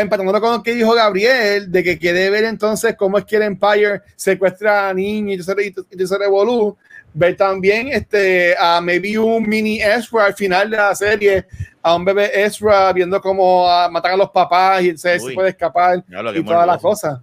empatándolo 0.00 0.40
con 0.40 0.52
lo 0.52 0.62
que 0.62 0.74
dijo 0.74 0.94
Gabriel, 0.94 1.70
de 1.70 1.82
que 1.82 1.98
quiere 1.98 2.30
ver 2.30 2.44
entonces 2.44 2.94
cómo 2.96 3.18
es 3.18 3.24
que 3.24 3.36
el 3.36 3.42
Empire 3.42 4.02
secuestra 4.14 4.88
a 4.88 4.94
niños 4.94 5.48
y 5.48 6.02
ese 6.02 6.18
revolú, 6.18 6.76
ver 7.14 7.36
también 7.36 7.88
este, 7.88 8.54
a 8.58 8.80
maybe 8.80 9.18
un 9.18 9.48
mini 9.48 9.80
Ezra 9.80 10.26
al 10.26 10.34
final 10.34 10.70
de 10.70 10.76
la 10.76 10.94
serie, 10.94 11.46
a 11.82 11.94
un 11.94 12.04
bebé 12.04 12.30
Ezra 12.44 12.92
viendo 12.92 13.20
cómo 13.20 13.68
ah, 13.68 13.88
matan 13.90 14.12
a 14.12 14.16
los 14.16 14.30
papás 14.30 14.82
y 14.82 14.96
se, 14.96 15.18
se 15.18 15.32
puede 15.32 15.50
escapar 15.50 16.04
y 16.34 16.44
todas 16.44 16.66
las 16.66 16.80
cosas. 16.80 17.20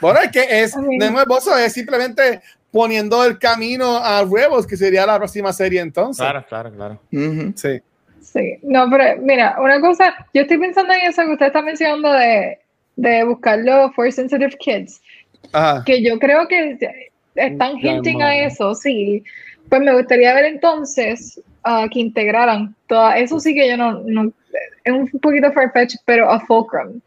Bueno, 0.00 0.20
es 0.20 0.30
que 0.30 0.46
es, 0.62 0.76
Ok. 0.76 0.84
no 0.98 1.04
es 1.04 1.12
morboso, 1.12 1.56
es 1.56 1.72
simplemente 1.72 2.40
poniendo 2.70 3.24
el 3.24 3.38
camino 3.38 3.96
a 3.96 4.22
Rebels, 4.22 4.66
que 4.66 4.76
sería 4.76 5.06
la 5.06 5.16
próxima 5.16 5.52
serie 5.52 5.80
entonces. 5.80 6.22
Claro, 6.22 6.44
claro, 6.46 6.72
claro. 6.72 7.00
Ujú. 7.12 7.52
Sí. 7.56 7.80
Sí, 8.20 8.58
no, 8.62 8.90
pero 8.90 9.20
mira, 9.22 9.56
una 9.60 9.80
cosa, 9.80 10.14
yo 10.34 10.42
estoy 10.42 10.58
pensando 10.58 10.92
en 10.92 11.00
eso 11.08 11.22
que 11.22 11.32
usted 11.32 11.46
está 11.46 11.62
mencionando 11.62 12.12
de, 12.12 12.58
de 12.96 13.24
buscar 13.24 13.60
los 13.60 13.94
Force 13.94 14.12
Sensitive 14.12 14.54
Kids, 14.58 15.00
Ajá. 15.52 15.82
que 15.86 16.02
yo 16.02 16.18
creo 16.18 16.46
que 16.48 16.98
están 17.36 17.78
hinting 17.78 18.22
a 18.22 18.36
eso, 18.36 18.74
sí. 18.74 19.22
Pues 19.68 19.80
me 19.80 19.94
gustaría 19.94 20.34
ver 20.34 20.44
entonces 20.44 21.40
ah, 21.64 21.86
que 21.90 22.00
integraran 22.00 22.74
todo 22.88 23.10
eso 23.12 23.40
sí 23.40 23.54
que 23.54 23.68
yo 23.68 23.76
no, 23.76 24.00
no 24.04 24.32
es 24.84 24.92
un 24.92 25.08
poquito 25.20 25.50
farfetch, 25.52 25.94
pero 26.04 26.30
a 26.30 26.38
Fulcrum. 26.40 27.00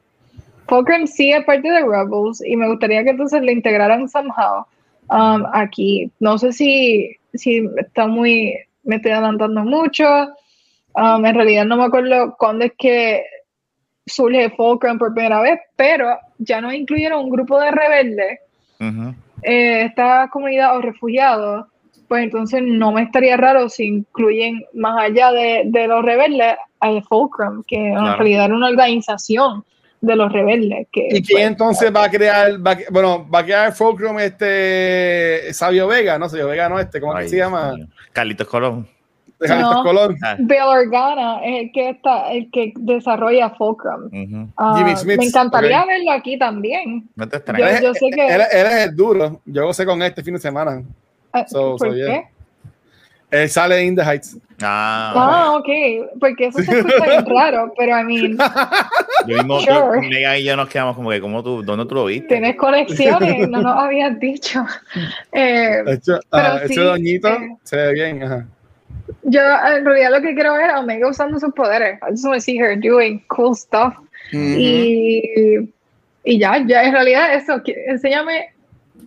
Fulcrum 0.70 1.08
sí 1.08 1.32
es 1.32 1.44
parte 1.46 1.68
de 1.68 1.82
Rebels 1.82 2.42
y 2.46 2.56
me 2.56 2.68
gustaría 2.68 3.04
que 3.04 3.10
entonces 3.10 3.42
le 3.42 3.52
integraran 3.52 4.08
somehow 4.08 4.66
um, 5.10 5.44
aquí. 5.52 6.12
No 6.20 6.38
sé 6.38 6.54
si, 6.54 7.18
si 7.34 7.68
está 7.78 8.06
muy, 8.06 8.56
me 8.84 8.98
estoy 8.98 9.12
adelantando 9.12 9.64
mucho. 9.64 10.06
Um, 10.94 11.26
en 11.26 11.36
realidad 11.36 11.66
no 11.66 11.78
me 11.78 11.86
acuerdo 11.86 12.36
cuándo 12.38 12.66
es 12.66 12.74
que 12.78 13.24
surge 14.06 14.52
Fulcrum 14.52 15.00
por 15.00 15.14
primera 15.14 15.42
vez, 15.42 15.60
pero 15.76 16.18
ya 16.38 16.62
nos 16.62 16.74
incluyeron 16.74 17.26
un 17.26 17.30
grupo 17.32 17.60
de 17.60 17.72
rebeldes, 17.72 18.40
eh, 19.44 19.84
esta 19.84 20.30
comunidad 20.32 20.78
o 20.78 20.82
refugiados, 20.82 21.66
pues 22.08 22.24
entonces 22.24 22.64
no 22.64 22.92
me 22.92 23.04
estaría 23.04 23.38
raro 23.38 23.70
si 23.70 23.86
incluyen 23.86 24.64
más 24.74 25.00
allá 25.00 25.32
de, 25.32 25.64
de 25.66 25.88
los 25.88 26.04
rebeldes 26.04 26.56
a 26.80 27.02
Fulcrum, 27.02 27.64
que 27.68 27.76
en 27.76 28.18
realidad 28.18 28.46
era 28.46 28.56
una 28.56 28.70
organización 28.70 29.64
de 30.02 30.16
los 30.16 30.32
rebeldes. 30.32 30.88
Que, 30.92 31.08
¿Y 31.08 31.20
pues, 31.20 31.28
quién 31.28 31.42
entonces 31.48 31.94
va 31.94 32.06
a 32.06 32.10
crear, 32.10 32.52
va 32.66 32.78
bueno, 32.90 33.28
va 33.30 33.40
a 33.40 33.44
crear 33.44 33.74
Fulcrum 33.74 34.18
este 34.20 35.54
Sabio 35.54 35.88
Vega, 35.88 36.18
no 36.18 36.30
Sabio 36.30 36.48
Vega 36.48 36.70
no 36.70 36.80
este, 36.80 37.00
¿cómo 37.02 37.16
que 37.16 37.28
se 37.28 37.38
llama? 37.38 37.76
Carlitos 38.14 38.48
Colón. 38.48 38.88
De 39.40 39.48
Carlitos 39.48 39.76
No. 39.76 39.84
Colón. 39.84 40.18
Ah, 40.24 40.36
Bill 40.38 40.62
Organa 40.66 41.40
es 41.46 41.62
el 41.64 41.72
que 41.72 41.90
está, 41.92 42.32
el 42.32 42.50
que 42.52 42.74
desarrolla 42.76 43.50
Fulcrum. 43.52 44.50
Ah, 44.58 44.76
Jimmy 44.78 44.96
Smith, 44.98 45.18
me 45.20 45.26
encantaría 45.26 45.86
verlo 45.86 46.12
aquí 46.12 46.38
también. 46.38 47.08
No 47.16 47.28
te 47.28 47.38
Yo, 47.38 47.38
extrañes. 47.38 47.82
yo 47.82 47.94
sé 47.94 48.10
que. 48.14 48.28
Él, 48.28 48.42
él 48.52 48.68
es 48.68 48.88
el 48.88 48.96
duro. 48.96 49.42
Yo 49.46 49.72
sé 49.74 49.86
con 49.86 50.02
este 50.02 50.24
fin 50.24 50.34
de 50.34 50.40
semana. 50.42 50.82
so- 51.48 51.78
¿Por 51.78 51.90
so, 51.90 51.96
yeah. 51.96 52.24
Él 53.32 53.50
sale 53.50 53.80
en 53.82 53.96
The 53.96 54.02
Heights. 54.04 54.38
Ah, 54.62 55.14
Ah, 55.16 55.54
ok, 55.58 56.20
porque 56.20 56.48
eso 56.48 56.62
se 56.62 56.72
escucha 56.80 57.06
bien 57.06 57.26
raro, 57.26 57.74
pero 57.78 57.98
I 58.00 58.04
mean, 58.04 58.38
yo 59.28 59.38
mismo, 59.38 59.60
Sure. 59.62 60.02
Megan 60.02 60.38
y 60.38 60.44
yo 60.44 60.56
nos 60.58 60.68
quedamos 60.68 60.96
como 60.96 61.12
que, 61.12 61.22
¿cómo 61.22 61.44
tú, 61.44 61.64
¿dónde 61.64 61.86
tú 61.86 61.96
lo 61.96 62.06
viste? 62.06 62.28
tienes 62.28 62.56
conexiones, 62.58 63.48
no 63.50 63.62
nos 63.62 63.78
habías 63.78 64.20
dicho. 64.20 64.66
Eh, 65.32 65.82
hecho, 65.88 66.20
Pero 66.30 66.44
ah, 66.44 66.60
sí, 66.66 66.74
ese 66.74 66.82
doñito 66.82 67.30
eh. 67.30 67.56
se 67.64 67.76
ve 67.78 67.94
bien. 67.94 68.24
Ajá. 68.24 68.46
yo 69.24 69.42
en 69.42 69.86
realidad 69.86 70.12
lo 70.12 70.22
que 70.22 70.34
quiero 70.34 70.54
ver 70.56 70.72
a 70.72 70.80
Omega 70.82 71.08
usando 71.08 71.40
sus 71.40 71.54
poderes. 71.54 71.98
I 72.02 72.12
just 72.12 72.26
want 72.26 72.36
to 72.36 72.42
see 72.42 72.60
her 72.60 72.76
doing 72.80 73.24
cool 73.28 73.56
stuff. 73.56 73.94
Y, 74.32 75.24
y 76.24 76.40
ya, 76.40 76.58
ya 76.68 76.84
en 76.84 76.92
realidad 76.94 77.34
eso, 77.34 77.62
enséñame 77.88 78.50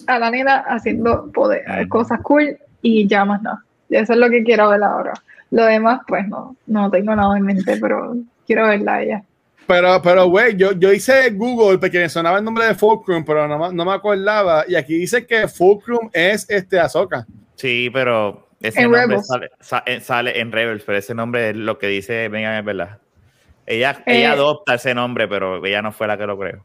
a 0.06 0.18
la 0.18 0.30
nena 0.30 0.64
haciendo 0.68 1.30
poder, 1.32 1.62
cosas 1.88 2.20
cool 2.22 2.56
y 2.80 3.06
ya 3.06 3.24
más 3.24 3.42
nada. 3.42 3.62
Eso 3.96 4.12
es 4.12 4.18
lo 4.18 4.28
que 4.30 4.42
quiero 4.42 4.68
ver 4.70 4.82
ahora. 4.82 5.12
Lo 5.50 5.64
demás, 5.66 6.00
pues 6.08 6.26
no, 6.28 6.56
no 6.66 6.90
tengo 6.90 7.14
nada 7.14 7.36
en 7.36 7.44
mente, 7.44 7.76
pero 7.80 8.16
quiero 8.46 8.66
verla 8.66 8.94
a 8.94 9.02
ella. 9.02 9.22
Pero, 9.66 10.02
pero, 10.02 10.26
güey, 10.26 10.56
yo, 10.56 10.72
yo 10.72 10.92
hice 10.92 11.30
Google 11.30 11.78
porque 11.78 11.98
me 12.00 12.08
sonaba 12.08 12.38
el 12.38 12.44
nombre 12.44 12.66
de 12.66 12.74
Fulcrum, 12.74 13.24
pero 13.24 13.46
no, 13.46 13.58
me- 13.58 13.74
no 13.74 13.84
me 13.84 13.92
acordaba. 13.92 14.64
Y 14.66 14.74
aquí 14.74 14.94
dice 14.96 15.24
que 15.26 15.46
Fulcrum 15.46 16.10
es 16.12 16.48
este 16.50 16.80
Azoka. 16.80 17.26
Sí, 17.54 17.88
pero 17.92 18.48
ese 18.60 18.80
En 18.82 18.90
nombre 18.90 19.18
sale, 19.22 19.50
eh, 19.86 20.00
sale 20.00 20.40
en 20.40 20.50
Rebels, 20.50 20.82
pero 20.84 20.98
ese 20.98 21.14
nombre 21.14 21.50
es 21.50 21.56
lo 21.56 21.78
que 21.78 21.86
dice 21.86 22.28
Megan 22.28 22.54
es 22.58 22.64
verdad. 22.64 22.98
Ella, 23.66 24.02
Eh, 24.06 24.18
ella 24.18 24.32
adopta 24.32 24.74
ese 24.74 24.94
nombre, 24.94 25.28
pero 25.28 25.64
ella 25.64 25.80
no 25.82 25.92
fue 25.92 26.08
la 26.08 26.18
que 26.18 26.26
lo 26.26 26.36
creó. 26.38 26.64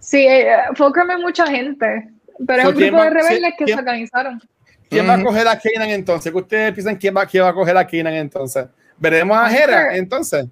Sí, 0.00 0.26
eh, 0.26 0.46
Fulcrum 0.74 1.10
es 1.10 1.18
mucha 1.20 1.46
gente, 1.46 2.08
pero 2.46 2.62
es 2.62 2.68
un 2.68 2.74
¿quién 2.74 2.88
grupo 2.88 3.04
de 3.04 3.10
rebeldes 3.10 3.50
sí, 3.52 3.56
que 3.58 3.64
quién- 3.64 3.76
se 3.76 3.82
organizaron. 3.82 4.40
¿Quién 4.88 5.08
va 5.08 5.14
a 5.14 5.22
coger 5.22 5.48
a 5.48 5.58
Kanan 5.58 5.90
entonces? 5.90 6.30
¿Qué 6.32 6.38
ustedes 6.38 6.72
piensan 6.72 6.96
quién 6.96 7.16
va, 7.16 7.26
quién 7.26 7.42
va 7.44 7.48
a 7.48 7.54
coger 7.54 7.76
a 7.76 7.86
Kanan 7.86 8.14
entonces? 8.14 8.66
¿Veremos 8.98 9.36
a 9.36 9.54
Hera 9.54 9.96
entonces? 9.96 10.46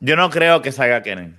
Yo 0.00 0.16
no 0.16 0.30
creo 0.30 0.62
que 0.62 0.72
salga 0.72 1.02
Kennen. 1.02 1.36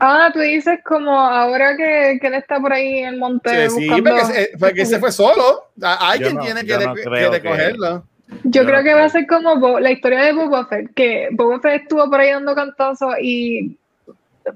Ah, 0.00 0.30
tú 0.32 0.40
dices 0.40 0.78
como 0.84 1.10
ahora 1.18 1.76
que, 1.76 2.18
que 2.20 2.26
él 2.28 2.34
está 2.34 2.60
por 2.60 2.72
ahí 2.72 2.98
en 2.98 3.14
el 3.14 3.18
monte 3.18 3.68
Sí, 3.68 3.74
sí, 3.80 3.88
buscando... 3.88 4.10
porque, 4.10 4.24
se- 4.32 4.50
porque 4.58 4.86
se 4.86 4.98
fue 5.00 5.10
solo. 5.10 5.64
Alguien 5.82 6.34
no- 6.36 6.42
tiene 6.42 6.64
que, 6.64 6.78
no 6.78 6.94
de- 6.94 7.02
creo 7.02 7.30
que 7.32 7.40
que- 7.42 7.48
cogerlo. 7.48 8.04
Yo 8.44 8.60
Yo 8.60 8.64
creo 8.66 8.78
no 8.78 8.84
que 8.84 8.94
va 8.94 9.04
a 9.04 9.08
ser 9.08 9.26
como 9.26 9.58
Bo- 9.58 9.80
la 9.80 9.90
historia 9.90 10.20
de 10.20 10.32
Boba 10.34 10.66
Fett, 10.66 10.92
que 10.94 11.28
Boba 11.32 11.58
Fett 11.60 11.82
estuvo 11.82 12.08
por 12.10 12.20
ahí 12.20 12.30
dando 12.30 12.54
cantazos 12.54 13.14
y 13.22 13.78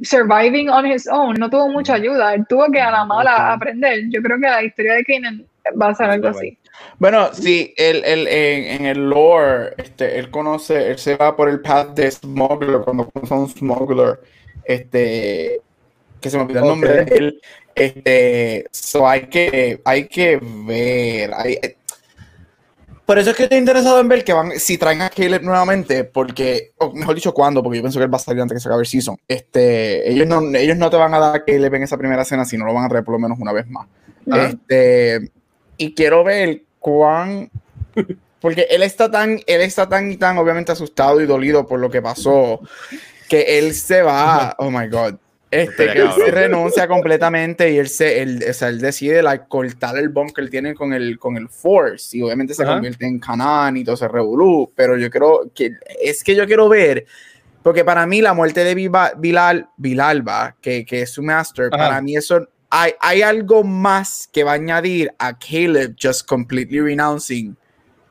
surviving 0.03 0.69
on 0.71 0.85
his 0.85 1.07
own, 1.09 1.35
no 1.35 1.49
tuvo 1.51 1.69
mucha 1.69 1.95
ayuda, 1.95 2.35
él 2.35 2.47
tuvo 2.49 2.71
que 2.71 2.81
a 2.81 2.91
la 2.91 3.05
mala 3.05 3.53
aprender. 3.53 4.05
Yo 4.11 4.23
creo 4.23 4.39
que 4.39 4.47
la 4.47 4.63
historia 4.63 4.95
de 4.95 5.05
Kanan 5.05 5.47
va 5.81 5.89
a 5.89 5.95
ser 5.95 6.11
algo 6.11 6.29
así. 6.29 6.59
Bueno, 6.99 7.33
sí, 7.33 7.75
él, 7.77 8.03
él, 8.05 8.27
en, 8.29 8.81
en 8.81 8.87
el 8.87 9.09
lore, 9.11 9.75
este, 9.77 10.19
él 10.19 10.31
conoce, 10.31 10.91
él 10.91 10.99
se 10.99 11.17
va 11.17 11.37
por 11.37 11.49
el 11.49 11.61
path 11.61 11.95
de 11.95 12.11
Smuggler, 12.11 12.81
cuando 12.81 13.09
conoce 13.11 13.35
a 13.35 13.37
un 13.37 13.49
Smuggler, 13.49 14.21
este, 14.65 15.61
que 16.21 16.31
se 16.31 16.37
me 16.37 16.45
olvidó 16.45 16.61
el 16.61 16.67
nombre 16.67 17.05
de 17.05 17.17
él, 17.17 17.41
este, 17.75 18.67
so 18.71 19.07
hay 19.09 19.23
que, 19.23 19.81
hay 19.85 20.07
que 20.09 20.39
ver, 20.43 21.33
hay- 21.35 21.59
por 23.07 23.19
eso 23.19 23.31
es 23.31 23.37
que 23.37 23.45
estoy 23.45 23.59
interesado 23.59 24.01
en 24.01 24.09
ver 24.09 24.25
que 24.25 24.33
van, 24.33 24.59
si 24.59 24.79
traen 24.79 25.03
a 25.03 25.11
Caleb 25.11 25.43
nuevamente, 25.43 26.05
porque, 26.05 26.73
o 26.79 26.93
mejor 26.93 27.15
dicho, 27.15 27.35
cuándo, 27.35 27.63
porque 27.63 27.79
yo 27.79 27.83
pienso 27.83 27.99
que 27.99 28.05
él 28.05 28.13
va 28.13 28.17
a 28.17 28.21
salir 28.21 28.41
antes 28.43 28.57
que 28.57 28.61
se 28.61 28.69
acabe 28.69 28.83
el 28.83 28.87
season, 28.87 29.17
este, 29.27 30.11
ellos 30.11 30.27
no, 30.27 30.41
ellos 30.57 30.77
no 30.77 30.89
te 30.91 30.97
van 30.97 31.13
a 31.15 31.19
dar 31.19 31.37
a 31.37 31.45
Caleb 31.45 31.75
en 31.75 31.83
esa 31.83 31.97
primera 31.97 32.23
escena, 32.23 32.45
sino 32.45 32.65
lo 32.65 32.75
van 32.75 32.85
a 32.85 32.89
traer 32.89 33.05
por 33.05 33.13
lo 33.13 33.19
menos 33.19 33.39
una 33.41 33.53
vez 33.53 33.69
más. 33.69 33.87
Ajá. 34.31 34.49
Este, 34.49 35.31
y 35.77 35.95
quiero 35.95 36.23
ver 36.25 36.63
cuán. 36.79 37.51
Porque 38.41 38.67
él 38.71 38.83
está 38.83 39.11
tan, 39.11 39.41
él 39.47 39.61
está 39.61 39.89
tan 39.89 40.11
y 40.11 40.17
tan 40.17 40.37
obviamente 40.37 40.73
asustado 40.73 41.21
y 41.21 41.27
dolido 41.27 41.67
por 41.67 41.79
lo 41.79 41.91
que 41.91 42.03
pasó, 42.03 42.61
que 43.29 43.59
él 43.59 43.73
se 43.73 44.03
va, 44.03 44.55
oh 44.59 44.71
my 44.71 44.89
god. 44.89 45.15
Este, 45.53 45.93
que 45.93 45.99
él 46.01 46.11
se 46.13 46.31
renuncia 46.31 46.89
completamente 46.89 47.71
y 47.71 47.77
él 47.77 47.89
se, 47.91 48.23
él, 48.23 48.43
o 48.49 48.53
sea, 48.55 48.69
él 48.69 48.81
decide 48.81 49.23
like, 49.23 49.45
cortar 49.49 49.99
el 49.99 50.09
bond 50.09 50.33
que 50.33 50.41
él 50.41 50.49
tiene 50.49 50.75
con 50.75 50.95
el, 50.95 51.19
con 51.19 51.37
el 51.37 51.49
Force 51.51 52.17
y 52.17 52.23
obviamente 52.23 52.55
se 52.55 52.63
Ajá. 52.63 52.73
convierte 52.73 53.05
en 53.07 53.19
Kanan 53.19 53.77
y 53.77 53.85
todo 53.85 53.95
ese 53.95 54.09
revolú, 54.09 54.73
pero 54.75 54.97
yo 54.97 55.11
creo 55.11 55.51
que, 55.55 55.73
es 56.03 56.25
que 56.25 56.35
yo 56.35 56.47
quiero 56.47 56.71
ver, 56.71 57.05
porque 57.63 57.85
para 57.85 58.07
mí 58.07 58.23
la 58.23 58.33
muerte 58.33 58.65
de 58.65 58.75
Viva- 58.75 59.13
Bilal, 59.19 59.69
Bilalba, 59.77 60.57
que, 60.61 60.87
que 60.87 61.03
es 61.03 61.11
su 61.11 61.23
master, 61.23 61.69
Ajá. 61.71 61.77
para 61.77 62.01
mí 62.01 62.17
eso, 62.17 62.49
hay, 62.71 62.93
hay 63.01 63.21
algo 63.21 63.63
más 63.63 64.31
que 64.33 64.45
va 64.45 64.53
a 64.53 64.55
añadir 64.55 65.13
a 65.19 65.39
Caleb 65.39 65.95
just 66.03 66.27
completely 66.27 66.81
renouncing 66.81 67.55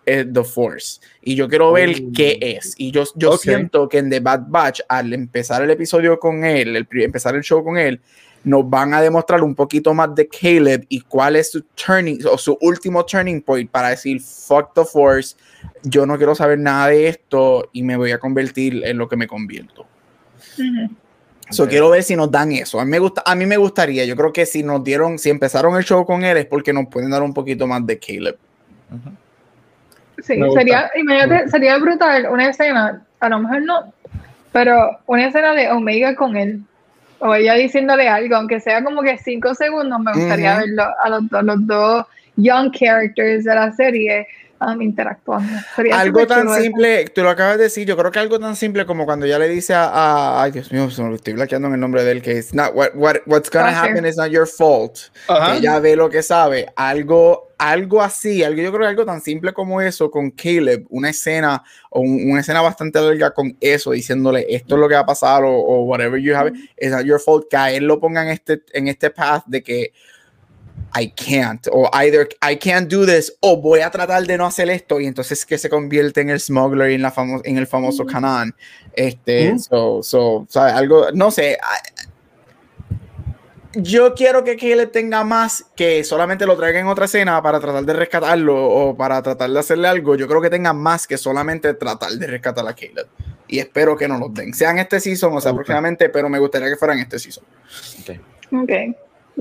eh, 0.05 0.25
the 0.31 0.43
Force. 0.43 0.99
Y 1.21 1.35
yo 1.35 1.47
quiero 1.47 1.71
ver 1.71 1.89
Oh. 1.89 2.11
qué 2.13 2.37
es. 2.41 2.73
Y 2.77 2.91
yo, 2.91 3.03
yo 3.15 3.31
Ok. 3.31 3.41
siento 3.41 3.87
que 3.89 3.99
en 3.99 4.09
The 4.09 4.19
Bad 4.19 4.43
Batch, 4.47 4.81
al 4.87 5.13
empezar 5.13 5.61
el 5.61 5.69
episodio 5.71 6.19
con 6.19 6.43
él, 6.43 6.75
el, 6.75 6.87
empezar 7.03 7.35
el 7.35 7.43
show 7.43 7.63
con 7.63 7.77
él, 7.77 8.01
nos 8.43 8.67
van 8.67 8.93
a 8.95 9.01
demostrar 9.01 9.43
un 9.43 9.53
poquito 9.53 9.93
más 9.93 10.15
de 10.15 10.27
Caleb 10.27 10.85
y 10.89 11.01
cuál 11.01 11.35
es 11.35 11.51
su 11.51 11.61
turning 11.61 12.19
o 12.25 12.37
su 12.39 12.57
último 12.61 13.05
turning 13.05 13.41
point 13.41 13.69
para 13.69 13.89
decir 13.89 14.19
fuck 14.19 14.73
the 14.73 14.83
Force. 14.83 15.35
Yo 15.83 16.07
no 16.07 16.17
quiero 16.17 16.33
saber 16.33 16.57
nada 16.57 16.87
de 16.87 17.07
esto 17.07 17.69
y 17.71 17.83
me 17.83 17.95
voy 17.97 18.11
a 18.11 18.17
convertir 18.17 18.83
en 18.83 18.97
lo 18.97 19.07
que 19.07 19.15
me 19.15 19.27
convierto. 19.27 19.85
So, 21.51 21.63
Ok. 21.63 21.69
quiero 21.69 21.89
ver 21.89 22.01
si 22.01 22.15
nos 22.15 22.31
dan 22.31 22.51
eso. 22.53 22.79
A 22.79 22.85
mí, 22.85 22.89
me 22.91 22.99
gusta, 22.99 23.21
a 23.25 23.35
mí 23.35 23.45
me 23.45 23.57
gustaría. 23.57 24.05
Yo 24.05 24.15
creo 24.15 24.31
que 24.33 24.45
si 24.45 24.63
nos 24.63 24.83
dieron, 24.83 25.19
si 25.19 25.29
empezaron 25.29 25.75
el 25.75 25.83
show 25.83 26.05
con 26.05 26.23
él 26.23 26.37
es 26.37 26.45
porque 26.45 26.73
nos 26.73 26.87
pueden 26.87 27.11
dar 27.11 27.21
un 27.21 27.33
poquito 27.33 27.67
más 27.67 27.85
de 27.85 27.99
Caleb. 27.99 28.37
Sí, 30.21 30.37
Me 30.37 30.45
gusta. 30.47 30.61
sería, 30.61 30.91
imagínate, 30.95 31.49
sería 31.49 31.77
brutal 31.77 32.27
una 32.29 32.49
escena, 32.49 33.01
a 33.19 33.29
lo 33.29 33.39
mejor 33.39 33.61
no, 33.63 33.93
pero 34.51 34.99
una 35.07 35.27
escena 35.27 35.53
de 35.53 35.69
Omega 35.69 36.15
con 36.15 36.35
él, 36.37 36.61
o 37.19 37.35
ella 37.35 37.53
diciéndole 37.53 38.07
algo, 38.07 38.35
aunque 38.35 38.59
sea 38.59 38.83
como 38.83 39.01
que 39.01 39.17
cinco 39.17 39.53
segundos, 39.53 39.99
me 39.99 40.13
gustaría 40.13 40.57
verlo 40.57 40.83
a 41.03 41.09
los, 41.09 41.33
a 41.33 41.41
los 41.41 41.67
dos 41.67 42.05
young 42.35 42.71
characters 42.71 43.43
de 43.43 43.55
la 43.55 43.71
serie 43.73 44.27
interactuando. 44.81 45.47
Sería 45.75 45.99
algo 45.99 46.25
tan 46.27 46.41
chulo 46.43 46.53
eso. 46.53 46.63
simple, 46.63 47.05
tú 47.05 47.21
lo 47.23 47.29
acabas 47.29 47.57
de 47.57 47.63
decir, 47.63 47.87
yo 47.87 47.97
creo 47.97 48.11
que 48.11 48.19
algo 48.19 48.39
tan 48.39 48.55
simple 48.55 48.85
como 48.85 49.05
cuando 49.05 49.25
ya 49.25 49.39
le 49.39 49.49
dice 49.49 49.73
a, 49.73 49.85
a- 49.85 50.43
ay 50.43 50.51
Dios 50.51 50.71
mío, 50.71 50.87
estoy 50.87 51.33
bloqueando 51.33 51.67
en 51.67 51.73
el 51.75 51.79
nombre 51.79 52.03
de 52.03 52.11
él, 52.11 52.21
que 52.21 52.37
es 52.37 52.53
not 52.53 52.71
what, 52.75 52.89
what- 52.95 53.21
what's 53.25 53.49
gonna 53.49 53.71
Crosshair. 53.71 53.91
happen 53.91 54.05
is 54.05 54.17
not 54.17 54.29
your 54.29 54.47
fault, 54.47 54.97
que 55.27 55.57
ella 55.57 55.79
ve 55.79 55.95
lo 55.95 56.09
que 56.09 56.21
sabe, 56.23 56.67
algo, 56.75 57.49
algo 57.57 58.01
así, 58.01 58.43
algo, 58.43 58.61
yo 58.61 58.69
creo 58.71 58.81
que 58.81 58.87
algo 58.87 59.05
tan 59.05 59.21
simple 59.21 59.53
como 59.53 59.81
eso 59.81 60.09
con 60.11 60.31
Caleb, 60.31 60.85
una 60.89 61.09
escena 61.09 61.63
o 61.89 62.01
un- 62.01 62.29
una 62.31 62.41
escena 62.41 62.61
bastante 62.61 62.99
larga 63.01 63.31
con 63.31 63.55
eso, 63.59 63.91
diciéndole 63.91 64.45
esto 64.49 64.75
es 64.75 64.81
lo 64.81 64.87
que 64.87 64.95
va 64.95 65.01
a 65.01 65.05
pasar 65.05 65.43
o, 65.43 65.51
o 65.51 65.83
whatever 65.85 66.19
you 66.21 66.35
have, 66.35 66.51
it's 66.77 66.91
not 66.91 67.03
your 67.05 67.19
fault, 67.19 67.47
que 67.49 67.57
a 67.57 67.71
él 67.71 67.85
lo 67.85 67.99
ponga 67.99 68.21
en 68.23 68.29
este, 68.29 68.61
en 68.73 68.87
este 68.87 69.09
path 69.09 69.43
de 69.47 69.63
que 69.63 69.91
I 70.95 71.09
can't, 71.11 71.67
o 71.71 71.89
either 71.93 72.27
I 72.41 72.57
can't 72.57 72.91
do 72.91 73.05
this, 73.05 73.33
o 73.39 73.57
voy 73.61 73.79
a 73.81 73.89
tratar 73.89 74.25
de 74.25 74.37
no 74.37 74.45
hacer 74.45 74.69
esto, 74.69 74.99
y 74.99 75.05
entonces 75.05 75.45
que 75.45 75.57
se 75.57 75.69
convierte 75.69 76.21
en 76.21 76.29
el 76.29 76.39
smuggler 76.39 76.91
y 76.91 76.95
en, 76.95 77.01
la 77.01 77.13
famo- 77.13 77.41
en 77.45 77.57
el 77.57 77.65
famoso 77.67 78.05
Kanan. 78.05 78.53
Este, 78.93 79.53
Mm. 79.53 79.59
so, 79.59 80.03
so, 80.03 80.45
¿sabe? 80.49 80.71
Algo, 80.71 81.11
no 81.13 81.31
sé. 81.31 81.53
I- 81.53 82.07
Yo 83.73 84.13
quiero 84.15 84.43
que 84.43 84.57
Caleb 84.57 84.91
tenga 84.91 85.23
más 85.23 85.63
que 85.77 86.03
solamente 86.03 86.45
lo 86.45 86.57
traiga 86.57 86.81
en 86.81 86.87
otra 86.87 87.05
escena 87.05 87.41
para 87.41 87.57
tratar 87.61 87.85
de 87.85 87.93
rescatarlo 87.93 88.61
o 88.69 88.97
para 88.97 89.21
tratar 89.23 89.49
de 89.49 89.57
hacerle 89.59 89.87
algo. 89.87 90.17
Yo 90.17 90.27
creo 90.27 90.41
que 90.41 90.49
tenga 90.49 90.73
más 90.73 91.07
que 91.07 91.17
solamente 91.17 91.73
tratar 91.75 92.11
de 92.11 92.27
rescatar 92.27 92.67
a 92.67 92.73
Caleb. 92.73 93.07
Y 93.47 93.59
espero 93.59 93.95
que 93.95 94.09
no 94.09 94.17
los 94.19 94.33
den. 94.33 94.53
Sean 94.53 94.77
este 94.77 94.99
season 94.99 95.33
o 95.37 95.39
sea, 95.39 95.51
Ok. 95.51 95.59
próximamente, 95.59 96.09
pero 96.09 96.27
me 96.27 96.37
gustaría 96.39 96.67
que 96.67 96.75
fueran 96.75 96.99
este 96.99 97.17
season. 97.17 97.45
Ok, 98.51 98.71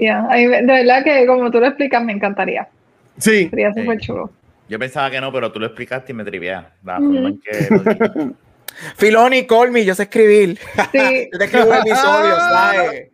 ya, 0.01 0.27
Ahí 0.31 0.47
de 0.47 0.63
verdad 0.63 1.05
que 1.05 1.27
como 1.27 1.51
tú 1.51 1.61
lo 1.61 1.67
explicas 1.67 2.03
me 2.05 2.13
encantaría, 2.13 2.69
Sí. 3.19 3.49
sería 3.49 3.73
Sí. 3.73 3.81
súper 3.83 3.99
chulo. 4.01 4.31
Yo 4.69 4.79
pensaba 4.79 5.11
que 5.11 5.21
no, 5.21 5.33
pero 5.33 5.51
tú 5.51 5.59
lo 5.59 5.67
explicaste 5.67 6.13
y 6.13 6.15
me 6.15 6.25
trivié. 6.25 6.53
La 6.85 6.97
forma 6.97 7.29
en 7.29 7.41
que. 7.41 7.51
Filoni, 8.97 9.47
call 9.47 9.73
me, 9.73 9.85
yo 9.85 9.95
sé 9.95 10.05
escribir. 10.05 10.59
Sí, 10.93 11.29
Yo 11.33 11.39
te 11.39 11.45
escribo 11.45 11.75
episodios, 11.75 12.39
¿sabes? 12.51 13.09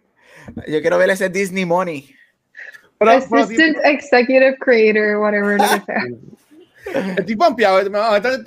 Yo 0.69 0.81
quiero 0.81 0.99
ver 0.99 1.11
ese 1.11 1.29
Disney 1.31 1.65
Money. 1.65 2.15
Pero, 2.99 3.13
pero, 3.31 3.43
Assistant 3.43 3.77
Executive 3.85 4.57
Creator, 4.59 5.17
whatever 5.17 5.59
lo 5.59 5.65
que 5.65 5.85
sea. 5.87 6.05
Estoy 7.17 7.37
pompeado, 7.37 7.81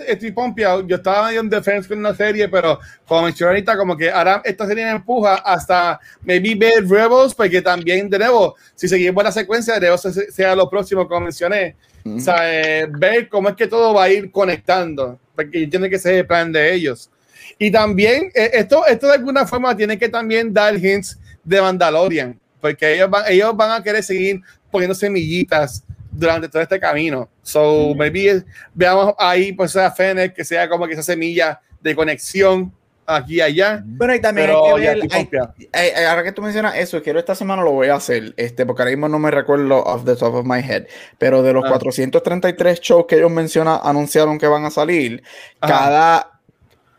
estoy 0.08 0.32
pompeado. 0.32 0.88
Yo 0.88 0.96
estaba 0.96 1.28
medio 1.28 1.42
en 1.42 1.50
defense 1.50 1.88
con 1.88 2.00
una 2.00 2.16
serie, 2.16 2.48
pero 2.48 2.80
como 3.06 3.24
mencioné 3.24 3.50
ahorita, 3.52 3.78
como 3.78 3.98
que 3.98 4.10
ahora 4.10 4.42
esta 4.46 4.66
serie 4.66 4.86
me 4.86 4.92
empuja 4.92 5.36
hasta 5.36 6.00
maybe 6.22 6.56
ver 6.56 6.88
Rebels, 6.88 7.34
porque 7.36 7.62
también, 7.62 8.10
de 8.10 8.20
nuevo, 8.20 8.56
si 8.76 8.88
seguimos 8.88 9.24
la 9.24 9.32
secuencia, 9.32 9.74
de 9.76 9.80
Rebels 9.82 10.02
se- 10.02 10.32
sea 10.32 10.56
lo 10.56 10.70
próximo, 10.70 11.08
como 11.08 11.22
mencioné. 11.22 11.76
O 12.06 12.20
sea, 12.20 12.38
eh, 12.44 12.88
ver 12.90 13.28
cómo 13.28 13.50
es 13.50 13.56
que 13.56 13.68
todo 13.68 13.94
va 13.94 14.06
a 14.06 14.10
ir 14.10 14.32
conectando, 14.32 15.20
porque 15.36 15.68
tiene 15.68 15.90
que 15.90 16.00
ser 16.00 16.16
el 16.16 16.26
plan 16.28 16.52
de 16.52 16.74
ellos. 16.74 17.10
Y 17.58 17.70
también, 17.72 18.32
eh, 18.34 18.52
esto, 18.54 18.86
esto 18.88 19.08
de 19.08 19.14
alguna 19.16 19.46
forma 19.46 19.76
tiene 19.76 19.98
que 20.00 20.08
también 20.08 20.54
dar 20.54 20.76
hints 20.78 21.20
de 21.44 21.62
Mandalorian, 21.62 22.40
porque 22.62 22.94
ellos 22.96 23.10
van, 23.10 23.24
ellos 23.28 23.56
van 23.56 23.72
a 23.72 23.84
querer 23.84 24.02
seguir 24.02 24.42
poniendo 24.72 24.96
semillitas 24.96 25.84
durante 26.20 26.50
todo 26.50 26.62
este 26.62 26.80
camino. 26.80 27.30
So, 27.42 27.94
maybe 27.96 28.44
veamos 28.74 29.14
ahí, 29.18 29.54
pues, 29.54 29.76
a 29.76 29.90
Fennec, 29.92 30.34
que 30.34 30.44
sea 30.44 30.68
como 30.70 30.86
que 30.88 30.94
esa 30.94 31.04
semilla 31.04 31.62
de 31.82 31.96
conexión 31.96 32.74
aquí 33.06 33.36
y 33.38 33.42
allá. 33.42 33.82
Bueno, 33.84 34.14
y 34.14 34.20
también 34.22 34.48
Pero 34.48 34.76
hay 34.76 34.82
que 34.82 34.88
ver, 34.88 35.50
hay- 35.74 35.88
eh, 35.88 36.06
ahora 36.06 36.24
que 36.24 36.32
tú 36.32 36.42
mencionas 36.44 36.76
eso, 36.78 37.02
quiero 37.02 37.18
esta 37.18 37.34
semana 37.34 37.64
lo 37.64 37.72
voy 37.72 37.88
a 37.88 37.96
hacer, 37.96 38.34
este, 38.38 38.66
porque 38.68 38.84
ahora 38.84 38.92
mismo 38.92 39.08
no 39.10 39.18
me 39.18 39.32
recuerdo 39.32 39.82
off 39.84 40.04
the 40.06 40.16
top 40.16 40.36
of 40.36 40.46
my 40.46 40.60
head, 40.60 40.86
pero 41.18 41.42
de 41.42 41.54
los 41.54 41.64
Ah. 41.66 41.70
433 41.70 42.80
shows 42.82 43.06
que 43.08 43.16
ellos 43.16 43.32
mencionan, 43.32 43.80
anunciaron 43.82 44.38
que 44.38 44.46
van 44.46 44.66
a 44.66 44.70
salir, 44.70 45.24
Ajá. 45.60 45.74
cada, 45.74 46.40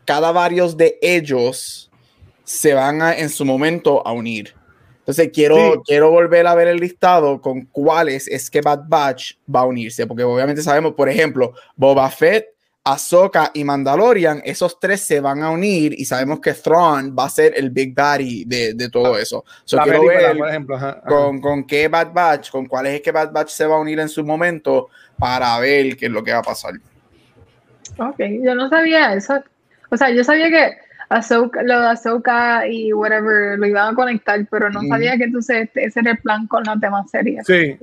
cada 0.03 0.31
varios 0.33 0.75
de 0.75 0.97
ellos 1.01 1.89
se 2.43 2.73
van 2.73 3.01
a, 3.01 3.13
en 3.13 3.29
su 3.29 3.45
momento 3.45 4.05
a 4.05 4.11
unir. 4.11 4.53
Entonces 5.11 5.31
quiero, 5.33 5.55
Sí. 5.57 5.79
quiero 5.87 6.09
volver 6.09 6.47
a 6.47 6.55
ver 6.55 6.69
el 6.69 6.77
listado 6.77 7.41
con 7.41 7.65
cuáles 7.65 8.29
es 8.29 8.49
que 8.49 8.61
Bad 8.61 8.83
Batch 8.87 9.33
va 9.53 9.61
a 9.61 9.65
unirse, 9.65 10.07
porque 10.07 10.23
obviamente 10.23 10.61
sabemos, 10.63 10.93
por 10.93 11.09
ejemplo, 11.09 11.53
Boba 11.75 12.09
Fett, 12.09 12.45
Ahsoka 12.85 13.51
y 13.53 13.65
Mandalorian, 13.65 14.41
esos 14.45 14.79
tres 14.79 15.01
se 15.01 15.19
van 15.19 15.43
a 15.43 15.49
unir 15.51 15.93
y 15.97 16.05
sabemos 16.05 16.39
que 16.39 16.53
Thrawn 16.53 17.13
va 17.17 17.25
a 17.25 17.29
ser 17.29 17.53
el 17.57 17.69
Big 17.71 17.93
Daddy 17.93 18.45
de, 18.45 18.73
de 18.73 18.89
todo 18.89 19.17
eso. 19.19 19.43
So, 19.65 19.77
quiero 19.79 19.99
película, 19.99 20.27
ver 20.29 20.37
por 20.37 20.49
ejemplo. 20.49 20.75
ajá, 20.77 20.89
ajá. 20.91 21.01
con, 21.01 21.41
con 21.41 21.63
qué 21.65 21.89
Bad 21.89 22.13
Batch, 22.13 22.49
con 22.49 22.65
cuáles 22.65 22.95
es 22.95 23.01
que 23.01 23.11
Bad 23.11 23.33
Batch 23.33 23.49
se 23.49 23.65
va 23.65 23.75
a 23.75 23.79
unir 23.79 23.99
en 23.99 24.07
su 24.09 24.23
momento 24.23 24.87
para 25.19 25.59
ver 25.59 25.97
qué 25.97 26.05
es 26.05 26.11
lo 26.11 26.23
que 26.23 26.31
va 26.31 26.39
a 26.39 26.43
pasar. 26.43 26.73
Ok, 27.99 28.15
yo 28.41 28.55
no 28.55 28.69
sabía 28.69 29.13
eso. 29.13 29.43
O 29.89 29.97
sea, 29.97 30.09
yo 30.09 30.23
sabía 30.23 30.49
que 30.49 30.77
Ahsoka, 31.11 31.61
lo 31.63 31.81
de 31.81 31.87
Ahsoka 31.87 32.67
y 32.67 32.93
whatever 32.93 33.59
lo 33.59 33.67
iban 33.67 33.93
a 33.93 33.95
conectar, 33.95 34.45
pero 34.49 34.69
no 34.69 34.81
Mm. 34.83 34.87
sabía 34.87 35.17
que 35.17 35.25
entonces 35.25 35.63
este- 35.63 35.85
ese 35.85 35.99
era 35.99 36.11
el 36.11 36.17
plan 36.19 36.47
con 36.47 36.63
las 36.63 36.79
demás 36.79 37.09
series. 37.11 37.45
Sí. 37.45 37.75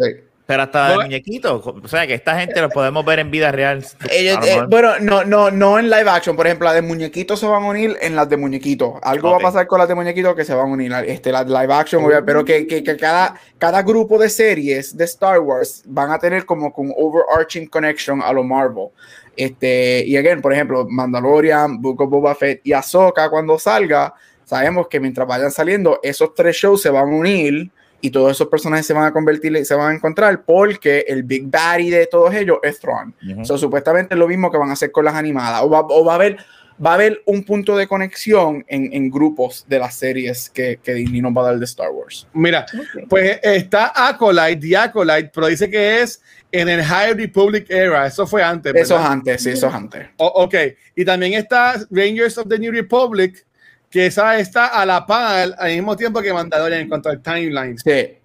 Pero 0.48 0.62
hasta 0.62 0.88
de 0.88 0.94
Bueno. 0.94 1.08
muñequitos. 1.10 1.66
O 1.66 1.88
sea, 1.88 2.06
que 2.06 2.14
esta 2.14 2.40
gente 2.40 2.58
lo 2.62 2.70
podemos 2.70 3.04
ver 3.04 3.18
en 3.18 3.30
vida 3.30 3.52
real. 3.52 3.84
Ellos, 4.10 4.38
eh, 4.46 4.62
bueno, 4.66 4.92
no, 4.98 5.22
no, 5.22 5.50
no 5.50 5.78
en 5.78 5.90
live 5.90 6.08
action. 6.08 6.36
Por 6.36 6.46
ejemplo, 6.46 6.64
las 6.64 6.74
de 6.74 6.80
muñequitos 6.80 7.38
se 7.38 7.46
van 7.46 7.64
a 7.64 7.66
unir 7.66 7.98
en 8.00 8.16
las 8.16 8.30
de 8.30 8.38
muñequitos. 8.38 8.94
Algo 9.02 9.30
va 9.32 9.36
a 9.36 9.40
pasar 9.40 9.66
con 9.66 9.78
las 9.78 9.86
de 9.88 9.94
muñequitos 9.94 10.34
que 10.34 10.46
se 10.46 10.54
van 10.54 10.70
a 10.70 10.72
unir. 10.72 10.90
Este, 11.06 11.32
las 11.32 11.46
live 11.46 11.70
action, 11.74 12.02
obvia- 12.02 12.24
pero 12.24 12.46
que, 12.46 12.66
que, 12.66 12.82
que 12.82 12.96
cada, 12.96 13.34
cada 13.58 13.82
grupo 13.82 14.16
de 14.18 14.30
series 14.30 14.96
de 14.96 15.04
Star 15.04 15.38
Wars 15.40 15.82
van 15.84 16.12
a 16.12 16.18
tener 16.18 16.46
como 16.46 16.72
un 16.74 16.94
overarching 16.96 17.66
connection 17.66 18.22
a 18.22 18.32
lo 18.32 18.42
Marvel. 18.42 18.88
Este, 19.36 20.02
y 20.06 20.16
again, 20.16 20.40
por 20.40 20.54
ejemplo, 20.54 20.86
Mandalorian, 20.88 21.78
Book 21.82 22.00
of 22.00 22.08
Boba 22.08 22.34
Fett 22.34 22.62
y 22.64 22.72
Ahsoka 22.72 23.28
cuando 23.28 23.58
salga, 23.58 24.14
sabemos 24.46 24.88
que 24.88 24.98
mientras 24.98 25.28
vayan 25.28 25.50
saliendo, 25.50 26.00
esos 26.02 26.32
tres 26.34 26.56
shows 26.56 26.80
se 26.80 26.88
van 26.88 27.04
a 27.12 27.14
unir 27.14 27.70
y 28.00 28.10
todos 28.10 28.30
esos 28.32 28.48
personajes 28.48 28.86
se 28.86 28.92
van 28.94 29.04
a 29.04 29.12
convertir 29.12 29.54
y 29.56 29.64
se 29.64 29.74
van 29.74 29.92
a 29.92 29.94
encontrar 29.94 30.44
porque 30.44 31.04
el 31.08 31.22
Big 31.24 31.50
Daddy 31.50 31.90
de 31.90 32.06
todos 32.06 32.32
ellos 32.34 32.58
es 32.62 32.78
Thrawn. 32.78 33.14
Ujú. 33.32 33.44
So, 33.44 33.58
supuestamente 33.58 34.14
es 34.14 34.18
lo 34.18 34.28
mismo 34.28 34.50
que 34.50 34.58
van 34.58 34.70
a 34.70 34.74
hacer 34.74 34.92
con 34.92 35.04
las 35.04 35.14
animadas. 35.14 35.62
O 35.62 35.70
va, 35.70 35.80
o 35.80 36.04
va 36.04 36.12
a 36.12 36.16
haber 36.16 36.36
va 36.80 36.92
a 36.92 36.94
haber 36.94 37.20
un 37.26 37.42
punto 37.42 37.76
de 37.76 37.88
conexión 37.88 38.64
en, 38.68 38.92
en 38.92 39.10
grupos 39.10 39.66
de 39.68 39.80
las 39.80 39.96
series 39.96 40.48
que, 40.48 40.78
que 40.80 40.94
Disney 40.94 41.20
nos 41.20 41.36
va 41.36 41.40
a 41.42 41.44
dar 41.46 41.58
de 41.58 41.64
Star 41.64 41.90
Wars. 41.90 42.28
Mira, 42.32 42.66
pues 43.08 43.40
está 43.42 43.90
Acolyte, 43.96 44.60
The 44.60 44.76
Acolyte, 44.76 45.32
pero 45.34 45.48
dice 45.48 45.68
que 45.68 46.02
es 46.02 46.22
en 46.52 46.68
el 46.68 46.84
High 46.84 47.14
Republic 47.14 47.66
era. 47.68 48.06
Eso 48.06 48.28
fue 48.28 48.44
antes. 48.44 48.72
Eso 48.76 48.96
es 48.96 49.04
antes, 49.04 49.42
sí, 49.42 49.50
eso 49.50 49.66
es 49.66 49.74
antes. 49.74 50.06
O- 50.18 50.44
ok, 50.44 50.54
y 50.94 51.04
también 51.04 51.34
está 51.34 51.74
Rangers 51.90 52.38
of 52.38 52.46
the 52.48 52.60
New 52.60 52.70
Republic, 52.70 53.44
que 53.90 54.06
esa 54.06 54.38
está 54.38 54.66
a 54.66 54.84
la 54.84 55.06
par 55.06 55.54
al 55.58 55.70
mismo 55.72 55.96
tiempo 55.96 56.20
que 56.20 56.32
Mandalorian 56.32 56.82
en 56.82 56.88
cuanto 56.88 57.08
al 57.08 57.20
timeline. 57.22 57.78
Sí. 57.78 58.16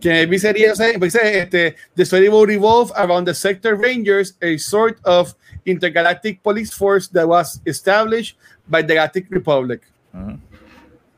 Que 0.00 0.10
maybe 0.10 0.38
sería, 0.38 0.72
dice, 0.72 1.40
este, 1.40 1.76
the 1.96 2.02
story 2.02 2.28
will 2.28 2.46
revolve 2.46 2.92
around 2.96 3.26
the 3.26 3.34
Sector 3.34 3.76
Rangers, 3.76 4.36
a 4.40 4.56
sort 4.58 4.98
of 5.04 5.34
intergalactic 5.64 6.42
police 6.42 6.72
force 6.72 7.08
that 7.08 7.26
was 7.26 7.60
established 7.64 8.36
by 8.68 8.82
the 8.82 8.94
Galactic 8.94 9.26
Republic. 9.30 9.82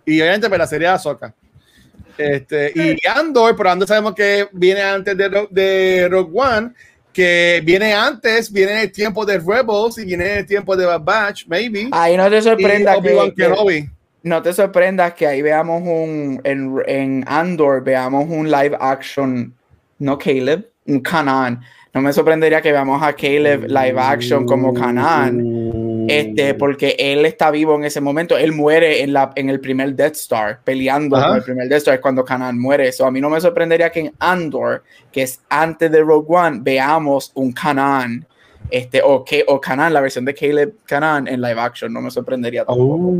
Y 0.07 0.21
obviamente 0.21 0.49
para 0.49 0.65
la 0.65 0.67
serie 0.67 0.89
de 0.89 0.95
Ahsoka. 0.95 1.35
Este, 2.17 2.73
y 2.75 3.07
Andor, 3.07 3.57
pero 3.57 3.71
Andor 3.71 3.89
sabemos 3.89 4.15
que 4.15 4.49
viene 4.53 4.83
antes 4.83 5.17
de, 5.17 5.49
de 5.51 6.09
Rogue 6.11 6.33
One, 6.35 6.73
que 7.21 7.61
viene 7.63 7.93
antes, 7.93 8.51
viene 8.51 8.73
en 8.73 8.79
el 8.79 8.93
tiempo 8.93 9.27
de 9.27 9.39
Rebels 9.39 9.99
y 9.99 10.07
viene 10.07 10.33
en 10.33 10.39
el 10.39 10.47
tiempo 10.47 10.75
de 10.75 10.87
Bad 10.87 11.03
Batch, 11.03 11.47
maybe. 11.49 11.91
Ahí 11.93 12.17
no 12.17 12.31
te 12.31 12.39
y 12.39 12.43
sorprendas 12.43 12.97
que, 13.37 13.87
no 14.23 14.41
te 14.41 14.53
sorprendas 14.55 15.13
que 15.13 15.27
ahí 15.27 15.43
veamos 15.43 15.83
un 15.83 16.41
en, 16.45 16.75
en 16.87 17.25
Andor 17.29 17.85
veamos 17.85 18.25
un 18.27 18.51
live 18.51 18.75
action, 18.81 19.53
no 19.99 20.17
Caleb, 20.17 20.67
un 20.87 21.01
Kanan. 21.01 21.61
No 21.93 22.01
me 22.01 22.11
sorprendería 22.15 22.63
que 22.63 22.73
veamos 22.73 23.03
a 23.03 23.13
Caleb 23.13 23.67
live 23.67 24.01
action 24.01 24.47
como 24.47 24.73
Kanan. 24.73 25.43
Este, 26.19 26.55
porque 26.55 26.97
él 26.99 27.25
está 27.25 27.51
vivo 27.51 27.75
en 27.77 27.85
ese 27.85 28.01
momento. 28.01 28.37
Él 28.37 28.53
muere 28.53 29.03
en, 29.03 29.13
la, 29.13 29.31
en 29.37 29.49
el 29.49 29.61
primer 29.61 29.95
Death 29.95 30.17
Star, 30.17 30.61
peleando 30.65 31.17
Ajá. 31.17 31.29
con 31.29 31.37
el 31.37 31.43
primer 31.43 31.69
Death 31.69 31.79
Star 31.79 31.95
es 31.95 32.01
cuando 32.01 32.25
Kanan 32.25 32.59
muere. 32.59 32.89
Eso 32.89 33.07
a 33.07 33.11
mí 33.11 33.21
no 33.21 33.31
me 33.31 33.41
sorprendería 33.41 33.91
que 33.91 34.01
en 34.01 34.13
Andor, 34.19 34.83
que 35.13 35.23
es 35.23 35.41
antes 35.49 35.91
de 35.91 36.01
Rogue 36.01 36.27
One, 36.29 36.59
veamos 36.63 37.33
un 37.35 37.53
Kanan. 37.53 38.27
Este, 38.71 39.01
o, 39.03 39.25
que, 39.25 39.45
o 39.49 39.61
Kanan, 39.61 39.93
la 39.93 40.01
versión 40.01 40.25
de 40.25 40.35
Caleb 40.35 40.75
Kanan 40.87 41.27
en 41.27 41.41
live 41.41 41.61
action. 41.61 41.93
No 41.93 42.01
me 42.01 42.11
sorprendería 42.11 42.65
tampoco. 42.65 43.13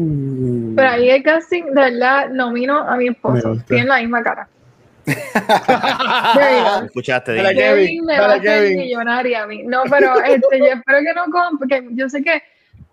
Pero 0.77 0.89
ahí 0.89 1.11
el 1.11 1.23
casting, 1.23 1.65
de 1.65 1.73
verdad, 1.75 2.29
nomino 2.31 2.79
a 2.79 2.97
mi 2.97 3.09
esposo. 3.09 3.57
Tienen 3.67 3.89
la 3.89 4.01
misma 4.01 4.23
cara. 4.23 4.49
Escuchaste. 6.85 7.35
Kevin, 7.35 7.57
Kevin 7.57 8.05
me 8.05 8.19
va 8.19 8.27
a 8.27 8.33
hacer 8.35 8.43
Kevin. 8.43 8.79
millonaria 8.79 9.43
a 9.43 9.47
mí. 9.47 9.63
No, 9.65 9.83
pero 9.91 10.21
este, 10.21 10.59
yo 10.59 10.67
espero 10.67 10.99
que 11.01 11.15
no 11.15 11.25
con, 11.33 11.59
porque 11.59 11.85
yo 11.93 12.09
sé 12.09 12.23
que 12.23 12.43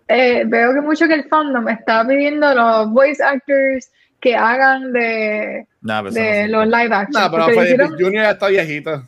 eh, 0.08 0.44
veo 0.46 0.74
que 0.74 0.80
mucho 0.80 1.06
que 1.06 1.14
el 1.14 1.24
fandom 1.28 1.68
está 1.68 2.06
pidiendo 2.06 2.54
los 2.54 2.90
voice 2.90 3.22
actors 3.22 3.90
que 4.20 4.34
hagan 4.34 4.92
de, 4.92 5.66
no 5.82 6.02
los 6.02 6.14
live 6.14 6.94
action. 6.94 7.22
No, 7.22 7.30
pero 7.30 7.44
Freddy 7.44 7.74
hicieron- 7.74 8.12
ya 8.12 8.30
está 8.30 8.48
viejito. 8.48 9.02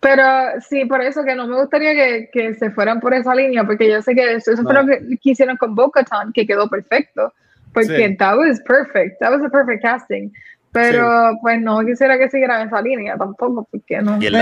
pero 0.00 0.24
sí, 0.68 0.86
por 0.86 1.02
eso 1.02 1.22
que 1.24 1.34
no 1.34 1.46
me 1.46 1.56
gustaría 1.60 1.92
que, 1.94 2.30
que 2.32 2.54
se 2.54 2.70
fueran 2.70 3.00
por 3.00 3.12
esa 3.12 3.34
línea, 3.34 3.64
porque 3.64 3.88
yo 3.90 4.00
sé 4.00 4.14
que 4.14 4.32
eso, 4.34 4.52
eso 4.52 4.62
fue 4.62 4.72
No. 4.72 4.82
lo 4.82 4.88
que, 4.88 4.98
que 5.22 5.30
hicieron 5.30 5.56
con 5.58 5.74
Bo-Katan, 5.74 6.32
que 6.32 6.46
quedó 6.46 6.68
perfecto. 6.68 7.32
Porque 7.72 8.08
Sí. 8.08 8.16
that 8.16 8.36
was 8.36 8.60
perfect, 8.62 9.20
that 9.20 9.30
was 9.30 9.42
a 9.44 9.48
perfect 9.50 9.82
casting. 9.82 10.32
Pero 10.72 11.32
pues 11.42 11.60
no 11.60 11.80
quisiera 11.84 12.16
que 12.18 12.28
siguieran 12.28 12.66
esa 12.66 12.80
línea 12.80 13.16
tampoco, 13.16 13.66
porque 13.70 14.00
no. 14.02 14.18
Y 14.22 14.26
el 14.26 14.34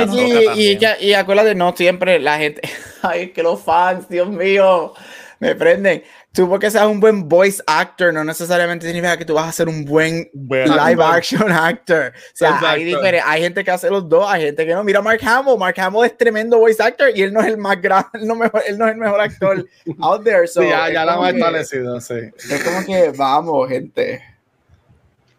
Y, 0.57 0.73
y, 0.73 0.79
y 1.09 1.15
acuérdate, 1.15 1.55
no 1.55 1.75
siempre 1.77 2.19
la 2.19 2.39
gente. 2.39 2.63
Ay, 3.03 3.23
es 3.25 3.31
que 3.33 3.43
los 3.43 3.63
fans, 3.63 4.09
Dios 4.09 4.29
mío, 4.29 4.93
me 5.41 5.55
prenden. 5.55 6.03
Tú, 6.31 6.47
porque 6.49 6.71
seas 6.71 6.87
un 6.87 7.01
buen 7.01 7.27
voice 7.29 7.61
actor, 7.67 8.13
no 8.13 8.23
necesariamente 8.23 8.87
significa 8.87 9.17
que 9.17 9.25
tú 9.25 9.35
vas 9.35 9.49
a 9.49 9.53
ser 9.53 9.67
un 9.69 9.85
buen 9.87 10.29
Buen 10.35 10.69
live 10.69 11.03
actor. 11.03 11.17
action 11.17 11.51
actor. 11.51 12.13
O 12.15 12.21
sea, 12.35 12.61
hay, 12.71 12.95
hay 13.25 13.43
gente 13.43 13.65
que 13.65 13.71
hace 13.71 13.89
los 13.89 14.07
dos, 14.09 14.31
hay 14.31 14.43
gente 14.43 14.67
que 14.67 14.75
no. 14.75 14.85
Mira, 14.85 15.01
Mark 15.01 15.21
Hamill. 15.25 15.57
Mark 15.59 15.75
Hamill 15.81 16.05
es 16.05 16.17
tremendo 16.17 16.59
voice 16.59 16.81
actor 16.83 17.09
y 17.15 17.23
él 17.23 17.33
no 17.33 17.41
es 17.41 17.47
el 17.47 17.57
más 17.57 17.81
grande, 17.81 18.11
él 18.15 18.27
no, 18.29 18.35
mejor- 18.37 18.63
él 18.69 18.77
no 18.79 18.87
es 18.87 18.93
el 18.93 18.99
mejor 18.99 19.21
actor 19.21 19.67
out 20.01 20.23
there. 20.23 20.47
So, 20.47 20.61
Sí, 20.61 20.69
ya, 20.69 20.93
ya 20.93 21.05
la 21.07 21.15
hemos 21.15 21.31
establecido, 21.31 22.01
sí. 22.01 22.15
Es 22.37 22.63
como 22.63 22.85
que 22.85 23.11
vamos, 23.17 23.69
gente. 23.69 24.23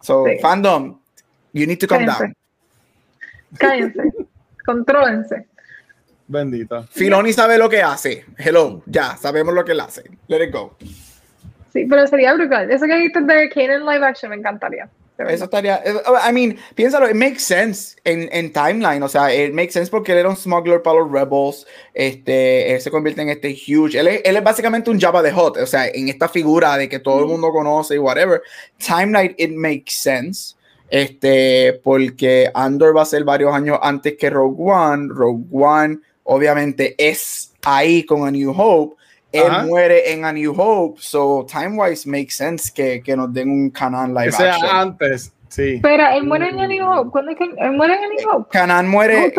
So, 0.02 0.26
Sí. 0.26 0.40
fandom, 0.42 1.00
you 1.54 1.66
need 1.68 1.80
to 1.80 1.88
calm 1.88 2.06
down. 2.06 2.34
Cállense. 3.58 3.94
Cállense. 3.98 4.28
Contrólense. 4.66 5.48
Bendito. 6.28 6.84
Filoni 6.92 7.34
sabe 7.34 7.58
lo 7.58 7.68
que 7.68 7.82
hace. 7.82 8.26
Hello, 8.38 8.84
ya, 8.86 9.18
sabemos 9.18 9.54
lo 9.54 9.66
que 9.66 9.72
él 9.72 9.80
hace. 9.80 10.04
Let 10.28 10.44
it 10.46 10.54
go. 10.54 10.78
Sí, 11.74 11.86
pero 11.90 12.06
sería 12.08 12.34
brutal. 12.34 12.70
Eso 12.70 12.86
que 12.86 12.96
dijiste 12.96 13.22
de 13.22 13.50
Kanan 13.50 13.86
live 13.86 14.06
action 14.06 14.30
me 14.30 14.36
encantaría. 14.38 14.88
Eso 15.28 15.46
estaría. 15.46 15.82
eh, 15.84 15.94
I 16.30 16.32
mean, 16.32 16.58
piénsalo, 16.76 17.10
it 17.10 17.16
makes 17.16 17.40
sense 17.40 17.98
en, 18.06 18.30
en 18.32 18.54
timeline. 18.54 19.04
O 19.04 19.10
sea, 19.10 19.34
it 19.34 19.54
makes 19.54 19.74
sense 19.74 19.92
porque 19.92 20.14
él 20.14 20.20
era 20.20 20.30
un 20.30 20.38
smuggler 20.38 20.82
para 20.82 21.00
los 21.00 21.12
Rebels. 21.12 21.68
Este, 21.94 22.74
él 22.74 22.80
se 22.80 22.90
convierte 22.90 23.22
en 23.22 23.30
este 23.30 23.50
huge. 23.50 24.00
Él 24.00 24.08
es, 24.08 24.22
él 24.24 24.38
es 24.38 24.44
básicamente 24.44 24.90
un 24.90 25.00
Jabba 25.00 25.22
de 25.22 25.32
Hot. 25.32 25.58
O 25.58 25.66
sea, 25.66 25.88
en 25.88 26.08
esta 26.08 26.30
figura 26.30 26.78
de 26.78 26.88
que 26.88 27.00
todo 27.00 27.20
el 27.20 27.26
mundo 27.26 27.52
conoce 27.52 27.96
y 27.96 27.98
whatever. 27.98 28.42
Timeline, 28.78 29.36
it 29.38 29.52
makes 29.52 29.92
sense. 29.92 30.56
Este, 30.90 31.80
porque 31.84 32.50
Andor 32.54 32.96
va 32.96 33.02
a 33.02 33.06
ser 33.06 33.24
varios 33.24 33.54
años 33.54 33.78
antes 33.82 34.16
que 34.18 34.30
Rogue 34.30 34.72
One. 34.72 35.10
Rogue 35.10 35.46
One, 35.52 36.00
obviamente, 36.24 36.96
es 36.98 37.52
ahí 37.64 38.04
con 38.06 38.26
A 38.26 38.32
New 38.32 38.54
Hope. 38.56 38.96
Él 39.32 39.44
Ajá. 39.48 39.64
muere 39.64 40.12
en 40.12 40.26
A 40.26 40.34
New 40.34 40.54
Hope, 40.58 41.00
so 41.02 41.46
time-wise 41.52 42.08
makes 42.10 42.32
sense 42.32 42.72
que, 42.74 43.02
que 43.04 43.16
nos 43.16 43.32
den 43.32 43.50
un 43.52 43.70
canon 43.70 44.14
live 44.14 44.26
Que 44.26 44.32
sea 44.32 44.54
action. 44.56 44.70
antes, 44.76 45.34
sí. 45.50 45.80
Pero 45.84 46.04
él 46.14 46.24
muere 46.26 46.50
en 46.50 46.60
A 46.60 46.68
New 46.68 46.88
Hope. 46.90 47.12
¿Cuándo 47.12 47.32
es 47.32 47.38
que 47.38 47.44
él 47.44 47.72
muere 47.74 47.94
en 47.96 48.04
A 48.04 48.08
New 48.08 48.30
Hope? 48.32 48.50
Kanan 48.52 48.88
muere, 48.88 49.34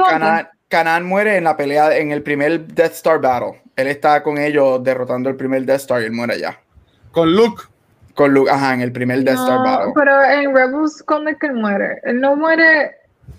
Kanan 0.69 1.05
muere 1.05 1.37
en 1.37 1.45
la 1.45 1.57
pelea, 1.57 1.97
en 1.97 2.13
el 2.13 2.23
primer 2.23 2.69
Death 2.69 2.93
Star 2.93 3.21
Battle. 3.21 3.61
Él 3.75 3.89
está 3.89 4.23
con 4.23 4.39
ellos 4.39 4.83
derrotando 4.85 5.29
el 5.29 5.35
primer 5.37 5.65
Death 5.65 5.81
Star 5.81 6.03
y 6.03 6.05
él 6.05 6.13
muere 6.13 6.35
allá. 6.35 6.61
Con 7.11 7.35
Luke. 7.35 7.65
Con 8.15 8.33
Luke, 8.35 8.51
ajá, 8.51 8.75
en 8.75 8.83
el 8.83 8.93
primer 8.93 9.25
Death 9.25 9.39
Star 9.39 9.59
No, 9.59 9.65
Battle. 9.65 9.93
pero 9.97 10.23
en 10.23 10.55
Rebels, 10.55 11.03
¿cuándo 11.05 11.31
es 11.31 11.39
que 11.39 11.47
él 11.49 11.55
muere? 11.55 11.99
Él 12.05 12.21
no 12.21 12.37
muere. 12.37 12.93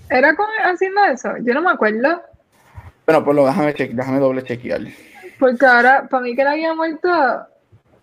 ¿Era 0.10 0.36
con, 0.36 0.48
haciendo 0.65 1.06
eso? 1.06 1.30
Yo 1.44 1.53
no 1.53 1.61
me 1.61 1.72
acuerdo. 1.72 2.22
Bueno, 3.06 3.23
pues 3.23 3.36
lo 3.38 3.45
déjame, 3.45 3.73
cheque, 3.73 3.94
déjame 3.94 4.19
doble 4.19 4.44
chequear. 4.44 4.82
Porque 5.41 5.65
ahora, 5.65 6.07
para 6.07 6.22
mí 6.22 6.35
que 6.35 6.43
él 6.43 6.47
había 6.47 6.76
muerto 6.76 7.09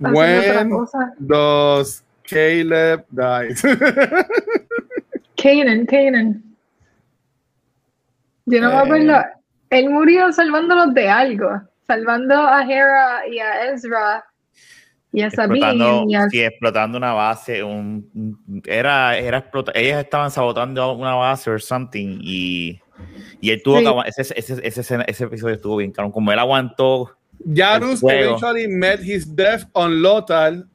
When 0.01 0.70
does 1.20 2.02
Caleb 2.28 3.05
die? 3.10 3.55
Kanan, 5.40 5.86
Kanan. 5.86 6.43
Yo 8.47 8.60
no 8.60 8.69
me 8.70 8.74
Eh. 8.74 8.78
acuerdo. 8.78 9.24
Él 9.70 9.90
murió 9.90 10.32
salvándolos 10.32 10.94
de 10.94 11.09
algo. 11.09 11.48
Salvando 11.86 12.35
a 12.35 12.62
Hera 12.65 13.27
y 13.31 13.39
a 13.39 13.70
Ezra 13.73 14.24
y 15.12 15.23
a 15.23 15.27
explotando, 15.28 15.85
Sabine. 15.85 16.12
Y 16.12 16.15
a... 16.16 16.28
sí, 16.28 16.40
explotando 16.43 16.98
una 16.98 17.12
base, 17.12 17.62
un, 17.62 18.62
era, 18.66 19.16
era 19.16 19.39
explota- 19.39 19.73
ellas 19.74 20.02
estaban 20.05 20.31
sabotando 20.31 20.93
una 20.93 21.15
base 21.15 21.51
o 21.51 21.59
something 21.59 22.19
y, 22.20 22.81
y 23.40 23.51
él 23.51 23.62
tuvo 23.62 23.78
Sí. 23.78 23.85
que 23.85 24.09
ese, 24.09 24.23
ese, 24.36 24.52
ese, 24.66 24.81
ese- 24.81 25.05
ese 25.06 25.24
episodio 25.24 25.55
estuvo 25.55 25.77
bien 25.77 25.93
cabrón, 25.93 26.12
como 26.12 26.31
él 26.32 26.39
aguantó, 26.39 27.16
Jarus 27.47 28.02
eventually 28.02 28.66
met 28.66 28.98
his 29.01 29.24
death 29.24 29.65
on 29.74 30.02
Lothal 30.02 30.66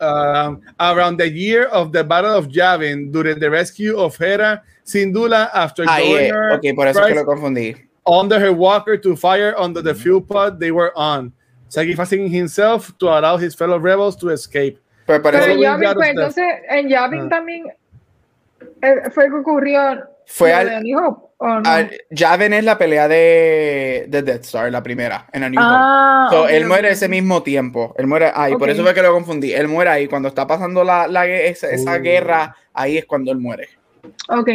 um, 0.00 0.60
around 0.80 1.16
the 1.18 1.28
year 1.28 1.66
of 1.66 1.92
the 1.92 2.02
Battle 2.04 2.34
of 2.34 2.48
Yavin 2.48 3.12
during 3.12 3.38
the 3.38 3.50
rescue 3.50 3.96
of 3.98 4.16
Hera 4.16 4.62
Syndulla 4.84 5.50
after 5.54 5.84
Ah, 5.88 5.98
yeah. 5.98 6.54
Ok, 6.54 6.74
por 6.74 6.86
eso 6.86 7.00
es 7.00 7.06
que 7.08 7.14
lo 7.14 7.24
confundí. 7.24 7.76
under 8.06 8.38
her 8.40 8.52
walker 8.52 8.96
to 8.96 9.14
fire 9.14 9.54
under 9.58 9.80
the 9.82 9.94
fuel 9.94 10.20
pod 10.20 10.58
they 10.58 10.72
were 10.72 10.92
on, 10.96 11.32
sacrificing 11.68 12.28
himself 12.28 12.96
to 12.98 13.06
allow 13.08 13.36
his 13.36 13.54
fellow 13.54 13.78
rebels 13.78 14.16
to 14.16 14.30
escape. 14.30 14.78
Pues 15.06 15.20
por 15.20 15.32
Pero 15.32 15.38
eso 15.44 15.46
Following 15.54 15.64
en 15.64 15.70
Yavin, 15.70 15.84
Jarus' 15.84 15.94
pues 15.94 16.06
death. 16.06 16.38
entonces, 16.38 16.44
en 16.68 16.88
Yavin 16.88 17.20
Ah. 17.20 17.28
también 17.28 17.64
eh, 18.82 19.10
fue 19.12 19.28
que 19.28 19.34
ocurrió 19.36 20.04
fue 20.26 20.52
al, 20.52 20.68
de 20.68 20.80
A 21.44 21.48
New 21.48 21.58
Hope, 21.58 21.58
¿o 21.58 21.60
no? 21.60 21.70
al- 21.70 21.90
Yavin 22.10 22.52
es 22.52 22.64
la 22.64 22.78
pelea 22.78 23.08
de, 23.08 24.06
de 24.08 24.22
Death 24.22 24.44
Star, 24.44 24.70
la 24.70 24.82
primera, 24.82 25.26
en 25.32 25.42
A 25.44 25.48
New 25.48 25.60
Hope. 25.60 25.68
ah, 25.74 26.28
So, 26.30 26.42
ok, 26.44 26.50
él 26.50 26.66
muere 26.66 26.90
ese 26.90 27.08
mismo 27.08 27.42
tiempo. 27.42 27.94
Él 27.98 28.06
muere 28.06 28.30
ahí. 28.34 28.54
Por 28.56 28.70
eso 28.70 28.82
fue 28.82 28.94
que 28.94 29.02
lo 29.02 29.12
confundí. 29.12 29.52
Él 29.52 29.68
muere 29.68 29.90
ahí. 29.90 30.06
Cuando 30.08 30.28
está 30.28 30.46
pasando 30.46 30.84
la, 30.84 31.06
la 31.08 31.26
esa, 31.26 31.70
esa 31.70 31.96
Uh. 31.96 32.02
guerra, 32.02 32.56
ahí 32.72 32.98
es 32.98 33.04
cuando 33.06 33.32
él 33.32 33.38
muere. 33.38 33.68
Ok. 34.28 34.48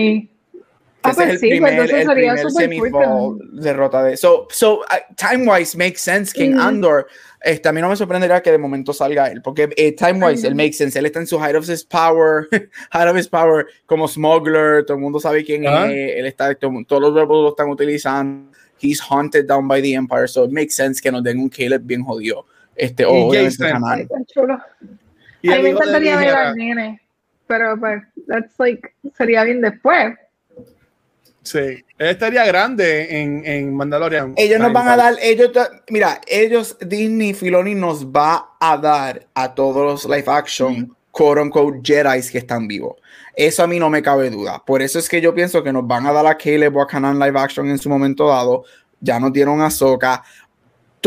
Ah, 1.04 1.12
ese 1.12 1.22
es 1.22 1.28
pues 1.28 1.30
el 1.30 1.40
sí, 1.40 1.48
pues 1.48 1.60
primer, 1.60 1.72
entonces 1.74 2.00
el 2.00 2.08
sería 2.08 2.34
primer 2.68 2.92
fuerte. 2.92 3.44
derrota 3.54 4.04
de. 4.04 4.18
So, 4.18 4.48
so 4.50 4.80
uh, 4.82 4.86
time 5.16 5.50
wise 5.50 5.78
makes 5.78 6.00
sense 6.00 6.34
que 6.34 6.46
en 6.46 6.56
Ujú. 6.58 6.68
Andor. 6.68 7.08
Este, 7.42 7.70
a 7.70 7.72
mí 7.72 7.82
no 7.82 7.90
me 7.90 7.96
sorprendería 7.96 8.42
que 8.42 8.52
de 8.52 8.58
momento 8.58 8.94
salga 8.94 9.28
él, 9.28 9.42
porque 9.42 9.70
eh, 9.78 9.92
time 9.94 10.14
wise 10.26 10.44
Ay, 10.44 10.50
él 10.50 10.56
makes 10.56 10.74
sense. 10.74 10.98
Él 10.98 11.06
está 11.06 11.20
en 11.20 11.28
su 11.28 11.38
height 11.40 11.56
of 11.56 11.70
his 11.70 11.84
power, 11.84 12.48
height 12.92 13.08
of 13.08 13.16
his 13.16 13.28
power, 13.28 13.68
como 13.86 14.08
smuggler. 14.08 14.84
Todo 14.86 14.98
el 14.98 15.02
mundo 15.04 15.20
sabe 15.20 15.44
quién 15.46 15.68
Ajá. 15.68 15.92
es. 15.92 16.18
Él 16.18 16.26
está, 16.26 16.54
todo- 16.56 16.84
todos 16.88 17.02
los 17.02 17.14
rebels 17.14 17.44
lo 17.44 17.50
están 17.50 17.70
utilizando. 17.70 18.52
He's 18.80 19.02
hunted 19.02 19.46
down 19.48 19.68
by 19.68 19.82
the 19.82 19.94
Empire, 19.94 20.28
so 20.28 20.44
it 20.46 20.52
makes 20.52 20.76
sense 20.76 21.02
que 21.02 21.12
nos 21.12 21.24
den 21.24 21.40
un 21.40 21.50
Caleb 21.50 21.82
bien 21.84 22.04
jodido. 22.04 22.46
Este, 22.76 23.06
o 23.06 23.34
Y 23.34 23.38
obviamente. 23.38 23.66
Ay, 23.66 24.08
chulo. 24.28 24.60
Y 25.42 25.52
a 25.52 25.56
mí 25.58 25.64
me 25.64 25.70
encantaría 25.70 26.18
ver 26.18 26.30
al 26.30 26.56
nene, 26.56 27.02
pero 27.48 27.78
pues, 27.80 28.04
that's 28.28 28.54
like, 28.60 28.94
sería 29.16 29.44
bien 29.44 29.62
después. 29.62 30.16
Sí, 31.44 31.84
él 31.98 32.10
estaría 32.10 32.46
grande 32.46 33.22
en, 33.22 33.44
en 33.46 33.76
Mandalorian. 33.76 34.34
Ellos 34.38 34.60
nos 34.60 34.72
van 34.72 34.88
a 34.88 34.96
dar, 34.96 35.16
ellos, 35.22 35.52
mira, 35.90 36.22
ellos, 36.28 36.78
Disney 36.80 37.34
Filoni 37.34 37.74
nos 37.74 38.06
va 38.06 38.52
a 38.60 38.78
dar 38.78 39.26
a 39.34 39.56
todos 39.56 39.84
los 39.84 40.06
live 40.06 40.32
action, 40.32 40.96
quote 41.12 41.42
unquote, 41.42 41.80
Jedi 41.84 42.22
que 42.30 42.38
están 42.38 42.68
vivos. 42.68 42.98
Eso 43.36 43.64
a 43.64 43.68
mí 43.68 43.80
no 43.80 43.90
me 43.90 44.02
cabe 44.02 44.30
duda. 44.30 44.64
Por 44.66 44.82
eso 44.82 45.00
es 45.00 45.10
que 45.10 45.22
yo 45.22 45.34
pienso 45.34 45.64
que 45.64 45.74
nos 45.74 45.88
van 45.88 46.06
a 46.06 46.12
dar 46.12 46.26
a 46.28 46.38
Caleb 46.38 46.76
o 46.76 46.82
a 46.82 47.14
live 47.14 47.40
action 47.40 47.70
en 47.70 47.78
su 47.78 47.90
momento 47.90 48.28
dado. 48.28 48.64
Ya 49.00 49.20
nos 49.20 49.32
dieron 49.32 49.62
a 49.62 49.68
Ahsoka. 49.68 50.24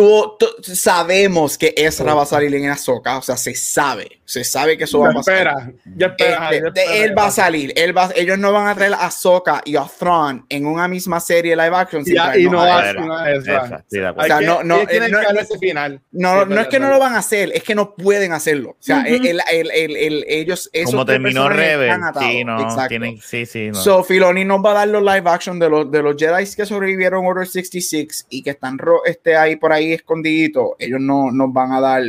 Tú, 0.01 0.36
tú- 0.39 0.74
sabemos 0.74 1.59
que 1.59 1.74
Ezra 1.77 2.14
va 2.14 2.22
a 2.22 2.27
salir 2.27 2.55
en 2.55 2.70
Ahsoka. 2.70 3.18
O 3.18 3.22
sea, 3.22 3.36
se 3.36 3.55
sabe. 3.55 4.20
Se 4.24 4.44
sabe 4.44 4.78
que 4.78 4.85
eso 4.85 5.01
va 5.01 5.10
a 5.10 5.12
pasar. 5.12 5.35
espera, 5.48 5.72
ya 5.97 6.06
espera. 6.06 6.51
Este, 6.51 6.60
ya 6.62 6.68
espera. 6.68 6.94
él 7.05 7.18
va 7.18 7.27
a 7.27 7.31
salir. 7.32 7.72
Él 7.77 7.97
va, 7.97 8.10
ellos 8.14 8.39
no 8.39 8.52
van 8.52 8.68
a 8.68 8.74
traer 8.77 8.94
a 8.94 9.06
Ahsoka 9.06 9.60
y 9.64 9.74
a 9.77 9.85
Thrawn 9.85 10.47
en 10.48 10.66
una 10.66 10.86
misma 10.89 11.18
serie 11.20 11.56
live 11.56 11.74
action. 11.77 12.05
sin 12.05 12.14
Ya, 12.14 12.39
y 12.39 12.44
no 12.48 12.60
a 12.62 12.66
va 12.68 12.89
Ezra. 12.90 13.01
no 13.05 13.27
Ezra. 13.27 13.85
O 14.16 14.22
sea, 14.24 14.40
no- 14.40 14.60
eh, 14.60 14.64
no- 14.64 14.86
que 14.86 15.01
darle 15.01 15.40
ese 15.40 15.59
final. 15.59 16.01
No, 16.12 16.43
Sí, 16.44 16.48
no 16.48 16.60
es 16.60 16.68
que 16.68 16.78
no 16.81 16.89
lo 16.90 16.98
van 17.01 17.14
a 17.14 17.18
hacer, 17.18 17.51
es 17.52 17.62
que 17.64 17.74
no 17.74 17.94
pueden 17.97 18.32
hacerlo. 18.32 18.70
O 18.70 18.77
sea, 18.78 18.98
Ujú. 19.01 19.09
el, 19.09 19.40
el- 19.52 19.70
el- 19.72 19.97
el- 19.97 20.24
ellos, 20.28 20.70
esos 20.72 20.93
como 20.93 21.05
terminó 21.05 21.48
Rebel, 21.48 21.90
sí, 22.20 22.44
no, 22.44 22.86
tienen, 22.89 23.18
sí, 23.20 23.44
sí, 23.47 23.68
no. 23.70 23.74
So, 23.74 24.05
Filoni 24.05 24.44
nos 24.44 24.64
va 24.64 24.70
a 24.70 24.74
dar 24.74 24.89
los 24.89 25.02
live 25.02 25.28
action 25.28 25.59
de 25.59 25.68
los, 25.68 25.90
de 25.90 26.02
los 26.02 26.14
Jedi 26.16 26.44
que 26.55 26.64
sobrevivieron 26.64 27.27
Order 27.27 27.47
66 27.48 28.27
y 28.31 28.43
que 28.44 28.51
están 28.51 28.78
ro- 28.78 29.05
este, 29.05 29.36
ahí 29.36 29.56
por 29.56 29.72
ahí 29.72 29.89
escondiditos. 29.92 30.70
Ellos 30.78 31.00
no 31.00 31.30
nos 31.30 31.52
van 31.52 31.72
a 31.72 31.80
dar, 31.80 32.02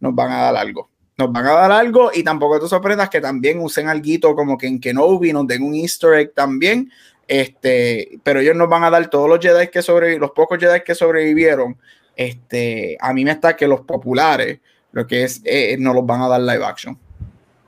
nos 0.00 0.14
van 0.14 0.30
a 0.32 0.36
dar 0.42 0.56
algo. 0.56 0.88
Nos 1.18 1.30
van 1.30 1.46
a 1.46 1.52
dar 1.52 1.72
algo 1.72 2.10
y 2.14 2.22
tampoco 2.22 2.58
te 2.58 2.66
sorprendas 2.68 3.10
que 3.10 3.20
también 3.20 3.60
usen 3.60 3.88
algo 3.88 4.34
como 4.34 4.56
que 4.56 4.66
en 4.66 4.80
Kenobi 4.80 5.32
nos 5.32 5.46
den 5.46 5.62
un 5.62 5.74
easter 5.74 6.14
egg 6.14 6.32
también. 6.34 6.90
Este, 7.28 8.18
pero 8.22 8.40
ellos 8.40 8.56
nos 8.56 8.68
van 8.68 8.84
a 8.84 8.90
dar 8.90 9.08
todos 9.08 9.28
los 9.28 9.38
Jedi 9.38 9.68
que 9.68 9.82
sobrevivieron, 9.82 10.20
los 10.22 10.32
pocos 10.32 10.58
Jedi 10.58 10.80
que 10.84 10.94
sobrevivieron. 10.94 11.76
Este, 12.16 12.96
a 13.00 13.12
mí 13.12 13.24
me 13.24 13.30
está 13.30 13.56
que 13.56 13.66
los 13.66 13.82
populares, 13.82 14.60
lo 14.92 15.06
que 15.06 15.24
es, 15.24 15.40
eh, 15.44 15.76
nos 15.78 15.94
los 15.94 16.04
van 16.04 16.22
a 16.22 16.28
dar 16.28 16.40
live 16.40 16.64
action. 16.64 16.98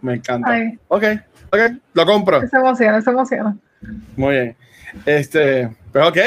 Me 0.03 0.15
encanta. 0.15 0.51
Ay, 0.51 0.79
Ok, 0.89 1.05
ok, 1.51 1.61
lo 1.95 2.05
compro. 2.07 2.47
se 2.47 2.57
emociona, 2.57 3.01
se 3.01 3.11
emociona. 3.11 3.57
Muy 4.17 4.35
bien. 4.35 4.57
Este, 5.07 5.71
pues 5.93 6.07
ok. 6.09 6.19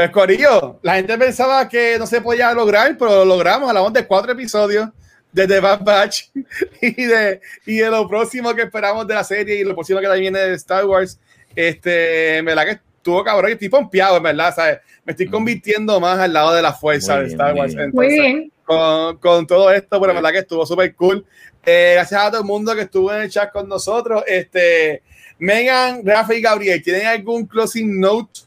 Pues 0.00 0.12
Corillo, 0.12 0.78
la 0.80 0.94
gente 0.94 1.18
pensaba 1.18 1.68
que 1.68 1.98
no 1.98 2.06
se 2.06 2.22
podía 2.22 2.54
lograr, 2.54 2.96
pero 2.96 3.16
lo 3.16 3.24
logramos. 3.26 3.68
Hablamos 3.68 3.92
de 3.92 4.06
cuatro 4.06 4.32
episodios 4.32 4.88
de 5.30 5.46
The 5.46 5.60
Bad 5.60 5.82
Batch 5.82 6.22
y 6.80 7.04
de, 7.04 7.42
y 7.66 7.76
de 7.76 7.90
lo 7.90 8.08
próximo 8.08 8.54
que 8.54 8.62
esperamos 8.62 9.06
de 9.06 9.12
la 9.12 9.24
serie 9.24 9.56
y 9.56 9.64
lo 9.64 9.74
próximo 9.74 10.00
que 10.00 10.06
también 10.06 10.32
viene 10.32 10.48
de 10.48 10.54
Star 10.54 10.86
Wars. 10.86 11.20
Este, 11.54 12.38
en 12.38 12.46
verdad 12.46 12.64
que 12.64 12.70
estuvo 12.96 13.22
cabrón 13.22 13.50
y 13.50 13.52
estoy 13.52 13.68
pompeado, 13.68 14.16
en 14.16 14.22
verdad, 14.22 14.54
¿sabes? 14.54 14.78
Me 15.04 15.10
estoy 15.10 15.26
convirtiendo 15.26 16.00
más 16.00 16.18
al 16.18 16.32
lado 16.32 16.54
de 16.54 16.62
la 16.62 16.72
fuerza 16.72 17.16
Muy 17.16 17.24
de 17.24 17.30
Star 17.32 17.50
muy 17.52 17.60
Wars. 17.60 17.74
bien. 17.74 17.90
Muy 17.92 18.06
Entonces, 18.06 18.32
bien. 18.32 18.52
con, 18.64 19.18
con 19.18 19.46
todo 19.46 19.70
esto, 19.70 20.00
pero 20.00 20.12
en 20.12 20.16
verdad 20.16 20.32
que 20.32 20.38
estuvo 20.38 20.64
súper 20.64 20.94
cool. 20.94 21.26
Eh, 21.66 21.92
gracias 21.96 22.22
a 22.22 22.30
todo 22.30 22.40
el 22.40 22.46
mundo 22.46 22.74
que 22.74 22.80
estuvo 22.80 23.12
en 23.12 23.20
el 23.20 23.30
chat 23.30 23.52
con 23.52 23.68
nosotros. 23.68 24.24
Este, 24.26 25.02
Megan, 25.38 26.00
Rafa 26.06 26.34
y 26.34 26.40
Gabriel, 26.40 26.82
¿tienen 26.82 27.06
algún 27.06 27.44
closing 27.44 28.00
note 28.00 28.40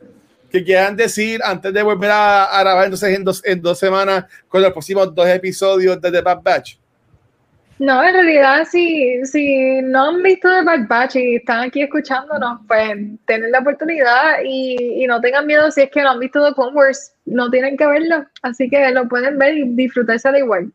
que 0.54 0.64
quieran 0.64 0.96
decir 0.96 1.42
antes 1.44 1.74
de 1.74 1.82
volver 1.82 2.12
a, 2.12 2.44
a 2.46 2.60
grabar 2.62 2.86
entonces 2.86 3.18
en 3.18 3.24
dos, 3.24 3.42
en 3.44 3.60
dos 3.60 3.80
semanas 3.80 4.26
con 4.48 4.62
los 4.62 4.72
próximos 4.72 5.14
dos 5.16 5.28
episodios 5.28 6.00
de 6.00 6.12
The 6.12 6.22
Bad 6.22 6.44
Batch? 6.44 6.76
No, 7.80 8.04
en 8.04 8.14
realidad, 8.14 8.64
si, 8.70 9.26
si 9.26 9.82
no 9.82 10.10
han 10.10 10.22
visto 10.22 10.48
The 10.48 10.64
Bad 10.64 10.88
Batch 10.88 11.16
y 11.16 11.38
están 11.38 11.62
aquí 11.62 11.82
escuchándonos, 11.82 12.60
pues 12.68 12.96
tienen 13.26 13.52
la 13.52 13.60
oportunidad 13.60 14.44
y, 14.46 15.04
y 15.04 15.08
no 15.08 15.20
tengan 15.20 15.48
miedo 15.48 15.72
si 15.72 15.82
es 15.82 15.90
que 15.90 16.04
no 16.04 16.12
han 16.12 16.20
visto 16.20 16.48
The 16.48 16.54
Clone 16.54 16.76
Wars, 16.76 17.16
no 17.26 17.50
tienen 17.50 17.76
que 17.76 17.88
verlo, 17.88 18.24
así 18.44 18.70
que 18.70 18.92
lo 18.92 19.08
pueden 19.08 19.40
ver 19.40 19.58
y 19.58 19.64
disfrutarse 19.70 20.32
de 20.32 20.38
igual. 20.38 20.72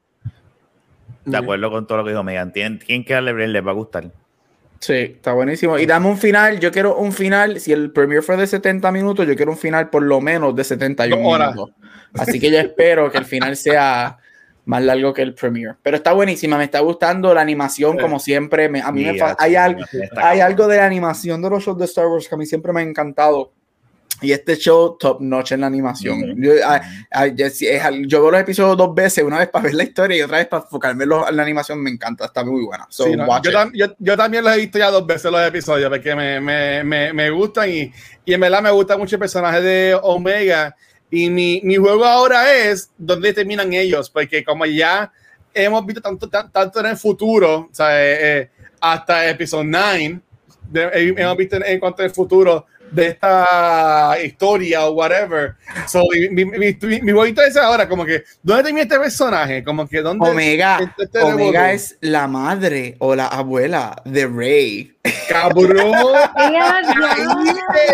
de 1.24 1.36
acuerdo 1.36 1.70
con 1.70 1.86
todo 1.86 1.98
lo 1.98 2.04
que 2.04 2.10
dijo 2.10 2.24
Megan. 2.24 2.52
Tienen, 2.52 2.80
tienen 2.80 3.04
que 3.04 3.14
darle 3.14 3.46
les 3.46 3.64
va 3.64 3.70
a 3.70 3.74
gustar. 3.74 4.10
Sí, 4.80 4.94
está 4.94 5.32
buenísimo. 5.32 5.78
Y 5.78 5.86
dame 5.86 6.06
un 6.08 6.18
final, 6.18 6.60
yo 6.60 6.70
quiero 6.70 6.96
un 6.96 7.12
final, 7.12 7.58
si 7.60 7.72
el 7.72 7.90
premiere 7.90 8.22
fue 8.22 8.36
de 8.36 8.46
70 8.46 8.90
minutos, 8.92 9.26
yo 9.26 9.34
quiero 9.34 9.50
un 9.52 9.58
final 9.58 9.90
por 9.90 10.02
lo 10.02 10.20
menos 10.20 10.54
de 10.54 10.62
71 10.64 11.16
Dos 11.22 11.34
horas. 11.34 11.54
minutos. 11.54 11.74
Así 12.14 12.38
que 12.38 12.50
yo 12.50 12.58
espero 12.58 13.10
que 13.10 13.18
el 13.18 13.24
final 13.24 13.56
sea 13.56 14.18
más 14.66 14.82
largo 14.82 15.12
que 15.12 15.22
el 15.22 15.34
premiere. 15.34 15.74
Pero 15.82 15.96
está 15.96 16.12
buenísima, 16.12 16.56
me 16.58 16.64
está 16.64 16.80
gustando 16.80 17.34
la 17.34 17.40
animación 17.40 17.96
Sí. 17.96 18.02
como 18.02 18.18
siempre. 18.20 18.68
me- 18.68 18.80
a 18.82 18.92
mí 18.92 19.02
me 19.04 19.18
hay, 19.38 19.56
algo, 19.56 19.80
hay 20.16 20.40
algo 20.40 20.68
de 20.68 20.76
la 20.76 20.86
animación 20.86 21.42
de 21.42 21.50
los 21.50 21.64
shows 21.64 21.78
de 21.78 21.84
Star 21.86 22.06
Wars 22.06 22.28
que 22.28 22.34
a 22.34 22.38
mí 22.38 22.46
siempre 22.46 22.72
me 22.72 22.80
ha 22.80 22.84
encantado. 22.84 23.52
Y 24.20 24.32
este 24.32 24.56
show 24.56 24.96
top 24.98 25.20
notch 25.20 25.52
en 25.52 25.60
la 25.60 25.68
animación. 25.68 26.32
Ujú. 26.32 26.42
yo, 26.42 26.52
ah, 26.64 26.80
ah, 27.12 27.26
yo 27.26 28.20
veo 28.22 28.30
los 28.32 28.40
episodios 28.40 28.76
dos 28.76 28.94
veces, 28.94 29.22
una 29.22 29.38
vez 29.38 29.48
para 29.48 29.64
ver 29.64 29.74
la 29.74 29.84
historia 29.84 30.16
y 30.16 30.22
otra 30.22 30.38
vez 30.38 30.46
para 30.48 30.64
enfocarme 30.64 31.04
en, 31.04 31.10
la 31.10 31.42
animación. 31.42 31.80
Me 31.82 31.90
encanta, 31.90 32.24
está 32.24 32.42
muy 32.44 32.64
buena. 32.64 32.86
So, 32.90 33.04
Sí, 33.04 33.16
no, 33.16 33.26
yo, 33.42 33.50
tam- 33.52 33.72
yo- 33.98 34.16
también 34.16 34.42
los 34.42 34.52
he 34.54 34.58
visto 34.58 34.78
ya 34.78 34.90
dos 34.90 35.06
veces 35.06 35.30
los 35.30 35.40
episodios 35.46 35.88
porque 35.88 36.16
me, 36.16 36.40
me, 36.40 36.82
me, 36.82 37.12
me 37.12 37.30
gustan 37.30 37.70
y, 37.70 37.92
y 38.24 38.34
en 38.34 38.40
verdad 38.40 38.60
me 38.62 38.70
gusta 38.72 38.96
mucho 38.96 39.16
el 39.16 39.20
personaje 39.20 39.60
de 39.60 39.98
Omega. 40.02 40.74
Y 41.10 41.30
mi, 41.30 41.60
mi 41.64 41.76
juego 41.76 42.04
ahora 42.04 42.52
es 42.52 42.90
dónde 42.98 43.32
terminan 43.32 43.72
ellos, 43.72 44.10
porque 44.10 44.44
como 44.44 44.66
ya 44.66 45.10
hemos 45.54 45.86
visto 45.86 46.02
tanto, 46.02 46.28
tan- 46.28 46.50
tanto 46.52 46.80
en 46.80 46.86
el 46.86 46.96
futuro, 46.96 47.68
o 47.70 47.74
sea, 47.74 48.02
eh, 48.04 48.38
eh, 48.40 48.50
hasta 48.80 49.28
episodio 49.30 49.64
9, 49.64 50.20
de- 50.70 50.84
eh, 50.92 51.14
hemos 51.16 51.36
visto 51.36 51.56
en, 51.56 51.64
en 51.64 51.80
cuanto 51.80 52.02
al 52.02 52.10
futuro 52.10 52.66
de 52.90 53.08
esta 53.08 54.16
historia 54.22 54.86
o 54.86 54.92
whatever. 54.92 55.54
So, 55.86 56.04
mi, 56.30 56.44
mi, 56.44 56.58
mi, 56.58 57.00
mi 57.02 57.12
bonito 57.12 57.42
es 57.42 57.56
ahora, 57.56 57.88
como 57.88 58.04
que, 58.04 58.24
¿dónde 58.42 58.64
termina 58.64 58.82
este 58.82 58.98
personaje? 58.98 59.64
Como 59.64 59.88
que, 59.88 60.00
¿dónde 60.00 60.28
Omega, 60.30 60.78
este- 60.80 61.04
este 61.04 61.22
Omega 61.22 61.72
es 61.72 61.96
la 62.00 62.26
madre 62.26 62.96
o 62.98 63.14
la 63.14 63.26
abuela 63.28 64.00
de 64.04 64.26
Rey. 64.26 64.94
Cabrón. 65.28 65.94
Ella 66.36 66.76
Ahí 66.78 67.24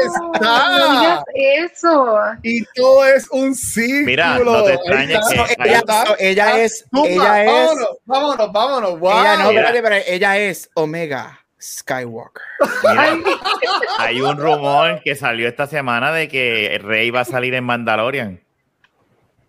está. 0.04 0.78
No 0.78 1.24
eso. 1.34 2.16
y 2.42 2.64
todo 2.74 3.06
es 3.06 3.28
un 3.30 3.54
círculo. 3.54 4.06
Mira, 4.06 4.38
no 4.38 4.64
te 4.64 4.74
extrañes 4.74 5.18
que- 5.28 5.56
Ella, 5.64 5.78
está. 5.78 6.04
ella 6.18 6.60
es, 6.60 6.84
ella 7.04 7.44
es, 7.44 7.46
Vámonos, 7.50 7.88
vámonos, 8.04 8.52
vámonos. 8.52 9.00
Wow. 9.00 9.20
ella 9.20 9.36
no, 9.36 9.50
espérate, 9.50 9.76
espérate, 9.78 10.14
ella 10.14 10.38
es 10.38 10.70
Omega 10.74 11.43
Skywalker. 11.64 12.42
Mira, 12.82 13.18
hay 13.98 14.20
un 14.20 14.36
rumor 14.36 15.00
que 15.02 15.14
salió 15.14 15.48
esta 15.48 15.66
semana 15.66 16.12
de 16.12 16.28
que 16.28 16.78
Rey 16.82 17.10
va 17.10 17.20
a 17.20 17.24
salir 17.24 17.54
en 17.54 17.64
Mandalorian. 17.64 18.40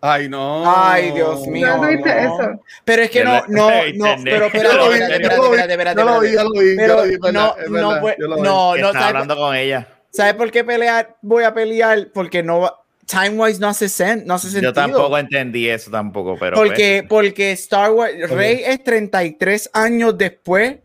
Ay, 0.00 0.28
no. 0.28 0.64
Ay, 0.66 1.10
Dios 1.12 1.46
mío. 1.46 1.66
No 1.76 1.82
no. 1.82 1.88
eso. 1.88 2.60
Pero 2.84 3.02
es 3.02 3.10
que 3.10 3.22
no, 3.22 3.42
no, 3.48 3.70
no, 3.94 4.14
pero 4.24 4.46
espérate, 4.46 4.74
Yo 4.74 4.78
lo 4.78 4.88
vi, 4.88 4.98
espérate, 4.98 5.22
yo 5.22 5.28
espérate, 5.28 5.36
lo 5.36 5.50
vi, 5.50 5.56
espérate, 5.56 5.72
espérate, 5.72 6.00
yo 6.00 6.06
lo 6.06 6.20
vi, 6.20 6.32
yo 6.32 6.44
lo 6.44 6.50
vi, 6.52 6.70
yo 6.70 6.76
Pero 6.76 6.96
lo 6.96 7.02
vi, 7.02 7.16
no, 7.32 7.54
no, 7.68 8.00
pues, 8.00 8.16
no, 8.18 8.36
no, 8.36 8.74
está 8.76 8.92
¿sabes, 8.92 9.06
hablando 9.08 9.36
con 9.36 9.54
ella. 9.54 9.88
¿sabes 10.10 10.34
por 10.34 10.50
qué 10.50 10.64
pelear? 10.64 11.16
Voy 11.20 11.44
a 11.44 11.52
pelear 11.52 12.08
porque 12.14 12.42
no 12.42 12.60
va, 12.60 12.80
time 13.04 13.30
wise 13.30 13.60
no 13.60 13.68
hace 13.68 13.90
sen, 13.90 14.24
no 14.26 14.34
hace 14.34 14.48
sentido. 14.48 14.70
Yo 14.70 14.74
tampoco 14.74 15.18
entendí 15.18 15.68
eso 15.68 15.90
tampoco, 15.90 16.36
pero 16.38 16.56
pues, 16.56 16.70
porque, 16.70 17.06
porque 17.06 17.52
Star 17.52 17.90
Wars, 17.92 18.30
Rey 18.30 18.62
es 18.64 18.82
33 18.82 19.70
años 19.74 20.16
después 20.16 20.76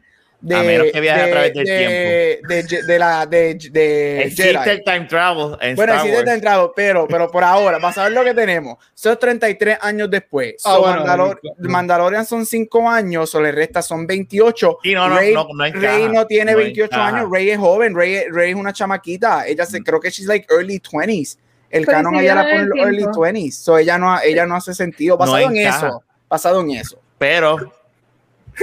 de, 0.42 0.56
A 0.56 0.64
menos 0.64 0.88
que 0.92 1.00
viaje 1.00 1.22
a 1.22 1.26
de- 1.26 1.32
través 1.32 1.54
del 1.54 1.66
de, 1.66 2.40
de, 2.48 2.64
de- 2.64 2.84
de 2.84 3.00
la 3.00 3.26
de, 3.28 3.54
de 3.72 4.22
existe 4.24 4.58
Jedi. 4.58 4.70
el 4.72 4.84
time 4.84 5.06
travel 5.06 5.56
en 5.62 5.76
Bueno, 5.76 5.94
Star 5.94 6.08
existe 6.08 6.10
el 6.10 6.16
Wars. 6.16 6.26
time 6.26 6.42
travel, 6.42 6.70
pero, 6.76 7.08
pero 7.08 7.30
por 7.30 7.44
ahora, 7.44 7.80
para 7.80 7.94
saber 7.94 8.12
lo 8.14 8.24
que 8.24 8.34
tenemos, 8.34 8.78
son 8.96 9.20
33 9.20 9.78
años 9.82 10.10
después. 10.10 10.56
Ah, 10.66 10.74
So, 10.74 10.82
bueno, 10.82 11.06
Mandalor- 11.06 11.40
claro. 11.40 11.56
Mandalorian 11.60 12.26
son 12.26 12.46
5 12.48 12.90
años, 12.90 13.36
o 13.36 13.42
le 13.42 13.52
resta 13.52 13.82
son 13.84 14.08
28. 14.08 14.80
Sí, 14.82 14.94
no, 14.96 15.08
no, 15.10 15.18
Rey, 15.18 15.34
no, 15.34 15.48
no 15.54 15.64
Rey 15.80 16.10
no 16.10 16.26
tiene 16.26 16.54
no 16.54 16.58
28 16.58 16.86
encaja. 16.96 17.08
años, 17.18 17.30
Rey 17.32 17.50
es 17.52 17.60
joven, 17.60 17.96
Rey, 17.96 18.24
Rey 18.32 18.50
es 18.50 18.56
una 18.56 18.74
chamaquita. 18.74 19.46
Ella 19.46 19.66
se, 19.68 19.82
creo 19.84 20.00
que 20.00 20.10
she's 20.10 20.26
like 20.28 20.48
early 20.52 20.80
20s. 20.80 21.38
El 21.70 21.86
Pues 21.86 21.96
canon 21.96 22.16
sí, 22.16 22.22
ella 22.26 22.36
la 22.36 22.42
pone 22.42 22.56
en 22.56 22.70
los 22.70 22.78
el 22.80 22.84
early 22.84 22.98
tiempo. 22.98 23.22
20s. 23.28 23.52
So 23.52 23.78
ella 23.78 23.98
no, 24.00 24.20
ella 24.22 24.46
no 24.48 24.56
hace 24.56 24.74
sentido. 24.74 25.16
No 25.16 25.20
Basado 25.20 25.38
en 25.52 25.56
encaja. 25.58 25.88
eso. 25.88 26.04
Basado 26.28 26.62
en 26.62 26.72
eso. 26.72 27.00
Pero 27.20 27.72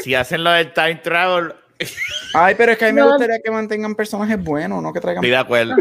si 0.03 0.15
hacen 0.15 0.45
lo 0.45 0.51
del 0.51 0.73
time 0.75 0.97
travel, 0.97 1.55
Ay, 2.35 2.55
pero 2.57 2.73
es 2.73 2.79
que 2.79 2.87
a 2.87 2.89
mí 2.89 2.95
me 2.95 3.03
gustaría 3.07 3.41
que 3.41 3.51
mantengan 3.51 3.95
personajes 3.95 4.43
buenos, 4.43 4.83
no 4.83 4.93
que 4.93 5.01
traigan. 5.01 5.23
estoy 5.23 5.31
de 5.31 5.37
acuerdo. 5.37 5.77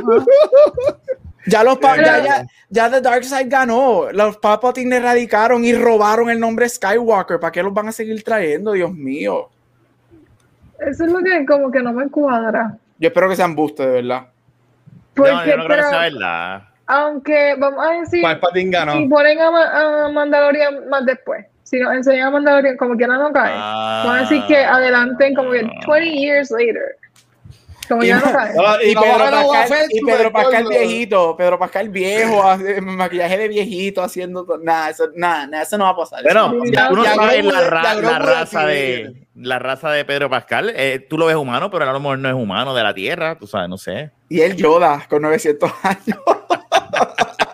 Ya 1.47 1.63
los 1.63 1.77
pa- 1.77 1.95
ya, 1.97 2.23
ya, 2.23 2.45
ya 2.69 2.89
The 2.91 2.99
Dark 3.01 3.23
Side 3.23 3.45
ganó. 3.45 4.11
Los 4.11 4.37
Palpatine 4.37 4.97
erradicaron 4.97 5.63
y 5.63 5.73
robaron 5.73 6.29
el 6.29 6.39
nombre 6.39 6.67
Skywalker. 6.67 7.39
¿Para 7.39 7.51
qué 7.51 7.63
los 7.63 7.73
van 7.73 7.87
a 7.87 7.91
seguir 7.93 8.21
trayendo? 8.23 8.73
Dios 8.73 8.93
mío. 8.93 9.49
Eso 10.79 11.05
es 11.05 11.11
lo 11.11 11.19
que 11.19 11.45
como 11.45 11.71
que 11.71 11.81
no 11.81 11.93
me 11.93 12.09
cuadra. 12.09 12.77
Yo 12.99 13.07
espero 13.07 13.29
que 13.29 13.35
sean 13.37 13.55
buste, 13.55 13.85
de 13.87 14.01
verdad. 14.01 14.27
Porque, 15.15 15.31
no, 15.31 15.45
yo 15.45 15.57
no 15.57 15.65
creo 15.65 15.77
que 15.77 15.83
pero, 15.83 15.89
sea 15.89 15.99
verdad. 16.01 16.63
aunque 16.85 17.55
vamos 17.57 17.85
a 17.85 17.91
decir, 18.01 18.21
Palpatine 18.21 18.69
ganó. 18.71 18.93
si 18.93 19.07
ponen 19.07 19.39
a, 19.39 19.49
Ma- 19.51 20.05
a 20.05 20.09
Mandalorian 20.09 20.89
más 20.89 21.05
después, 21.05 21.45
si 21.69 21.79
nos 21.79 21.93
enseñan 21.93 22.27
a 22.27 22.31
Mandalorian 22.31 22.77
como 22.77 22.95
quiera 22.95 23.17
no 23.17 23.31
cae, 23.33 23.51
Ah. 23.53 24.03
vamos 24.05 24.17
a 24.19 24.21
decir 24.21 24.41
que 24.47 24.57
adelanten 24.57 25.35
como 25.35 25.51
que 25.51 25.63
20 25.85 26.11
years 26.17 26.49
later. 26.51 26.95
Como 27.89 28.03
Y 28.03 28.07
ya 28.07 28.19
no 28.19 28.23
cae. 28.31 28.53
Ah, 28.65 28.77
Y, 28.83 28.93
Pedro 28.95 29.49
Pascal, 29.51 29.85
y 29.89 30.01
Pedro 30.05 30.31
Pascal 30.31 30.65
viejito, 30.67 31.35
Pedro 31.37 31.59
Pascal 31.59 31.89
viejo, 31.89 32.43
maquillaje 32.81 33.37
de 33.37 33.47
viejito 33.47 34.01
haciendo 34.03 34.45
nada, 34.61 34.89
eso, 34.89 35.09
nada, 35.15 35.47
nada, 35.47 35.63
eso 35.63 35.77
no 35.77 35.85
va 35.85 35.89
a 35.91 35.95
pasar. 35.95 36.23
Bueno, 36.23 36.53
Sí, 36.65 36.71
ya 36.73 36.87
tú 36.89 36.95
no 36.97 37.03
ya 37.05 37.15
sabes 37.15 37.37
Grogu 37.37 37.51
la, 37.51 37.61
de- 37.61 37.69
ra- 37.69 37.81
la 37.83 37.95
de 37.95 38.19
raza 38.19 38.59
aquí. 38.61 38.67
de 38.71 39.15
la 39.35 39.59
raza 39.59 39.91
de 39.91 40.03
Pedro 40.05 40.29
Pascal. 40.29 40.73
Eh, 40.75 41.05
tú 41.09 41.17
lo 41.17 41.25
ves 41.27 41.35
humano, 41.37 41.69
pero 41.69 41.89
a 41.89 41.93
lo 41.93 41.99
mejor 41.99 42.19
no 42.19 42.27
es 42.27 42.35
humano 42.35 42.73
de 42.75 42.83
la 42.83 42.93
Tierra, 42.93 43.37
tú 43.37 43.45
sabes, 43.47 43.69
no 43.69 43.77
sé. 43.77 44.11
Y 44.29 44.41
el 44.41 44.55
Yoda 44.57 45.05
con 45.09 45.21
900 45.21 45.71
años. 45.83 46.19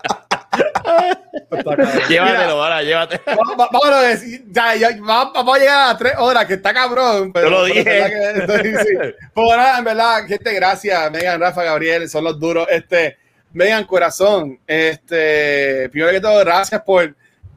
Llévatelo, 2.09 2.63
ahora, 2.63 2.81
llévatelo. 2.83 3.21
Va- 3.27 3.55
va- 3.55 3.69
Vámonos 3.71 3.95
a 3.95 4.07
decir, 4.07 4.43
ya, 4.49 4.75
ya, 4.75 4.89
va- 5.01 5.31
vamos 5.33 5.55
a 5.55 5.59
llegar 5.59 5.89
a 5.89 5.97
tres 5.97 6.13
horas, 6.17 6.45
que 6.45 6.53
está 6.55 6.73
cabrón. 6.73 7.31
Pero, 7.33 7.49
Yo 7.49 7.51
lo 7.51 7.63
pero 7.63 7.73
dije. 7.75 7.99
es 7.99 8.35
verdad 8.47 8.61
que- 8.61 8.77
sí, 8.77 8.85
sí. 8.87 9.13
Nada, 9.35 9.77
en 9.79 9.83
verdad, 9.85 10.25
gente, 10.27 10.53
gracias. 10.53 11.11
Megan, 11.11 11.39
Rafa, 11.39 11.63
Gabriel, 11.63 12.09
son 12.09 12.23
los 12.23 12.39
duros. 12.39 12.67
Este, 12.69 13.17
Megan, 13.51 13.85
corazón, 13.85 14.59
este, 14.65 15.89
primero 15.89 16.11
que 16.11 16.19
todo, 16.21 16.39
gracias 16.39 16.81
por, 16.81 17.15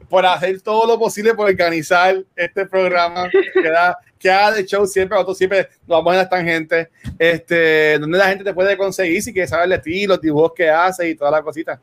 por 0.09 0.25
hacer 0.25 0.61
todo 0.61 0.85
lo 0.87 0.99
posible 0.99 1.33
por 1.33 1.47
organizar 1.47 2.15
este 2.35 2.65
programa 2.65 3.29
que 3.31 3.69
da 3.69 3.97
que 4.19 4.31
haga 4.31 4.51
de 4.57 4.65
show 4.65 4.87
siempre, 4.87 5.13
nosotros 5.15 5.37
siempre 5.37 5.69
nos 5.85 5.99
vamos 5.99 6.13
en 6.13 6.17
las 6.19 6.29
tangentes, 6.29 6.87
este, 7.19 7.99
donde 7.99 8.17
la 8.17 8.25
gente 8.29 8.43
te 8.43 8.51
puede 8.53 8.75
conseguir 8.75 9.21
si 9.21 9.31
quieres 9.31 9.51
saber 9.51 9.69
de 9.69 9.77
ti, 9.77 10.07
los 10.07 10.19
dibujos 10.19 10.53
que 10.55 10.67
haces 10.69 11.05
y 11.07 11.13
todas 11.15 11.31
las 11.31 11.41
cositas. 11.43 11.79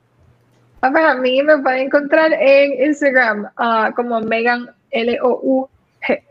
Ah, 0.84 0.90
pues 0.92 1.02
a 1.02 1.14
mí 1.14 1.42
me 1.42 1.56
pueden 1.60 1.86
encontrar 1.86 2.30
en 2.34 2.84
Instagram 2.84 3.50
ah, 3.56 3.90
como 3.96 4.20
Megan 4.20 4.68
L-O-U-G. 4.90 6.22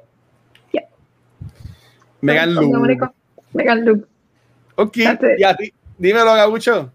Megan 2.22 2.54
Lo 2.54 2.62
Lu. 2.62 3.12
Megan 3.54 3.84
Lu. 3.84 4.06
Ok, 4.76 4.98
y 5.40 5.44
a 5.44 5.56
ti, 5.56 5.74
dímelo, 5.98 6.36
Gabucho. 6.36 6.94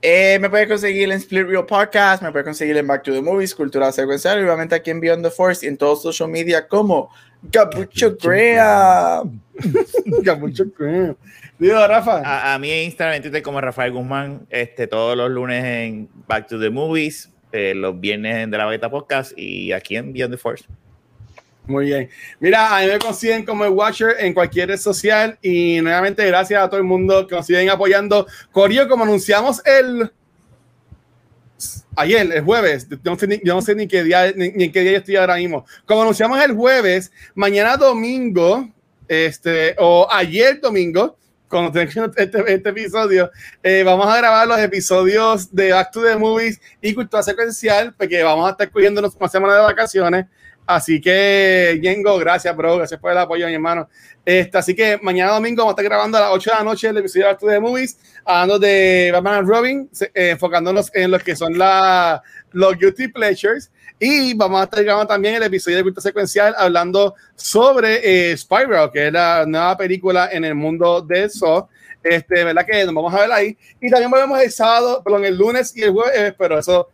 Eh, 0.00 0.38
me 0.40 0.48
puede 0.48 0.68
conseguir 0.68 1.10
en 1.10 1.16
Split 1.16 1.48
Real 1.48 1.66
Podcast, 1.66 2.22
me 2.22 2.30
puede 2.30 2.44
conseguir 2.44 2.76
en 2.76 2.86
Back 2.86 3.02
to 3.02 3.12
the 3.12 3.20
Movies, 3.20 3.56
Cultura 3.56 3.90
Secuencial, 3.90 4.38
y 4.38 4.44
obviamente 4.44 4.76
aquí 4.76 4.92
en 4.92 5.00
Beyond 5.00 5.24
the 5.24 5.30
Force 5.32 5.66
y 5.66 5.70
en 5.70 5.76
todos 5.76 6.00
social 6.00 6.28
media 6.28 6.68
como 6.68 7.10
Gabucho 7.50 8.16
Graham. 8.20 9.40
Gabucho, 10.22 10.72
creo. 10.72 11.16
Digo, 11.58 11.86
Rafa. 11.86 12.22
A, 12.24 12.54
a 12.54 12.58
mí 12.58 12.70
en 12.70 12.84
Instagram, 12.84 13.16
en 13.16 13.22
Twitter 13.22 13.42
como 13.42 13.60
Rafael 13.60 13.92
Guzmán, 13.92 14.46
este, 14.50 14.86
todos 14.86 15.16
los 15.16 15.30
lunes 15.30 15.64
en 15.64 16.08
Back 16.26 16.48
to 16.48 16.58
the 16.58 16.70
Movies, 16.70 17.30
eh, 17.52 17.74
los 17.74 17.98
viernes 18.00 18.36
en 18.36 18.50
De 18.50 18.58
la 18.58 18.66
Beta 18.66 18.90
Podcast 18.90 19.32
y 19.36 19.72
aquí 19.72 19.96
en 19.96 20.12
Beyond 20.12 20.34
the 20.34 20.38
Force. 20.38 20.64
Muy 21.66 21.86
bien. 21.86 22.10
Mira, 22.40 22.76
a 22.76 22.80
mí 22.82 22.88
me 22.88 22.98
consiguen 22.98 23.44
como 23.44 23.64
el 23.64 23.70
Watcher 23.70 24.16
en 24.18 24.34
cualquier 24.34 24.68
red 24.68 24.76
social 24.76 25.38
y 25.40 25.80
nuevamente 25.80 26.26
gracias 26.26 26.62
a 26.62 26.68
todo 26.68 26.78
el 26.78 26.84
mundo 26.84 27.26
que 27.26 27.34
nos 27.34 27.46
siguen 27.46 27.70
apoyando. 27.70 28.26
Corio, 28.52 28.86
como 28.88 29.04
anunciamos 29.04 29.62
el 29.64 30.10
ayer, 31.96 32.30
el 32.32 32.42
jueves, 32.42 32.88
yo 32.88 32.98
no 33.04 33.18
sé 33.18 33.26
ni, 33.26 33.40
yo 33.44 33.54
no 33.54 33.62
sé 33.62 33.74
ni 33.74 33.86
qué 33.88 34.02
día 34.02 34.32
ni, 34.34 34.50
ni 34.50 34.64
en 34.64 34.72
qué 34.72 34.80
día 34.80 34.92
yo 34.92 34.98
estoy 34.98 35.16
ahora 35.16 35.36
mismo. 35.36 35.64
Como 35.86 36.02
anunciamos 36.02 36.42
el 36.42 36.52
jueves, 36.52 37.12
mañana 37.34 37.76
domingo, 37.76 38.68
este, 39.08 39.74
o 39.78 40.06
ayer 40.10 40.60
domingo, 40.60 41.16
cuando 41.48 41.70
tengan 41.70 42.12
este, 42.16 42.52
este 42.52 42.68
episodio, 42.68 43.30
eh, 43.62 43.82
vamos 43.84 44.06
a 44.06 44.16
grabar 44.16 44.48
los 44.48 44.58
episodios 44.58 45.54
de 45.54 45.72
Back 45.72 45.92
to 45.92 46.02
the 46.02 46.16
Movies 46.16 46.60
y 46.80 46.94
Cultura 46.94 47.22
Secuencial, 47.22 47.94
porque 47.96 48.22
vamos 48.22 48.48
a 48.48 48.50
estar 48.52 48.70
cubriéndonos 48.70 49.14
una 49.14 49.28
semana 49.28 49.54
de 49.54 49.60
vacaciones. 49.60 50.26
Así 50.66 51.00
que, 51.00 51.78
Yengo, 51.82 52.18
gracias, 52.18 52.56
bro. 52.56 52.78
Gracias 52.78 52.98
por 52.98 53.12
el 53.12 53.18
apoyo, 53.18 53.46
mi 53.46 53.54
hermano. 53.54 53.88
Este, 54.24 54.56
así 54.56 54.74
que 54.74 54.98
mañana 55.02 55.32
domingo 55.32 55.62
vamos 55.62 55.72
a 55.72 55.74
estar 55.74 55.84
grabando 55.84 56.16
a 56.16 56.22
las 56.22 56.30
8 56.32 56.50
de 56.50 56.56
la 56.56 56.64
noche 56.64 56.88
el 56.88 56.96
episodio 56.96 57.28
de 57.28 57.34
to 57.34 57.46
the 57.46 57.60
Movies, 57.60 57.98
hablando 58.24 58.58
de 58.58 59.10
Batman 59.12 59.34
and 59.34 59.48
Robin, 59.48 59.90
eh, 60.00 60.30
enfocándonos 60.30 60.90
en 60.94 61.10
lo 61.10 61.18
que 61.18 61.36
son 61.36 61.58
la, 61.58 62.22
los 62.52 62.78
guilty 62.78 63.08
pleasures. 63.08 63.70
Y 63.98 64.32
vamos 64.34 64.60
a 64.60 64.64
estar 64.64 64.82
grabando 64.82 65.08
también 65.08 65.34
el 65.34 65.42
episodio 65.42 65.76
de 65.76 65.82
Culto 65.82 66.00
Secuencial 66.00 66.54
hablando 66.56 67.14
sobre 67.36 68.30
eh, 68.30 68.36
Spiral, 68.36 68.90
que 68.90 69.08
es 69.08 69.12
la 69.12 69.44
nueva 69.46 69.76
película 69.76 70.30
en 70.32 70.44
el 70.44 70.54
mundo 70.54 71.02
de 71.02 71.28
Saw. 71.28 71.68
Este, 72.02 72.44
¿verdad? 72.44 72.66
Que 72.66 72.84
nos 72.84 72.94
vamos 72.94 73.14
a 73.14 73.20
ver 73.20 73.32
ahí. 73.32 73.56
Y 73.80 73.90
también 73.90 74.10
volvemos 74.10 74.40
el 74.40 74.50
sábado, 74.50 75.02
perdón, 75.02 75.24
el 75.24 75.36
lunes 75.36 75.74
y 75.76 75.82
el 75.82 75.90
jueves, 75.90 76.34
pero 76.38 76.58
eso 76.58 76.88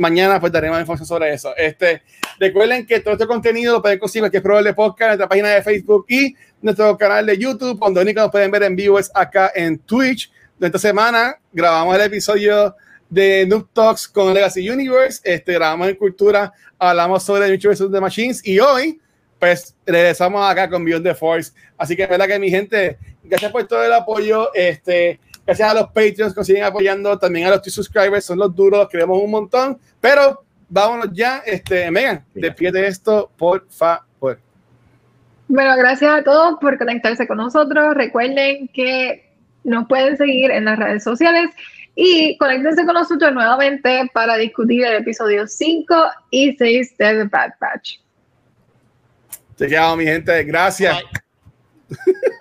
mañana 0.00 0.40
pues 0.40 0.50
daremos 0.50 0.80
información 0.80 1.06
sobre 1.06 1.32
eso. 1.32 1.54
Este, 1.56 2.02
recuerden 2.38 2.86
que 2.86 3.00
todo 3.00 3.14
este 3.14 3.26
contenido 3.26 3.74
lo 3.74 3.82
pueden 3.82 3.98
conseguir 3.98 4.30
que 4.30 4.38
es 4.38 4.42
probable 4.42 4.72
podcast 4.72 5.02
en 5.02 5.08
nuestra 5.08 5.28
página 5.28 5.48
de 5.50 5.62
Facebook 5.62 6.06
y 6.08 6.34
nuestro 6.62 6.96
canal 6.96 7.26
de 7.26 7.36
YouTube, 7.36 7.78
donde 7.78 8.00
único 8.00 8.20
nos 8.20 8.30
pueden 8.30 8.50
ver 8.50 8.62
en 8.62 8.74
vivo 8.74 8.98
es 8.98 9.10
acá 9.14 9.52
en 9.54 9.78
Twitch. 9.78 10.32
Esta 10.58 10.78
semana 10.78 11.38
grabamos 11.52 11.94
el 11.94 12.00
episodio 12.02 12.74
de 13.10 13.44
Noob 13.46 13.68
Talks 13.72 14.08
con 14.08 14.32
Legacy 14.32 14.68
Universe, 14.68 15.20
este, 15.22 15.52
grabamos 15.52 15.88
en 15.88 15.96
Cultura, 15.96 16.52
hablamos 16.78 17.22
sobre 17.22 17.44
The 17.44 17.50
Multiverse 17.50 17.84
of 17.84 17.92
the 17.92 18.00
Machines 18.00 18.46
y 18.46 18.58
hoy 18.58 19.00
pues 19.38 19.74
regresamos 19.86 20.48
acá 20.50 20.68
con 20.68 20.84
Beyond 20.84 21.04
the 21.04 21.14
Force. 21.14 21.52
Así 21.76 21.94
que 21.96 22.04
es 22.04 22.08
verdad 22.08 22.26
que 22.26 22.38
mi 22.38 22.50
gente, 22.50 22.98
gracias 23.22 23.50
por 23.52 23.66
todo 23.66 23.84
el 23.84 23.92
apoyo. 23.92 24.52
Este, 24.54 25.18
gracias 25.50 25.70
a 25.70 25.74
los 25.74 25.86
Patreons 25.88 26.32
que 26.32 26.44
siguen 26.44 26.62
apoyando, 26.62 27.18
también 27.18 27.48
a 27.48 27.50
los 27.50 27.62
t 27.62 27.70
subscribers, 27.70 28.24
son 28.24 28.38
los 28.38 28.54
duros, 28.54 28.88
queremos 28.88 29.20
un 29.20 29.30
montón. 29.30 29.78
Pero 30.00 30.44
vámonos 30.68 31.08
ya, 31.12 31.38
este, 31.44 31.90
Megan, 31.90 32.24
despide 32.34 32.86
esto, 32.86 33.30
por 33.36 33.66
favor. 33.68 34.38
Bueno, 35.48 35.76
gracias 35.76 36.20
a 36.20 36.22
todos 36.22 36.58
por 36.60 36.78
conectarse 36.78 37.26
con 37.26 37.38
nosotros. 37.38 37.94
Recuerden 37.94 38.68
que 38.68 39.28
nos 39.64 39.88
pueden 39.88 40.16
seguir 40.16 40.52
en 40.52 40.64
las 40.64 40.78
redes 40.78 41.02
sociales, 41.02 41.50
Y 41.96 42.38
conéctense 42.38 42.86
con 42.86 42.94
nosotros 42.94 43.34
nuevamente 43.34 44.08
para 44.14 44.36
discutir 44.36 44.84
el 44.84 45.02
episodio 45.02 45.48
5 45.48 45.94
y 46.30 46.56
6 46.56 46.96
de 46.96 47.14
The 47.14 47.24
Bad 47.24 47.50
Batch. 47.60 47.98
Te 49.56 49.66
quedado, 49.66 49.96
mi 49.96 50.04
gente. 50.04 50.44
Gracias. 50.44 50.96
Bye. 51.88 52.14